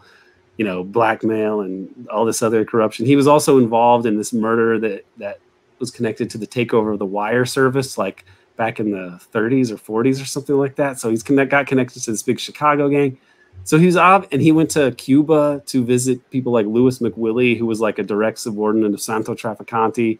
you 0.56 0.64
know 0.64 0.84
blackmail 0.84 1.60
and 1.60 2.08
all 2.08 2.24
this 2.24 2.42
other 2.42 2.64
corruption. 2.64 3.06
He 3.06 3.16
was 3.16 3.26
also 3.26 3.58
involved 3.58 4.06
in 4.06 4.16
this 4.16 4.32
murder 4.32 4.78
that 4.80 5.04
that 5.18 5.40
was 5.78 5.90
connected 5.90 6.30
to 6.30 6.38
the 6.38 6.46
takeover 6.46 6.92
of 6.92 6.98
the 6.98 7.06
wire 7.06 7.44
service, 7.44 7.98
like 7.98 8.24
back 8.56 8.78
in 8.78 8.92
the 8.92 9.20
30s 9.32 9.70
or 9.70 10.04
40s 10.04 10.22
or 10.22 10.24
something 10.24 10.56
like 10.56 10.76
that. 10.76 10.98
So 10.98 11.10
he's 11.10 11.22
connect, 11.22 11.50
got 11.50 11.66
connected 11.66 12.02
to 12.04 12.10
this 12.10 12.22
big 12.22 12.38
Chicago 12.38 12.88
gang. 12.88 13.18
So 13.64 13.78
he 13.78 13.86
was 13.86 13.96
off, 13.96 14.26
and 14.32 14.42
he 14.42 14.52
went 14.52 14.70
to 14.72 14.92
Cuba 14.92 15.62
to 15.66 15.84
visit 15.84 16.30
people 16.30 16.52
like 16.52 16.66
Louis 16.66 16.98
McWillie, 16.98 17.56
who 17.56 17.66
was 17.66 17.80
like 17.80 17.98
a 17.98 18.02
direct 18.02 18.38
subordinate 18.38 18.94
of 18.94 19.00
Santo 19.00 19.34
Traficante. 19.34 20.18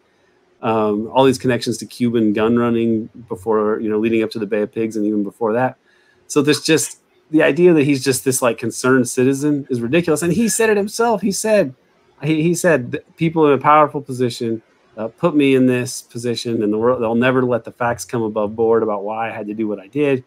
Um, 0.61 1.11
all 1.13 1.25
these 1.25 1.39
connections 1.39 1.79
to 1.79 1.87
Cuban 1.87 2.33
gun 2.33 2.57
running 2.57 3.09
before, 3.29 3.81
you 3.81 3.91
know, 3.91 3.99
leading 3.99 4.23
up 4.23 4.31
to 4.33 4.39
the 4.39 4.47
Bay 4.47 4.63
of 4.63 4.73
Pigs 4.73 4.97
and 4.97 5.05
even 5.05 5.25
before 5.25 5.53
that. 5.55 5.77
So 6.29 6.41
there's 6.41 6.63
just 6.63 7.02
the 7.33 7.43
idea 7.43 7.73
that 7.73 7.85
he's 7.85 8.05
just 8.05 8.25
this 8.25 8.43
like 8.43 8.59
concerned 8.59 9.09
citizen 9.09 9.67
is 9.71 9.81
ridiculous. 9.81 10.23
And 10.23 10.33
he 10.33 10.49
said 10.49 10.71
it 10.71 10.77
himself. 10.77 11.23
He 11.23 11.33
said, 11.33 11.75
he, 12.23 12.43
he 12.43 12.55
said, 12.55 13.03
people 13.17 13.47
in 13.49 13.55
a 13.55 13.59
powerful 13.59 14.01
position 14.01 14.63
uh, 14.97 15.09
put 15.09 15.35
me 15.35 15.55
in 15.55 15.67
this 15.67 16.03
position, 16.03 16.63
and 16.63 16.71
the 16.71 16.77
world 16.77 17.03
they'll 17.03 17.15
never 17.15 17.43
let 17.43 17.65
the 17.65 17.73
facts 17.73 18.05
come 18.05 18.23
above 18.23 18.55
board 18.55 18.83
about 18.83 19.03
why 19.03 19.31
I 19.31 19.33
had 19.33 19.47
to 19.47 19.55
do 19.55 19.67
what 19.67 19.81
I 19.81 19.87
did. 19.87 20.23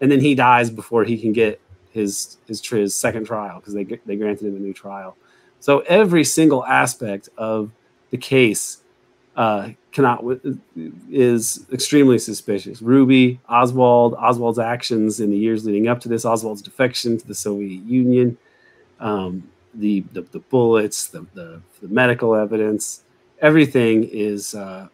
And 0.00 0.10
then 0.10 0.20
he 0.20 0.34
dies 0.34 0.70
before 0.70 1.04
he 1.04 1.18
can 1.18 1.32
get 1.32 1.60
his 1.90 2.38
his, 2.46 2.66
his 2.66 2.94
second 2.94 3.26
trial 3.26 3.60
because 3.60 3.74
they 3.74 3.84
they 3.84 4.16
granted 4.16 4.46
him 4.46 4.56
a 4.56 4.58
new 4.58 4.72
trial. 4.72 5.16
So 5.60 5.80
every 5.80 6.24
single 6.24 6.64
aspect 6.64 7.28
of 7.36 7.70
the 8.10 8.16
case 8.16 8.78
uh, 9.36 9.70
cannot 9.96 10.22
is 11.10 11.64
extremely 11.72 12.18
suspicious. 12.18 12.82
Ruby, 12.82 13.40
Oswald, 13.48 14.12
Oswald's 14.14 14.58
actions 14.58 15.20
in 15.20 15.30
the 15.30 15.38
years 15.38 15.64
leading 15.64 15.88
up 15.88 16.00
to 16.00 16.08
this, 16.10 16.26
Oswald's 16.26 16.60
defection 16.60 17.16
to 17.16 17.26
the 17.26 17.34
Soviet 17.34 17.82
Union, 17.82 18.36
um, 19.00 19.42
the, 19.72 20.04
the, 20.12 20.20
the 20.20 20.38
bullets, 20.38 21.06
the, 21.06 21.24
the, 21.32 21.62
the 21.80 21.88
medical 21.88 22.34
evidence, 22.34 23.04
everything 23.40 24.04
is 24.04 24.54
uh, 24.54 24.88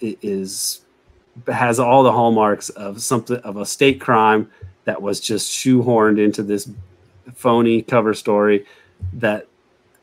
is 0.00 0.80
has 1.46 1.78
all 1.78 2.02
the 2.02 2.12
hallmarks 2.12 2.70
of 2.70 3.02
something 3.02 3.36
of 3.38 3.58
a 3.58 3.66
state 3.66 4.00
crime 4.00 4.50
that 4.84 5.00
was 5.00 5.20
just 5.20 5.50
shoehorned 5.50 6.18
into 6.18 6.42
this 6.42 6.70
phony 7.34 7.82
cover 7.82 8.14
story 8.14 8.64
that 9.12 9.46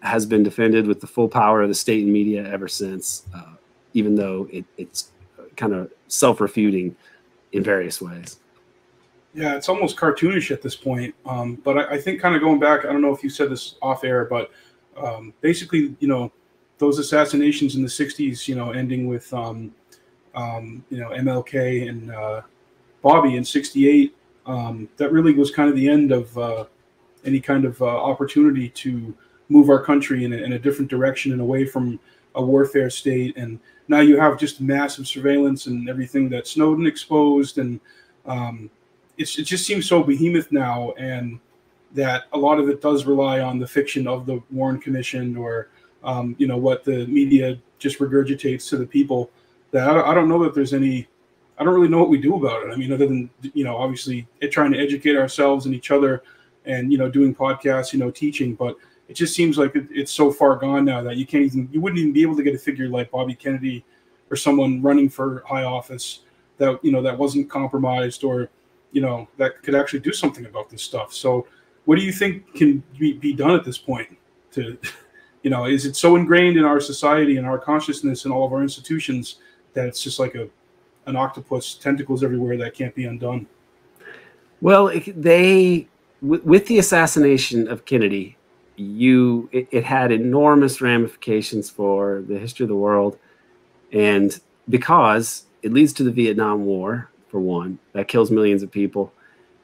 has 0.01 0.27
been 0.27 0.43
defended 0.43 0.85
with 0.85 1.01
the 1.01 1.07
full 1.07 1.27
power 1.27 1.63
of 1.63 1.69
the 1.69 1.75
state 1.75 2.03
and 2.03 2.13
media 2.13 2.47
ever 2.51 2.67
since, 2.67 3.23
uh, 3.35 3.53
even 3.93 4.15
though 4.15 4.47
it, 4.51 4.65
it's 4.77 5.11
kind 5.55 5.73
of 5.73 5.91
self 6.07 6.41
refuting 6.41 6.95
in 7.51 7.63
various 7.63 8.01
ways. 8.01 8.39
Yeah, 9.33 9.55
it's 9.55 9.69
almost 9.69 9.95
cartoonish 9.95 10.51
at 10.51 10.61
this 10.61 10.75
point. 10.75 11.13
Um, 11.25 11.55
but 11.55 11.77
I, 11.77 11.95
I, 11.95 12.01
think, 12.01 12.19
kind 12.19 12.35
of 12.35 12.41
going 12.41 12.59
back, 12.59 12.85
I 12.85 12.91
don't 12.91 13.01
know 13.01 13.13
if 13.13 13.23
you 13.23 13.29
said 13.29 13.49
this 13.49 13.75
off 13.81 14.03
air, 14.03 14.25
but 14.25 14.51
um, 14.97 15.33
basically, 15.41 15.95
you 15.99 16.07
know, 16.07 16.31
those 16.79 16.97
assassinations 16.97 17.75
in 17.75 17.83
the 17.83 17.89
60s, 17.89 18.47
you 18.47 18.55
know, 18.55 18.71
ending 18.71 19.07
with, 19.07 19.31
um, 19.33 19.73
um 20.33 20.83
you 20.89 20.99
know, 20.99 21.09
MLK 21.09 21.89
and 21.89 22.11
uh, 22.11 22.41
Bobby 23.01 23.35
in 23.35 23.45
68, 23.45 24.15
um, 24.45 24.89
that 24.97 25.11
really 25.11 25.33
was 25.33 25.51
kind 25.51 25.69
of 25.69 25.75
the 25.75 25.87
end 25.87 26.11
of 26.11 26.35
uh, 26.37 26.65
any 27.23 27.39
kind 27.39 27.65
of 27.65 27.79
uh, 27.81 27.85
opportunity 27.85 28.69
to 28.69 29.13
move 29.49 29.69
our 29.69 29.83
country 29.83 30.25
in 30.25 30.33
a, 30.33 30.37
in 30.37 30.53
a 30.53 30.59
different 30.59 30.89
direction 30.89 31.31
and 31.31 31.41
away 31.41 31.65
from 31.65 31.99
a 32.35 32.41
warfare 32.41 32.89
state. 32.89 33.37
And 33.37 33.59
now 33.87 33.99
you 33.99 34.19
have 34.19 34.39
just 34.39 34.61
massive 34.61 35.07
surveillance 35.07 35.65
and 35.65 35.89
everything 35.89 36.29
that 36.29 36.47
Snowden 36.47 36.85
exposed, 36.85 37.57
and 37.57 37.79
um, 38.25 38.69
it 39.17 39.25
just 39.25 39.65
seems 39.65 39.87
so 39.87 40.03
behemoth 40.03 40.51
now, 40.51 40.93
and 40.97 41.39
that 41.93 42.25
a 42.33 42.37
lot 42.37 42.59
of 42.59 42.69
it 42.69 42.81
does 42.81 43.05
rely 43.05 43.41
on 43.41 43.59
the 43.59 43.67
fiction 43.67 44.07
of 44.07 44.25
the 44.25 44.41
Warren 44.51 44.79
Commission 44.79 45.35
or 45.35 45.69
um, 46.03 46.35
you 46.37 46.47
know 46.47 46.57
what 46.57 46.83
the 46.83 47.05
media 47.07 47.57
just 47.79 47.99
regurgitates 47.99 48.69
to 48.69 48.77
the 48.77 48.85
people. 48.85 49.31
That 49.71 49.89
I, 49.89 50.11
I 50.11 50.13
don't 50.13 50.29
know 50.29 50.43
that 50.43 50.53
there's 50.53 50.73
any. 50.73 51.07
I 51.57 51.65
don't 51.65 51.73
really 51.73 51.89
know 51.89 51.99
what 51.99 52.09
we 52.09 52.21
do 52.21 52.35
about 52.35 52.65
it. 52.65 52.71
I 52.71 52.77
mean, 52.77 52.93
other 52.93 53.05
than 53.07 53.29
you 53.53 53.63
know, 53.63 53.75
obviously, 53.75 54.27
trying 54.51 54.71
to 54.71 54.79
educate 54.79 55.17
ourselves 55.17 55.65
and 55.65 55.75
each 55.75 55.91
other, 55.91 56.23
and 56.65 56.91
you 56.91 56.97
know, 56.97 57.09
doing 57.09 57.35
podcasts, 57.35 57.91
you 57.91 57.99
know, 57.99 58.11
teaching. 58.11 58.55
But 58.55 58.77
it 59.09 59.15
just 59.15 59.33
seems 59.35 59.57
like 59.57 59.75
it, 59.75 59.87
it's 59.89 60.11
so 60.11 60.31
far 60.31 60.55
gone 60.55 60.85
now 60.85 61.01
that 61.01 61.17
you 61.17 61.25
can't 61.25 61.43
even 61.43 61.67
you 61.71 61.81
wouldn't 61.81 61.99
even 61.99 62.13
be 62.13 62.21
able 62.21 62.37
to 62.37 62.43
get 62.43 62.55
a 62.55 62.59
figure 62.59 62.87
like 62.87 63.11
Bobby 63.11 63.33
Kennedy 63.33 63.83
or 64.29 64.37
someone 64.37 64.81
running 64.81 65.09
for 65.09 65.43
high 65.47 65.63
office 65.63 66.21
that 66.57 66.79
you 66.83 66.91
know 66.91 67.01
that 67.01 67.17
wasn't 67.17 67.49
compromised 67.49 68.23
or 68.23 68.49
you 68.91 69.01
know 69.01 69.27
that 69.37 69.61
could 69.63 69.75
actually 69.75 69.99
do 69.99 70.13
something 70.13 70.45
about 70.45 70.69
this 70.69 70.83
stuff. 70.83 71.13
So 71.13 71.47
what 71.85 71.97
do 71.97 72.03
you 72.03 72.11
think 72.11 72.53
can 72.53 72.83
be, 72.99 73.13
be 73.13 73.33
done 73.33 73.51
at 73.51 73.65
this 73.65 73.79
point 73.79 74.15
to 74.51 74.77
you 75.43 75.49
know 75.49 75.65
is 75.65 75.85
it 75.85 75.95
so 75.95 76.15
ingrained 76.15 76.57
in 76.57 76.63
our 76.63 76.79
society 76.79 77.37
and 77.37 77.47
our 77.47 77.57
consciousness 77.57 78.25
and 78.25 78.33
all 78.33 78.45
of 78.45 78.53
our 78.53 78.61
institutions 78.61 79.39
that 79.73 79.87
it's 79.87 80.03
just 80.03 80.19
like 80.19 80.35
a 80.35 80.47
an 81.07 81.15
octopus 81.15 81.73
tentacles 81.73 82.23
everywhere 82.23 82.57
that 82.57 82.75
can't 82.75 82.93
be 82.93 83.05
undone 83.05 83.47
well 84.61 84.91
they 85.15 85.87
with 86.21 86.67
the 86.67 86.77
assassination 86.77 87.67
of 87.67 87.85
kennedy 87.85 88.37
you 88.79 89.49
it, 89.51 89.67
it, 89.71 89.83
had 89.83 90.11
enormous 90.11 90.81
ramifications 90.81 91.69
for 91.69 92.23
the 92.27 92.39
history 92.39 92.63
of 92.63 92.69
the 92.69 92.75
world. 92.75 93.17
And 93.91 94.39
because 94.69 95.45
it 95.61 95.73
leads 95.73 95.93
to 95.93 96.03
the 96.03 96.11
vietnam 96.11 96.65
war 96.65 97.09
for 97.27 97.39
one 97.39 97.79
that 97.93 98.07
kills 98.07 98.31
millions 98.31 98.63
of 98.63 98.71
people. 98.71 99.11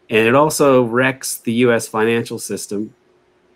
And 0.10 0.28
it 0.28 0.36
also 0.36 0.84
wrecks 0.84 1.38
the 1.38 1.54
us 1.54 1.88
financial 1.88 2.40
system 2.40 2.94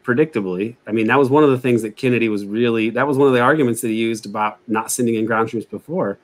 predictably. 0.03 0.75
I 0.87 0.91
mean 0.91 1.07
that 1.07 1.19
was 1.19 1.29
one 1.29 1.43
of 1.43 1.49
the 1.49 1.59
things 1.59 1.81
that 1.81 1.97
kennedy 1.97 2.29
was 2.29 2.45
really 2.45 2.89
that 2.91 3.07
was 3.07 3.17
one 3.17 3.27
of 3.27 3.33
the 3.33 3.41
arguments 3.41 3.81
that 3.81 3.89
he 3.89 3.95
used 3.95 4.25
about 4.25 4.59
not 4.67 4.91
sending 4.91 5.15
in 5.15 5.25
ground 5.25 5.49
troops 5.49 5.65
before. 5.65 6.17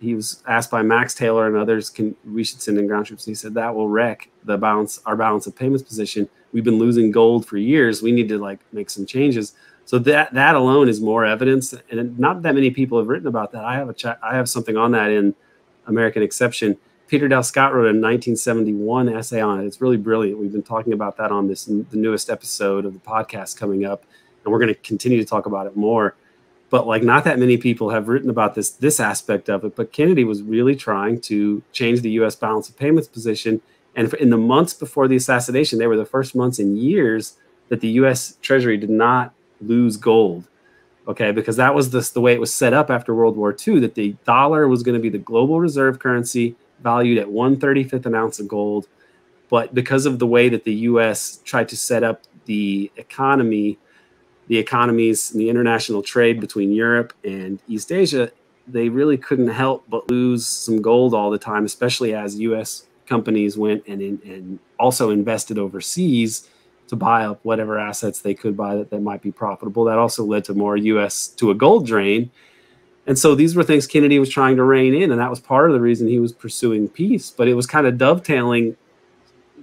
He 0.00 0.14
was 0.14 0.42
asked 0.46 0.70
by 0.70 0.82
max 0.82 1.14
taylor 1.14 1.46
and 1.46 1.56
others 1.56 1.90
can 1.90 2.14
we 2.24 2.44
should 2.44 2.62
send 2.62 2.78
in 2.78 2.86
ground 2.86 3.06
troops. 3.06 3.26
And 3.26 3.32
he 3.32 3.34
said 3.34 3.54
that 3.54 3.74
will 3.74 3.88
wreck 3.88 4.30
the 4.44 4.56
balance 4.56 5.00
our 5.06 5.16
balance 5.16 5.46
of 5.46 5.56
payments 5.56 5.82
position 5.82 6.28
we've 6.56 6.64
been 6.64 6.78
losing 6.78 7.10
gold 7.10 7.44
for 7.44 7.58
years. 7.58 8.00
We 8.00 8.12
need 8.12 8.30
to 8.30 8.38
like 8.38 8.60
make 8.72 8.88
some 8.88 9.04
changes. 9.04 9.52
So 9.84 9.98
that 9.98 10.32
that 10.32 10.54
alone 10.54 10.88
is 10.88 11.02
more 11.02 11.26
evidence, 11.26 11.74
and 11.90 12.18
not 12.18 12.40
that 12.42 12.54
many 12.54 12.70
people 12.70 12.96
have 12.96 13.08
written 13.08 13.28
about 13.28 13.52
that. 13.52 13.62
I 13.62 13.74
have 13.74 13.90
a 13.90 13.92
chat. 13.92 14.18
I 14.22 14.34
have 14.34 14.48
something 14.48 14.74
on 14.74 14.92
that 14.92 15.10
in 15.10 15.34
American 15.86 16.22
Exception. 16.22 16.78
Peter 17.08 17.28
Dale 17.28 17.42
Scott 17.42 17.74
wrote 17.74 17.82
a 17.82 17.92
1971 17.92 19.10
essay 19.10 19.42
on 19.42 19.60
it. 19.60 19.66
It's 19.66 19.82
really 19.82 19.98
brilliant. 19.98 20.38
We've 20.38 20.50
been 20.50 20.62
talking 20.62 20.94
about 20.94 21.18
that 21.18 21.30
on 21.30 21.46
this 21.46 21.66
the 21.66 21.86
newest 21.92 22.30
episode 22.30 22.86
of 22.86 22.94
the 22.94 23.00
podcast 23.00 23.58
coming 23.58 23.84
up, 23.84 24.06
and 24.42 24.52
we're 24.52 24.58
going 24.58 24.74
to 24.74 24.80
continue 24.80 25.18
to 25.18 25.26
talk 25.26 25.44
about 25.44 25.66
it 25.66 25.76
more. 25.76 26.16
But 26.70 26.86
like, 26.86 27.02
not 27.02 27.24
that 27.24 27.38
many 27.38 27.58
people 27.58 27.90
have 27.90 28.08
written 28.08 28.30
about 28.30 28.54
this 28.54 28.70
this 28.70 28.98
aspect 28.98 29.50
of 29.50 29.62
it. 29.62 29.76
But 29.76 29.92
Kennedy 29.92 30.24
was 30.24 30.42
really 30.42 30.74
trying 30.74 31.20
to 31.20 31.62
change 31.72 32.00
the 32.00 32.10
U.S. 32.12 32.34
balance 32.34 32.70
of 32.70 32.78
payments 32.78 33.08
position 33.08 33.60
and 33.96 34.12
in 34.14 34.28
the 34.28 34.36
months 34.36 34.74
before 34.74 35.08
the 35.08 35.16
assassination, 35.16 35.78
they 35.78 35.86
were 35.86 35.96
the 35.96 36.04
first 36.04 36.34
months 36.36 36.58
in 36.58 36.76
years 36.76 37.38
that 37.68 37.80
the 37.80 37.88
U.S. 37.88 38.36
Treasury 38.42 38.76
did 38.76 38.90
not 38.90 39.32
lose 39.60 39.96
gold. 39.96 40.46
Okay, 41.08 41.32
because 41.32 41.56
that 41.56 41.74
was 41.74 41.90
the, 41.90 42.08
the 42.12 42.20
way 42.20 42.34
it 42.34 42.40
was 42.40 42.52
set 42.52 42.74
up 42.74 42.90
after 42.90 43.14
World 43.14 43.36
War 43.36 43.56
II, 43.66 43.80
that 43.80 43.94
the 43.94 44.14
dollar 44.24 44.68
was 44.68 44.82
going 44.82 44.96
to 44.96 45.00
be 45.00 45.08
the 45.08 45.18
global 45.18 45.60
reserve 45.60 45.98
currency 45.98 46.56
valued 46.82 47.16
at 47.16 47.28
135th 47.28 48.04
an 48.04 48.14
ounce 48.14 48.38
of 48.38 48.48
gold. 48.48 48.86
But 49.48 49.72
because 49.72 50.04
of 50.04 50.18
the 50.18 50.26
way 50.26 50.48
that 50.50 50.64
the 50.64 50.74
U.S. 50.74 51.40
tried 51.44 51.68
to 51.70 51.76
set 51.76 52.02
up 52.02 52.24
the 52.44 52.90
economy, 52.96 53.78
the 54.48 54.58
economies 54.58 55.30
and 55.30 55.40
the 55.40 55.48
international 55.48 56.02
trade 56.02 56.40
between 56.40 56.72
Europe 56.72 57.14
and 57.24 57.60
East 57.66 57.92
Asia, 57.92 58.30
they 58.66 58.88
really 58.88 59.16
couldn't 59.16 59.48
help 59.48 59.84
but 59.88 60.10
lose 60.10 60.44
some 60.44 60.82
gold 60.82 61.14
all 61.14 61.30
the 61.30 61.38
time, 61.38 61.64
especially 61.64 62.12
as 62.12 62.38
U.S 62.40 62.82
companies 63.06 63.56
went 63.56 63.84
and, 63.86 64.02
in, 64.02 64.20
and 64.24 64.58
also 64.78 65.10
invested 65.10 65.58
overseas 65.58 66.48
to 66.88 66.96
buy 66.96 67.24
up 67.24 67.40
whatever 67.42 67.78
assets 67.78 68.20
they 68.20 68.34
could 68.34 68.56
buy 68.56 68.76
that, 68.76 68.90
that 68.90 69.00
might 69.00 69.22
be 69.22 69.32
profitable. 69.32 69.84
That 69.84 69.98
also 69.98 70.24
led 70.24 70.44
to 70.44 70.54
more 70.54 70.76
U.S. 70.76 71.28
to 71.28 71.50
a 71.50 71.54
gold 71.54 71.86
drain. 71.86 72.30
And 73.06 73.18
so 73.18 73.34
these 73.34 73.54
were 73.54 73.62
things 73.62 73.86
Kennedy 73.86 74.18
was 74.18 74.30
trying 74.30 74.56
to 74.56 74.64
rein 74.64 74.94
in, 74.94 75.10
and 75.12 75.20
that 75.20 75.30
was 75.30 75.40
part 75.40 75.70
of 75.70 75.74
the 75.74 75.80
reason 75.80 76.08
he 76.08 76.18
was 76.18 76.32
pursuing 76.32 76.88
peace. 76.88 77.30
But 77.30 77.48
it 77.48 77.54
was 77.54 77.66
kind 77.66 77.86
of 77.86 77.98
dovetailing 77.98 78.76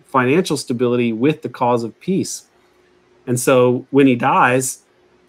financial 0.05 0.57
stability 0.57 1.11
with 1.11 1.41
the 1.41 1.49
cause 1.49 1.83
of 1.83 1.99
peace. 1.99 2.45
And 3.27 3.39
so 3.39 3.85
when 3.89 4.07
he 4.07 4.15
dies, 4.15 4.83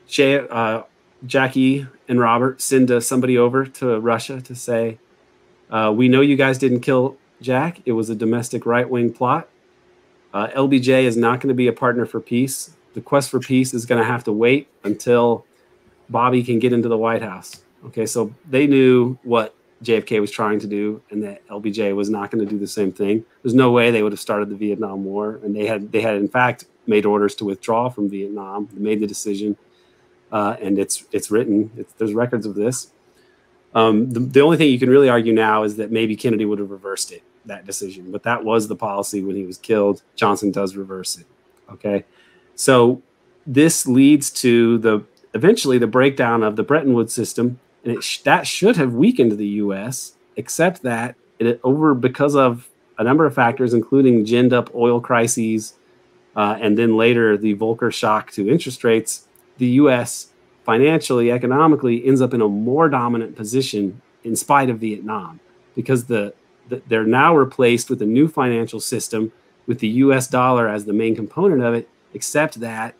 Jay, 0.06 0.46
uh, 0.48 0.82
Jackie 1.26 1.86
and 2.08 2.20
Robert 2.20 2.60
send 2.60 2.90
uh, 2.90 3.00
somebody 3.00 3.38
over 3.38 3.66
to 3.66 3.98
Russia 3.98 4.40
to 4.42 4.54
say, 4.54 4.98
uh, 5.70 5.92
"We 5.94 6.08
know 6.08 6.20
you 6.20 6.36
guys 6.36 6.58
didn't 6.58 6.80
kill 6.80 7.16
Jack. 7.44 7.80
It 7.84 7.92
was 7.92 8.10
a 8.10 8.14
domestic 8.14 8.66
right 8.66 8.88
wing 8.88 9.12
plot. 9.12 9.48
Uh, 10.32 10.48
LBJ 10.48 11.04
is 11.04 11.16
not 11.16 11.40
going 11.40 11.48
to 11.48 11.54
be 11.54 11.68
a 11.68 11.72
partner 11.72 12.06
for 12.06 12.20
peace. 12.20 12.74
The 12.94 13.00
quest 13.00 13.30
for 13.30 13.38
peace 13.38 13.72
is 13.72 13.86
going 13.86 14.00
to 14.00 14.06
have 14.06 14.24
to 14.24 14.32
wait 14.32 14.68
until 14.82 15.44
Bobby 16.08 16.42
can 16.42 16.58
get 16.58 16.72
into 16.72 16.88
the 16.88 16.98
White 16.98 17.22
House. 17.22 17.62
Okay, 17.86 18.06
so 18.06 18.34
they 18.48 18.66
knew 18.66 19.18
what 19.22 19.54
JFK 19.82 20.20
was 20.20 20.30
trying 20.30 20.58
to 20.60 20.66
do, 20.66 21.02
and 21.10 21.22
that 21.22 21.46
LBJ 21.48 21.94
was 21.94 22.08
not 22.08 22.30
going 22.30 22.44
to 22.44 22.50
do 22.50 22.58
the 22.58 22.66
same 22.66 22.90
thing. 22.90 23.24
There's 23.42 23.54
no 23.54 23.70
way 23.70 23.90
they 23.90 24.02
would 24.02 24.12
have 24.12 24.20
started 24.20 24.48
the 24.48 24.56
Vietnam 24.56 25.04
War, 25.04 25.40
and 25.42 25.54
they 25.54 25.66
had 25.66 25.92
they 25.92 26.00
had 26.00 26.16
in 26.16 26.28
fact 26.28 26.64
made 26.86 27.04
orders 27.04 27.34
to 27.36 27.44
withdraw 27.44 27.88
from 27.90 28.08
Vietnam. 28.08 28.68
Made 28.72 29.00
the 29.00 29.06
decision, 29.06 29.56
uh, 30.32 30.56
and 30.60 30.78
it's 30.78 31.04
it's 31.12 31.30
written. 31.30 31.70
It's, 31.76 31.92
there's 31.94 32.14
records 32.14 32.46
of 32.46 32.54
this. 32.54 32.90
Um, 33.74 34.10
the, 34.10 34.20
the 34.20 34.40
only 34.40 34.56
thing 34.56 34.70
you 34.70 34.78
can 34.78 34.88
really 34.88 35.08
argue 35.08 35.32
now 35.32 35.64
is 35.64 35.76
that 35.76 35.90
maybe 35.90 36.16
Kennedy 36.16 36.44
would 36.44 36.60
have 36.60 36.70
reversed 36.70 37.12
it, 37.12 37.22
that 37.46 37.66
decision, 37.66 38.10
but 38.10 38.22
that 38.22 38.44
was 38.44 38.68
the 38.68 38.76
policy 38.76 39.22
when 39.22 39.36
he 39.36 39.44
was 39.44 39.58
killed. 39.58 40.02
Johnson 40.16 40.50
does 40.50 40.76
reverse 40.76 41.18
it. 41.18 41.26
Okay. 41.70 42.04
So 42.54 43.02
this 43.46 43.86
leads 43.86 44.30
to 44.30 44.78
the 44.78 45.04
eventually 45.34 45.78
the 45.78 45.86
breakdown 45.86 46.42
of 46.42 46.56
the 46.56 46.62
Bretton 46.62 46.94
Woods 46.94 47.12
system, 47.12 47.58
and 47.84 48.02
sh- 48.02 48.18
that 48.20 48.46
should 48.46 48.76
have 48.76 48.94
weakened 48.94 49.32
the 49.32 49.46
U.S., 49.46 50.14
except 50.36 50.82
that 50.82 51.16
it 51.38 51.60
over 51.64 51.94
because 51.94 52.36
of 52.36 52.68
a 52.98 53.04
number 53.04 53.26
of 53.26 53.34
factors, 53.34 53.74
including 53.74 54.24
ginned 54.24 54.52
up 54.52 54.72
oil 54.74 55.00
crises, 55.00 55.74
uh, 56.36 56.56
and 56.60 56.78
then 56.78 56.96
later 56.96 57.36
the 57.36 57.56
Volcker 57.56 57.92
shock 57.92 58.30
to 58.32 58.48
interest 58.48 58.84
rates, 58.84 59.26
the 59.58 59.66
U.S 59.66 60.28
financially, 60.64 61.30
economically, 61.30 62.04
ends 62.04 62.20
up 62.20 62.34
in 62.34 62.40
a 62.40 62.48
more 62.48 62.88
dominant 62.88 63.36
position 63.36 64.00
in 64.24 64.34
spite 64.34 64.70
of 64.70 64.78
Vietnam 64.78 65.38
because 65.74 66.06
the, 66.06 66.32
they're 66.68 67.04
now 67.04 67.36
replaced 67.36 67.90
with 67.90 68.00
a 68.02 68.06
new 68.06 68.28
financial 68.28 68.80
system 68.80 69.32
with 69.66 69.80
the 69.80 69.88
US 69.88 70.26
dollar 70.26 70.68
as 70.68 70.84
the 70.84 70.92
main 70.92 71.14
component 71.14 71.62
of 71.62 71.74
it, 71.74 71.88
except 72.12 72.60
that 72.60 72.94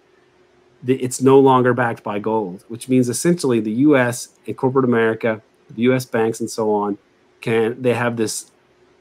it's 0.87 1.23
no 1.23 1.39
longer 1.39 1.73
backed 1.73 2.03
by 2.03 2.19
gold, 2.19 2.65
which 2.69 2.89
means 2.89 3.09
essentially 3.09 3.61
the 3.61 3.73
U.S. 3.73 4.31
and 4.47 4.57
corporate 4.57 4.85
America, 4.85 5.41
the 5.71 5.83
U.S. 5.83 6.05
banks 6.05 6.41
and 6.41 6.51
so 6.51 6.73
on, 6.73 6.99
can 7.41 7.81
they 7.81 7.95
have 7.95 8.17
this 8.17 8.51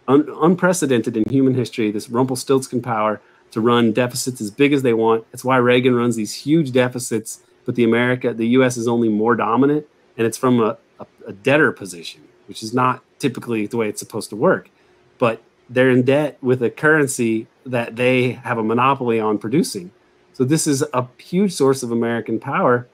un, 0.07 0.27
unprecedented 0.41 1.17
in 1.17 1.23
human 1.29 1.55
history, 1.55 1.91
this 1.91 2.09
Rumpelstiltskin 2.09 2.81
power 2.81 3.21
to 3.51 3.61
run 3.61 3.91
deficits 3.91 4.41
as 4.41 4.49
big 4.49 4.73
as 4.73 4.81
they 4.81 4.93
want. 4.93 5.25
It's 5.33 5.43
why 5.43 5.57
Reagan 5.57 5.95
runs 5.95 6.15
these 6.15 6.33
huge 6.33 6.71
deficits, 6.71 7.41
but 7.65 7.75
the 7.75 7.83
America, 7.83 8.33
the 8.33 8.47
U.S. 8.49 8.77
is 8.77 8.87
only 8.87 9.09
more 9.09 9.35
dominant, 9.35 9.85
and 10.17 10.25
it's 10.25 10.37
from 10.37 10.59
a, 10.59 10.77
a, 10.99 11.05
a 11.27 11.33
debtor 11.33 11.71
position, 11.71 12.21
which 12.47 12.63
is 12.63 12.73
not 12.73 13.03
typically 13.23 13.65
the 13.65 13.77
way 13.77 13.87
it's 13.87 14.01
supposed 14.05 14.29
to 14.29 14.35
work. 14.35 14.69
But 15.17 15.41
they're 15.69 15.89
in 15.89 16.03
debt 16.03 16.37
with 16.41 16.61
a 16.61 16.69
currency 16.69 17.47
that 17.65 17.95
they 17.95 18.31
have 18.31 18.57
a 18.57 18.63
monopoly 18.63 19.17
on 19.19 19.37
producing. 19.37 19.91
So 20.33 20.43
this 20.43 20.67
is 20.67 20.83
a 20.93 21.07
huge 21.17 21.53
source 21.53 21.83
of 21.83 21.91
American 21.91 22.37
power, 22.39 22.87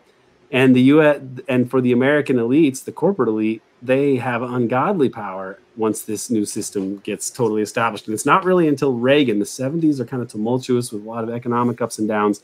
and 0.52 0.76
the 0.76 0.82
U.S. 0.94 1.20
and 1.48 1.70
for 1.70 1.82
the 1.82 1.92
American 1.92 2.38
elites, 2.38 2.84
the 2.84 2.92
corporate 2.92 3.30
elite, 3.30 3.62
they 3.82 4.18
have 4.18 4.42
ungodly 4.42 5.10
power 5.10 5.60
once 5.76 6.04
this 6.04 6.30
new 6.30 6.46
system 6.46 6.98
gets 6.98 7.30
totally 7.30 7.62
established. 7.62 8.06
And 8.08 8.14
it's 8.14 8.26
not 8.26 8.44
really 8.44 8.68
until 8.68 8.94
Reagan, 8.94 9.40
the 9.40 9.46
70s 9.46 10.00
are 10.00 10.06
kind 10.06 10.22
of 10.22 10.28
tumultuous 10.28 10.92
with 10.92 11.04
a 11.04 11.10
lot 11.10 11.24
of 11.24 11.30
economic 11.30 11.82
ups 11.82 11.98
and 11.98 12.08
downs 12.08 12.44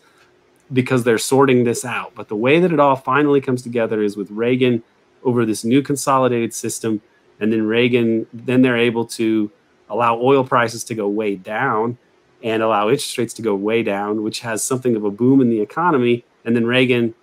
because 0.71 1.03
they're 1.03 1.17
sorting 1.17 1.63
this 1.63 1.83
out. 1.83 2.13
But 2.15 2.29
the 2.29 2.35
way 2.35 2.59
that 2.59 2.71
it 2.71 2.79
all 2.79 2.95
finally 2.95 3.41
comes 3.41 3.61
together 3.61 4.01
is 4.01 4.15
with 4.15 4.31
Reagan 4.31 4.83
over 5.23 5.45
this 5.45 5.65
new 5.65 5.81
consolidated 5.81 6.53
system. 6.53 7.01
And 7.39 7.51
then 7.51 7.63
Reagan, 7.63 8.27
then 8.33 8.61
they're 8.61 8.77
able 8.77 9.05
to 9.05 9.51
allow 9.89 10.17
oil 10.19 10.43
prices 10.43 10.83
to 10.85 10.95
go 10.95 11.07
way 11.07 11.35
down 11.35 11.97
and 12.43 12.61
allow 12.61 12.89
interest 12.89 13.17
rates 13.17 13.33
to 13.33 13.41
go 13.41 13.55
way 13.55 13.83
down, 13.83 14.23
which 14.23 14.41
has 14.41 14.63
something 14.63 14.95
of 14.95 15.03
a 15.03 15.11
boom 15.11 15.41
in 15.41 15.49
the 15.49 15.61
economy. 15.61 16.23
And 16.43 16.55
then 16.55 16.65
Reagan 16.65 17.13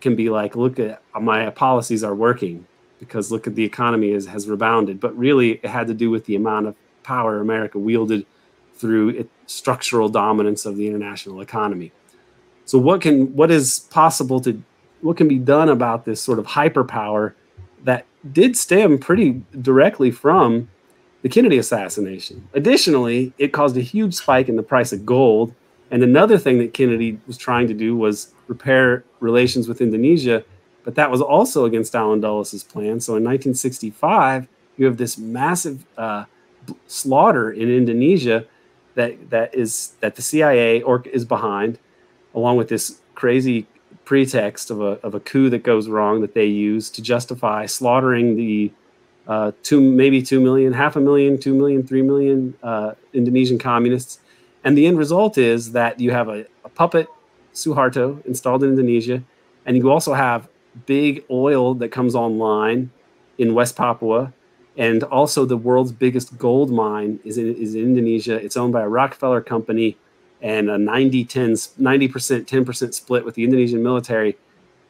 can 0.00 0.16
be 0.16 0.30
like, 0.30 0.56
look 0.56 0.78
at 0.78 1.02
my 1.20 1.50
policies 1.50 2.02
are 2.04 2.14
working 2.14 2.66
because 2.98 3.32
look 3.32 3.46
at 3.46 3.56
the 3.56 3.64
economy 3.64 4.12
has, 4.12 4.26
has 4.26 4.48
rebounded. 4.48 5.00
But 5.00 5.16
really, 5.16 5.52
it 5.62 5.66
had 5.66 5.88
to 5.88 5.94
do 5.94 6.10
with 6.10 6.26
the 6.26 6.36
amount 6.36 6.68
of 6.68 6.76
power 7.02 7.40
America 7.40 7.78
wielded 7.78 8.26
through 8.74 9.10
its 9.10 9.30
structural 9.46 10.08
dominance 10.08 10.64
of 10.64 10.76
the 10.76 10.86
international 10.86 11.40
economy. 11.40 11.92
So, 12.64 12.78
what 12.78 13.00
can 13.00 13.34
what 13.34 13.50
is 13.50 13.80
possible 13.90 14.40
to 14.40 14.62
what 15.00 15.16
can 15.16 15.28
be 15.28 15.38
done 15.38 15.68
about 15.68 16.04
this 16.04 16.22
sort 16.22 16.38
of 16.38 16.46
hyperpower 16.46 17.34
that 17.84 18.06
did 18.30 18.56
stem 18.56 18.98
pretty 18.98 19.42
directly 19.60 20.10
from 20.10 20.68
the 21.22 21.28
Kennedy 21.28 21.58
assassination? 21.58 22.48
Additionally, 22.54 23.32
it 23.38 23.52
caused 23.52 23.76
a 23.76 23.80
huge 23.80 24.14
spike 24.14 24.48
in 24.48 24.56
the 24.56 24.62
price 24.62 24.92
of 24.92 25.04
gold. 25.06 25.54
And 25.90 26.02
another 26.02 26.38
thing 26.38 26.58
that 26.58 26.72
Kennedy 26.72 27.18
was 27.26 27.36
trying 27.36 27.68
to 27.68 27.74
do 27.74 27.96
was 27.96 28.32
repair 28.46 29.04
relations 29.20 29.68
with 29.68 29.80
Indonesia 29.80 30.44
but 30.84 30.94
that 30.96 31.10
was 31.10 31.20
also 31.20 31.64
against 31.64 31.94
Allen 31.94 32.20
Dulles' 32.20 32.64
plan. 32.64 33.00
So 33.00 33.12
in 33.12 33.24
1965, 33.24 34.48
you 34.76 34.86
have 34.86 34.96
this 34.96 35.16
massive 35.18 35.84
uh, 35.96 36.24
slaughter 36.86 37.50
in 37.50 37.70
Indonesia 37.70 38.46
that 38.94 39.30
that 39.30 39.54
is 39.54 39.94
that 40.00 40.16
the 40.16 40.22
CIA 40.22 40.82
or 40.82 41.02
is 41.06 41.24
behind, 41.24 41.78
along 42.34 42.56
with 42.56 42.68
this 42.68 43.00
crazy 43.14 43.66
pretext 44.04 44.70
of 44.70 44.80
a 44.80 44.98
of 45.02 45.14
a 45.14 45.20
coup 45.20 45.48
that 45.50 45.62
goes 45.62 45.88
wrong 45.88 46.20
that 46.20 46.34
they 46.34 46.46
use 46.46 46.90
to 46.90 47.02
justify 47.02 47.66
slaughtering 47.66 48.36
the 48.36 48.72
uh, 49.28 49.52
two 49.62 49.80
maybe 49.80 50.22
two 50.22 50.40
million, 50.40 50.72
half 50.72 50.96
a 50.96 51.00
million, 51.00 51.38
two 51.38 51.54
million, 51.54 51.86
three 51.86 52.02
million 52.02 52.54
uh, 52.62 52.92
Indonesian 53.12 53.58
communists, 53.58 54.18
and 54.64 54.76
the 54.76 54.86
end 54.86 54.98
result 54.98 55.38
is 55.38 55.72
that 55.72 56.00
you 56.00 56.10
have 56.10 56.28
a, 56.28 56.44
a 56.64 56.68
puppet 56.68 57.06
Suharto 57.54 58.24
installed 58.26 58.64
in 58.64 58.70
Indonesia, 58.70 59.22
and 59.64 59.76
you 59.76 59.90
also 59.90 60.14
have 60.14 60.48
big 60.86 61.24
oil 61.30 61.74
that 61.74 61.90
comes 61.90 62.14
online 62.14 62.90
in 63.38 63.54
West 63.54 63.76
Papua, 63.76 64.32
and 64.76 65.04
also 65.04 65.44
the 65.44 65.56
world's 65.56 65.92
biggest 65.92 66.38
gold 66.38 66.70
mine 66.70 67.20
is 67.24 67.38
in, 67.38 67.54
is 67.54 67.74
in 67.74 67.82
Indonesia. 67.82 68.42
It's 68.42 68.56
owned 68.56 68.72
by 68.72 68.82
a 68.82 68.88
Rockefeller 68.88 69.40
company 69.40 69.96
and 70.42 70.68
a 70.68 70.76
90 70.76 71.24
10 71.24 71.52
90% 71.52 72.44
10% 72.44 72.94
split 72.94 73.24
with 73.24 73.34
the 73.34 73.44
Indonesian 73.44 73.82
military. 73.82 74.36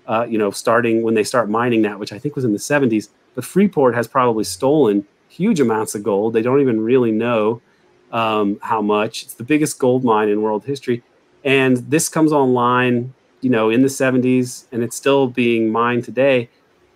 Uh, 0.04 0.26
you 0.28 0.36
know, 0.36 0.50
starting 0.50 1.02
when 1.02 1.14
they 1.14 1.22
start 1.22 1.48
mining 1.48 1.82
that, 1.82 1.96
which 1.96 2.12
I 2.12 2.18
think 2.18 2.34
was 2.34 2.44
in 2.44 2.52
the 2.52 2.58
70s. 2.58 3.08
But 3.36 3.44
Freeport 3.44 3.94
has 3.94 4.08
probably 4.08 4.42
stolen 4.42 5.06
huge 5.28 5.60
amounts 5.60 5.94
of 5.94 6.02
gold. 6.02 6.32
They 6.32 6.42
don't 6.42 6.60
even 6.60 6.80
really 6.80 7.12
know 7.12 7.62
um, 8.10 8.58
how 8.62 8.82
much. 8.82 9.22
It's 9.22 9.34
the 9.34 9.44
biggest 9.44 9.78
gold 9.78 10.02
mine 10.02 10.28
in 10.28 10.42
world 10.42 10.64
history. 10.64 11.04
And 11.44 11.76
this 11.88 12.08
comes 12.08 12.32
online 12.32 13.14
you 13.42 13.50
know, 13.50 13.68
in 13.68 13.82
the 13.82 13.88
70s, 13.88 14.64
and 14.72 14.82
it's 14.82 14.96
still 14.96 15.26
being 15.26 15.70
mined 15.70 16.04
today. 16.04 16.48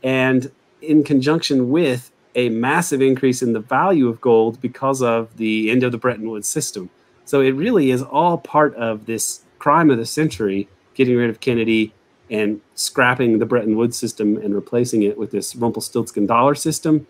And 0.02 0.50
in 0.80 1.04
conjunction 1.04 1.70
with 1.70 2.10
a 2.34 2.48
massive 2.48 3.02
increase 3.02 3.42
in 3.42 3.52
the 3.52 3.60
value 3.60 4.08
of 4.08 4.20
gold 4.20 4.60
because 4.60 5.02
of 5.02 5.36
the 5.36 5.70
end 5.70 5.82
of 5.82 5.92
the 5.92 5.98
Bretton 5.98 6.30
Woods 6.30 6.46
system. 6.46 6.88
So 7.26 7.42
it 7.42 7.50
really 7.50 7.90
is 7.90 8.02
all 8.02 8.38
part 8.38 8.74
of 8.76 9.04
this 9.04 9.42
crime 9.58 9.90
of 9.90 9.98
the 9.98 10.06
century, 10.06 10.68
getting 10.94 11.16
rid 11.16 11.28
of 11.28 11.40
Kennedy 11.40 11.92
and 12.30 12.60
scrapping 12.74 13.38
the 13.38 13.46
Bretton 13.46 13.76
Woods 13.76 13.98
system 13.98 14.36
and 14.38 14.54
replacing 14.54 15.02
it 15.02 15.18
with 15.18 15.30
this 15.30 15.54
Rumpelstiltskin 15.54 16.26
dollar 16.26 16.54
system. 16.54 17.06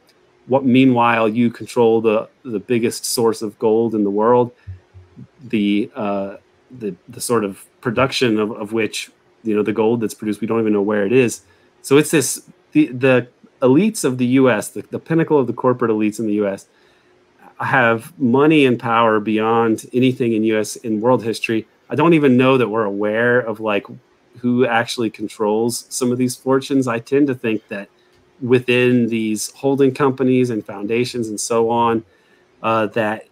What 0.47 0.65
meanwhile 0.65 1.29
you 1.29 1.51
control 1.51 2.01
the 2.01 2.29
the 2.45 2.61
biggest 2.61 3.05
source 3.05 3.43
of 3.43 3.59
gold 3.59 3.95
in 3.95 4.05
the 4.05 4.11
world, 4.11 4.53
the 5.41 5.91
uh, 5.95 6.37
the 6.71 6.95
the 7.09 7.21
sort 7.21 7.45
of 7.45 7.65
production 7.81 8.39
of, 8.39 8.51
of 8.53 8.73
which 8.73 9.11
you 9.43 9.55
know 9.55 9.63
the 9.63 9.73
gold 9.73 10.01
that's 10.01 10.15
produced 10.15 10.41
we 10.41 10.47
don't 10.47 10.61
even 10.61 10.73
know 10.73 10.83
where 10.83 11.07
it 11.07 11.13
is 11.13 11.43
so 11.83 11.97
it's 11.97 12.11
this 12.11 12.43
the 12.73 12.87
the 12.89 13.29
elites 13.63 14.05
of 14.05 14.19
the 14.19 14.27
us 14.27 14.69
the, 14.71 14.83
the 14.91 14.99
pinnacle 14.99 15.39
of 15.39 15.47
the 15.47 15.53
corporate 15.53 15.91
elites 15.91 16.19
in 16.19 16.27
the 16.27 16.35
us 16.35 16.67
have 17.65 18.17
money 18.19 18.67
and 18.67 18.79
power 18.79 19.21
beyond 19.21 19.87
anything 19.93 20.33
in 20.33 20.43
us 20.45 20.77
in 20.77 21.01
world 21.01 21.25
history. 21.25 21.67
I 21.89 21.95
don't 21.95 22.15
even 22.15 22.37
know 22.37 22.59
that 22.59 22.69
we're 22.69 22.85
aware 22.85 23.41
of 23.41 23.61
like 23.61 23.87
who 24.39 24.67
actually 24.67 25.11
controls 25.11 25.87
some 25.89 26.13
of 26.13 26.19
these 26.19 26.37
fortunes. 26.37 26.87
I 26.87 26.99
tend 26.99 27.29
to 27.29 27.35
think 27.35 27.67
that 27.69 27.89
within 28.41 29.09
these 29.09 29.51
holding 29.53 29.95
companies 29.95 30.51
and 30.51 30.65
foundations 30.65 31.29
and 31.29 31.41
so 31.41 31.71
on 31.71 32.05
uh, 32.63 32.87
that 32.89 33.27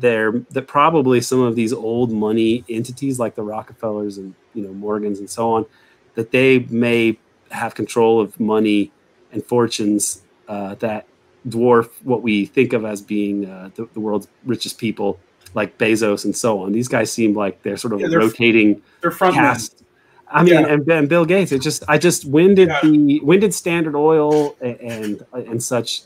there 0.00 0.32
that 0.50 0.66
probably 0.66 1.20
some 1.20 1.40
of 1.40 1.54
these 1.54 1.72
old 1.72 2.10
money 2.10 2.64
entities 2.68 3.18
like 3.18 3.34
the 3.34 3.42
rockefellers 3.42 4.18
and 4.18 4.34
you 4.54 4.62
know 4.62 4.72
Morgans 4.72 5.18
and 5.18 5.28
so 5.28 5.52
on, 5.52 5.66
that 6.14 6.30
they 6.30 6.60
may 6.70 7.18
have 7.50 7.74
control 7.74 8.20
of 8.20 8.38
money 8.40 8.90
and 9.32 9.44
fortunes 9.44 10.22
uh, 10.48 10.74
that 10.76 11.06
dwarf 11.48 11.90
what 12.02 12.22
we 12.22 12.46
think 12.46 12.72
of 12.72 12.84
as 12.84 13.02
being 13.02 13.46
uh, 13.46 13.70
the, 13.74 13.88
the, 13.92 14.00
world's 14.00 14.28
richest 14.44 14.78
people, 14.78 15.18
like 15.54 15.76
Bezos 15.78 16.24
and 16.24 16.36
so 16.36 16.60
on. 16.60 16.72
These 16.72 16.88
guys 16.88 17.12
seem 17.12 17.34
like 17.34 17.62
they're 17.62 17.76
sort 17.76 17.92
of 17.92 18.00
yeah, 18.00 18.08
they're 18.08 18.20
rotating. 18.20 18.82
They're 19.00 19.10
front 19.10 19.34
cast. 19.34 19.82
I 20.28 20.42
mean, 20.42 20.54
yeah. 20.54 20.66
and, 20.66 20.88
and, 20.88 21.08
Bill 21.08 21.24
Gates. 21.24 21.52
It 21.52 21.60
just, 21.60 21.84
I 21.86 21.98
just, 21.98 22.24
when 22.24 22.54
did 22.54 22.68
yeah. 22.68 22.80
the, 22.82 23.20
when 23.20 23.40
did 23.40 23.54
Standard 23.54 23.94
Oil 23.94 24.56
and, 24.60 24.80
and 24.80 25.24
and 25.32 25.62
such, 25.62 26.02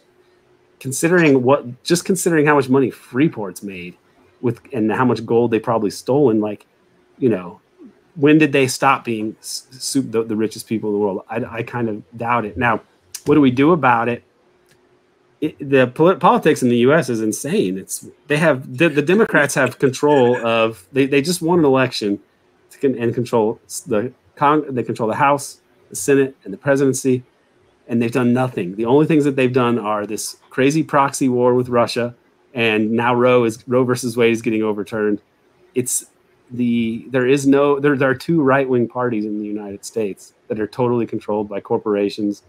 considering 0.80 1.42
what, 1.42 1.82
just 1.84 2.04
considering 2.04 2.44
how 2.44 2.56
much 2.56 2.68
money 2.68 2.90
Freeport's 2.90 3.62
made, 3.62 3.96
with 4.40 4.60
and 4.72 4.92
how 4.92 5.04
much 5.04 5.24
gold 5.24 5.50
they 5.50 5.58
probably 5.58 5.90
stolen, 5.90 6.40
like, 6.40 6.66
you 7.18 7.28
know, 7.28 7.60
when 8.16 8.38
did 8.38 8.52
they 8.52 8.66
stop 8.66 9.04
being 9.04 9.36
the, 9.40 10.24
the 10.26 10.36
richest 10.36 10.66
people 10.66 10.90
in 10.90 10.94
the 10.94 11.00
world? 11.00 11.24
I, 11.28 11.58
I, 11.58 11.62
kind 11.62 11.88
of 11.88 12.02
doubt 12.18 12.44
it. 12.44 12.56
Now, 12.56 12.80
what 13.26 13.36
do 13.36 13.40
we 13.40 13.50
do 13.50 13.72
about 13.72 14.08
it? 14.08 14.24
It 15.40 15.56
the 15.58 15.86
polit- 15.86 16.20
politics 16.20 16.62
in 16.62 16.68
the 16.68 16.78
U.S. 16.78 17.08
is 17.08 17.20
insane. 17.20 17.78
It's 17.78 18.06
they 18.26 18.36
have 18.36 18.78
the, 18.78 18.88
the 18.88 19.02
Democrats 19.02 19.54
have 19.54 19.78
control 19.78 20.36
of 20.44 20.86
they, 20.92 21.06
they 21.06 21.22
just 21.22 21.42
won 21.42 21.60
an 21.60 21.64
election 21.64 22.20
to, 22.80 22.98
and 22.98 23.14
control 23.14 23.60
the 23.86 24.12
Cong- 24.36 24.72
they 24.74 24.82
control 24.82 25.08
the 25.08 25.16
House, 25.16 25.60
the 25.90 25.96
Senate, 25.96 26.36
and 26.44 26.52
the 26.52 26.58
presidency, 26.58 27.24
and 27.86 28.00
they've 28.02 28.12
done 28.12 28.32
nothing. 28.32 28.76
The 28.76 28.84
only 28.84 29.06
things 29.06 29.24
that 29.24 29.36
they've 29.36 29.52
done 29.52 29.78
are 29.78 30.06
this 30.06 30.36
crazy 30.50 30.82
proxy 30.82 31.28
war 31.28 31.54
with 31.54 31.68
Russia, 31.68 32.14
and 32.54 32.92
now 32.92 33.14
Roe 33.14 33.44
is 33.44 33.62
Roe 33.68 33.84
versus 33.84 34.16
Wade 34.16 34.32
is 34.32 34.42
getting 34.42 34.62
overturned. 34.62 35.20
It's 35.74 36.06
the 36.50 37.06
there 37.10 37.26
is 37.26 37.46
no 37.46 37.78
there, 37.78 37.96
there 37.96 38.10
are 38.10 38.14
two 38.14 38.42
right 38.42 38.68
wing 38.68 38.88
parties 38.88 39.24
in 39.24 39.38
the 39.38 39.46
United 39.46 39.84
States 39.84 40.34
that 40.48 40.58
are 40.58 40.66
totally 40.66 41.06
controlled 41.06 41.48
by 41.48 41.60
corporations 41.60 42.42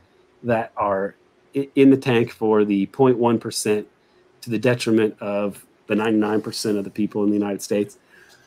that 0.43 0.71
are 0.77 1.15
in 1.53 1.89
the 1.89 1.97
tank 1.97 2.31
for 2.31 2.65
the 2.65 2.87
0.1 2.87 3.39
percent 3.39 3.87
to 4.41 4.49
the 4.49 4.59
detriment 4.59 5.19
of 5.21 5.65
the 5.87 5.95
99 5.95 6.41
percent 6.41 6.77
of 6.77 6.83
the 6.83 6.89
people 6.89 7.23
in 7.23 7.29
the 7.29 7.35
United 7.35 7.61
States. 7.61 7.97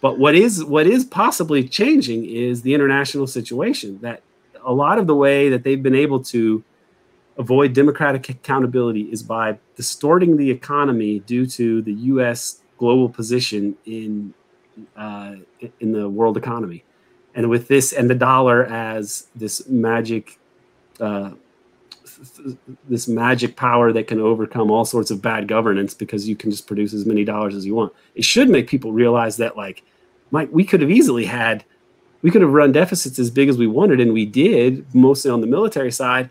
But 0.00 0.18
what 0.18 0.34
is 0.34 0.64
what 0.64 0.86
is 0.86 1.04
possibly 1.04 1.66
changing 1.68 2.24
is 2.24 2.62
the 2.62 2.74
international 2.74 3.26
situation 3.26 3.98
that 4.02 4.22
a 4.64 4.72
lot 4.72 4.98
of 4.98 5.06
the 5.06 5.14
way 5.14 5.48
that 5.48 5.64
they've 5.64 5.82
been 5.82 5.94
able 5.94 6.22
to 6.24 6.62
avoid 7.38 7.72
democratic 7.72 8.28
accountability 8.28 9.02
is 9.02 9.22
by 9.22 9.58
distorting 9.76 10.36
the 10.36 10.50
economy 10.50 11.20
due 11.20 11.46
to 11.46 11.82
the 11.82 11.92
U.S. 11.92 12.60
global 12.78 13.08
position 13.08 13.76
in 13.86 14.34
uh, 14.96 15.36
in 15.80 15.92
the 15.92 16.08
world 16.08 16.36
economy. 16.36 16.84
and 17.34 17.48
with 17.48 17.68
this 17.68 17.92
and 17.92 18.10
the 18.10 18.14
dollar 18.14 18.64
as 18.66 19.28
this 19.34 19.66
magic 19.68 20.38
uh, 21.00 21.30
this 22.88 23.08
magic 23.08 23.56
power 23.56 23.92
that 23.92 24.06
can 24.06 24.20
overcome 24.20 24.70
all 24.70 24.84
sorts 24.84 25.10
of 25.10 25.20
bad 25.20 25.48
governance 25.48 25.94
because 25.94 26.28
you 26.28 26.36
can 26.36 26.50
just 26.50 26.66
produce 26.66 26.92
as 26.92 27.06
many 27.06 27.24
dollars 27.24 27.54
as 27.54 27.66
you 27.66 27.74
want. 27.74 27.92
It 28.14 28.24
should 28.24 28.48
make 28.48 28.68
people 28.68 28.92
realize 28.92 29.36
that 29.38 29.56
like 29.56 29.82
Mike, 30.30 30.48
we 30.50 30.64
could 30.64 30.80
have 30.80 30.90
easily 30.90 31.24
had 31.24 31.64
we 32.22 32.30
could 32.30 32.40
have 32.40 32.52
run 32.52 32.72
deficits 32.72 33.18
as 33.18 33.30
big 33.30 33.48
as 33.48 33.58
we 33.58 33.66
wanted 33.66 34.00
and 34.00 34.12
we 34.12 34.24
did 34.24 34.84
mostly 34.94 35.30
on 35.30 35.40
the 35.40 35.46
military 35.46 35.92
side 35.92 36.30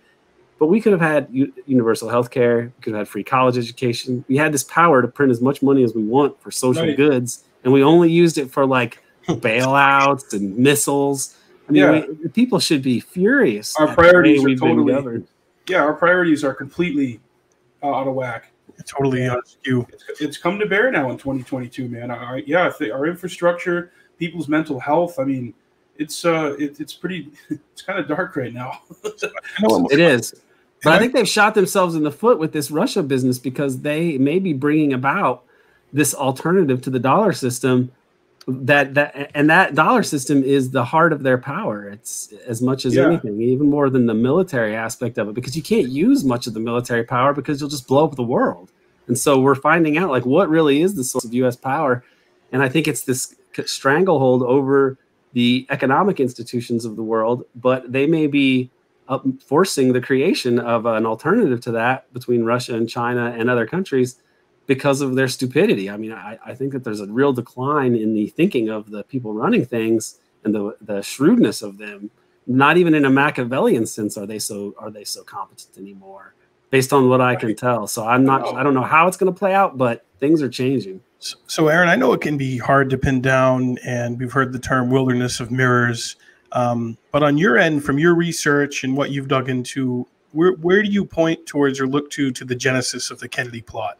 but 0.57 0.67
we 0.67 0.79
could 0.79 0.91
have 0.91 1.01
had 1.01 1.27
universal 1.65 2.09
health 2.09 2.31
care 2.31 2.71
we 2.77 2.81
could 2.81 2.93
have 2.93 3.01
had 3.01 3.07
free 3.07 3.23
college 3.23 3.57
education 3.57 4.25
we 4.27 4.37
had 4.37 4.51
this 4.51 4.63
power 4.63 5.01
to 5.01 5.07
print 5.07 5.31
as 5.31 5.41
much 5.41 5.61
money 5.61 5.83
as 5.83 5.93
we 5.93 6.03
want 6.03 6.39
for 6.41 6.49
social 6.49 6.87
right. 6.87 6.97
goods 6.97 7.43
and 7.63 7.71
we 7.71 7.83
only 7.83 8.11
used 8.11 8.37
it 8.37 8.49
for 8.49 8.65
like 8.65 9.03
bailouts 9.27 10.33
and 10.33 10.57
missiles 10.57 11.37
i 11.69 11.71
mean 11.71 11.83
yeah. 11.83 12.05
we, 12.07 12.29
people 12.29 12.59
should 12.59 12.81
be 12.81 12.99
furious 12.99 13.75
our 13.75 13.93
priorities 13.93 14.43
are 14.43 14.55
totally 14.55 15.23
yeah, 15.67 15.81
our 15.81 15.93
priorities 15.93 16.43
are 16.43 16.53
completely 16.53 17.19
uh, 17.83 17.93
out 17.93 18.07
of 18.07 18.13
whack. 18.13 18.51
Totally 18.85 19.27
on 19.27 19.45
skew. 19.45 19.85
It's, 19.91 20.21
it's, 20.21 20.37
come 20.37 20.57
to 20.57 20.65
bear 20.65 20.91
now 20.91 21.11
in 21.11 21.17
2022, 21.17 21.87
man. 21.87 22.09
I, 22.09 22.41
yeah, 22.47 22.71
our 22.91 23.05
infrastructure, 23.05 23.91
people's 24.17 24.47
mental 24.47 24.79
health. 24.79 25.19
I 25.19 25.23
mean, 25.23 25.53
it's 25.97 26.25
uh, 26.25 26.55
it, 26.57 26.79
it's 26.79 26.93
pretty, 26.93 27.31
it's 27.49 27.83
kind 27.83 27.99
of 27.99 28.07
dark 28.07 28.35
right 28.35 28.53
now. 28.53 28.81
it 29.03 29.99
is. 29.99 30.33
But 30.83 30.93
I 30.93 30.99
think 30.99 31.13
they've 31.13 31.29
shot 31.29 31.53
themselves 31.53 31.93
in 31.93 32.01
the 32.01 32.11
foot 32.11 32.39
with 32.39 32.53
this 32.53 32.71
Russia 32.71 33.03
business 33.03 33.37
because 33.37 33.81
they 33.81 34.17
may 34.17 34.39
be 34.39 34.53
bringing 34.53 34.93
about 34.93 35.43
this 35.93 36.15
alternative 36.15 36.81
to 36.81 36.89
the 36.89 36.97
dollar 36.97 37.33
system 37.33 37.91
that 38.65 38.93
that 38.93 39.31
and 39.33 39.49
that 39.49 39.75
dollar 39.75 40.03
system 40.03 40.43
is 40.43 40.71
the 40.71 40.85
heart 40.85 41.13
of 41.13 41.23
their 41.23 41.37
power. 41.37 41.87
It's 41.89 42.33
as 42.47 42.61
much 42.61 42.85
as 42.85 42.95
yeah. 42.95 43.05
anything 43.05 43.41
even 43.41 43.69
more 43.69 43.89
than 43.89 44.05
the 44.05 44.13
military 44.13 44.75
aspect 44.75 45.17
of 45.17 45.29
it 45.29 45.33
because 45.33 45.55
you 45.55 45.63
can't 45.63 45.89
use 45.89 46.23
much 46.23 46.47
of 46.47 46.53
the 46.53 46.59
military 46.59 47.03
power 47.03 47.33
because 47.33 47.59
you'll 47.59 47.69
just 47.69 47.87
blow 47.87 48.05
up 48.05 48.15
the 48.15 48.23
world. 48.23 48.71
And 49.07 49.17
so 49.17 49.39
we're 49.39 49.55
finding 49.55 49.97
out 49.97 50.09
like 50.09 50.25
what 50.25 50.49
really 50.49 50.81
is 50.81 50.95
the 50.95 51.03
source 51.03 51.25
of 51.25 51.33
us 51.33 51.55
power. 51.55 52.03
And 52.51 52.61
i 52.61 52.69
think 52.69 52.87
it's 52.87 53.03
this 53.03 53.35
stranglehold 53.65 54.43
over 54.43 54.97
the 55.33 55.65
economic 55.69 56.19
institutions 56.19 56.85
of 56.85 56.95
the 56.95 57.03
world 57.03 57.45
but 57.55 57.91
they 57.91 58.05
may 58.05 58.27
be 58.27 58.69
forcing 59.45 59.91
the 59.91 60.01
creation 60.01 60.57
of 60.59 60.85
an 60.85 61.05
alternative 61.05 61.59
to 61.61 61.71
that 61.71 62.11
between 62.13 62.43
russia 62.43 62.75
and 62.75 62.89
china 62.89 63.33
and 63.37 63.49
other 63.49 63.65
countries 63.65 64.15
because 64.71 65.01
of 65.01 65.15
their 65.15 65.27
stupidity. 65.27 65.89
I 65.89 65.97
mean, 65.97 66.13
I, 66.13 66.39
I 66.45 66.53
think 66.53 66.71
that 66.71 66.85
there's 66.85 67.01
a 67.01 67.05
real 67.07 67.33
decline 67.33 67.93
in 67.93 68.13
the 68.13 68.27
thinking 68.27 68.69
of 68.69 68.89
the 68.89 69.03
people 69.03 69.33
running 69.33 69.65
things 69.65 70.17
and 70.45 70.55
the 70.55 70.77
the 70.79 71.01
shrewdness 71.01 71.61
of 71.61 71.77
them. 71.77 72.09
Not 72.47 72.77
even 72.77 72.93
in 72.93 73.03
a 73.03 73.09
Machiavellian 73.09 73.85
sense 73.85 74.17
are 74.17 74.25
they 74.25 74.39
so 74.39 74.73
are 74.79 74.89
they 74.89 75.03
so 75.03 75.23
competent 75.23 75.77
anymore, 75.77 76.35
based 76.69 76.93
on 76.93 77.09
what 77.09 77.19
I 77.19 77.35
can 77.35 77.53
tell. 77.53 77.85
So 77.85 78.07
I'm 78.07 78.23
not 78.23 78.55
I 78.55 78.63
don't 78.63 78.73
know 78.73 78.81
how 78.81 79.09
it's 79.09 79.17
going 79.17 79.33
to 79.33 79.37
play 79.37 79.53
out, 79.53 79.77
but 79.77 80.05
things 80.21 80.41
are 80.41 80.47
changing. 80.47 81.01
So, 81.19 81.37
so, 81.47 81.67
Aaron, 81.67 81.89
I 81.89 81.97
know 81.97 82.13
it 82.13 82.21
can 82.21 82.37
be 82.37 82.57
hard 82.57 82.89
to 82.91 82.97
pin 82.97 83.21
down, 83.21 83.77
and 83.85 84.17
we've 84.17 84.31
heard 84.31 84.53
the 84.53 84.59
term 84.59 84.89
wilderness 84.89 85.41
of 85.41 85.51
mirrors. 85.51 86.15
Um, 86.53 86.97
but 87.11 87.23
on 87.23 87.37
your 87.37 87.57
end, 87.57 87.83
from 87.83 87.99
your 87.99 88.15
research 88.15 88.85
and 88.85 88.95
what 88.95 89.11
you've 89.11 89.27
dug 89.27 89.49
into, 89.49 90.07
where 90.31 90.53
where 90.53 90.81
do 90.81 90.89
you 90.89 91.03
point 91.03 91.45
towards 91.45 91.81
or 91.81 91.87
look 91.87 92.09
to 92.11 92.31
to 92.31 92.45
the 92.45 92.55
genesis 92.55 93.11
of 93.11 93.19
the 93.19 93.27
Kennedy 93.27 93.61
plot? 93.61 93.97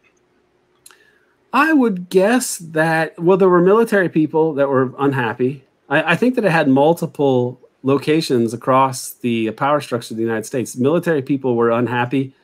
I 1.52 1.72
would 1.72 2.08
guess 2.08 2.58
that 2.58 3.18
well, 3.18 3.36
there 3.36 3.48
were 3.48 3.60
military 3.60 4.08
people 4.08 4.54
that 4.54 4.68
were 4.68 4.94
unhappy. 4.98 5.64
I, 5.88 6.12
I, 6.12 6.16
think 6.16 6.34
that 6.36 6.44
it 6.44 6.50
had 6.50 6.68
multiple 6.68 7.60
locations 7.82 8.54
across 8.54 9.12
the 9.14 9.50
power 9.52 9.80
structure 9.80 10.14
of 10.14 10.16
the 10.16 10.22
United 10.22 10.46
States. 10.46 10.76
Military 10.76 11.20
people 11.20 11.54
were 11.56 11.70
unhappy. 11.70 12.34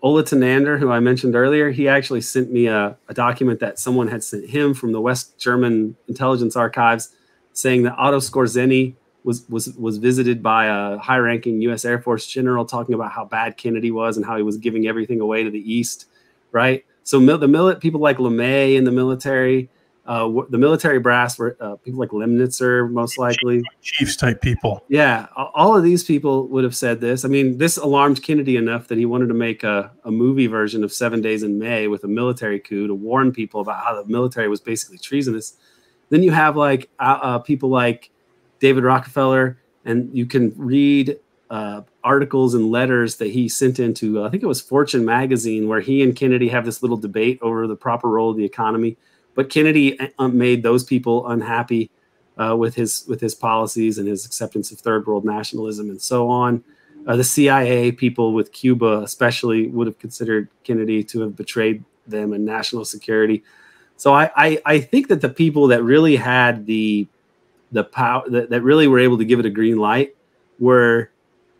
Ola 0.00 0.24
Tunander, 0.24 0.78
who 0.78 0.90
I 0.90 1.00
mentioned 1.00 1.34
earlier, 1.34 1.70
he 1.70 1.88
actually 1.88 2.20
sent 2.20 2.52
me 2.52 2.66
a, 2.66 2.96
a 3.08 3.14
document 3.14 3.60
that 3.60 3.78
someone 3.78 4.08
had 4.08 4.22
sent 4.22 4.48
him 4.48 4.74
from 4.74 4.92
the 4.92 5.00
West 5.00 5.38
German 5.38 5.96
intelligence 6.06 6.56
archives, 6.56 7.14
saying 7.52 7.82
that 7.82 7.96
Otto 7.96 8.18
Skorzeny 8.18 8.94
was 9.24 9.44
was 9.48 9.74
was 9.74 9.98
visited 9.98 10.42
by 10.42 10.66
a 10.66 10.98
high-ranking 10.98 11.60
U.S. 11.62 11.84
Air 11.84 12.00
Force 12.00 12.26
general, 12.26 12.64
talking 12.64 12.94
about 12.94 13.12
how 13.12 13.24
bad 13.24 13.56
Kennedy 13.56 13.90
was 13.90 14.16
and 14.16 14.24
how 14.24 14.36
he 14.36 14.42
was 14.42 14.56
giving 14.56 14.86
everything 14.86 15.20
away 15.20 15.42
to 15.42 15.50
the 15.50 15.72
East, 15.72 16.06
right? 16.52 16.84
So 17.08 17.18
mil- 17.18 17.38
the 17.38 17.48
mil- 17.48 17.74
people 17.76 18.02
like 18.02 18.18
LeMay 18.18 18.76
in 18.76 18.84
the 18.84 18.92
military, 18.92 19.70
uh, 20.04 20.30
the 20.50 20.58
military 20.58 20.98
brass 20.98 21.38
were 21.38 21.56
uh, 21.58 21.76
people 21.76 21.98
like 21.98 22.10
Lemnitzer, 22.10 22.90
most 22.90 23.16
likely 23.16 23.62
chiefs 23.80 24.14
type 24.14 24.42
people. 24.42 24.84
Yeah, 24.88 25.28
all 25.34 25.74
of 25.74 25.82
these 25.82 26.04
people 26.04 26.48
would 26.48 26.64
have 26.64 26.76
said 26.76 27.00
this. 27.00 27.24
I 27.24 27.28
mean, 27.28 27.56
this 27.56 27.78
alarmed 27.78 28.22
Kennedy 28.22 28.58
enough 28.58 28.88
that 28.88 28.98
he 28.98 29.06
wanted 29.06 29.28
to 29.28 29.34
make 29.34 29.64
a, 29.64 29.90
a 30.04 30.10
movie 30.10 30.48
version 30.48 30.84
of 30.84 30.92
Seven 30.92 31.22
Days 31.22 31.42
in 31.42 31.58
May 31.58 31.88
with 31.88 32.04
a 32.04 32.08
military 32.08 32.60
coup 32.60 32.86
to 32.86 32.94
warn 32.94 33.32
people 33.32 33.62
about 33.62 33.82
how 33.82 34.02
the 34.02 34.06
military 34.06 34.50
was 34.50 34.60
basically 34.60 34.98
treasonous. 34.98 35.56
Then 36.10 36.22
you 36.22 36.32
have 36.32 36.58
like 36.58 36.90
uh, 36.98 37.20
uh 37.22 37.38
people 37.38 37.70
like 37.70 38.10
David 38.60 38.84
Rockefeller, 38.84 39.58
and 39.82 40.14
you 40.14 40.26
can 40.26 40.52
read 40.58 41.18
uh, 41.50 41.82
articles 42.04 42.54
and 42.54 42.70
letters 42.70 43.16
that 43.16 43.28
he 43.30 43.48
sent 43.48 43.78
into, 43.78 44.22
uh, 44.22 44.26
I 44.26 44.30
think 44.30 44.42
it 44.42 44.46
was 44.46 44.60
Fortune 44.60 45.04
magazine, 45.04 45.68
where 45.68 45.80
he 45.80 46.02
and 46.02 46.14
Kennedy 46.14 46.48
have 46.48 46.64
this 46.64 46.82
little 46.82 46.96
debate 46.96 47.38
over 47.42 47.66
the 47.66 47.76
proper 47.76 48.08
role 48.08 48.30
of 48.30 48.36
the 48.36 48.44
economy. 48.44 48.96
But 49.34 49.50
Kennedy 49.50 49.98
uh, 50.18 50.28
made 50.28 50.62
those 50.62 50.84
people 50.84 51.28
unhappy 51.28 51.90
uh, 52.36 52.56
with 52.56 52.74
his 52.74 53.04
with 53.08 53.20
his 53.20 53.34
policies 53.34 53.98
and 53.98 54.06
his 54.06 54.26
acceptance 54.26 54.70
of 54.70 54.78
third 54.78 55.06
world 55.06 55.24
nationalism 55.24 55.90
and 55.90 56.00
so 56.00 56.28
on. 56.28 56.62
Uh, 57.06 57.16
the 57.16 57.24
CIA 57.24 57.92
people 57.92 58.34
with 58.34 58.52
Cuba, 58.52 59.00
especially, 59.02 59.68
would 59.68 59.86
have 59.86 59.98
considered 59.98 60.48
Kennedy 60.64 61.02
to 61.04 61.20
have 61.20 61.36
betrayed 61.36 61.84
them 62.06 62.32
and 62.32 62.44
national 62.44 62.84
security. 62.84 63.42
So 63.96 64.14
I, 64.14 64.30
I, 64.36 64.62
I 64.64 64.80
think 64.80 65.08
that 65.08 65.20
the 65.20 65.28
people 65.28 65.68
that 65.68 65.82
really 65.82 66.16
had 66.16 66.66
the 66.66 67.06
the 67.72 67.84
power 67.84 68.28
that, 68.30 68.50
that 68.50 68.62
really 68.62 68.88
were 68.88 68.98
able 68.98 69.18
to 69.18 69.24
give 69.24 69.40
it 69.40 69.46
a 69.46 69.50
green 69.50 69.76
light 69.76 70.16
were 70.58 71.10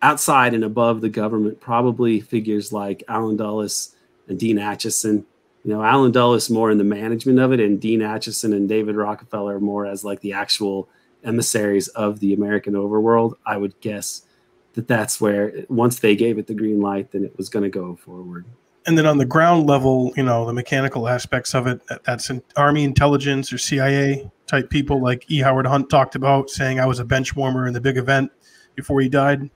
outside 0.02 0.54
and 0.54 0.64
above 0.64 1.00
the 1.00 1.08
government, 1.08 1.60
probably 1.60 2.20
figures 2.20 2.72
like 2.72 3.02
Allen 3.08 3.36
Dulles 3.36 3.94
and 4.28 4.38
Dean 4.38 4.58
Acheson. 4.58 5.24
You 5.64 5.74
know, 5.74 5.82
Allen 5.82 6.12
Dulles 6.12 6.50
more 6.50 6.70
in 6.70 6.78
the 6.78 6.84
management 6.84 7.38
of 7.38 7.52
it, 7.52 7.60
and 7.60 7.80
Dean 7.80 8.00
Acheson 8.00 8.54
and 8.54 8.68
David 8.68 8.96
Rockefeller 8.96 9.60
more 9.60 9.86
as 9.86 10.04
like 10.04 10.20
the 10.20 10.32
actual 10.32 10.88
emissaries 11.24 11.88
of 11.88 12.20
the 12.20 12.32
American 12.32 12.74
overworld. 12.74 13.34
I 13.44 13.56
would 13.56 13.78
guess 13.80 14.22
that 14.74 14.86
that's 14.86 15.20
where 15.20 15.52
once 15.68 15.98
they 15.98 16.14
gave 16.14 16.38
it 16.38 16.46
the 16.46 16.54
green 16.54 16.80
light, 16.80 17.10
then 17.10 17.24
it 17.24 17.36
was 17.36 17.48
going 17.48 17.64
to 17.64 17.68
go 17.68 17.96
forward. 17.96 18.44
And 18.86 18.96
then 18.96 19.04
on 19.04 19.18
the 19.18 19.26
ground 19.26 19.66
level, 19.66 20.12
you 20.16 20.22
know, 20.22 20.46
the 20.46 20.52
mechanical 20.52 21.08
aspects 21.08 21.54
of 21.54 21.66
it, 21.66 21.86
that, 21.88 22.04
that's 22.04 22.30
Army 22.56 22.84
intelligence 22.84 23.52
or 23.52 23.58
CIA 23.58 24.30
type 24.46 24.70
people 24.70 25.02
like 25.02 25.30
E. 25.30 25.40
Howard 25.40 25.66
Hunt 25.66 25.90
talked 25.90 26.14
about, 26.14 26.48
saying 26.48 26.80
I 26.80 26.86
was 26.86 26.98
a 26.98 27.04
bench 27.04 27.36
warmer 27.36 27.66
in 27.66 27.74
the 27.74 27.80
big 27.80 27.98
event 27.98 28.32
before 28.76 29.00
he 29.00 29.08
died. 29.08 29.50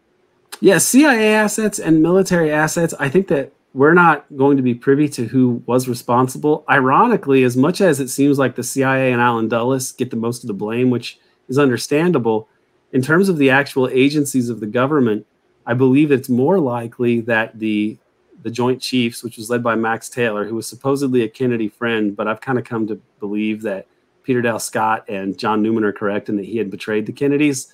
Yeah, 0.62 0.78
CIA 0.78 1.34
assets 1.34 1.80
and 1.80 2.00
military 2.00 2.52
assets. 2.52 2.94
I 3.00 3.08
think 3.08 3.26
that 3.26 3.52
we're 3.74 3.94
not 3.94 4.24
going 4.36 4.56
to 4.58 4.62
be 4.62 4.76
privy 4.76 5.08
to 5.08 5.26
who 5.26 5.60
was 5.66 5.88
responsible. 5.88 6.64
Ironically, 6.70 7.42
as 7.42 7.56
much 7.56 7.80
as 7.80 7.98
it 7.98 8.10
seems 8.10 8.38
like 8.38 8.54
the 8.54 8.62
CIA 8.62 9.10
and 9.10 9.20
Allen 9.20 9.48
Dulles 9.48 9.90
get 9.90 10.10
the 10.10 10.16
most 10.16 10.44
of 10.44 10.46
the 10.46 10.54
blame, 10.54 10.88
which 10.88 11.18
is 11.48 11.58
understandable, 11.58 12.48
in 12.92 13.02
terms 13.02 13.28
of 13.28 13.38
the 13.38 13.50
actual 13.50 13.88
agencies 13.88 14.48
of 14.48 14.60
the 14.60 14.68
government, 14.68 15.26
I 15.66 15.74
believe 15.74 16.12
it's 16.12 16.28
more 16.28 16.60
likely 16.60 17.20
that 17.22 17.58
the 17.58 17.98
the 18.40 18.50
Joint 18.50 18.80
Chiefs, 18.80 19.24
which 19.24 19.38
was 19.38 19.50
led 19.50 19.64
by 19.64 19.74
Max 19.74 20.08
Taylor, 20.08 20.44
who 20.44 20.54
was 20.54 20.68
supposedly 20.68 21.24
a 21.24 21.28
Kennedy 21.28 21.68
friend, 21.68 22.14
but 22.14 22.28
I've 22.28 22.40
kind 22.40 22.58
of 22.58 22.64
come 22.64 22.86
to 22.86 23.00
believe 23.18 23.62
that 23.62 23.88
Peter 24.22 24.40
Dale 24.40 24.60
Scott 24.60 25.04
and 25.08 25.36
John 25.36 25.60
Newman 25.60 25.82
are 25.82 25.92
correct 25.92 26.28
and 26.28 26.38
that 26.38 26.46
he 26.46 26.58
had 26.58 26.70
betrayed 26.70 27.06
the 27.06 27.12
Kennedys. 27.12 27.72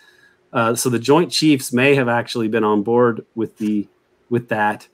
Uh, 0.53 0.75
so 0.75 0.89
the 0.89 0.99
Joint 0.99 1.31
Chiefs 1.31 1.73
may 1.73 1.95
have 1.95 2.09
actually 2.09 2.49
been 2.49 2.65
on 2.65 2.83
board 2.83 3.25
with 3.35 3.59
the 3.59 3.87
with 4.31 4.49
that 4.49 4.89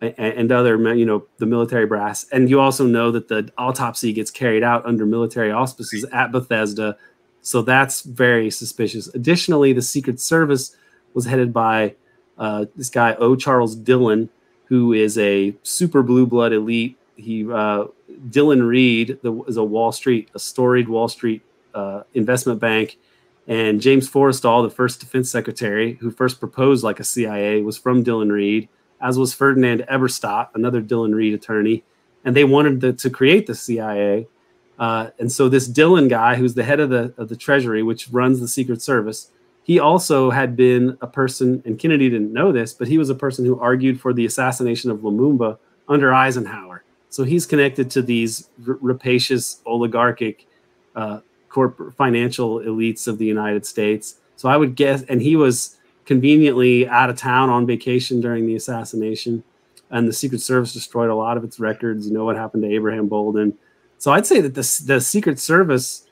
and, 0.00 0.14
and, 0.18 0.52
other 0.52 0.76
you 0.94 1.04
know 1.04 1.26
the 1.38 1.46
military 1.46 1.86
brass. 1.86 2.26
And 2.32 2.48
you 2.48 2.60
also 2.60 2.86
know 2.86 3.10
that 3.10 3.28
the 3.28 3.50
autopsy 3.58 4.12
gets 4.12 4.30
carried 4.30 4.62
out 4.62 4.84
under 4.86 5.06
military 5.06 5.50
auspices 5.50 6.04
at 6.12 6.32
Bethesda, 6.32 6.96
so 7.42 7.62
that's 7.62 8.02
very 8.02 8.50
suspicious. 8.50 9.08
Additionally, 9.08 9.72
the 9.72 9.82
Secret 9.82 10.20
Service 10.20 10.76
was 11.14 11.24
headed 11.24 11.52
by 11.52 11.94
uh, 12.38 12.66
this 12.76 12.90
guy 12.90 13.14
O. 13.14 13.36
Charles 13.36 13.74
Dillon, 13.74 14.28
who 14.66 14.92
is 14.92 15.18
a 15.18 15.54
super 15.62 16.02
blue 16.02 16.26
blood 16.26 16.52
elite. 16.52 16.98
He 17.16 17.50
uh, 17.50 17.86
Dillon 18.30 18.62
Read 18.62 19.18
the, 19.22 19.42
is 19.44 19.56
a 19.56 19.64
Wall 19.64 19.92
Street, 19.92 20.30
a 20.34 20.38
storied 20.38 20.88
Wall 20.88 21.08
Street 21.08 21.42
uh, 21.74 22.02
investment 22.14 22.60
bank 22.60 22.98
and 23.50 23.80
James 23.80 24.08
Forrestal, 24.08 24.62
the 24.62 24.72
first 24.72 25.00
defense 25.00 25.28
secretary 25.28 25.94
who 25.94 26.12
first 26.12 26.38
proposed 26.38 26.84
like 26.84 27.00
a 27.00 27.04
CIA, 27.04 27.62
was 27.62 27.76
from 27.76 28.04
Dillon 28.04 28.30
Read, 28.30 28.68
as 29.02 29.18
was 29.18 29.34
Ferdinand 29.34 29.84
Eberstadt, 29.90 30.50
another 30.54 30.80
Dillon 30.80 31.16
Read 31.16 31.34
attorney. 31.34 31.82
And 32.24 32.36
they 32.36 32.44
wanted 32.44 32.80
the, 32.80 32.92
to 32.92 33.10
create 33.10 33.48
the 33.48 33.56
CIA. 33.56 34.28
Uh, 34.78 35.10
and 35.18 35.32
so 35.32 35.48
this 35.48 35.66
Dillon 35.66 36.06
guy, 36.06 36.36
who's 36.36 36.54
the 36.54 36.62
head 36.62 36.78
of 36.78 36.90
the, 36.90 37.12
of 37.18 37.28
the 37.28 37.34
Treasury, 37.34 37.82
which 37.82 38.08
runs 38.10 38.38
the 38.38 38.46
Secret 38.46 38.80
Service, 38.80 39.32
he 39.64 39.80
also 39.80 40.30
had 40.30 40.54
been 40.54 40.96
a 41.00 41.08
person, 41.08 41.60
and 41.66 41.76
Kennedy 41.76 42.08
didn't 42.08 42.32
know 42.32 42.52
this, 42.52 42.72
but 42.72 42.86
he 42.86 42.98
was 42.98 43.10
a 43.10 43.16
person 43.16 43.44
who 43.44 43.58
argued 43.58 44.00
for 44.00 44.12
the 44.12 44.26
assassination 44.26 44.92
of 44.92 44.98
Lumumba 44.98 45.58
under 45.88 46.14
Eisenhower. 46.14 46.84
So 47.08 47.24
he's 47.24 47.46
connected 47.46 47.90
to 47.90 48.02
these 48.02 48.48
r- 48.68 48.78
rapacious 48.80 49.60
oligarchic 49.66 50.46
uh, 50.94 51.18
corporate 51.50 51.94
financial 51.94 52.60
elites 52.60 53.06
of 53.06 53.18
the 53.18 53.26
United 53.26 53.66
States. 53.66 54.16
So 54.36 54.48
I 54.48 54.56
would 54.56 54.74
guess, 54.74 55.02
and 55.02 55.20
he 55.20 55.36
was 55.36 55.76
conveniently 56.06 56.88
out 56.88 57.10
of 57.10 57.16
town 57.16 57.50
on 57.50 57.66
vacation 57.66 58.20
during 58.20 58.46
the 58.46 58.56
assassination, 58.56 59.44
and 59.90 60.08
the 60.08 60.12
Secret 60.12 60.40
Service 60.40 60.72
destroyed 60.72 61.10
a 61.10 61.14
lot 61.14 61.36
of 61.36 61.44
its 61.44 61.60
records. 61.60 62.06
You 62.06 62.14
know 62.14 62.24
what 62.24 62.36
happened 62.36 62.62
to 62.62 62.72
Abraham 62.72 63.08
Bolden. 63.08 63.58
So 63.98 64.12
I'd 64.12 64.26
say 64.26 64.40
that 64.40 64.54
the 64.54 64.82
the 64.86 65.00
Secret 65.00 65.38
Service 65.38 66.06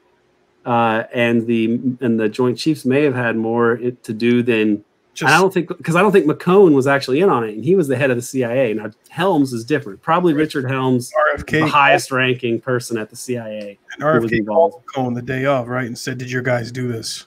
uh, 0.66 1.04
and 1.14 1.46
the 1.46 1.80
and 2.00 2.20
the 2.20 2.28
Joint 2.28 2.58
Chiefs 2.58 2.84
may 2.84 3.04
have 3.04 3.14
had 3.14 3.36
more 3.36 3.76
to 3.76 4.12
do 4.12 4.42
than. 4.42 4.84
Just, 5.18 5.32
I 5.32 5.38
don't 5.38 5.52
think 5.52 5.68
because 5.68 5.96
I 5.96 6.02
don't 6.02 6.12
think 6.12 6.26
McCone 6.26 6.74
was 6.74 6.86
actually 6.86 7.20
in 7.20 7.28
on 7.28 7.42
it, 7.42 7.54
and 7.54 7.64
he 7.64 7.74
was 7.74 7.88
the 7.88 7.96
head 7.96 8.10
of 8.10 8.16
the 8.16 8.22
CIA. 8.22 8.72
Now 8.72 8.90
Helms 9.08 9.52
is 9.52 9.64
different. 9.64 10.00
Probably 10.00 10.32
Richard 10.32 10.64
Helms, 10.70 11.10
RFK, 11.34 11.64
the 11.64 11.66
highest 11.66 12.12
ranking 12.12 12.60
person 12.60 12.96
at 12.96 13.10
the 13.10 13.16
CIA. 13.16 13.78
And 13.94 14.02
RFK 14.02 14.46
called 14.46 14.80
McCone 14.86 15.16
the 15.16 15.22
day 15.22 15.44
of, 15.44 15.66
right, 15.66 15.86
and 15.86 15.98
said, 15.98 16.18
"Did 16.18 16.30
your 16.30 16.42
guys 16.42 16.70
do 16.70 16.86
this?" 16.86 17.26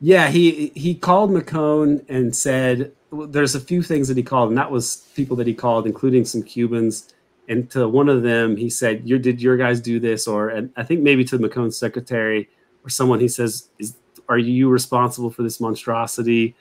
Yeah, 0.00 0.28
he 0.28 0.72
he 0.74 0.96
called 0.96 1.30
McCone 1.30 2.04
and 2.08 2.34
said 2.34 2.92
there's 3.12 3.54
a 3.54 3.60
few 3.60 3.82
things 3.82 4.08
that 4.08 4.16
he 4.16 4.24
called, 4.24 4.48
and 4.48 4.58
that 4.58 4.72
was 4.72 5.08
people 5.14 5.36
that 5.36 5.46
he 5.46 5.54
called, 5.54 5.86
including 5.86 6.24
some 6.24 6.42
Cubans 6.42 7.12
and 7.48 7.70
to 7.70 7.88
one 7.88 8.08
of 8.08 8.22
them 8.22 8.56
he 8.56 8.68
said 8.68 9.08
you 9.08 9.18
did 9.18 9.40
your 9.40 9.56
guys 9.56 9.80
do 9.80 10.00
this 10.00 10.26
or 10.26 10.48
and 10.48 10.70
i 10.76 10.82
think 10.82 11.00
maybe 11.00 11.24
to 11.24 11.38
mccone's 11.38 11.76
secretary 11.76 12.48
or 12.84 12.90
someone 12.90 13.20
he 13.20 13.28
says 13.28 13.68
is 13.78 13.96
are 14.28 14.38
you 14.38 14.68
responsible 14.68 15.30
for 15.30 15.42
this 15.42 15.60
monstrosity 15.60 16.54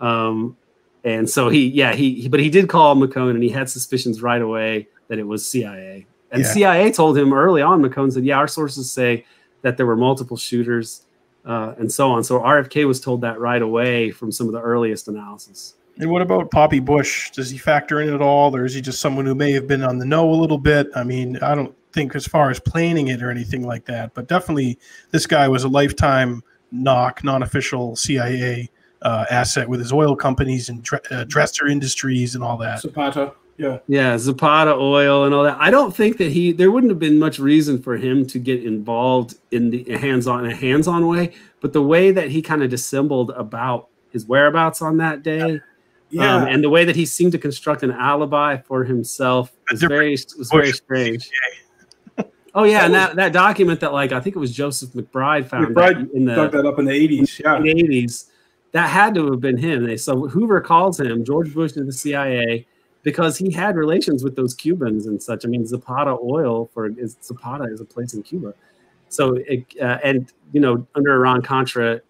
um, 0.00 0.56
and 1.04 1.28
so 1.28 1.48
he 1.48 1.68
yeah 1.68 1.94
he, 1.94 2.22
he, 2.22 2.28
but 2.28 2.40
he 2.40 2.50
did 2.50 2.68
call 2.68 2.94
mccone 2.96 3.30
and 3.30 3.42
he 3.42 3.48
had 3.48 3.68
suspicions 3.68 4.22
right 4.22 4.42
away 4.42 4.88
that 5.08 5.18
it 5.18 5.26
was 5.26 5.46
cia 5.46 6.06
and 6.30 6.42
yeah. 6.42 6.52
cia 6.52 6.92
told 6.92 7.16
him 7.16 7.32
early 7.32 7.62
on 7.62 7.82
mccone 7.82 8.12
said 8.12 8.24
yeah 8.24 8.36
our 8.36 8.48
sources 8.48 8.90
say 8.90 9.24
that 9.62 9.76
there 9.76 9.86
were 9.86 9.96
multiple 9.96 10.36
shooters 10.36 11.02
uh, 11.46 11.74
and 11.78 11.90
so 11.90 12.10
on 12.10 12.22
so 12.22 12.40
rfk 12.40 12.86
was 12.86 13.00
told 13.00 13.20
that 13.20 13.38
right 13.40 13.62
away 13.62 14.10
from 14.10 14.30
some 14.30 14.46
of 14.46 14.52
the 14.52 14.60
earliest 14.60 15.08
analysis 15.08 15.74
and 15.98 16.10
what 16.10 16.22
about 16.22 16.50
Poppy 16.50 16.80
Bush? 16.80 17.30
Does 17.32 17.50
he 17.50 17.58
factor 17.58 18.00
in 18.00 18.14
at 18.14 18.22
all, 18.22 18.56
or 18.56 18.64
is 18.64 18.72
he 18.72 18.80
just 18.80 19.02
someone 19.02 19.26
who 19.26 19.34
may 19.34 19.52
have 19.52 19.66
been 19.66 19.82
on 19.82 19.98
the 19.98 20.06
know 20.06 20.30
a 20.30 20.32
little 20.32 20.56
bit? 20.56 20.88
I 20.96 21.04
mean, 21.04 21.36
I 21.42 21.54
don't 21.54 21.74
think 21.92 22.14
as 22.14 22.26
far 22.26 22.50
as 22.50 22.58
planning 22.58 23.08
it 23.08 23.22
or 23.22 23.30
anything 23.30 23.66
like 23.66 23.84
that, 23.84 24.14
but 24.14 24.26
definitely 24.26 24.78
this 25.10 25.26
guy 25.26 25.46
was 25.46 25.64
a 25.64 25.68
lifetime 25.68 26.42
knock, 26.72 27.22
non-official 27.22 27.96
CIA 27.96 28.70
uh, 29.02 29.24
asset 29.30 29.68
with 29.68 29.80
his 29.80 29.92
oil 29.92 30.14
companies 30.16 30.68
and 30.68 30.86
uh, 31.10 31.24
dresser 31.24 31.66
industries 31.66 32.34
and 32.34 32.44
all 32.44 32.56
that. 32.58 32.80
Zapata, 32.80 33.32
yeah, 33.56 33.78
yeah, 33.88 34.16
Zapata 34.18 34.72
oil 34.72 35.24
and 35.24 35.34
all 35.34 35.44
that. 35.44 35.56
I 35.60 35.70
don't 35.70 35.94
think 35.94 36.18
that 36.18 36.30
he 36.30 36.52
there 36.52 36.70
wouldn't 36.70 36.90
have 36.90 36.98
been 36.98 37.18
much 37.18 37.38
reason 37.38 37.80
for 37.80 37.96
him 37.96 38.26
to 38.26 38.38
get 38.38 38.64
involved 38.64 39.36
in 39.50 39.70
the 39.70 39.84
hands-on 39.98 40.44
in 40.44 40.52
a 40.52 40.56
hands-on 40.56 41.06
way, 41.06 41.32
but 41.60 41.72
the 41.72 41.82
way 41.82 42.12
that 42.12 42.30
he 42.30 42.42
kind 42.42 42.62
of 42.62 42.70
dissembled 42.70 43.30
about 43.30 43.88
his 44.10 44.26
whereabouts 44.26 44.82
on 44.82 44.96
that 44.98 45.22
day. 45.22 45.54
Yeah 45.54 45.58
yeah. 46.10 46.36
Um, 46.36 46.48
and 46.48 46.64
the 46.64 46.68
way 46.68 46.84
that 46.84 46.96
he 46.96 47.06
seemed 47.06 47.32
to 47.32 47.38
construct 47.38 47.82
an 47.82 47.92
alibi 47.92 48.56
for 48.58 48.84
himself 48.84 49.52
was 49.70 49.82
very 49.82 50.10
was 50.10 50.50
very 50.50 50.72
strange. 50.72 51.30
Oh 52.52 52.64
yeah, 52.64 52.84
and 52.84 52.92
that, 52.94 53.14
that 53.14 53.32
document 53.32 53.78
that 53.80 53.92
like 53.92 54.10
I 54.10 54.20
think 54.20 54.34
it 54.34 54.40
was 54.40 54.52
Joseph 54.52 54.90
McBride 54.90 55.46
found 55.46 55.68
McBride 55.68 56.12
in 56.12 56.24
the 56.24 56.34
dug 56.34 56.52
that 56.52 56.66
up 56.66 56.80
in 56.80 56.84
the 56.84 56.92
eighties. 56.92 57.40
Yeah, 57.42 57.56
in 57.56 57.62
the 57.62 57.70
eighties. 57.70 58.29
That 58.72 58.88
had 58.88 59.14
to 59.14 59.30
have 59.30 59.40
been 59.40 59.56
him. 59.56 59.84
They 59.84 59.96
so 59.96 60.28
Hoover 60.28 60.60
calls 60.60 61.00
him 61.00 61.24
George 61.24 61.52
Bush 61.52 61.72
to 61.72 61.84
the 61.84 61.92
CIA 61.92 62.66
because 63.02 63.36
he 63.36 63.50
had 63.50 63.76
relations 63.76 64.22
with 64.22 64.36
those 64.36 64.54
Cubans 64.54 65.06
and 65.06 65.22
such. 65.22 65.44
I 65.44 65.48
mean, 65.48 65.66
Zapata 65.66 66.16
Oil 66.22 66.70
for 66.72 66.86
is 66.86 67.16
Zapata 67.22 67.64
is 67.64 67.80
a 67.80 67.84
place 67.84 68.14
in 68.14 68.22
Cuba. 68.22 68.54
So 69.08 69.34
it, 69.46 69.64
uh, 69.80 69.98
and 70.04 70.32
you 70.52 70.60
know 70.60 70.86
under 70.94 71.12
Iran 71.14 71.42
Contra, 71.42 72.00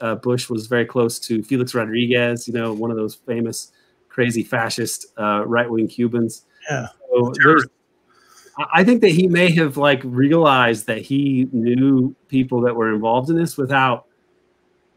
uh, 0.00 0.14
Bush 0.16 0.48
was 0.48 0.66
very 0.66 0.86
close 0.86 1.18
to 1.20 1.42
Felix 1.42 1.74
Rodriguez, 1.74 2.48
you 2.48 2.54
know, 2.54 2.72
one 2.72 2.90
of 2.90 2.96
those 2.96 3.14
famous 3.14 3.72
crazy 4.08 4.42
fascist 4.42 5.06
uh, 5.18 5.44
right 5.46 5.68
wing 5.68 5.88
Cubans. 5.88 6.46
Yeah. 6.70 6.88
So 7.10 7.32
I 8.72 8.84
think 8.84 9.02
that 9.02 9.10
he 9.10 9.26
may 9.26 9.50
have 9.52 9.76
like 9.76 10.00
realized 10.04 10.86
that 10.86 11.02
he 11.02 11.48
knew 11.52 12.14
people 12.28 12.62
that 12.62 12.74
were 12.74 12.92
involved 12.92 13.28
in 13.28 13.36
this 13.36 13.56
without 13.56 14.06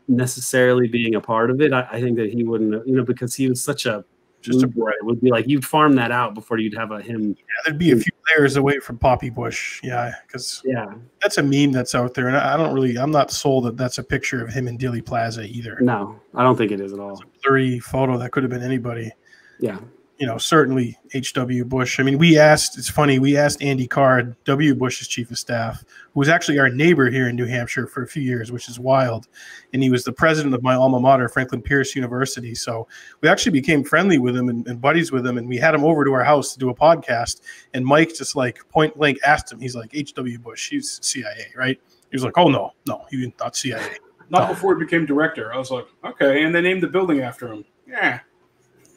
necessarily 0.10 0.88
being 0.88 1.16
a 1.16 1.22
part 1.22 1.50
of 1.50 1.62
it. 1.62 1.72
I, 1.72 1.88
I 1.92 2.02
think 2.02 2.18
that 2.18 2.34
he 2.34 2.44
wouldn't, 2.44 2.86
you 2.88 2.96
know, 2.96 3.04
because 3.04 3.36
he 3.36 3.48
was 3.48 3.64
such 3.64 3.86
a 3.86 4.04
just 4.42 4.64
a 4.64 4.68
mm-hmm. 4.68 4.80
boy. 4.80 4.90
It 4.90 5.06
would 5.06 5.22
be 5.22 5.32
like 5.32 5.48
you'd 5.48 5.66
farm 5.66 5.96
that 5.96 6.12
out 6.12 6.34
before 6.34 6.58
you'd 6.58 6.78
have 6.78 6.92
a 6.92 7.02
him. 7.02 7.36
Yeah, 7.38 7.44
there'd 7.66 7.78
be 7.78 7.92
a 7.92 7.96
few 7.96 8.12
layers 8.36 8.56
away 8.56 8.80
from 8.80 8.98
Poppy 8.98 9.30
Bush. 9.30 9.80
Yeah, 9.84 10.14
because 10.26 10.62
yeah, 10.66 10.94
that's 11.22 11.38
a 11.38 11.44
meme 11.44 11.72
that's 11.72 11.96
out 11.96 12.14
there, 12.14 12.28
and 12.28 12.38
I 12.38 12.58
don't 12.58 12.74
really, 12.74 12.98
I'm 12.98 13.12
not 13.12 13.32
sold 13.32 13.66
that 13.66 13.78
that's 13.78 13.98
a 13.98 14.04
picture 14.04 14.44
of 14.44 14.52
him 14.54 14.68
in 14.68 14.78
Dealey 14.78 15.06
Plaza 15.06 15.44
either. 15.44 15.78
No, 15.82 16.20
I 16.36 16.44
don't 16.44 16.58
think 16.58 16.72
it 16.72 16.80
is 16.80 16.94
at 16.94 17.00
all. 17.00 17.14
It's 17.14 17.22
a 17.22 17.26
blurry 17.44 17.80
photo 17.80 18.18
that 18.18 18.32
could 18.32 18.44
have 18.44 18.50
been 18.50 18.64
anybody. 18.64 19.12
Yeah, 19.60 19.80
you 20.20 20.28
know, 20.28 20.38
certainly 20.38 20.98
H.W. 21.14 21.64
Bush. 21.64 21.98
I 21.98 22.04
mean, 22.04 22.18
we 22.18 22.38
asked, 22.38 22.78
it's 22.78 22.90
funny, 22.90 23.20
we 23.20 23.38
asked 23.38 23.64
Andy 23.64 23.88
Card, 23.88 24.36
W. 24.44 24.76
Bush's 24.76 25.08
chief 25.08 25.32
of 25.32 25.40
staff, 25.40 25.82
who 26.14 26.20
was 26.20 26.28
actually 26.28 26.60
our 26.60 26.68
neighbor 26.68 27.10
here 27.10 27.30
in 27.30 27.38
New 27.38 27.46
Hampshire 27.46 27.88
for 27.88 28.04
a 28.04 28.08
few 28.08 28.22
years, 28.22 28.52
which 28.52 28.68
is 28.68 28.82
wild. 28.82 29.30
And 29.72 29.82
he 29.82 29.90
was 29.90 30.04
the 30.04 30.12
president 30.12 30.54
of 30.54 30.62
my 30.62 30.76
alma 30.76 31.00
mater, 31.00 31.30
Franklin 31.30 31.62
Pierce 31.62 31.96
University. 31.96 32.54
So 32.54 32.86
we 33.22 33.30
actually 33.30 33.54
became 33.54 33.82
friendly 33.82 34.18
with 34.18 34.36
him 34.36 34.50
and, 34.50 34.68
and 34.68 34.82
buddies 34.82 35.10
with 35.14 35.26
him. 35.26 35.38
And 35.38 35.48
we 35.48 35.56
had 35.56 35.74
him 35.74 35.86
over 35.86 36.04
to 36.04 36.12
our 36.12 36.24
house 36.24 36.52
to 36.52 36.60
do 36.60 36.70
a 36.70 36.76
podcast. 36.76 37.40
And 37.74 37.86
Mike 37.86 38.14
just 38.14 38.36
like 38.36 38.60
point 38.68 38.98
blank 38.98 39.20
asked 39.26 39.54
him, 39.54 39.62
he's 39.62 39.76
like, 39.76 39.92
H.W. 39.94 40.38
Bush, 40.40 40.70
he's 40.70 41.00
CIA, 41.02 41.48
right? 41.56 41.80
He 42.12 42.16
was 42.16 42.26
like, 42.26 42.38
oh, 42.38 42.50
no, 42.50 42.74
no, 42.86 43.06
he 43.10 43.34
not 43.40 43.56
CIA. 43.56 44.00
Not 44.30 44.50
before 44.50 44.78
he 44.78 44.84
became 44.84 45.06
director. 45.06 45.54
I 45.54 45.58
was 45.58 45.72
like, 45.72 45.86
okay. 46.04 46.44
And 46.44 46.54
they 46.54 46.62
named 46.62 46.84
the 46.84 46.88
building 46.88 47.22
after 47.22 47.48
him. 47.48 47.64
Yeah 47.88 48.20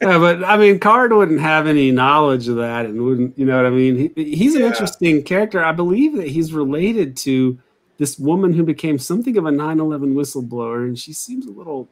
yeah, 0.02 0.18
but 0.18 0.44
I 0.44 0.56
mean, 0.56 0.78
Card 0.78 1.12
wouldn't 1.12 1.40
have 1.40 1.66
any 1.66 1.90
knowledge 1.90 2.48
of 2.48 2.56
that, 2.56 2.86
and 2.86 3.02
wouldn't, 3.02 3.38
you 3.38 3.46
know 3.46 3.56
what 3.56 3.66
I 3.66 3.70
mean? 3.70 4.12
He, 4.14 4.34
he's 4.34 4.54
an 4.54 4.62
yeah. 4.62 4.68
interesting 4.68 5.22
character. 5.22 5.64
I 5.64 5.72
believe 5.72 6.16
that 6.16 6.28
he's 6.28 6.52
related 6.52 7.16
to 7.18 7.58
this 7.98 8.18
woman 8.18 8.52
who 8.52 8.64
became 8.64 8.98
something 8.98 9.36
of 9.36 9.46
a 9.46 9.50
9/11 9.50 10.14
whistleblower, 10.14 10.84
and 10.84 10.98
she 10.98 11.12
seems 11.12 11.46
a 11.46 11.50
little, 11.50 11.88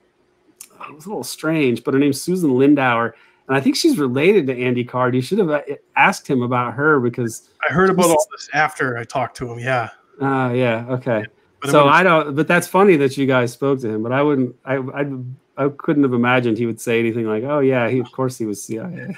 a 0.81 0.93
little 0.93 1.25
strange. 1.25 1.85
But 1.85 1.95
her 1.95 2.01
name's 2.01 2.21
Susan 2.21 2.51
Lindauer, 2.51 3.13
and 3.49 3.57
I 3.57 3.61
think 3.61 3.77
she's 3.77 3.99
related 3.99 4.47
to 4.49 4.57
Andy 4.57 4.85
Card. 4.85 5.15
You 5.15 5.23
should 5.23 5.39
have 5.39 5.51
uh, 5.51 5.63
asked 5.97 6.29
him 6.29 6.43
about 6.43 6.75
her 6.75 7.01
because 7.01 7.49
I 7.69 7.73
heard 7.73 7.91
about 7.91 8.07
all 8.07 8.27
this 8.33 8.49
after 8.55 8.99
I 8.99 9.05
talked 9.05 9.37
to 9.39 9.53
him. 9.53 9.59
Yeah. 9.59 9.91
Ah, 10.21 10.47
uh, 10.47 10.53
yeah. 10.53 10.87
Okay. 10.89 11.25
Yeah, 11.65 11.71
so 11.71 11.89
I 11.89 12.03
don't, 12.03 12.35
but 12.35 12.49
that's 12.49 12.67
funny 12.67 12.97
that 12.97 13.17
you 13.17 13.27
guys 13.27 13.53
spoke 13.53 13.81
to 13.81 13.89
him. 13.89 14.03
But 14.03 14.13
I 14.13 14.23
wouldn't. 14.23 14.57
I 14.65 14.77
I'd 14.95 15.25
I 15.57 15.69
couldn't 15.69 16.03
have 16.05 16.15
imagined 16.15 16.57
he 16.57 16.67
would 16.67 16.81
say 16.81 16.99
anything 16.99 17.27
like, 17.27 17.45
"Oh 17.45 17.61
yeah, 17.61 17.89
he 17.89 17.99
of 17.99 18.11
course 18.13 18.39
he 18.39 18.47
was 18.47 18.63
CIA." 18.63 19.17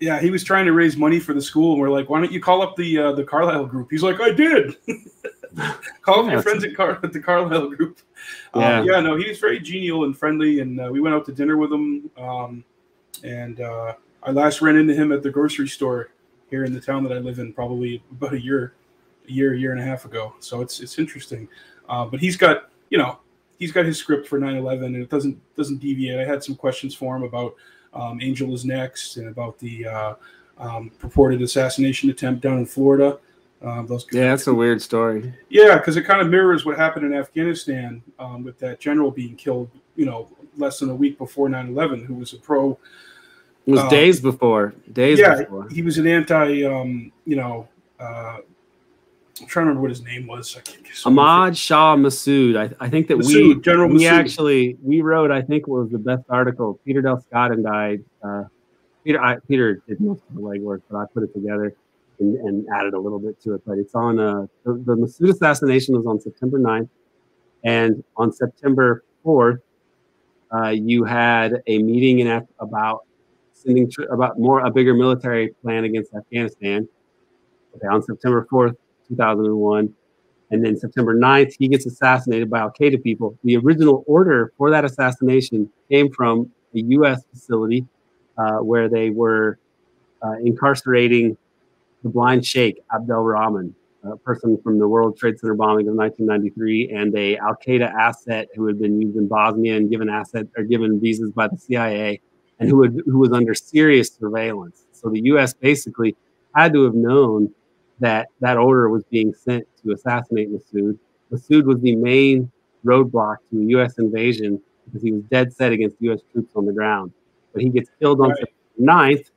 Yeah, 0.00 0.20
he 0.20 0.30
was 0.30 0.44
trying 0.44 0.64
to 0.66 0.72
raise 0.72 0.96
money 0.96 1.18
for 1.18 1.34
the 1.34 1.42
school, 1.42 1.72
and 1.72 1.80
we're 1.80 1.90
like, 1.90 2.08
"Why 2.08 2.20
don't 2.20 2.32
you 2.32 2.40
call 2.40 2.62
up 2.62 2.76
the 2.76 2.98
uh, 2.98 3.12
the 3.12 3.24
Carlyle 3.24 3.66
group?" 3.66 3.88
He's 3.90 4.02
like, 4.02 4.20
"I 4.20 4.30
did." 4.30 4.76
call 6.02 6.24
up 6.24 6.30
your 6.30 6.42
friends 6.42 6.64
at, 6.64 6.74
Car- 6.76 7.00
at 7.02 7.12
the 7.12 7.20
Carlyle 7.20 7.68
group. 7.70 7.98
Um, 8.54 8.62
yeah. 8.62 8.78
Um, 8.78 8.86
yeah, 8.86 9.00
no, 9.00 9.16
he 9.16 9.28
was 9.28 9.38
very 9.38 9.60
genial 9.60 10.04
and 10.04 10.16
friendly, 10.16 10.60
and 10.60 10.80
uh, 10.80 10.88
we 10.90 11.00
went 11.00 11.14
out 11.14 11.26
to 11.26 11.32
dinner 11.32 11.56
with 11.56 11.72
him. 11.72 12.10
Um, 12.16 12.64
and 13.24 13.60
uh, 13.60 13.94
I 14.22 14.30
last 14.30 14.62
ran 14.62 14.76
into 14.76 14.94
him 14.94 15.12
at 15.12 15.22
the 15.22 15.30
grocery 15.30 15.68
store 15.68 16.10
here 16.50 16.64
in 16.64 16.72
the 16.72 16.80
town 16.80 17.02
that 17.04 17.12
I 17.12 17.18
live 17.18 17.38
in, 17.38 17.52
probably 17.52 18.02
about 18.10 18.34
a 18.34 18.40
year, 18.40 18.74
a 19.28 19.32
year, 19.32 19.54
year 19.54 19.72
and 19.72 19.80
a 19.80 19.84
half 19.84 20.04
ago. 20.04 20.34
So 20.40 20.60
it's 20.60 20.80
it's 20.80 20.98
interesting. 20.98 21.48
Uh, 21.88 22.04
but 22.06 22.20
he's 22.20 22.36
got 22.36 22.70
you 22.90 22.98
know 22.98 23.18
he's 23.58 23.72
got 23.72 23.84
his 23.84 23.98
script 23.98 24.26
for 24.26 24.38
9/11, 24.38 24.86
and 24.86 24.96
it 24.96 25.10
doesn't 25.10 25.38
doesn't 25.56 25.78
deviate. 25.78 26.18
I 26.18 26.24
had 26.24 26.42
some 26.42 26.54
questions 26.54 26.94
for 26.94 27.16
him 27.16 27.22
about 27.22 27.54
um, 27.92 28.20
Angel 28.22 28.54
is 28.54 28.64
next 28.64 29.16
and 29.16 29.28
about 29.28 29.58
the 29.58 29.86
uh, 29.86 30.14
um, 30.58 30.90
purported 30.98 31.42
assassination 31.42 32.10
attempt 32.10 32.42
down 32.42 32.58
in 32.58 32.66
Florida. 32.66 33.18
Um, 33.60 33.86
those 33.86 34.06
yeah, 34.12 34.30
that's 34.30 34.46
a 34.46 34.54
weird 34.54 34.80
story. 34.80 35.32
Yeah, 35.48 35.78
because 35.78 35.96
it 35.96 36.02
kind 36.02 36.20
of 36.20 36.28
mirrors 36.28 36.64
what 36.64 36.76
happened 36.76 37.04
in 37.04 37.12
Afghanistan 37.12 38.02
um, 38.18 38.44
with 38.44 38.58
that 38.60 38.78
general 38.78 39.10
being 39.10 39.36
killed. 39.36 39.70
You 39.96 40.06
know, 40.06 40.28
less 40.56 40.78
than 40.78 40.90
a 40.90 40.94
week 40.94 41.18
before 41.18 41.48
9/11, 41.48 42.06
who 42.06 42.14
was 42.14 42.32
a 42.32 42.38
pro. 42.38 42.78
It 43.66 43.72
was 43.72 43.80
uh, 43.80 43.88
days 43.88 44.20
before. 44.20 44.74
Days 44.92 45.18
yeah, 45.18 45.36
before. 45.36 45.68
he 45.68 45.82
was 45.82 45.98
an 45.98 46.06
anti. 46.06 46.64
Um, 46.64 47.12
you 47.24 47.36
know. 47.36 47.68
Uh, 47.98 48.38
I'm 49.40 49.46
trying 49.46 49.66
to 49.66 49.68
remember 49.68 49.82
what 49.82 49.90
his 49.90 50.02
name 50.02 50.26
was. 50.26 50.56
Ahmad 51.04 51.56
Shah 51.56 51.96
Massoud. 51.96 52.56
I, 52.56 52.84
I 52.84 52.88
think 52.88 53.08
that 53.08 53.18
Massoud, 53.18 53.54
we 53.56 53.60
General 53.60 53.88
we 53.88 54.00
Massoud. 54.04 54.10
actually 54.10 54.76
we 54.82 55.00
wrote. 55.00 55.30
I 55.30 55.42
think 55.42 55.66
was 55.66 55.90
the 55.90 55.98
best 55.98 56.24
article. 56.28 56.80
Peter 56.84 57.02
Dale 57.02 57.20
Scott 57.28 57.52
and 57.52 57.66
I. 57.68 57.98
Uh, 58.22 58.44
Peter 59.04 59.20
I, 59.20 59.36
Peter 59.46 59.82
did 59.86 60.00
most 60.00 60.22
of 60.28 60.34
the 60.34 60.40
legwork, 60.40 60.82
but 60.90 60.98
I 60.98 61.04
put 61.14 61.22
it 61.22 61.32
together 61.32 61.74
and, 62.18 62.36
and 62.36 62.66
added 62.74 62.94
a 62.94 62.98
little 63.00 63.18
bit 63.18 63.40
to 63.42 63.54
it. 63.54 63.62
But 63.66 63.78
it's 63.78 63.94
on 63.94 64.18
uh, 64.18 64.46
the, 64.64 64.72
the 64.84 64.96
Massoud 64.96 65.30
assassination 65.30 65.96
was 65.96 66.06
on 66.06 66.20
September 66.20 66.58
9th, 66.58 66.88
and 67.64 68.02
on 68.16 68.32
September 68.32 69.04
4th, 69.24 69.60
uh, 70.54 70.68
you 70.68 71.04
had 71.04 71.62
a 71.66 71.78
meeting 71.82 72.18
in 72.20 72.26
Af- 72.26 72.48
about 72.58 73.04
sending 73.52 73.90
tr- 73.90 74.02
about 74.04 74.38
more 74.38 74.60
a 74.60 74.70
bigger 74.70 74.94
military 74.94 75.48
plan 75.62 75.84
against 75.84 76.14
Afghanistan. 76.14 76.88
Okay, 77.76 77.86
on 77.86 78.02
September 78.02 78.46
4th, 78.50 78.74
2001. 79.08 79.92
And 80.50 80.64
then 80.64 80.78
September 80.78 81.14
9th, 81.14 81.54
he 81.58 81.68
gets 81.68 81.84
assassinated 81.86 82.48
by 82.48 82.60
Al 82.60 82.72
Qaeda 82.72 83.02
people. 83.02 83.38
The 83.44 83.56
original 83.56 84.04
order 84.06 84.52
for 84.56 84.70
that 84.70 84.84
assassination 84.84 85.70
came 85.90 86.10
from 86.10 86.50
a 86.74 86.80
U.S. 86.80 87.22
facility 87.30 87.86
uh, 88.38 88.58
where 88.58 88.88
they 88.88 89.10
were 89.10 89.58
uh, 90.22 90.36
incarcerating 90.42 91.36
the 92.02 92.08
blind 92.08 92.46
sheikh, 92.46 92.82
Abdel 92.94 93.22
Rahman, 93.22 93.74
a 94.04 94.16
person 94.16 94.58
from 94.62 94.78
the 94.78 94.88
World 94.88 95.18
Trade 95.18 95.38
Center 95.38 95.54
bombing 95.54 95.88
of 95.88 95.94
1993, 95.94 96.90
and 96.90 97.14
a 97.16 97.36
Al 97.38 97.56
Qaeda 97.56 97.92
asset 97.92 98.48
who 98.54 98.66
had 98.66 98.78
been 98.78 99.00
used 99.00 99.16
in 99.16 99.26
Bosnia 99.28 99.76
and 99.76 99.90
given 99.90 100.08
asset 100.08 100.46
or 100.56 100.64
given 100.64 101.00
visas 101.00 101.32
by 101.32 101.48
the 101.48 101.58
CIA, 101.58 102.20
and 102.58 102.68
who, 102.68 102.82
had, 102.82 102.96
who 103.04 103.18
was 103.18 103.32
under 103.32 103.54
serious 103.54 104.14
surveillance. 104.14 104.84
So 104.92 105.10
the 105.10 105.20
U.S. 105.24 105.52
basically 105.52 106.16
had 106.54 106.72
to 106.72 106.84
have 106.84 106.94
known 106.94 107.52
that 108.00 108.28
that 108.40 108.56
order 108.56 108.88
was 108.88 109.04
being 109.04 109.34
sent 109.34 109.66
to 109.82 109.92
assassinate 109.92 110.50
Massoud. 110.52 110.98
Massoud 111.32 111.64
was 111.64 111.80
the 111.80 111.96
main 111.96 112.50
roadblock 112.84 113.36
to 113.50 113.60
a 113.60 113.64
U.S. 113.64 113.98
invasion 113.98 114.60
because 114.86 115.02
he 115.02 115.12
was 115.12 115.22
dead 115.24 115.52
set 115.52 115.72
against 115.72 115.96
U.S. 116.00 116.20
troops 116.32 116.52
on 116.56 116.66
the 116.66 116.72
ground. 116.72 117.12
But 117.52 117.62
he 117.62 117.68
gets 117.68 117.90
killed 118.00 118.20
on 118.20 118.30
right. 118.30 118.38
September 118.38 118.92
9th, 118.92 119.30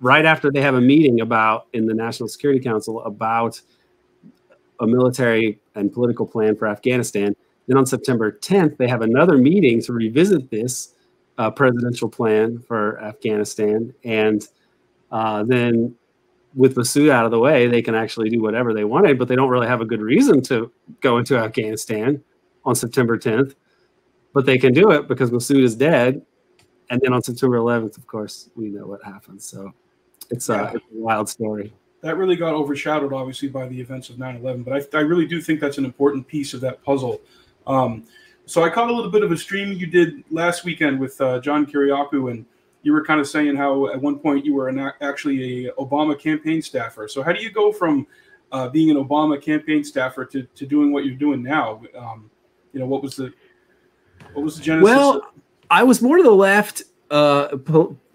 right 0.00 0.24
after 0.24 0.50
they 0.50 0.60
have 0.60 0.74
a 0.74 0.80
meeting 0.80 1.20
about 1.20 1.66
in 1.72 1.86
the 1.86 1.94
National 1.94 2.28
Security 2.28 2.60
Council 2.60 3.02
about 3.04 3.60
a 4.80 4.86
military 4.86 5.58
and 5.74 5.92
political 5.92 6.26
plan 6.26 6.56
for 6.56 6.68
Afghanistan. 6.68 7.34
Then 7.66 7.78
on 7.78 7.86
September 7.86 8.32
10th, 8.32 8.76
they 8.76 8.88
have 8.88 9.02
another 9.02 9.38
meeting 9.38 9.80
to 9.82 9.92
revisit 9.92 10.50
this 10.50 10.94
uh, 11.38 11.50
presidential 11.50 12.08
plan 12.08 12.58
for 12.58 13.00
Afghanistan. 13.00 13.94
And 14.04 14.46
uh, 15.10 15.44
then 15.44 15.94
with 16.54 16.76
Massoud 16.76 17.10
out 17.10 17.24
of 17.24 17.30
the 17.30 17.38
way, 17.38 17.66
they 17.66 17.82
can 17.82 17.94
actually 17.94 18.30
do 18.30 18.40
whatever 18.40 18.72
they 18.72 18.84
wanted, 18.84 19.18
but 19.18 19.28
they 19.28 19.36
don't 19.36 19.48
really 19.48 19.66
have 19.66 19.80
a 19.80 19.84
good 19.84 20.00
reason 20.00 20.40
to 20.42 20.70
go 21.00 21.18
into 21.18 21.36
Afghanistan 21.36 22.22
on 22.64 22.74
September 22.74 23.18
10th. 23.18 23.54
But 24.32 24.46
they 24.46 24.58
can 24.58 24.72
do 24.72 24.90
it 24.90 25.08
because 25.08 25.30
Massoud 25.30 25.62
is 25.62 25.76
dead. 25.76 26.22
And 26.90 27.00
then 27.00 27.12
on 27.12 27.22
September 27.22 27.56
11th, 27.56 27.96
of 27.96 28.06
course, 28.06 28.50
we 28.56 28.68
know 28.68 28.86
what 28.86 29.02
happens. 29.02 29.44
So 29.44 29.72
it's, 30.30 30.50
uh, 30.50 30.72
it's 30.74 30.84
a 30.84 30.98
wild 30.98 31.28
story. 31.28 31.72
That 32.02 32.16
really 32.16 32.36
got 32.36 32.52
overshadowed, 32.52 33.12
obviously, 33.12 33.48
by 33.48 33.66
the 33.66 33.80
events 33.80 34.10
of 34.10 34.18
9 34.18 34.36
11. 34.36 34.62
But 34.62 34.94
I, 34.94 34.98
I 34.98 35.00
really 35.00 35.26
do 35.26 35.40
think 35.40 35.60
that's 35.60 35.78
an 35.78 35.84
important 35.84 36.26
piece 36.26 36.52
of 36.52 36.60
that 36.60 36.82
puzzle. 36.84 37.20
Um, 37.66 38.04
so 38.46 38.62
I 38.62 38.68
caught 38.68 38.90
a 38.90 38.92
little 38.92 39.10
bit 39.10 39.22
of 39.22 39.32
a 39.32 39.36
stream 39.36 39.72
you 39.72 39.86
did 39.86 40.22
last 40.30 40.64
weekend 40.64 41.00
with 41.00 41.18
uh, 41.20 41.40
John 41.40 41.64
Kiriakou 41.64 42.30
and 42.30 42.44
you 42.84 42.92
were 42.92 43.02
kind 43.02 43.18
of 43.18 43.26
saying 43.26 43.56
how 43.56 43.88
at 43.88 44.00
one 44.00 44.18
point 44.18 44.44
you 44.44 44.54
were 44.54 44.68
an, 44.68 44.92
actually 45.00 45.66
a 45.66 45.72
Obama 45.72 46.16
campaign 46.16 46.62
staffer. 46.62 47.08
So 47.08 47.22
how 47.22 47.32
do 47.32 47.42
you 47.42 47.50
go 47.50 47.72
from 47.72 48.06
uh, 48.52 48.68
being 48.68 48.90
an 48.90 48.96
Obama 48.96 49.40
campaign 49.40 49.82
staffer 49.82 50.24
to, 50.26 50.42
to 50.42 50.66
doing 50.66 50.92
what 50.92 51.06
you're 51.06 51.16
doing 51.16 51.42
now? 51.42 51.82
Um, 51.98 52.30
you 52.72 52.80
know, 52.80 52.86
what 52.86 53.02
was 53.02 53.16
the 53.16 53.32
what 54.34 54.44
was 54.44 54.56
the 54.56 54.62
genesis? 54.62 54.84
Well, 54.84 55.16
of- 55.16 55.22
I 55.70 55.82
was 55.82 56.02
more 56.02 56.18
to 56.18 56.22
the 56.22 56.30
left, 56.30 56.82
uh, 57.10 57.56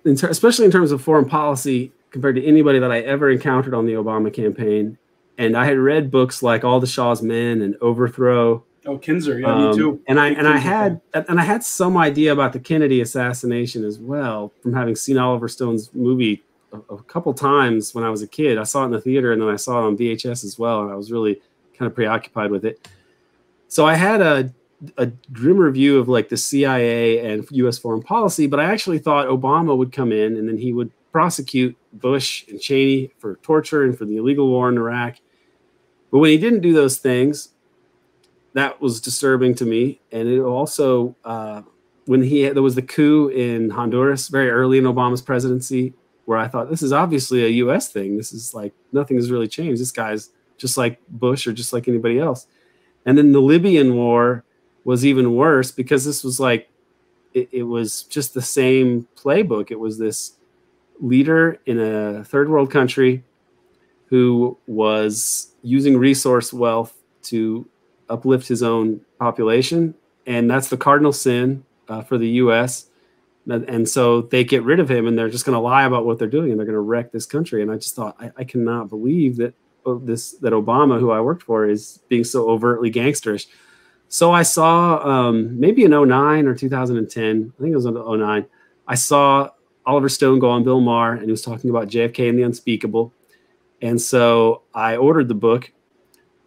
especially 0.06 0.66
in 0.66 0.72
terms 0.72 0.92
of 0.92 1.02
foreign 1.02 1.28
policy, 1.28 1.92
compared 2.12 2.36
to 2.36 2.46
anybody 2.46 2.78
that 2.78 2.92
I 2.92 3.00
ever 3.02 3.32
encountered 3.32 3.74
on 3.74 3.88
the 3.88 3.94
Obama 3.94 4.32
campaign. 4.32 4.98
And 5.40 5.58
I 5.58 5.66
had 5.66 5.80
read 5.80 6.12
books 6.12 6.44
like 6.44 6.64
All 6.64 6.80
the 6.80 6.88
Shah's 6.88 7.24
Men 7.24 7.64
and 7.64 7.76
Overthrow 7.82 8.64
Oh, 8.86 8.98
Kinzer, 8.98 9.40
yeah, 9.40 9.54
um, 9.54 9.72
me 9.72 9.76
too. 9.76 10.02
And 10.08 10.20
I 10.20 10.30
and 10.30 10.48
I 10.48 10.58
had 10.58 11.02
fan. 11.14 11.26
and 11.28 11.40
I 11.40 11.44
had 11.44 11.64
some 11.64 11.98
idea 11.98 12.32
about 12.32 12.54
the 12.54 12.60
Kennedy 12.60 13.02
assassination 13.02 13.84
as 13.84 14.00
well 14.00 14.54
from 14.62 14.74
having 14.74 14.96
seen 14.96 15.18
Oliver 15.18 15.48
Stone's 15.48 15.94
movie 15.94 16.44
a, 16.72 16.78
a, 16.94 17.04
couple 17.04 17.34
times 17.34 17.94
when 17.94 18.04
I 18.04 18.10
was 18.10 18.22
a 18.22 18.28
kid. 18.28 18.58
I 18.58 18.64
saw 18.64 18.84
it 18.84 18.86
in 18.86 18.92
the 18.92 19.02
theater 19.02 19.34
and 19.34 19.42
then 19.42 19.50
I 19.50 19.58
saw 19.58 19.80
it 19.80 19.88
on 19.88 19.98
VHS 19.98 20.44
as 20.46 20.58
well, 20.58 20.82
and 20.82 20.92
I 20.92 20.96
was 20.96 21.12
really 21.12 21.42
kind 21.78 21.90
of 21.90 21.96
preoccupied 21.96 22.52
with 22.52 22.64
it. 22.66 22.88
So 23.68 23.86
I 23.86 23.96
had 23.96 24.22
a 24.22 24.54
a 24.98 25.08
grimmer 25.34 25.70
view 25.72 26.00
of 26.00 26.08
like 26.08 26.30
the 26.30 26.38
CIA 26.38 27.20
and 27.20 27.46
U.S. 27.52 27.78
foreign 27.78 28.02
policy, 28.02 28.48
but 28.48 28.60
I 28.60 28.66
actually 28.66 29.00
thought 29.00 29.28
Obama 29.28 29.76
would 29.78 29.92
come 29.92 30.12
in 30.12 30.38
and 30.38 30.48
then 30.48 30.58
he 30.58 30.72
would 30.72 30.92
prosecute 31.12 31.76
Bush 31.94 32.48
and 32.48 32.62
Cheney 32.62 33.12
for 33.18 33.36
torture 33.38 33.84
and 33.84 33.98
for 33.98 34.06
the 34.06 34.18
illegal 34.18 34.48
war 34.48 34.70
in 34.70 34.78
Iraq. 34.78 35.18
But 36.12 36.20
when 36.20 36.30
he 36.30 36.38
didn't 36.38 36.62
do 36.62 36.74
those 36.74 36.98
things, 36.98 37.50
that 38.54 38.82
was 38.82 39.00
disturbing 39.00 39.56
to 39.56 39.66
me. 39.66 40.02
And 40.12 40.28
it 40.28 40.40
also, 40.42 41.16
uh, 41.24 41.62
when 42.06 42.24
he 42.24 42.50
there 42.50 42.64
was 42.64 42.76
the 42.76 42.82
coup 42.82 43.30
in 43.30 43.70
Honduras 43.70 44.28
very 44.28 44.50
early 44.50 44.78
in 44.78 44.86
Obama's 44.86 45.22
presidency, 45.22 45.94
where 46.26 46.38
I 46.38 46.48
thought 46.48 46.70
this 46.70 46.82
is 46.82 46.94
obviously 46.94 47.44
a 47.46 47.50
U.S. 47.64 47.92
thing. 47.92 48.18
This 48.18 48.34
is 48.34 48.54
like 48.54 48.74
nothing 48.92 49.18
has 49.18 49.32
really 49.32 49.48
changed. 49.48 49.82
This 49.82 49.92
guy's 49.92 50.30
just 50.58 50.78
like 50.78 51.00
Bush 51.10 51.48
or 51.48 51.54
just 51.54 51.74
like 51.74 51.88
anybody 51.88 52.20
else. 52.20 52.48
And 53.06 53.18
then 53.18 53.32
the 53.32 53.42
Libyan 53.42 53.96
war 53.96 54.44
was 54.84 55.06
even 55.06 55.36
worse 55.36 55.72
because 55.72 56.06
this 56.06 56.24
was 56.24 56.40
like 56.40 56.70
it, 57.34 57.50
it 57.52 57.64
was 57.64 58.04
just 58.04 58.34
the 58.34 58.42
same 58.42 59.08
playbook. 59.16 59.72
It 59.72 59.80
was 59.80 59.98
this 59.98 60.34
leader 61.00 61.60
in 61.66 61.80
a 61.80 62.24
third 62.24 62.50
world 62.50 62.72
country 62.72 63.24
who 64.08 64.58
was 64.68 65.54
using 65.62 65.98
resource 65.98 66.52
wealth 66.52 66.94
to 67.22 67.68
uplift 68.10 68.48
his 68.48 68.64
own 68.64 69.02
population, 69.20 69.94
and 70.26 70.50
that's 70.50 70.70
the 70.70 70.78
cardinal 70.78 71.14
sin 71.14 71.64
uh, 71.88 72.02
for 72.02 72.18
the 72.18 72.28
U.S. 72.30 72.88
And 73.48 73.88
so 73.88 74.22
they 74.22 74.44
get 74.44 74.64
rid 74.64 74.80
of 74.80 74.90
him, 74.90 75.08
and 75.08 75.18
they're 75.18 75.30
just 75.30 75.46
going 75.46 75.56
to 75.56 75.60
lie 75.60 75.86
about 75.86 76.06
what 76.06 76.20
they're 76.20 76.28
doing, 76.28 76.52
and 76.52 76.60
they're 76.60 76.66
going 76.66 76.74
to 76.74 76.82
wreck 76.82 77.12
this 77.12 77.26
country. 77.26 77.62
And 77.62 77.72
I 77.72 77.76
just 77.76 77.96
thought, 77.96 78.16
I, 78.20 78.32
I 78.38 78.44
cannot 78.44 78.90
believe 78.90 79.38
that 79.38 79.54
oh, 79.86 79.98
this 79.98 80.34
that 80.34 80.54
Obama, 80.54 81.00
who 81.00 81.12
I 81.12 81.22
worked 81.22 81.44
for, 81.44 81.68
is 81.68 82.00
being 82.10 82.24
so 82.24 82.50
overtly 82.50 82.92
gangsterish. 82.92 83.48
So 84.08 84.32
I 84.32 84.42
saw 84.42 84.98
um, 85.08 85.60
maybe 85.60 85.84
in 85.84 85.92
09 85.92 86.48
or 86.48 86.56
2010, 86.56 87.54
I 87.58 87.62
think 87.62 87.72
it 87.72 87.76
was 87.76 87.86
in 87.86 87.94
09, 87.94 88.46
I 88.88 88.96
saw 88.96 89.50
Oliver 89.86 90.10
Stone 90.10 90.40
go 90.40 90.50
on 90.50 90.64
Bill 90.64 90.82
Maher, 90.82 91.14
and 91.14 91.26
he 91.26 91.32
was 91.32 91.44
talking 91.44 91.70
about 91.70 91.88
JFK 91.88 92.28
and 92.28 92.38
the 92.38 92.44
unspeakable. 92.44 93.14
And 93.82 94.02
so 94.02 94.64
I 94.74 94.98
ordered 94.98 95.28
the 95.28 95.36
book, 95.36 95.72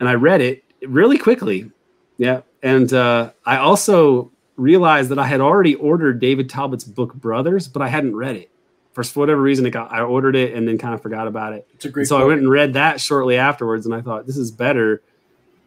and 0.01 0.09
I 0.09 0.15
read 0.15 0.41
it, 0.41 0.65
really 0.87 1.19
quickly. 1.19 1.71
Yeah. 2.19 2.43
And 2.63 2.93
uh, 2.93 3.33
I 3.45 3.59
also 3.59 4.31
realized 4.57 5.09
that 5.11 5.19
I 5.19 5.27
had 5.27 5.41
already 5.41 5.75
ordered 5.75 6.21
David 6.21 6.49
Talbot's 6.49 6.85
book 6.85 7.15
Brothers, 7.15 7.69
but 7.69 7.83
I 7.83 7.89
hadn't 7.89 8.15
read 8.15 8.37
it. 8.37 8.51
For 8.93 9.03
whatever 9.15 9.41
reason, 9.41 9.65
it 9.65 9.71
got 9.71 9.91
I 9.91 10.03
ordered 10.03 10.37
it 10.37 10.55
and 10.55 10.69
then 10.69 10.77
kind 10.77 10.93
of 10.93 11.01
forgot 11.01 11.27
about 11.27 11.55
it. 11.55 11.67
It's 11.75 11.87
a 11.87 11.89
great. 11.89 12.07
so 12.07 12.17
book. 12.17 12.25
I 12.25 12.27
went 12.27 12.41
and 12.41 12.51
read 12.51 12.75
that 12.75 13.01
shortly 13.01 13.39
afterwards, 13.39 13.87
and 13.87 13.95
I 13.95 14.03
thought 14.03 14.27
this 14.27 14.37
is 14.37 14.51
better. 14.51 15.03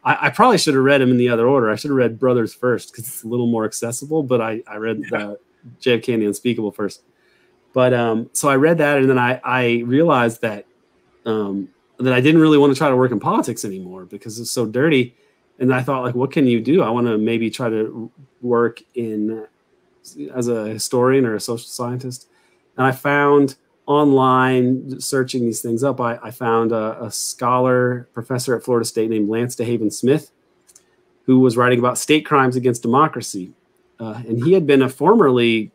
I, 0.03 0.27
I 0.27 0.29
probably 0.29 0.59
should 0.59 0.75
have 0.75 0.83
read 0.83 1.01
them 1.01 1.09
in 1.09 1.17
the 1.17 1.29
other 1.29 1.47
order. 1.47 1.71
I 1.71 1.75
should 1.75 1.89
have 1.89 1.97
read 1.97 2.19
Brothers 2.19 2.53
first 2.53 2.91
because 2.91 3.07
it's 3.07 3.23
a 3.23 3.27
little 3.27 3.47
more 3.47 3.65
accessible. 3.65 4.21
But 4.21 4.41
I 4.41 4.61
I 4.67 4.75
read 4.77 5.01
yeah. 5.11 5.17
the 5.17 5.39
JFK 5.81 6.13
and 6.13 6.21
the 6.21 6.27
Unspeakable 6.27 6.71
first. 6.71 7.01
But 7.73 7.95
um, 7.95 8.29
so 8.33 8.47
I 8.47 8.57
read 8.57 8.77
that, 8.77 8.99
and 8.99 9.09
then 9.09 9.17
I 9.17 9.41
I 9.43 9.83
realized 9.87 10.41
that 10.41 10.65
um, 11.25 11.69
that 11.99 12.13
I 12.13 12.21
didn't 12.21 12.41
really 12.41 12.57
want 12.57 12.73
to 12.73 12.77
try 12.77 12.89
to 12.89 12.95
work 12.95 13.11
in 13.11 13.19
politics 13.19 13.65
anymore 13.65 14.05
because 14.05 14.39
it's 14.39 14.51
so 14.51 14.65
dirty. 14.65 15.15
And 15.59 15.73
I 15.73 15.81
thought, 15.81 16.03
like, 16.03 16.15
what 16.15 16.31
can 16.31 16.47
you 16.47 16.59
do? 16.59 16.81
I 16.81 16.89
want 16.89 17.07
to 17.07 17.17
maybe 17.17 17.49
try 17.49 17.69
to 17.69 18.11
work 18.41 18.81
in 18.93 19.47
as 20.33 20.47
a 20.47 20.67
historian 20.67 21.25
or 21.25 21.35
a 21.35 21.39
social 21.39 21.67
scientist. 21.67 22.27
And 22.77 22.85
I 22.85 22.91
found 22.91 23.55
online 23.87 24.99
searching 24.99 25.45
these 25.45 25.61
things 25.61 25.83
up, 25.83 26.01
I, 26.01 26.17
I 26.23 26.31
found 26.31 26.71
a, 26.71 27.03
a, 27.03 27.11
scholar, 27.11 28.07
professor 28.13 28.55
at 28.55 28.63
Florida 28.63 28.85
State 28.85 29.09
named 29.09 29.29
Lance 29.29 29.55
DeHaven 29.55 29.93
Smith, 29.93 30.31
who 31.25 31.39
was 31.39 31.55
writing 31.55 31.79
about 31.79 31.97
state 31.97 32.25
crimes 32.25 32.55
against 32.55 32.81
democracy. 32.81 33.51
Uh, 33.99 34.21
and 34.27 34.43
he 34.43 34.53
had 34.53 34.65
been 34.65 34.81
a 34.81 34.89
formerly, 34.89 35.71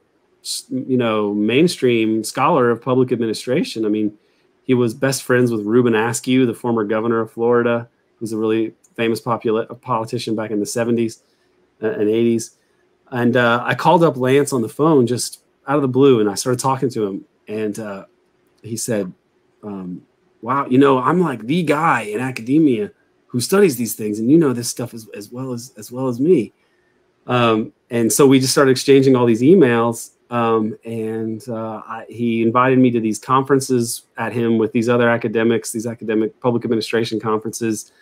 you 0.68 0.96
know, 0.96 1.32
mainstream 1.32 2.24
scholar 2.24 2.70
of 2.70 2.82
public 2.82 3.12
administration. 3.12 3.86
I 3.86 3.88
mean, 3.88 4.18
he 4.70 4.74
was 4.74 4.94
best 4.94 5.24
friends 5.24 5.50
with 5.50 5.62
Reubin 5.62 5.96
Askew, 5.96 6.46
the 6.46 6.54
former 6.54 6.84
governor 6.84 7.18
of 7.18 7.32
Florida, 7.32 7.88
who's 8.20 8.32
a 8.32 8.36
really 8.36 8.72
famous 8.94 9.20
popula- 9.20 9.80
politician 9.80 10.36
back 10.36 10.52
in 10.52 10.60
the 10.60 10.64
70s 10.64 11.22
uh, 11.82 11.88
and 11.88 12.08
80s. 12.08 12.50
And 13.10 13.36
uh, 13.36 13.64
I 13.66 13.74
called 13.74 14.04
up 14.04 14.16
Lance 14.16 14.52
on 14.52 14.62
the 14.62 14.68
phone 14.68 15.08
just 15.08 15.42
out 15.66 15.74
of 15.74 15.82
the 15.82 15.88
blue, 15.88 16.20
and 16.20 16.30
I 16.30 16.36
started 16.36 16.60
talking 16.60 16.88
to 16.90 17.04
him. 17.04 17.24
And 17.48 17.80
uh, 17.80 18.04
he 18.62 18.76
said, 18.76 19.12
um, 19.64 20.06
"Wow, 20.40 20.66
you 20.66 20.78
know, 20.78 21.00
I'm 21.00 21.20
like 21.20 21.48
the 21.48 21.64
guy 21.64 22.02
in 22.02 22.20
academia 22.20 22.92
who 23.26 23.40
studies 23.40 23.76
these 23.76 23.96
things, 23.96 24.20
and 24.20 24.30
you 24.30 24.38
know 24.38 24.52
this 24.52 24.68
stuff 24.68 24.94
as, 24.94 25.08
as 25.16 25.32
well 25.32 25.52
as 25.52 25.72
as 25.78 25.90
well 25.90 26.06
as 26.06 26.20
me." 26.20 26.52
Um, 27.26 27.72
and 27.90 28.12
so 28.12 28.24
we 28.24 28.38
just 28.38 28.52
started 28.52 28.70
exchanging 28.70 29.16
all 29.16 29.26
these 29.26 29.42
emails 29.42 30.10
um, 30.30 30.78
and 30.84 31.46
uh, 31.48 31.82
I, 31.86 32.06
he 32.08 32.42
invited 32.42 32.78
me 32.78 32.90
to 32.92 33.00
these 33.00 33.18
conferences 33.18 34.06
at 34.16 34.32
him 34.32 34.58
with 34.58 34.72
these 34.72 34.88
other 34.88 35.10
academics, 35.10 35.72
these 35.72 35.86
academic 35.86 36.38
public 36.40 36.64
administration 36.64 37.18
conferences, 37.18 37.92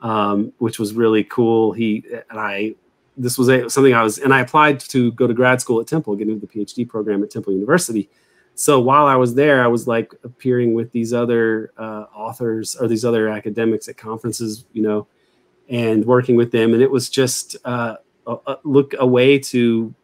um, 0.00 0.52
which 0.58 0.78
was 0.78 0.92
really 0.94 1.24
cool. 1.24 1.72
He 1.72 2.04
and 2.30 2.38
I 2.38 2.74
this 3.16 3.36
was 3.36 3.48
a, 3.48 3.68
something 3.68 3.92
I 3.92 4.02
was, 4.02 4.18
and 4.18 4.32
I 4.32 4.40
applied 4.40 4.80
to 4.80 5.12
go 5.12 5.26
to 5.26 5.34
grad 5.34 5.60
school 5.60 5.80
at 5.80 5.86
Temple, 5.86 6.16
get 6.16 6.28
into 6.28 6.46
the 6.46 6.52
PhD 6.52 6.88
program 6.88 7.22
at 7.22 7.30
Temple 7.30 7.52
University. 7.52 8.08
So 8.54 8.78
while 8.80 9.06
I 9.06 9.16
was 9.16 9.34
there, 9.34 9.62
I 9.62 9.66
was 9.66 9.86
like 9.86 10.12
appearing 10.22 10.74
with 10.74 10.92
these 10.92 11.12
other 11.12 11.72
uh, 11.78 12.06
authors 12.14 12.76
or 12.76 12.88
these 12.88 13.04
other 13.04 13.28
academics 13.28 13.88
at 13.88 13.96
conferences, 13.96 14.64
you 14.72 14.82
know, 14.82 15.06
and 15.68 16.04
working 16.04 16.36
with 16.36 16.50
them. 16.50 16.74
And 16.74 16.82
it 16.82 16.90
was 16.90 17.08
just 17.08 17.56
uh, 17.64 17.96
a, 18.26 18.36
a 18.46 18.58
look 18.64 18.94
a 18.98 19.06
way 19.06 19.38
to 19.38 19.94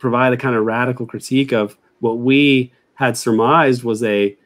provide 0.00 0.32
a 0.32 0.36
kind 0.36 0.56
of 0.56 0.64
radical 0.64 1.06
critique 1.06 1.52
of 1.52 1.76
what 2.00 2.18
we 2.18 2.72
had 2.94 3.16
surmised 3.16 3.84
was 3.84 4.02
a 4.02 4.36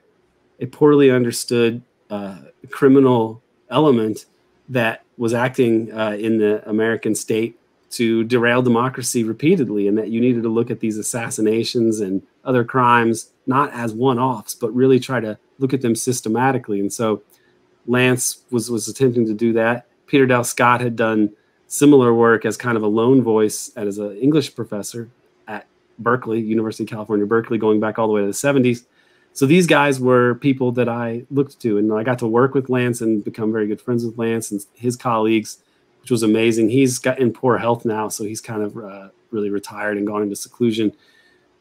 a 0.61 0.66
poorly 0.66 1.11
understood 1.11 1.82
uh, 2.11 2.38
criminal 2.70 3.42
element 3.70 4.26
that 4.68 5.02
was 5.16 5.34
acting 5.34 5.92
uh, 5.92 6.16
in 6.18 6.38
the 6.38 6.68
American 6.68 7.14
state 7.14 7.59
to 7.90 8.24
derail 8.24 8.62
democracy 8.62 9.22
repeatedly, 9.24 9.86
and 9.88 9.96
that 9.96 10.11
you 10.11 10.20
needed 10.20 10.42
to 10.42 10.48
look 10.48 10.70
at 10.70 10.80
these 10.80 10.98
assassinations 10.98 12.00
and 12.00 12.22
other 12.44 12.64
crimes 12.64 13.30
not 13.46 13.72
as 13.72 13.92
one-offs, 13.92 14.55
but 14.55 14.74
really 14.74 14.98
try 14.98 15.20
to 15.20 15.38
look 15.59 15.72
at 15.72 15.80
them 15.80 15.94
systematically. 15.94 16.80
And 16.80 16.92
so, 16.92 17.22
Lance 17.86 18.42
was 18.50 18.70
was 18.70 18.88
attempting 18.88 19.26
to 19.26 19.34
do 19.34 19.52
that. 19.55 19.86
Peter 20.07 20.26
Dale 20.26 20.44
Scott 20.44 20.80
had 20.80 20.96
done 20.96 21.30
similar 21.66 22.14
work 22.14 22.44
as 22.44 22.57
kind 22.57 22.76
of 22.76 22.82
a 22.82 22.86
lone 22.86 23.22
voice 23.22 23.70
as 23.76 23.98
an 23.98 24.16
English 24.16 24.55
professor 24.55 25.09
Berkeley, 25.99 26.40
University 26.40 26.84
of 26.84 26.90
California, 26.90 27.26
Berkeley, 27.26 27.59
going 27.59 27.80
back 27.80 27.99
all 27.99 28.07
the 28.07 28.12
way 28.12 28.20
to 28.20 28.26
the 28.26 28.32
70s. 28.32 28.84
So 29.32 29.47
these 29.47 29.66
guys 29.66 29.99
were 29.99 30.36
people 30.36 30.70
that 30.72 30.88
I 30.88 31.24
looked 31.30 31.61
to, 31.61 31.76
and 31.76 31.92
I 31.92 32.05
got 32.05 32.20
to 32.20 32.26
work 32.26 32.55
with 32.55 32.70
Lance 32.70 33.01
and 33.01 33.24
become 33.24 33.53
very 33.53 33.66
good 33.66 33.80
friends 33.80 34.05
with 34.05 34.16
Lance 34.16 34.53
and 34.53 34.64
his 34.74 34.95
colleagues, 34.97 35.59
which 36.01 36.11
was 36.11 36.22
amazing. 36.22 36.70
He's 36.70 36.99
got 36.99 37.18
in 37.18 37.32
poor 37.32 37.59
health 37.59 37.84
now, 37.84 38.09
so 38.09 38.22
he's 38.22 38.40
kind 38.40 38.62
of 38.62 38.76
uh, 38.76 39.09
really 39.32 39.51
retired 39.51 39.97
and 39.97 40.07
gone 40.07 40.22
into 40.22 40.36
seclusion. 40.36 40.92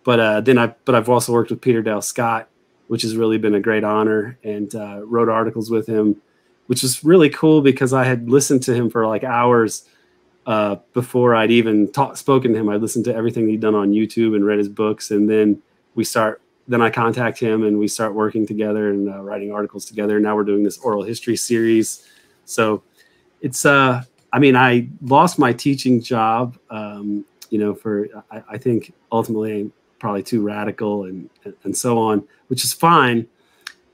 But 0.04 0.20
uh, 0.20 0.42
then 0.42 0.60
I, 0.60 0.68
but 0.86 0.94
I've 0.94 1.10
also 1.10 1.34
worked 1.34 1.50
with 1.50 1.62
Peter 1.62 1.82
Dale 1.82 2.02
Scott, 2.02 2.48
which 2.88 3.02
has 3.02 3.16
really 3.16 3.40
been 3.40 3.56
a 3.56 3.60
great 3.60 3.84
honor, 3.84 4.38
and 4.44 4.74
uh, 4.76 5.02
wrote 5.04 5.30
articles 5.30 5.72
with 5.72 5.88
him, 5.88 6.22
which 6.68 6.84
was 6.84 7.04
really 7.04 7.30
cool 7.30 7.62
because 7.62 7.92
I 7.92 8.04
had 8.04 8.30
listened 8.30 8.62
to 8.64 8.76
him 8.76 8.92
for 8.92 9.08
like 9.08 9.24
hours 9.24 9.88
uh, 10.46 10.78
before 10.94 11.36
I'd 11.36 11.52
even 11.52 11.92
talk, 11.92 12.18
spoken 12.18 12.54
to 12.54 12.60
him. 12.60 12.70
I 12.70 12.76
listened 12.76 13.06
to 13.06 13.16
everything 13.16 13.48
he'd 13.48 13.62
done 13.62 13.76
on 13.76 13.92
YouTube 13.92 14.36
and 14.36 14.46
read 14.46 14.58
his 14.58 14.70
books, 14.70 15.12
and 15.12 15.30
then 15.30 15.62
we 15.96 16.04
start 16.04 16.42
then 16.68 16.82
I 16.82 16.90
contact 16.90 17.40
him 17.40 17.64
and 17.64 17.78
we 17.78 17.88
start 17.88 18.14
working 18.14 18.48
together 18.48 18.90
and 18.90 19.10
uh, 19.10 19.22
writing 19.22 19.52
articles 19.52 19.86
together. 19.86 20.20
Now 20.20 20.36
we're 20.36 20.44
doing 20.46 20.64
this 20.64 20.78
oral 20.78 21.04
history 21.04 21.36
series. 21.36 22.08
So 22.46 22.84
it's, 23.42 23.66
uh, 23.66 24.04
I 24.32 24.40
mean, 24.40 24.56
I 24.56 24.88
lost 25.02 25.38
my 25.38 25.54
teaching 25.54 26.02
job, 26.02 26.58
um, 26.70 27.26
you 27.50 27.60
know, 27.60 27.76
for, 27.76 28.08
I, 28.32 28.44
I 28.52 28.58
think 28.58 28.94
ultimately 29.12 29.72
probably 30.00 30.24
too 30.24 30.42
radical 30.42 31.06
and, 31.06 31.30
and 31.64 31.76
so 31.76 31.98
on, 31.98 32.26
which 32.48 32.64
is 32.64 32.74
fine. 32.74 33.28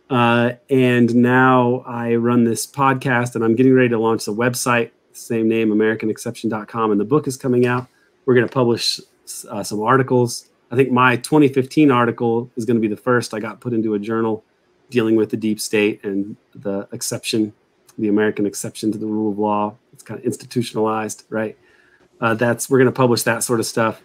Uh, 0.10 0.52
and 0.70 1.14
now 1.16 1.84
I 1.86 2.16
run 2.16 2.43
this 2.43 2.66
podcast 2.66 3.36
and 3.36 3.43
I'm 3.43 3.56
getting 3.56 3.74
ready 3.74 3.89
to 3.89 4.00
launch 4.00 4.26
the 4.26 4.34
website, 4.34 4.91
same 5.20 5.48
name, 5.48 5.70
AmericanException.com. 5.70 6.92
And 6.92 7.00
the 7.00 7.06
book 7.06 7.28
is 7.28 7.38
coming 7.38 7.66
out. 7.66 7.88
We're 8.26 8.36
going 8.36 8.48
to 8.48 8.54
publish 8.54 9.00
uh, 9.50 9.64
some 9.64 9.82
articles 9.82 10.50
I 10.72 10.76
think 10.76 10.92
my 10.92 11.16
2015 11.18 11.92
article 11.92 12.50
is 12.56 12.66
going 12.66 12.78
to 12.78 12.82
be 12.82 12.88
the 12.88 12.98
first 12.98 13.34
I 13.34 13.40
got 13.40 13.60
put 13.60 13.74
into 13.74 13.96
a 13.96 14.00
journal 14.00 14.44
dealing 14.90 15.16
with 15.16 15.30
the 15.30 15.38
deep 15.38 15.60
state 15.60 16.04
and 16.04 16.36
the 16.54 16.88
exception, 16.92 17.54
the 17.98 18.08
American 18.08 18.46
exception 18.46 18.92
to 18.92 18.98
the 18.98 19.06
rule 19.06 19.32
of 19.32 19.40
law. 19.40 19.76
It's 19.94 20.04
kind 20.04 20.20
of 20.20 20.26
institutionalized, 20.26 21.26
right? 21.30 21.58
Uh, 22.22 22.36
that's 22.36 22.70
we're 22.70 22.78
going 22.78 22.86
to 22.86 22.92
publish 22.92 23.24
that 23.24 23.44
sort 23.44 23.60
of 23.60 23.66
stuff, 23.66 24.02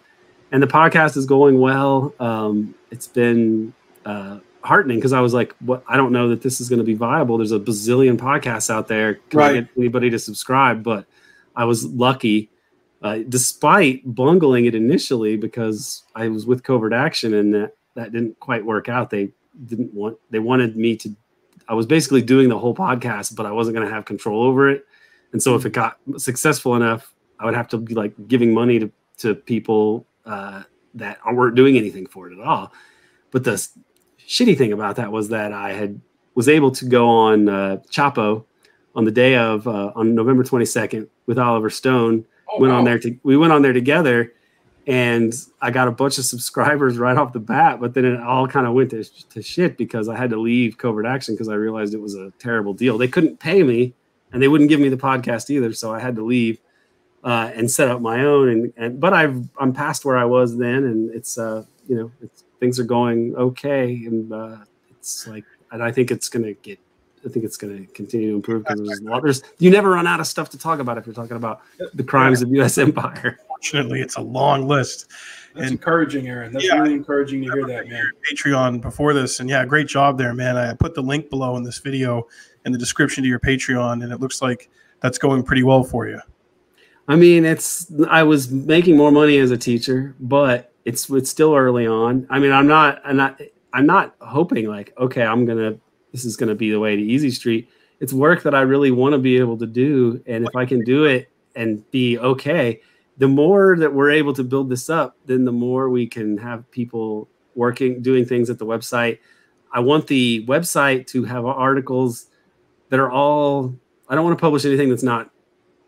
and 0.51 0.63
the 0.63 0.67
podcast 0.67 1.17
is 1.17 1.25
going 1.25 1.59
well. 1.59 2.13
Um, 2.19 2.73
it's 2.89 3.07
been 3.07 3.73
uh, 4.05 4.39
heartening 4.65 4.97
because 4.97 5.13
I 5.13 5.21
was 5.21 5.33
like, 5.33 5.55
"What? 5.59 5.83
I 5.87 5.95
don't 5.95 6.11
know 6.11 6.27
that 6.29 6.41
this 6.41 6.59
is 6.59 6.69
going 6.69 6.79
to 6.79 6.85
be 6.85 6.95
viable." 6.95 7.37
There's 7.37 7.51
a 7.51 7.59
bazillion 7.59 8.17
podcasts 8.17 8.69
out 8.69 8.87
there. 8.87 9.15
Can 9.29 9.39
right. 9.39 9.51
I 9.51 9.59
get 9.61 9.69
anybody 9.77 10.09
to 10.09 10.19
subscribe? 10.19 10.83
But 10.83 11.05
I 11.55 11.65
was 11.65 11.85
lucky 11.85 12.49
uh, 13.05 13.19
despite 13.29 14.01
bungling 14.15 14.65
it 14.65 14.73
initially 14.73 15.37
because 15.37 16.03
I 16.15 16.27
was 16.27 16.47
with 16.47 16.63
covert 16.63 16.91
action 16.91 17.35
and 17.35 17.53
that, 17.53 17.75
that 17.93 18.11
didn't 18.11 18.39
quite 18.39 18.65
work 18.65 18.89
out. 18.89 19.11
They 19.11 19.29
didn't 19.67 19.93
want, 19.93 20.17
they 20.31 20.39
wanted 20.39 20.75
me 20.75 20.95
to, 20.97 21.15
I 21.67 21.75
was 21.75 21.85
basically 21.85 22.23
doing 22.23 22.49
the 22.49 22.57
whole 22.57 22.73
podcast, 22.73 23.35
but 23.35 23.45
I 23.45 23.51
wasn't 23.51 23.75
going 23.75 23.87
to 23.87 23.93
have 23.93 24.05
control 24.05 24.41
over 24.41 24.69
it. 24.69 24.85
And 25.33 25.43
so 25.43 25.53
if 25.53 25.67
it 25.67 25.71
got 25.71 25.99
successful 26.17 26.75
enough, 26.75 27.13
I 27.39 27.45
would 27.45 27.53
have 27.53 27.67
to 27.69 27.77
be 27.77 27.93
like 27.93 28.13
giving 28.27 28.53
money 28.55 28.79
to, 28.79 28.91
to 29.17 29.35
people 29.35 30.07
uh, 30.25 30.63
that 30.95 31.19
weren't 31.31 31.55
doing 31.55 31.77
anything 31.77 32.07
for 32.07 32.31
it 32.31 32.39
at 32.39 32.43
all. 32.43 32.73
But 33.29 33.43
the 33.43 33.67
shitty 34.27 34.57
thing 34.57 34.73
about 34.73 34.95
that 34.97 35.11
was 35.11 35.29
that 35.29 35.51
I 35.53 35.73
had 35.73 35.99
was 36.33 36.49
able 36.49 36.71
to 36.71 36.85
go 36.85 37.07
on 37.07 37.47
uh, 37.47 37.77
Chapo 37.89 38.45
on 38.95 39.05
the 39.05 39.11
day 39.11 39.35
of 39.35 39.67
uh, 39.67 39.91
on 39.95 40.15
November 40.15 40.43
22nd 40.43 41.07
with 41.25 41.37
Oliver 41.39 41.69
Stone 41.69 42.25
oh, 42.49 42.59
went 42.59 42.71
wow. 42.71 42.79
on 42.79 42.85
there 42.85 42.99
to 42.99 43.17
we 43.23 43.37
went 43.37 43.53
on 43.53 43.61
there 43.61 43.73
together 43.73 44.33
and 44.87 45.33
I 45.61 45.71
got 45.71 45.87
a 45.87 45.91
bunch 45.91 46.17
of 46.17 46.25
subscribers 46.33 46.97
right 46.97 47.17
off 47.17 47.33
the 47.33 47.39
bat, 47.39 47.79
but 47.79 47.93
then 47.93 48.05
it 48.05 48.19
all 48.19 48.47
kind 48.47 48.67
of 48.67 48.73
went 48.73 48.91
to, 48.91 49.03
to 49.03 49.41
shit 49.41 49.77
because 49.77 50.09
I 50.09 50.15
had 50.15 50.29
to 50.29 50.39
leave 50.39 50.77
Covert 50.77 51.05
Action 51.05 51.33
because 51.33 51.49
I 51.49 51.55
realized 51.55 51.93
it 51.93 52.01
was 52.01 52.15
a 52.15 52.31
terrible 52.39 52.73
deal. 52.73 52.97
They 52.97 53.07
couldn't 53.07 53.39
pay 53.39 53.63
me 53.63 53.93
and 54.31 54.41
they 54.41 54.47
wouldn't 54.47 54.69
give 54.69 54.79
me 54.79 54.89
the 54.89 54.97
podcast 54.97 55.49
either, 55.49 55.73
so 55.73 55.93
I 55.93 55.99
had 55.99 56.15
to 56.17 56.25
leave 56.25 56.59
uh, 57.23 57.51
and 57.55 57.69
set 57.69 57.87
up 57.87 58.01
my 58.01 58.23
own. 58.23 58.49
And, 58.49 58.73
and 58.77 58.99
but 58.99 59.13
I've 59.13 59.47
I'm 59.59 59.73
past 59.73 60.05
where 60.05 60.17
I 60.17 60.25
was 60.25 60.57
then, 60.57 60.83
and 60.83 61.13
it's 61.13 61.37
uh 61.37 61.63
you 61.87 61.95
know 61.95 62.11
things 62.59 62.79
are 62.79 62.85
going 62.85 63.35
okay, 63.35 64.05
and 64.05 64.31
uh, 64.31 64.57
it's 64.91 65.27
like 65.27 65.45
and 65.71 65.83
I 65.83 65.91
think 65.91 66.11
it's 66.11 66.29
gonna 66.29 66.53
get 66.53 66.79
I 67.25 67.29
think 67.29 67.43
it's 67.43 67.57
going 67.57 67.87
to 67.87 67.93
continue 67.93 68.29
to 68.29 68.35
improve 68.35 68.63
because 68.63 68.79
there's 68.85 68.99
a 68.99 69.03
lot. 69.03 69.23
There's 69.23 69.41
you 69.57 69.71
never 69.71 69.91
run 69.91 70.05
out 70.05 70.19
of 70.19 70.27
stuff 70.27 70.49
to 70.51 70.59
talk 70.59 70.79
about 70.79 70.97
if 70.97 71.07
you're 71.07 71.15
talking 71.15 71.37
about 71.37 71.61
the 71.95 72.03
crimes 72.03 72.41
of 72.41 72.51
U.S. 72.53 72.77
empire. 72.77 73.39
Fortunately, 73.47 73.99
it's 74.01 74.17
a 74.17 74.21
long 74.21 74.67
list. 74.67 75.09
That's 75.55 75.67
and, 75.67 75.71
encouraging, 75.71 76.27
Aaron. 76.27 76.53
That's 76.53 76.65
yeah, 76.65 76.75
really 76.75 76.93
encouraging 76.93 77.43
to 77.43 77.51
hear 77.51 77.65
that, 77.65 77.87
man. 77.87 78.03
Patreon 78.29 78.81
before 78.81 79.13
this, 79.13 79.39
and 79.39 79.49
yeah, 79.49 79.65
great 79.65 79.87
job 79.87 80.17
there, 80.17 80.33
man. 80.33 80.55
I 80.55 80.73
put 80.75 80.93
the 80.93 81.01
link 81.01 81.29
below 81.29 81.57
in 81.57 81.63
this 81.63 81.79
video 81.79 82.27
in 82.65 82.71
the 82.71 82.77
description 82.77 83.23
to 83.23 83.29
your 83.29 83.39
Patreon, 83.39 84.03
and 84.03 84.11
it 84.11 84.19
looks 84.19 84.41
like 84.41 84.69
that's 84.99 85.17
going 85.17 85.43
pretty 85.43 85.63
well 85.63 85.83
for 85.83 86.07
you. 86.07 86.19
I 87.07 87.15
mean, 87.15 87.45
it's 87.45 87.91
I 88.07 88.21
was 88.23 88.51
making 88.51 88.97
more 88.97 89.11
money 89.11 89.37
as 89.39 89.49
a 89.49 89.57
teacher, 89.57 90.15
but 90.19 90.74
it's 90.85 91.09
it's 91.09 91.29
still 91.29 91.55
early 91.55 91.87
on. 91.87 92.27
I 92.29 92.39
mean, 92.39 92.51
I'm 92.51 92.67
not 92.67 93.01
I'm 93.03 93.17
not 93.17 93.41
I'm 93.73 93.85
not 93.85 94.15
hoping 94.21 94.67
like 94.67 94.93
okay, 94.97 95.23
I'm 95.23 95.45
gonna 95.45 95.77
this 96.11 96.23
is 96.23 96.37
to 96.37 96.55
be 96.55 96.71
the 96.71 96.79
way 96.79 96.95
to 96.95 97.01
Easy 97.01 97.31
Street. 97.31 97.69
It's 97.99 98.13
work 98.13 98.43
that 98.43 98.53
I 98.53 98.61
really 98.61 98.91
want 98.91 99.13
to 99.13 99.19
be 99.19 99.37
able 99.37 99.57
to 99.57 99.65
do, 99.65 100.21
and 100.27 100.47
if 100.47 100.55
I 100.55 100.65
can 100.65 100.81
do 100.81 101.05
it 101.05 101.29
and 101.55 101.89
be 101.91 102.17
okay, 102.19 102.81
the 103.17 103.27
more 103.27 103.75
that 103.77 103.93
we're 103.93 104.11
able 104.11 104.33
to 104.33 104.43
build 104.43 104.69
this 104.69 104.89
up, 104.89 105.17
then 105.25 105.43
the 105.43 105.51
more 105.51 105.89
we 105.89 106.05
can 106.05 106.37
have 106.37 106.69
people 106.71 107.27
working, 107.55 108.01
doing 108.01 108.25
things 108.25 108.49
at 108.49 108.59
the 108.59 108.65
website. 108.65 109.19
I 109.73 109.79
want 109.79 110.07
the 110.07 110.45
website 110.47 111.07
to 111.07 111.23
have 111.23 111.45
articles 111.45 112.27
that 112.89 112.99
are 112.99 113.11
all. 113.11 113.73
I 114.07 114.15
don't 114.15 114.23
want 114.23 114.37
to 114.37 114.41
publish 114.41 114.65
anything 114.65 114.89
that's 114.89 115.03
not 115.03 115.31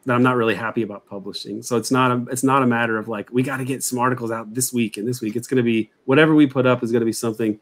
that 0.07 0.15
I'm 0.15 0.23
not 0.23 0.37
really 0.37 0.55
happy 0.55 0.83
about 0.83 1.05
publishing. 1.05 1.61
So 1.61 1.75
it's 1.75 1.91
not 1.91 2.11
a 2.11 2.25
it's 2.31 2.43
not 2.43 2.63
a 2.63 2.65
matter 2.65 2.97
of 2.97 3.09
like 3.09 3.29
we 3.29 3.43
got 3.43 3.57
to 3.57 3.65
get 3.65 3.83
some 3.83 3.99
articles 3.99 4.31
out 4.31 4.53
this 4.53 4.71
week 4.71 4.95
and 4.95 5.05
this 5.05 5.19
week. 5.19 5.35
It's 5.35 5.47
going 5.47 5.57
to 5.57 5.63
be 5.63 5.91
whatever 6.05 6.33
we 6.33 6.47
put 6.47 6.65
up 6.65 6.81
is 6.81 6.93
going 6.93 7.01
to 7.01 7.05
be 7.05 7.11
something 7.11 7.59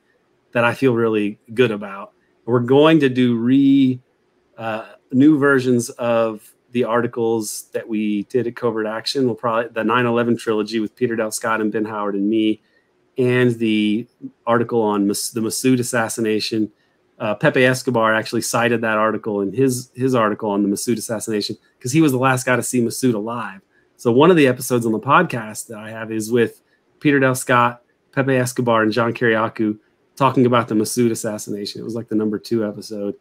that 0.52 0.64
I 0.64 0.76
feel 0.76 0.94
really 0.94 1.40
good 1.56 1.72
about. 1.72 2.14
We're 2.46 2.60
going 2.60 3.00
to 3.00 3.10
do 3.10 3.36
re 3.36 4.00
uh, 4.60 4.86
new 5.12 5.40
versions 5.40 5.90
of 5.90 6.54
the 6.70 6.84
articles 6.84 7.64
that 7.74 7.88
we 7.88 8.24
did 8.26 8.46
at 8.46 8.56
Covert 8.56 8.86
Action. 8.86 9.26
We'll 9.26 9.34
probably 9.34 9.70
the 9.70 9.82
9/11 9.82 10.38
trilogy 10.38 10.80
with 10.80 10.96
Peter 10.96 11.16
Dale 11.16 11.32
Scott 11.32 11.62
and 11.62 11.72
Ben 11.72 11.86
Howard 11.86 12.14
and 12.14 12.30
me, 12.30 12.62
and 13.18 13.56
the 13.56 14.06
article 14.46 14.84
on 14.84 15.08
Mas- 15.08 15.32
the 15.32 15.42
Massoud 15.42 15.80
assassination. 15.80 16.72
Uh, 17.18 17.34
Pepe 17.34 17.64
Escobar 17.64 18.14
actually 18.14 18.42
cited 18.42 18.82
that 18.82 18.98
article 18.98 19.42
in 19.42 19.54
his 19.54 19.90
his 19.96 20.14
article 20.14 20.50
on 20.50 20.64
the 20.64 20.70
Massoud 20.70 20.98
assassination 20.98 21.58
because 21.78 21.92
he 21.92 22.02
was 22.02 22.12
the 22.12 22.18
last 22.18 22.46
guy 22.46 22.56
to 22.56 22.64
see 22.64 22.82
Massoud 22.82 23.14
alive. 23.14 23.62
So 23.98 24.12
one 24.12 24.30
of 24.30 24.38
the 24.38 24.48
episodes 24.48 24.86
on 24.86 24.92
the 24.92 25.00
podcast 25.00 25.68
that 25.68 25.78
I 25.78 25.90
have 25.90 26.12
is 26.12 26.30
with 26.30 26.62
Peter 27.00 27.20
Dale 27.20 27.36
Scott, 27.36 27.84
Pepe 28.12 28.36
Escobar, 28.36 28.84
and 28.84 28.92
John 28.92 29.14
Kiriakou 29.14 29.78
talking 30.16 30.46
about 30.46 30.68
the 30.68 30.76
Massoud 30.76 31.12
assassination. 31.12 31.82
It 31.82 31.86
was 31.86 31.96
like 31.96 32.10
the 32.10 32.16
number 32.16 32.38
two 32.38 32.68
episode. 32.68 33.16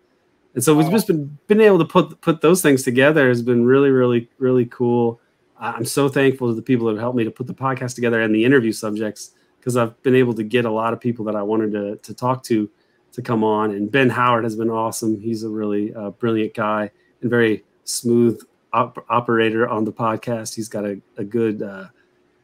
And 0.55 0.63
so 0.63 0.75
we've 0.75 0.91
just 0.91 1.07
been 1.07 1.37
been 1.47 1.61
able 1.61 1.79
to 1.79 1.85
put 1.85 2.21
put 2.21 2.41
those 2.41 2.63
things 2.63 2.83
together 2.83 3.29
has 3.29 3.43
been 3.43 3.65
really, 3.65 3.91
really, 3.91 4.29
really 4.39 4.67
cool. 4.67 5.21
I'm 5.59 5.85
so 5.85 6.09
thankful 6.09 6.49
to 6.49 6.55
the 6.55 6.63
people 6.63 6.87
that 6.87 6.95
have 6.95 7.01
helped 7.01 7.17
me 7.17 7.25
to 7.25 7.31
put 7.31 7.47
the 7.47 7.55
podcast 7.55 7.95
together 7.95 8.21
and 8.21 8.35
the 8.35 8.45
interview 8.45 8.73
subjects 8.73 9.33
because 9.59 9.77
I've 9.77 10.01
been 10.03 10.15
able 10.15 10.35
to 10.35 10.43
get 10.43 10.65
a 10.65 10.71
lot 10.71 10.93
of 10.93 11.01
people 11.01 11.25
that 11.27 11.37
I 11.37 11.43
wanted 11.43 11.73
to 11.73 11.97
to 11.97 12.15
talk 12.15 12.43
to 12.45 12.71
to 13.15 13.23
come 13.23 13.43
on. 13.43 13.71
And 13.71 13.91
Ben 13.91 14.11
Howard 14.11 14.45
has 14.45 14.57
been 14.57 14.71
awesome. 14.71 15.21
He's 15.21 15.45
a 15.45 15.49
really 15.49 15.95
uh, 15.95 16.11
brilliant 16.11 16.55
guy 16.55 16.91
and 17.21 17.31
very 17.31 17.65
smooth 17.85 18.41
op- 18.73 19.05
operator 19.09 19.69
on 19.69 19.85
the 19.85 19.93
podcast. 19.93 20.55
He's 20.55 20.69
got 20.69 20.85
a, 20.85 21.01
a 21.17 21.25
good 21.25 21.63
uh, 21.63 21.87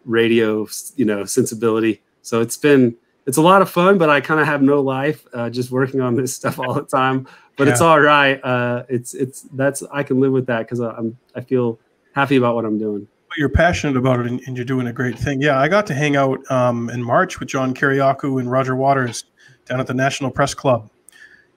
radio, 0.05 0.67
you 0.97 1.05
know, 1.05 1.25
sensibility. 1.25 2.03
So 2.23 2.41
it's 2.41 2.57
been 2.57 2.97
it's 3.27 3.37
a 3.37 3.43
lot 3.43 3.63
of 3.63 3.71
fun, 3.71 3.99
but 3.99 4.09
I 4.09 4.21
kind 4.21 4.41
of 4.41 4.47
have 4.47 4.63
no 4.63 4.81
life, 4.81 5.27
uh, 5.35 5.51
just 5.51 5.71
working 5.71 6.01
on 6.01 6.15
this 6.15 6.35
stuff 6.35 6.59
all 6.59 6.75
the 6.75 6.83
time. 6.83 7.27
But 7.57 7.67
yeah. 7.67 7.73
it's 7.73 7.83
all 7.83 8.01
right. 8.01 8.43
Uh, 8.43 8.85
it's 8.89 9.15
it's 9.15 9.43
that's 9.53 9.83
I 9.93 10.03
can 10.03 10.21
live 10.21 10.33
with 10.33 10.47
that 10.47 10.61
because 10.61 10.81
I'm 10.81 11.17
I 11.35 11.41
feel 11.41 11.79
happy 12.15 12.37
about 12.37 12.55
what 12.55 12.65
I'm 12.65 12.79
doing. 12.79 13.07
But 13.29 13.39
you're 13.39 13.49
passionate 13.49 13.97
about 13.97 14.19
it, 14.21 14.27
and, 14.27 14.41
and, 14.47 14.57
you're 14.57 14.65
doing 14.65 14.89
a 14.89 14.93
great 14.93 15.17
thing. 15.17 15.41
Yeah, 15.41 15.61
I 15.61 15.69
got 15.69 15.87
to 15.87 15.95
hang 15.95 16.17
out 16.17 16.41
um, 16.51 16.91
in 16.91 17.01
March 17.01 17.39
with 17.39 17.49
John 17.49 17.73
Kiriakou 17.73 18.41
and 18.41 18.51
Roger 18.51 18.75
Waters 18.75 19.23
down 19.71 19.81
at 19.81 19.87
the 19.87 19.95
National 19.95 20.31
Press 20.31 20.53
Club, 20.53 20.91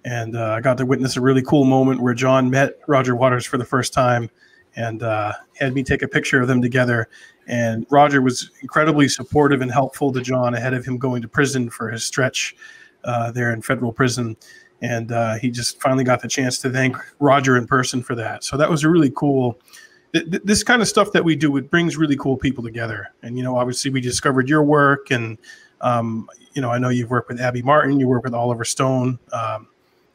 and 0.05 0.37
uh, 0.37 0.51
I 0.51 0.61
got 0.61 0.77
to 0.77 0.85
witness 0.85 1.17
a 1.17 1.21
really 1.21 1.41
cool 1.41 1.65
moment 1.65 1.99
where 1.99 2.13
John 2.13 2.49
met 2.49 2.77
Roger 2.87 3.15
Waters 3.15 3.45
for 3.45 3.57
the 3.57 3.65
first 3.65 3.91
time, 3.91 4.29
and 4.75 5.01
uh, 5.01 5.33
had 5.55 5.73
me 5.73 5.83
take 5.83 6.03
a 6.03 6.07
picture 6.07 6.39
of 6.39 6.47
them 6.47 6.61
together. 6.61 7.09
And 7.47 7.85
Roger 7.89 8.21
was 8.21 8.51
incredibly 8.61 9.09
supportive 9.09 9.61
and 9.61 9.71
helpful 9.71 10.11
to 10.13 10.21
John 10.21 10.53
ahead 10.53 10.73
of 10.73 10.85
him 10.85 10.97
going 10.97 11.21
to 11.23 11.27
prison 11.27 11.69
for 11.69 11.89
his 11.89 12.05
stretch 12.05 12.55
uh, 13.03 13.31
there 13.31 13.51
in 13.51 13.61
federal 13.61 13.91
prison. 13.91 14.37
And 14.81 15.11
uh, 15.11 15.35
he 15.35 15.49
just 15.49 15.81
finally 15.81 16.03
got 16.03 16.21
the 16.21 16.27
chance 16.27 16.59
to 16.59 16.69
thank 16.69 16.95
Roger 17.19 17.57
in 17.57 17.65
person 17.65 18.03
for 18.03 18.15
that. 18.15 18.43
So 18.43 18.57
that 18.57 18.69
was 18.69 18.83
a 18.83 18.89
really 18.89 19.11
cool. 19.15 19.59
Th- 20.13 20.25
this 20.43 20.63
kind 20.63 20.81
of 20.81 20.87
stuff 20.87 21.11
that 21.13 21.23
we 21.23 21.35
do, 21.35 21.57
it 21.57 21.71
brings 21.71 21.97
really 21.97 22.15
cool 22.17 22.37
people 22.37 22.63
together. 22.63 23.09
And 23.23 23.37
you 23.37 23.43
know, 23.43 23.57
obviously, 23.57 23.89
we 23.91 24.01
discovered 24.01 24.47
your 24.49 24.63
work, 24.63 25.09
and 25.09 25.37
um, 25.83 26.29
you 26.53 26.61
know, 26.61 26.71
I 26.71 26.79
know 26.79 26.89
you've 26.89 27.11
worked 27.11 27.29
with 27.29 27.39
Abby 27.39 27.61
Martin, 27.61 27.99
you 27.99 28.07
work 28.07 28.23
with 28.23 28.33
Oliver 28.33 28.65
Stone, 28.65 29.19
um, 29.33 29.67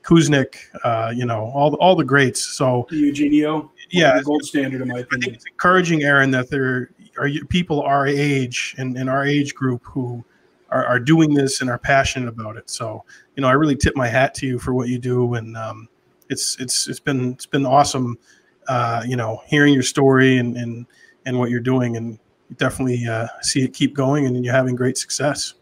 Kuznick, 0.03 0.57
uh, 0.85 1.13
you 1.15 1.27
know, 1.27 1.51
all 1.55 1.71
the, 1.71 1.77
all 1.77 1.95
the 1.95 2.05
greats. 2.05 2.43
So 2.43 2.87
DiEugenio, 2.91 3.69
yeah, 3.91 4.21
gold 4.23 4.43
standard 4.45 4.81
in 4.81 4.89
my 4.89 5.01
opinion. 5.01 5.35
it's 5.35 5.45
encouraging, 5.47 6.03
Aaron, 6.03 6.31
that 6.31 6.49
there 6.51 6.91
are 7.19 7.31
people 7.49 7.83
our 7.83 8.07
age 8.07 8.75
and 8.79 8.97
in 8.97 9.09
our 9.09 9.25
age 9.25 9.55
group 9.55 9.83
who 9.85 10.25
are, 10.71 10.87
are, 10.87 11.01
doing 11.01 11.35
this 11.35 11.61
and 11.61 11.69
are 11.69 11.79
passionate 11.79 12.29
about 12.29 12.57
it. 12.57 12.71
So, 12.71 13.05
you 13.37 13.43
know, 13.43 13.49
I 13.49 13.53
really 13.53 13.77
tip 13.77 13.97
my 13.97 14.09
hat 14.09 14.35
to 14.35 14.47
you 14.47 14.59
for 14.59 14.73
what 14.73 14.89
you 14.89 14.99
do, 14.99 15.35
and 15.35 15.57
um, 15.57 15.89
it's 16.31 16.59
it's 16.59 16.89
it's 16.89 17.01
been 17.01 17.33
it's 17.33 17.47
been 17.47 17.67
awesome, 17.67 18.19
uh, 18.69 19.03
you 19.07 19.17
know, 19.17 19.43
hearing 19.47 19.75
your 19.75 19.83
story 19.83 20.39
and 20.39 20.57
and 20.57 20.87
and 21.27 21.39
what 21.39 21.51
you're 21.51 21.61
doing, 21.61 21.97
and 21.97 22.19
definitely 22.57 23.07
uh, 23.07 23.27
see 23.43 23.63
it 23.63 23.75
keep 23.75 23.95
going, 23.95 24.27
and 24.27 24.45
you're 24.45 24.55
having 24.55 24.75
great 24.75 24.97
success. 24.97 25.55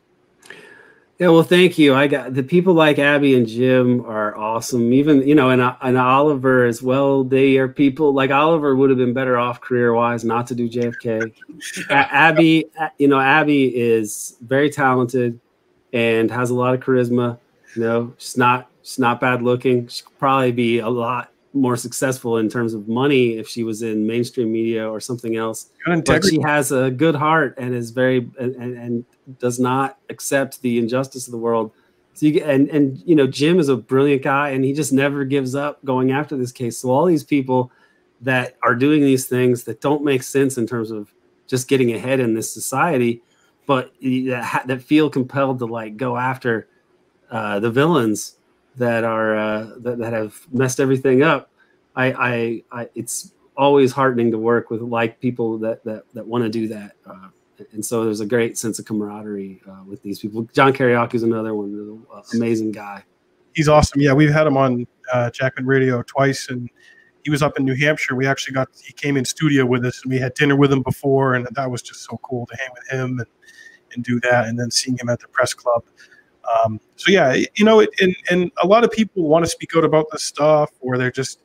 Yeah, 1.19 1.29
well, 1.29 1.43
thank 1.43 1.79
you. 1.79 1.95
I 1.95 2.09
got 2.09 2.35
the 2.35 2.43
people 2.43 2.75
like 2.75 2.99
Abby 2.99 3.35
and 3.35 3.47
Jim 3.47 4.05
are 4.05 4.37
awesome. 4.37 4.93
Even 4.93 5.27
you 5.27 5.35
know, 5.35 5.49
and 5.49 5.63
uh, 5.63 5.75
and 5.81 5.97
Oliver 5.97 6.67
as 6.67 6.83
well. 6.83 7.25
They 7.25 7.57
are 7.57 7.69
people 7.69 8.13
like 8.13 8.31
Oliver 8.31 8.77
would 8.77 8.91
have 8.91 8.99
been 8.99 9.15
better 9.15 9.39
off 9.39 9.63
career 9.63 9.95
wise 9.95 10.25
not 10.25 10.47
to 10.49 10.55
do 10.55 10.69
JFK. 10.69 11.33
Abby, 11.91 12.67
uh, 12.79 12.89
you 12.99 13.09
know, 13.09 13.19
Abby 13.19 13.75
is 13.75 14.37
very 14.43 14.69
talented 14.69 15.41
and 15.95 16.31
has 16.31 16.51
a 16.51 16.55
lot 16.55 16.75
of 16.75 16.81
charisma. 16.81 17.39
You 17.75 17.83
know, 17.83 18.15
she's 18.19 18.37
not 18.37 18.69
she's 18.83 18.99
not 18.99 19.19
bad 19.19 19.41
looking. 19.41 19.89
She 19.89 20.03
could 20.03 20.19
probably 20.19 20.53
be 20.53 20.81
a 20.81 20.89
lot 20.89 21.31
more 21.57 21.77
successful 21.77 22.37
in 22.37 22.49
terms 22.49 22.75
of 22.75 22.87
money 22.89 23.39
if 23.39 23.49
she 23.49 23.65
was 23.65 23.83
in 23.83 24.07
mainstream 24.07 24.53
media 24.53 24.89
or 24.89 25.01
something 25.01 25.37
else. 25.37 25.71
But 26.05 26.25
she 26.31 26.41
has 26.43 26.73
a 26.73 26.91
good 26.91 27.15
heart 27.15 27.55
and 27.59 27.75
is 27.75 27.91
very 27.91 28.29
and, 28.39 28.55
and 28.57 29.05
does 29.39 29.59
not 29.59 29.99
accept 30.11 30.61
the 30.63 30.79
injustice 30.79 31.27
of 31.27 31.33
the 31.33 31.39
world. 31.39 31.73
So 32.15 32.27
you 32.27 32.45
and 32.45 32.69
and 32.69 33.03
you 33.07 33.15
know 33.15 33.27
Jim 33.27 33.59
is 33.59 33.69
a 33.69 33.77
brilliant 33.77 34.23
guy 34.23 34.51
and 34.51 34.65
he 34.65 34.73
just 34.73 34.93
never 34.93 35.25
gives 35.25 35.55
up 35.55 35.85
going 35.85 36.13
after 36.13 36.37
this 36.37 36.53
case. 36.53 36.79
So 36.79 36.91
all 36.91 37.07
these 37.07 37.25
people 37.25 37.71
that 38.21 38.57
are 38.63 38.75
doing 38.75 39.03
these 39.03 39.27
things 39.27 39.65
that 39.65 39.81
don't 39.81 40.05
make 40.05 40.23
sense 40.23 40.57
in 40.57 40.67
terms 40.67 40.91
of 40.91 41.13
just 41.47 41.69
getting 41.69 41.93
ahead 41.93 42.21
in 42.21 42.35
this 42.35 42.53
society, 42.53 43.23
but 43.67 43.93
that, 44.01 44.63
that 44.67 44.83
feel 44.83 45.11
compelled 45.11 45.59
to 45.59 45.67
like 45.67 45.97
go 45.97 46.17
after 46.17 46.69
uh, 47.31 47.61
the 47.61 47.71
villains 47.71 48.36
that 48.77 49.05
are 49.05 49.37
uh, 49.37 49.71
that, 49.79 49.99
that 49.99 50.13
have 50.13 50.47
messed 50.53 50.81
everything 50.81 51.23
up. 51.23 51.51
I, 51.95 52.13
I, 52.13 52.63
I, 52.73 52.89
it's 52.95 53.33
always 53.57 53.93
heartening 53.93 54.31
to 54.31 54.39
work 54.39 54.71
with 54.71 54.83
like 54.83 55.21
people 55.21 55.59
that 55.59 55.85
that 55.85 56.05
that 56.15 56.27
want 56.27 56.45
to 56.45 56.51
do 56.51 56.69
that. 56.69 56.93
Uh, 57.07 57.29
and 57.73 57.85
so 57.85 58.05
there's 58.05 58.21
a 58.21 58.27
great 58.27 58.59
sense 58.59 58.79
of 58.79 58.85
camaraderie 58.85 59.63
uh, 59.69 59.83
with 59.87 60.03
these 60.03 60.19
people. 60.19 60.43
John 60.53 60.73
Kiriakou 60.73 61.15
is 61.15 61.23
another 61.23 61.55
one, 61.55 62.05
uh, 62.15 62.21
amazing 62.35 62.73
guy. 62.73 63.03
He's 63.55 63.69
awesome. 63.69 64.01
Yeah, 64.03 64.13
we've 64.13 64.31
had 64.31 64.47
him 64.47 64.59
on 64.59 64.87
uh, 65.13 65.31
Jackman 65.31 65.65
Radio 65.65 66.03
twice, 66.03 66.51
and 66.51 66.69
he 67.25 67.31
was 67.31 67.43
up 67.43 67.59
in 67.59 67.65
New 67.65 67.75
Hampshire. 67.75 68.15
We 68.15 68.27
actually 68.27 68.53
got 68.53 68.69
he 68.85 68.93
came 68.93 69.17
in 69.17 69.25
studio 69.25 69.65
with 69.65 69.87
us, 69.87 70.03
and 70.03 70.13
we 70.13 70.19
had 70.19 70.35
dinner 70.35 70.57
with 70.57 70.71
him 70.71 70.83
before, 70.83 71.35
and 71.35 71.49
that 71.53 71.71
was 71.71 71.81
just 71.81 72.05
so 72.05 72.19
cool 72.23 72.47
to 72.47 72.57
hang 72.57 72.69
with 72.75 72.89
him 72.89 73.19
and 73.19 73.29
and 73.95 74.05
do 74.05 74.21
that, 74.21 74.47
and 74.47 74.59
then 74.59 74.71
seeing 74.71 74.99
him 74.99 75.09
at 75.09 75.21
the 75.21 75.29
press 75.29 75.55
club. 75.55 75.83
Um, 76.65 76.81
so 76.97 77.11
yeah, 77.11 77.35
you 77.55 77.65
know, 77.65 77.81
it, 77.81 77.91
and 78.01 78.15
and 78.31 78.51
a 78.63 78.67
lot 78.67 78.85
of 78.85 78.91
people 78.91 79.25
want 79.25 79.45
to 79.45 79.51
speak 79.51 79.77
out 79.77 79.85
about 79.85 80.07
this 80.13 80.23
stuff, 80.23 80.71
or 80.81 80.99
they're 80.99 81.11
just 81.11 81.43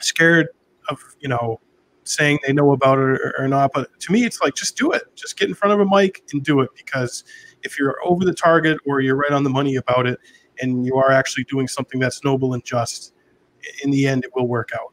scared 0.00 0.48
of 0.88 1.00
you 1.20 1.28
know 1.28 1.60
saying 2.04 2.38
they 2.44 2.52
know 2.52 2.72
about 2.72 2.98
it 2.98 3.04
or, 3.04 3.34
or, 3.38 3.46
not. 3.46 3.70
But 3.72 3.88
to 4.00 4.12
me, 4.12 4.24
it's 4.24 4.40
like 4.40 4.54
just 4.54 4.76
do 4.76 4.90
it. 4.90 5.02
Just 5.14 5.38
get 5.38 5.48
in 5.48 5.54
front 5.54 5.72
of 5.72 5.86
a 5.86 5.88
mic 5.88 6.22
and 6.32 6.42
do 6.42 6.60
it 6.60 6.70
because 6.76 7.22
if 7.62 7.78
you're 7.78 7.96
over 8.04 8.24
the 8.24 8.34
target 8.34 8.76
or 8.86 9.00
you're 9.00 9.14
right 9.14 9.30
on 9.30 9.44
the 9.44 9.50
money 9.50 9.76
about 9.76 10.06
it, 10.06 10.18
and 10.60 10.84
you 10.84 10.96
are 10.96 11.10
actually 11.10 11.44
doing 11.44 11.68
something 11.68 12.00
that's 12.00 12.24
noble 12.24 12.54
and 12.54 12.64
just, 12.64 13.14
in 13.82 13.90
the 13.90 14.06
end, 14.06 14.24
it 14.24 14.30
will 14.34 14.48
work 14.48 14.70
out. 14.74 14.91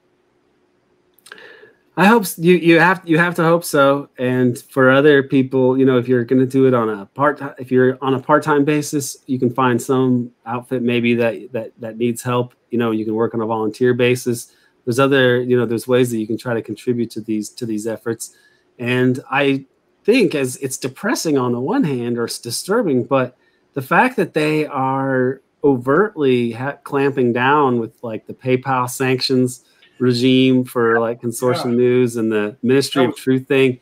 I 1.99 2.05
hope 2.05 2.25
you 2.37 2.55
you 2.55 2.79
have 2.79 3.01
you 3.05 3.17
have 3.17 3.35
to 3.35 3.43
hope 3.43 3.63
so. 3.63 4.09
And 4.17 4.57
for 4.57 4.89
other 4.89 5.21
people, 5.21 5.77
you 5.77 5.85
know, 5.85 5.97
if 5.97 6.07
you're 6.07 6.23
going 6.23 6.39
to 6.39 6.45
do 6.47 6.65
it 6.65 6.73
on 6.73 6.89
a 6.89 7.05
part 7.07 7.41
if 7.59 7.71
you're 7.71 7.97
on 8.01 8.13
a 8.13 8.19
part 8.19 8.41
time 8.43 8.63
basis, 8.63 9.17
you 9.27 9.37
can 9.37 9.49
find 9.49 9.81
some 9.81 10.31
outfit 10.45 10.81
maybe 10.81 11.13
that 11.15 11.51
that 11.51 11.73
that 11.79 11.97
needs 11.97 12.21
help. 12.21 12.53
You 12.71 12.77
know, 12.77 12.91
you 12.91 13.05
can 13.05 13.15
work 13.15 13.33
on 13.33 13.41
a 13.41 13.45
volunteer 13.45 13.93
basis 13.93 14.53
there's 14.89 14.99
other 14.99 15.39
you 15.41 15.55
know 15.55 15.67
there's 15.67 15.87
ways 15.87 16.09
that 16.09 16.17
you 16.17 16.25
can 16.25 16.35
try 16.35 16.55
to 16.55 16.63
contribute 16.63 17.11
to 17.11 17.21
these 17.21 17.49
to 17.49 17.63
these 17.63 17.85
efforts 17.85 18.35
and 18.79 19.19
i 19.29 19.63
think 20.03 20.33
as 20.33 20.55
it's 20.57 20.77
depressing 20.77 21.37
on 21.37 21.51
the 21.51 21.59
one 21.59 21.83
hand 21.83 22.17
or 22.17 22.25
it's 22.25 22.39
disturbing 22.39 23.03
but 23.03 23.37
the 23.75 23.83
fact 23.83 24.15
that 24.15 24.33
they 24.33 24.65
are 24.65 25.41
overtly 25.63 26.53
ha- 26.53 26.77
clamping 26.83 27.31
down 27.31 27.79
with 27.79 28.01
like 28.01 28.25
the 28.25 28.33
paypal 28.33 28.89
sanctions 28.89 29.63
regime 29.99 30.63
for 30.63 30.99
like 30.99 31.21
consortium 31.21 31.71
yeah. 31.71 31.77
news 31.77 32.15
and 32.15 32.31
the 32.31 32.55
ministry 32.61 33.05
of 33.05 33.15
truth 33.15 33.47
thing. 33.47 33.79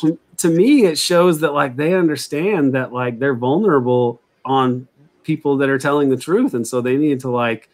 to, 0.00 0.18
to 0.38 0.48
me 0.48 0.84
it 0.84 0.98
shows 0.98 1.40
that 1.40 1.52
like 1.52 1.76
they 1.76 1.94
understand 1.94 2.74
that 2.74 2.92
like 2.92 3.18
they're 3.18 3.34
vulnerable 3.34 4.20
on 4.44 4.88
people 5.22 5.56
that 5.58 5.68
are 5.68 5.78
telling 5.78 6.10
the 6.10 6.16
truth. 6.16 6.54
And 6.54 6.66
so 6.66 6.80
they 6.80 6.96
need 6.96 7.20
to 7.20 7.30
like 7.30 7.68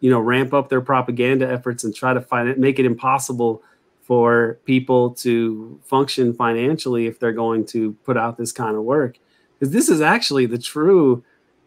you 0.00 0.10
know 0.10 0.20
ramp 0.20 0.52
up 0.52 0.68
their 0.68 0.80
propaganda 0.80 1.48
efforts 1.48 1.84
and 1.84 1.94
try 1.94 2.12
to 2.12 2.20
find 2.20 2.48
it 2.48 2.58
make 2.58 2.78
it 2.78 2.86
impossible 2.86 3.62
for 4.02 4.58
people 4.64 5.10
to 5.10 5.80
function 5.84 6.34
financially 6.34 7.06
if 7.06 7.20
they're 7.20 7.32
going 7.32 7.64
to 7.64 7.92
put 8.04 8.16
out 8.16 8.36
this 8.36 8.52
kind 8.52 8.76
of 8.76 8.82
work. 8.82 9.18
Because 9.58 9.72
this 9.72 9.88
is 9.88 10.00
actually 10.00 10.46
the 10.46 10.58
true 10.58 11.22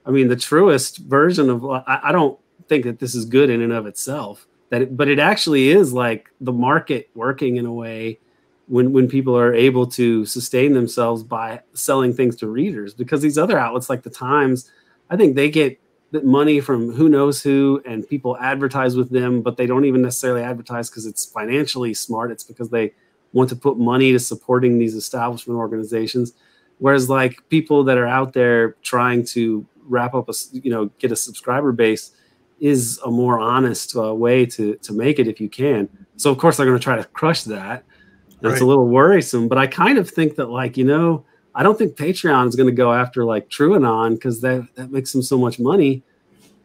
i 0.05 0.11
mean 0.11 0.27
the 0.27 0.35
truest 0.35 0.97
version 0.97 1.49
of 1.49 1.65
I, 1.65 1.99
I, 2.03 2.11
don't 2.11 2.37
think 2.67 2.83
that 2.85 2.99
this 2.99 3.15
is 3.15 3.25
good 3.25 3.49
in 3.49 3.61
and 3.61 3.73
of 3.73 3.85
itself 3.85 4.47
that 4.69 4.81
it, 4.81 4.97
but 4.97 5.07
it 5.07 5.19
actually 5.19 5.69
is 5.69 5.93
like 5.93 6.29
the 6.41 6.51
market 6.51 7.09
working 7.15 7.57
in 7.57 7.65
a 7.65 7.73
way 7.73 8.19
when 8.67 8.91
when 8.91 9.07
people 9.07 9.37
are 9.37 9.53
able 9.53 9.85
to 9.85 10.25
sustain 10.25 10.73
themselves 10.73 11.23
by 11.23 11.61
selling 11.73 12.13
things 12.13 12.35
to 12.37 12.47
readers. 12.47 12.93
Because 12.93 13.21
these 13.21 13.37
other 13.37 13.57
outlets 13.57 13.89
like 13.89 14.03
the 14.03 14.09
times 14.09 14.71
i 15.09 15.15
think 15.15 15.35
they 15.35 15.49
get 15.49 15.79
money 16.23 16.61
from 16.61 16.91
who 16.91 17.09
knows 17.09 17.41
who 17.41 17.81
and 17.85 18.07
people 18.07 18.37
advertise 18.37 18.95
with 18.95 19.09
them 19.09 19.41
but 19.41 19.57
they 19.57 19.65
don't 19.65 19.85
even 19.85 20.01
necessarily 20.01 20.41
advertise 20.41 20.89
because 20.89 21.05
it's 21.05 21.25
financially 21.25 21.93
smart. 21.93 22.31
It's 22.31 22.43
because 22.43 22.69
they 22.69 22.93
want 23.33 23.49
to 23.49 23.55
put 23.55 23.77
money 23.77 24.11
to 24.13 24.19
supporting 24.19 24.79
these 24.79 24.95
establishment 24.95 25.57
organizations. 25.57 26.33
Whereas 26.79 27.09
like 27.09 27.47
people 27.49 27.83
that 27.83 27.97
are 27.97 28.07
out 28.07 28.33
there 28.33 28.71
trying 28.81 29.25
to 29.27 29.65
wrap 29.87 30.15
up 30.15 30.29
a 30.29 30.33
you 30.51 30.71
know 30.71 30.85
get 30.99 31.11
a 31.11 31.15
subscriber 31.15 31.71
base 31.71 32.11
is 32.59 32.99
a 33.05 33.11
more 33.11 33.39
honest 33.39 33.95
uh, 33.95 34.13
way 34.13 34.45
to 34.45 34.75
to 34.75 34.93
make 34.93 35.19
it 35.19 35.27
if 35.27 35.39
you 35.41 35.49
can 35.49 35.89
so 36.17 36.31
of 36.31 36.37
course 36.37 36.57
they're 36.57 36.65
going 36.65 36.77
to 36.77 36.83
try 36.83 36.95
to 36.95 37.03
crush 37.09 37.43
that 37.43 37.83
that's 38.41 38.53
right. 38.53 38.61
a 38.61 38.65
little 38.65 38.87
worrisome 38.87 39.47
but 39.47 39.57
i 39.57 39.67
kind 39.67 39.97
of 39.97 40.09
think 40.09 40.35
that 40.35 40.49
like 40.49 40.77
you 40.77 40.85
know 40.85 41.25
I 41.55 41.63
don't 41.63 41.77
think 41.77 41.95
Patreon 41.95 42.49
is 42.49 42.55
going 42.55 42.67
to 42.67 42.75
go 42.75 42.93
after 42.93 43.23
like 43.23 43.49
TrueAnon 43.49 44.15
because 44.15 44.41
that 44.41 44.67
that 44.75 44.91
makes 44.91 45.13
them 45.13 45.21
so 45.21 45.37
much 45.37 45.57
money. 45.57 46.03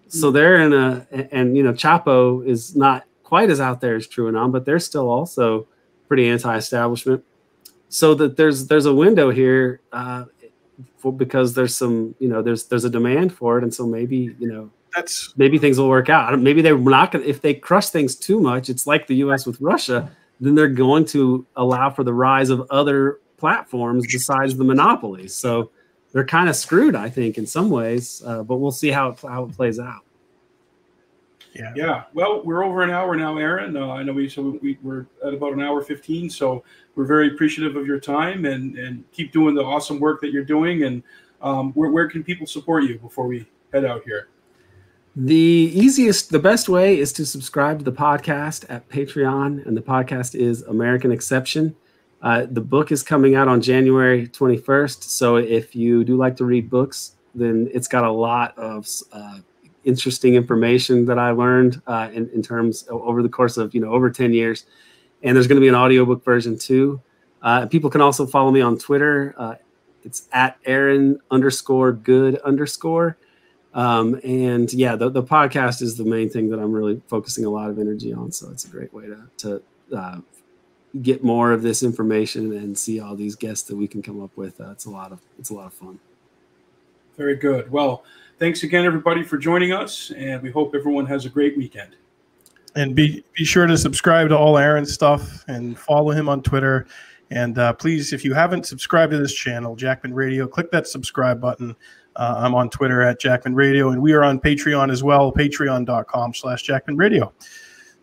So 0.08 0.30
mm. 0.30 0.34
they're 0.34 0.60
in 0.60 0.72
a 0.72 1.06
and 1.32 1.56
you 1.56 1.62
know 1.62 1.72
Chapo 1.72 2.44
is 2.44 2.74
not 2.74 3.04
quite 3.22 3.50
as 3.50 3.60
out 3.60 3.80
there 3.80 3.94
as 3.94 4.08
TrueAnon, 4.08 4.50
but 4.50 4.64
they're 4.64 4.80
still 4.80 5.08
also 5.08 5.68
pretty 6.08 6.28
anti-establishment. 6.28 7.24
So 7.88 8.14
that 8.14 8.36
there's 8.36 8.66
there's 8.66 8.86
a 8.86 8.94
window 8.94 9.30
here 9.30 9.80
uh, 9.92 10.24
for 10.98 11.12
because 11.12 11.54
there's 11.54 11.76
some 11.76 12.16
you 12.18 12.28
know 12.28 12.42
there's 12.42 12.64
there's 12.64 12.84
a 12.84 12.90
demand 12.90 13.32
for 13.32 13.58
it, 13.58 13.62
and 13.62 13.72
so 13.72 13.86
maybe 13.86 14.34
you 14.40 14.52
know 14.52 14.70
that's 14.94 15.34
maybe 15.36 15.58
things 15.58 15.78
will 15.78 15.88
work 15.88 16.08
out. 16.08 16.38
Maybe 16.38 16.62
they're 16.62 16.78
not 16.78 17.12
going. 17.12 17.24
to 17.24 17.30
If 17.30 17.40
they 17.40 17.54
crush 17.54 17.88
things 17.88 18.16
too 18.16 18.40
much, 18.40 18.68
it's 18.68 18.86
like 18.86 19.06
the 19.06 19.16
U.S. 19.16 19.46
with 19.46 19.60
Russia. 19.60 20.10
Then 20.40 20.54
they're 20.54 20.68
going 20.68 21.04
to 21.06 21.46
allow 21.56 21.90
for 21.90 22.02
the 22.02 22.14
rise 22.14 22.50
of 22.50 22.66
other 22.70 23.20
platforms 23.36 24.06
besides 24.10 24.56
the 24.56 24.64
monopolies. 24.64 25.34
So 25.34 25.70
they're 26.12 26.24
kind 26.24 26.48
of 26.48 26.56
screwed, 26.56 26.94
I 26.94 27.10
think, 27.10 27.38
in 27.38 27.46
some 27.46 27.70
ways. 27.70 28.22
Uh, 28.24 28.42
but 28.42 28.56
we'll 28.56 28.72
see 28.72 28.90
how 28.90 29.10
it, 29.10 29.20
how 29.20 29.44
it 29.44 29.52
plays 29.52 29.78
out. 29.78 30.02
Yeah. 31.54 31.72
Yeah. 31.74 32.02
Well, 32.14 32.42
we're 32.44 32.64
over 32.64 32.82
an 32.82 32.90
hour 32.90 33.16
now, 33.16 33.36
Aaron. 33.36 33.76
Uh, 33.76 33.88
I 33.88 34.02
know 34.02 34.12
we 34.12 34.28
so 34.28 34.58
we, 34.62 34.78
we're 34.82 35.06
at 35.26 35.34
about 35.34 35.52
an 35.52 35.60
hour 35.60 35.82
fifteen. 35.82 36.30
So 36.30 36.62
we're 36.94 37.06
very 37.06 37.28
appreciative 37.28 37.76
of 37.76 37.86
your 37.86 37.98
time 37.98 38.44
and 38.44 38.76
and 38.78 39.04
keep 39.12 39.32
doing 39.32 39.54
the 39.54 39.64
awesome 39.64 39.98
work 39.98 40.20
that 40.20 40.30
you're 40.30 40.44
doing. 40.44 40.84
And 40.84 41.02
um, 41.42 41.72
where 41.72 41.90
where 41.90 42.08
can 42.08 42.22
people 42.22 42.46
support 42.46 42.84
you 42.84 42.98
before 42.98 43.26
we 43.26 43.48
head 43.72 43.84
out 43.84 44.02
here? 44.04 44.28
The 45.16 45.34
easiest, 45.34 46.30
the 46.30 46.38
best 46.38 46.68
way 46.68 46.98
is 46.98 47.12
to 47.14 47.26
subscribe 47.26 47.80
to 47.80 47.84
the 47.84 47.92
podcast 47.92 48.64
at 48.68 48.88
Patreon, 48.88 49.66
and 49.66 49.76
the 49.76 49.82
podcast 49.82 50.36
is 50.36 50.62
American 50.62 51.10
Exception. 51.10 51.74
Uh, 52.22 52.46
the 52.48 52.60
book 52.60 52.92
is 52.92 53.02
coming 53.02 53.34
out 53.34 53.48
on 53.48 53.60
January 53.60 54.28
21st. 54.28 55.02
So 55.02 55.36
if 55.36 55.74
you 55.74 56.04
do 56.04 56.16
like 56.16 56.36
to 56.36 56.44
read 56.44 56.70
books, 56.70 57.16
then 57.34 57.68
it's 57.74 57.88
got 57.88 58.04
a 58.04 58.10
lot 58.10 58.56
of 58.56 58.86
uh, 59.12 59.38
interesting 59.84 60.36
information 60.36 61.06
that 61.06 61.18
I 61.18 61.32
learned 61.32 61.82
uh, 61.88 62.10
in, 62.12 62.30
in 62.30 62.40
terms 62.40 62.86
over 62.88 63.20
the 63.22 63.28
course 63.28 63.56
of 63.56 63.74
you 63.74 63.80
know 63.80 63.90
over 63.90 64.10
10 64.10 64.32
years. 64.32 64.66
And 65.24 65.34
there's 65.34 65.48
going 65.48 65.56
to 65.56 65.60
be 65.60 65.68
an 65.68 65.74
audiobook 65.74 66.24
version 66.24 66.56
too. 66.56 67.00
Uh, 67.42 67.66
people 67.66 67.90
can 67.90 68.00
also 68.00 68.26
follow 68.26 68.52
me 68.52 68.60
on 68.60 68.78
Twitter. 68.78 69.34
Uh, 69.36 69.54
it's 70.04 70.28
at 70.32 70.56
Aaron 70.66 71.18
underscore 71.32 71.92
good 71.92 72.38
underscore. 72.42 73.16
Um, 73.72 74.20
and 74.24 74.72
yeah, 74.72 74.96
the, 74.96 75.08
the 75.10 75.22
podcast 75.22 75.80
is 75.80 75.96
the 75.96 76.04
main 76.04 76.28
thing 76.28 76.50
that 76.50 76.58
I'm 76.58 76.72
really 76.72 77.00
focusing 77.06 77.44
a 77.44 77.50
lot 77.50 77.70
of 77.70 77.78
energy 77.78 78.12
on. 78.12 78.32
So 78.32 78.50
it's 78.50 78.64
a 78.64 78.68
great 78.68 78.92
way 78.92 79.06
to, 79.06 79.22
to 79.38 79.62
uh, 79.96 80.18
get 81.02 81.22
more 81.22 81.52
of 81.52 81.62
this 81.62 81.82
information 81.82 82.52
and 82.52 82.76
see 82.76 83.00
all 83.00 83.14
these 83.14 83.36
guests 83.36 83.68
that 83.68 83.76
we 83.76 83.86
can 83.86 84.02
come 84.02 84.22
up 84.22 84.36
with. 84.36 84.60
Uh, 84.60 84.70
it's 84.70 84.86
a 84.86 84.90
lot 84.90 85.12
of, 85.12 85.20
it's 85.38 85.50
a 85.50 85.54
lot 85.54 85.66
of 85.66 85.74
fun. 85.74 86.00
Very 87.16 87.36
good. 87.36 87.70
Well, 87.70 88.02
thanks 88.38 88.62
again, 88.62 88.84
everybody, 88.84 89.22
for 89.22 89.38
joining 89.38 89.72
us. 89.72 90.10
And 90.16 90.42
we 90.42 90.50
hope 90.50 90.74
everyone 90.74 91.06
has 91.06 91.26
a 91.26 91.28
great 91.28 91.56
weekend. 91.56 91.94
And 92.74 92.94
be, 92.94 93.24
be 93.36 93.44
sure 93.44 93.66
to 93.66 93.76
subscribe 93.76 94.28
to 94.30 94.38
all 94.38 94.56
Aaron's 94.56 94.92
stuff 94.92 95.44
and 95.48 95.78
follow 95.78 96.10
him 96.12 96.28
on 96.28 96.42
Twitter. 96.42 96.86
And 97.30 97.58
uh, 97.58 97.72
please, 97.74 98.12
if 98.12 98.24
you 98.24 98.34
haven't 98.34 98.66
subscribed 98.66 99.12
to 99.12 99.18
this 99.18 99.34
channel, 99.34 99.76
Jackman 99.76 100.14
Radio, 100.14 100.46
click 100.48 100.70
that 100.72 100.88
subscribe 100.88 101.40
button. 101.40 101.76
Uh, 102.20 102.34
I'm 102.36 102.54
on 102.54 102.68
Twitter 102.68 103.00
at 103.00 103.18
Jackman 103.18 103.54
Radio, 103.54 103.88
and 103.88 104.02
we 104.02 104.12
are 104.12 104.22
on 104.22 104.38
Patreon 104.38 104.92
as 104.92 105.02
well, 105.02 105.32
patreon.com 105.32 106.34
slash 106.34 106.62
Jackman 106.62 106.98
Radio. 106.98 107.32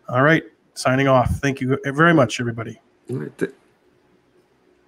All 0.08 0.22
right, 0.22 0.42
signing 0.74 1.06
off. 1.06 1.30
Thank 1.36 1.60
you 1.60 1.78
very 1.84 2.12
much, 2.12 2.40
everybody. 2.40 2.80
All 3.10 3.16
right. 3.18 3.52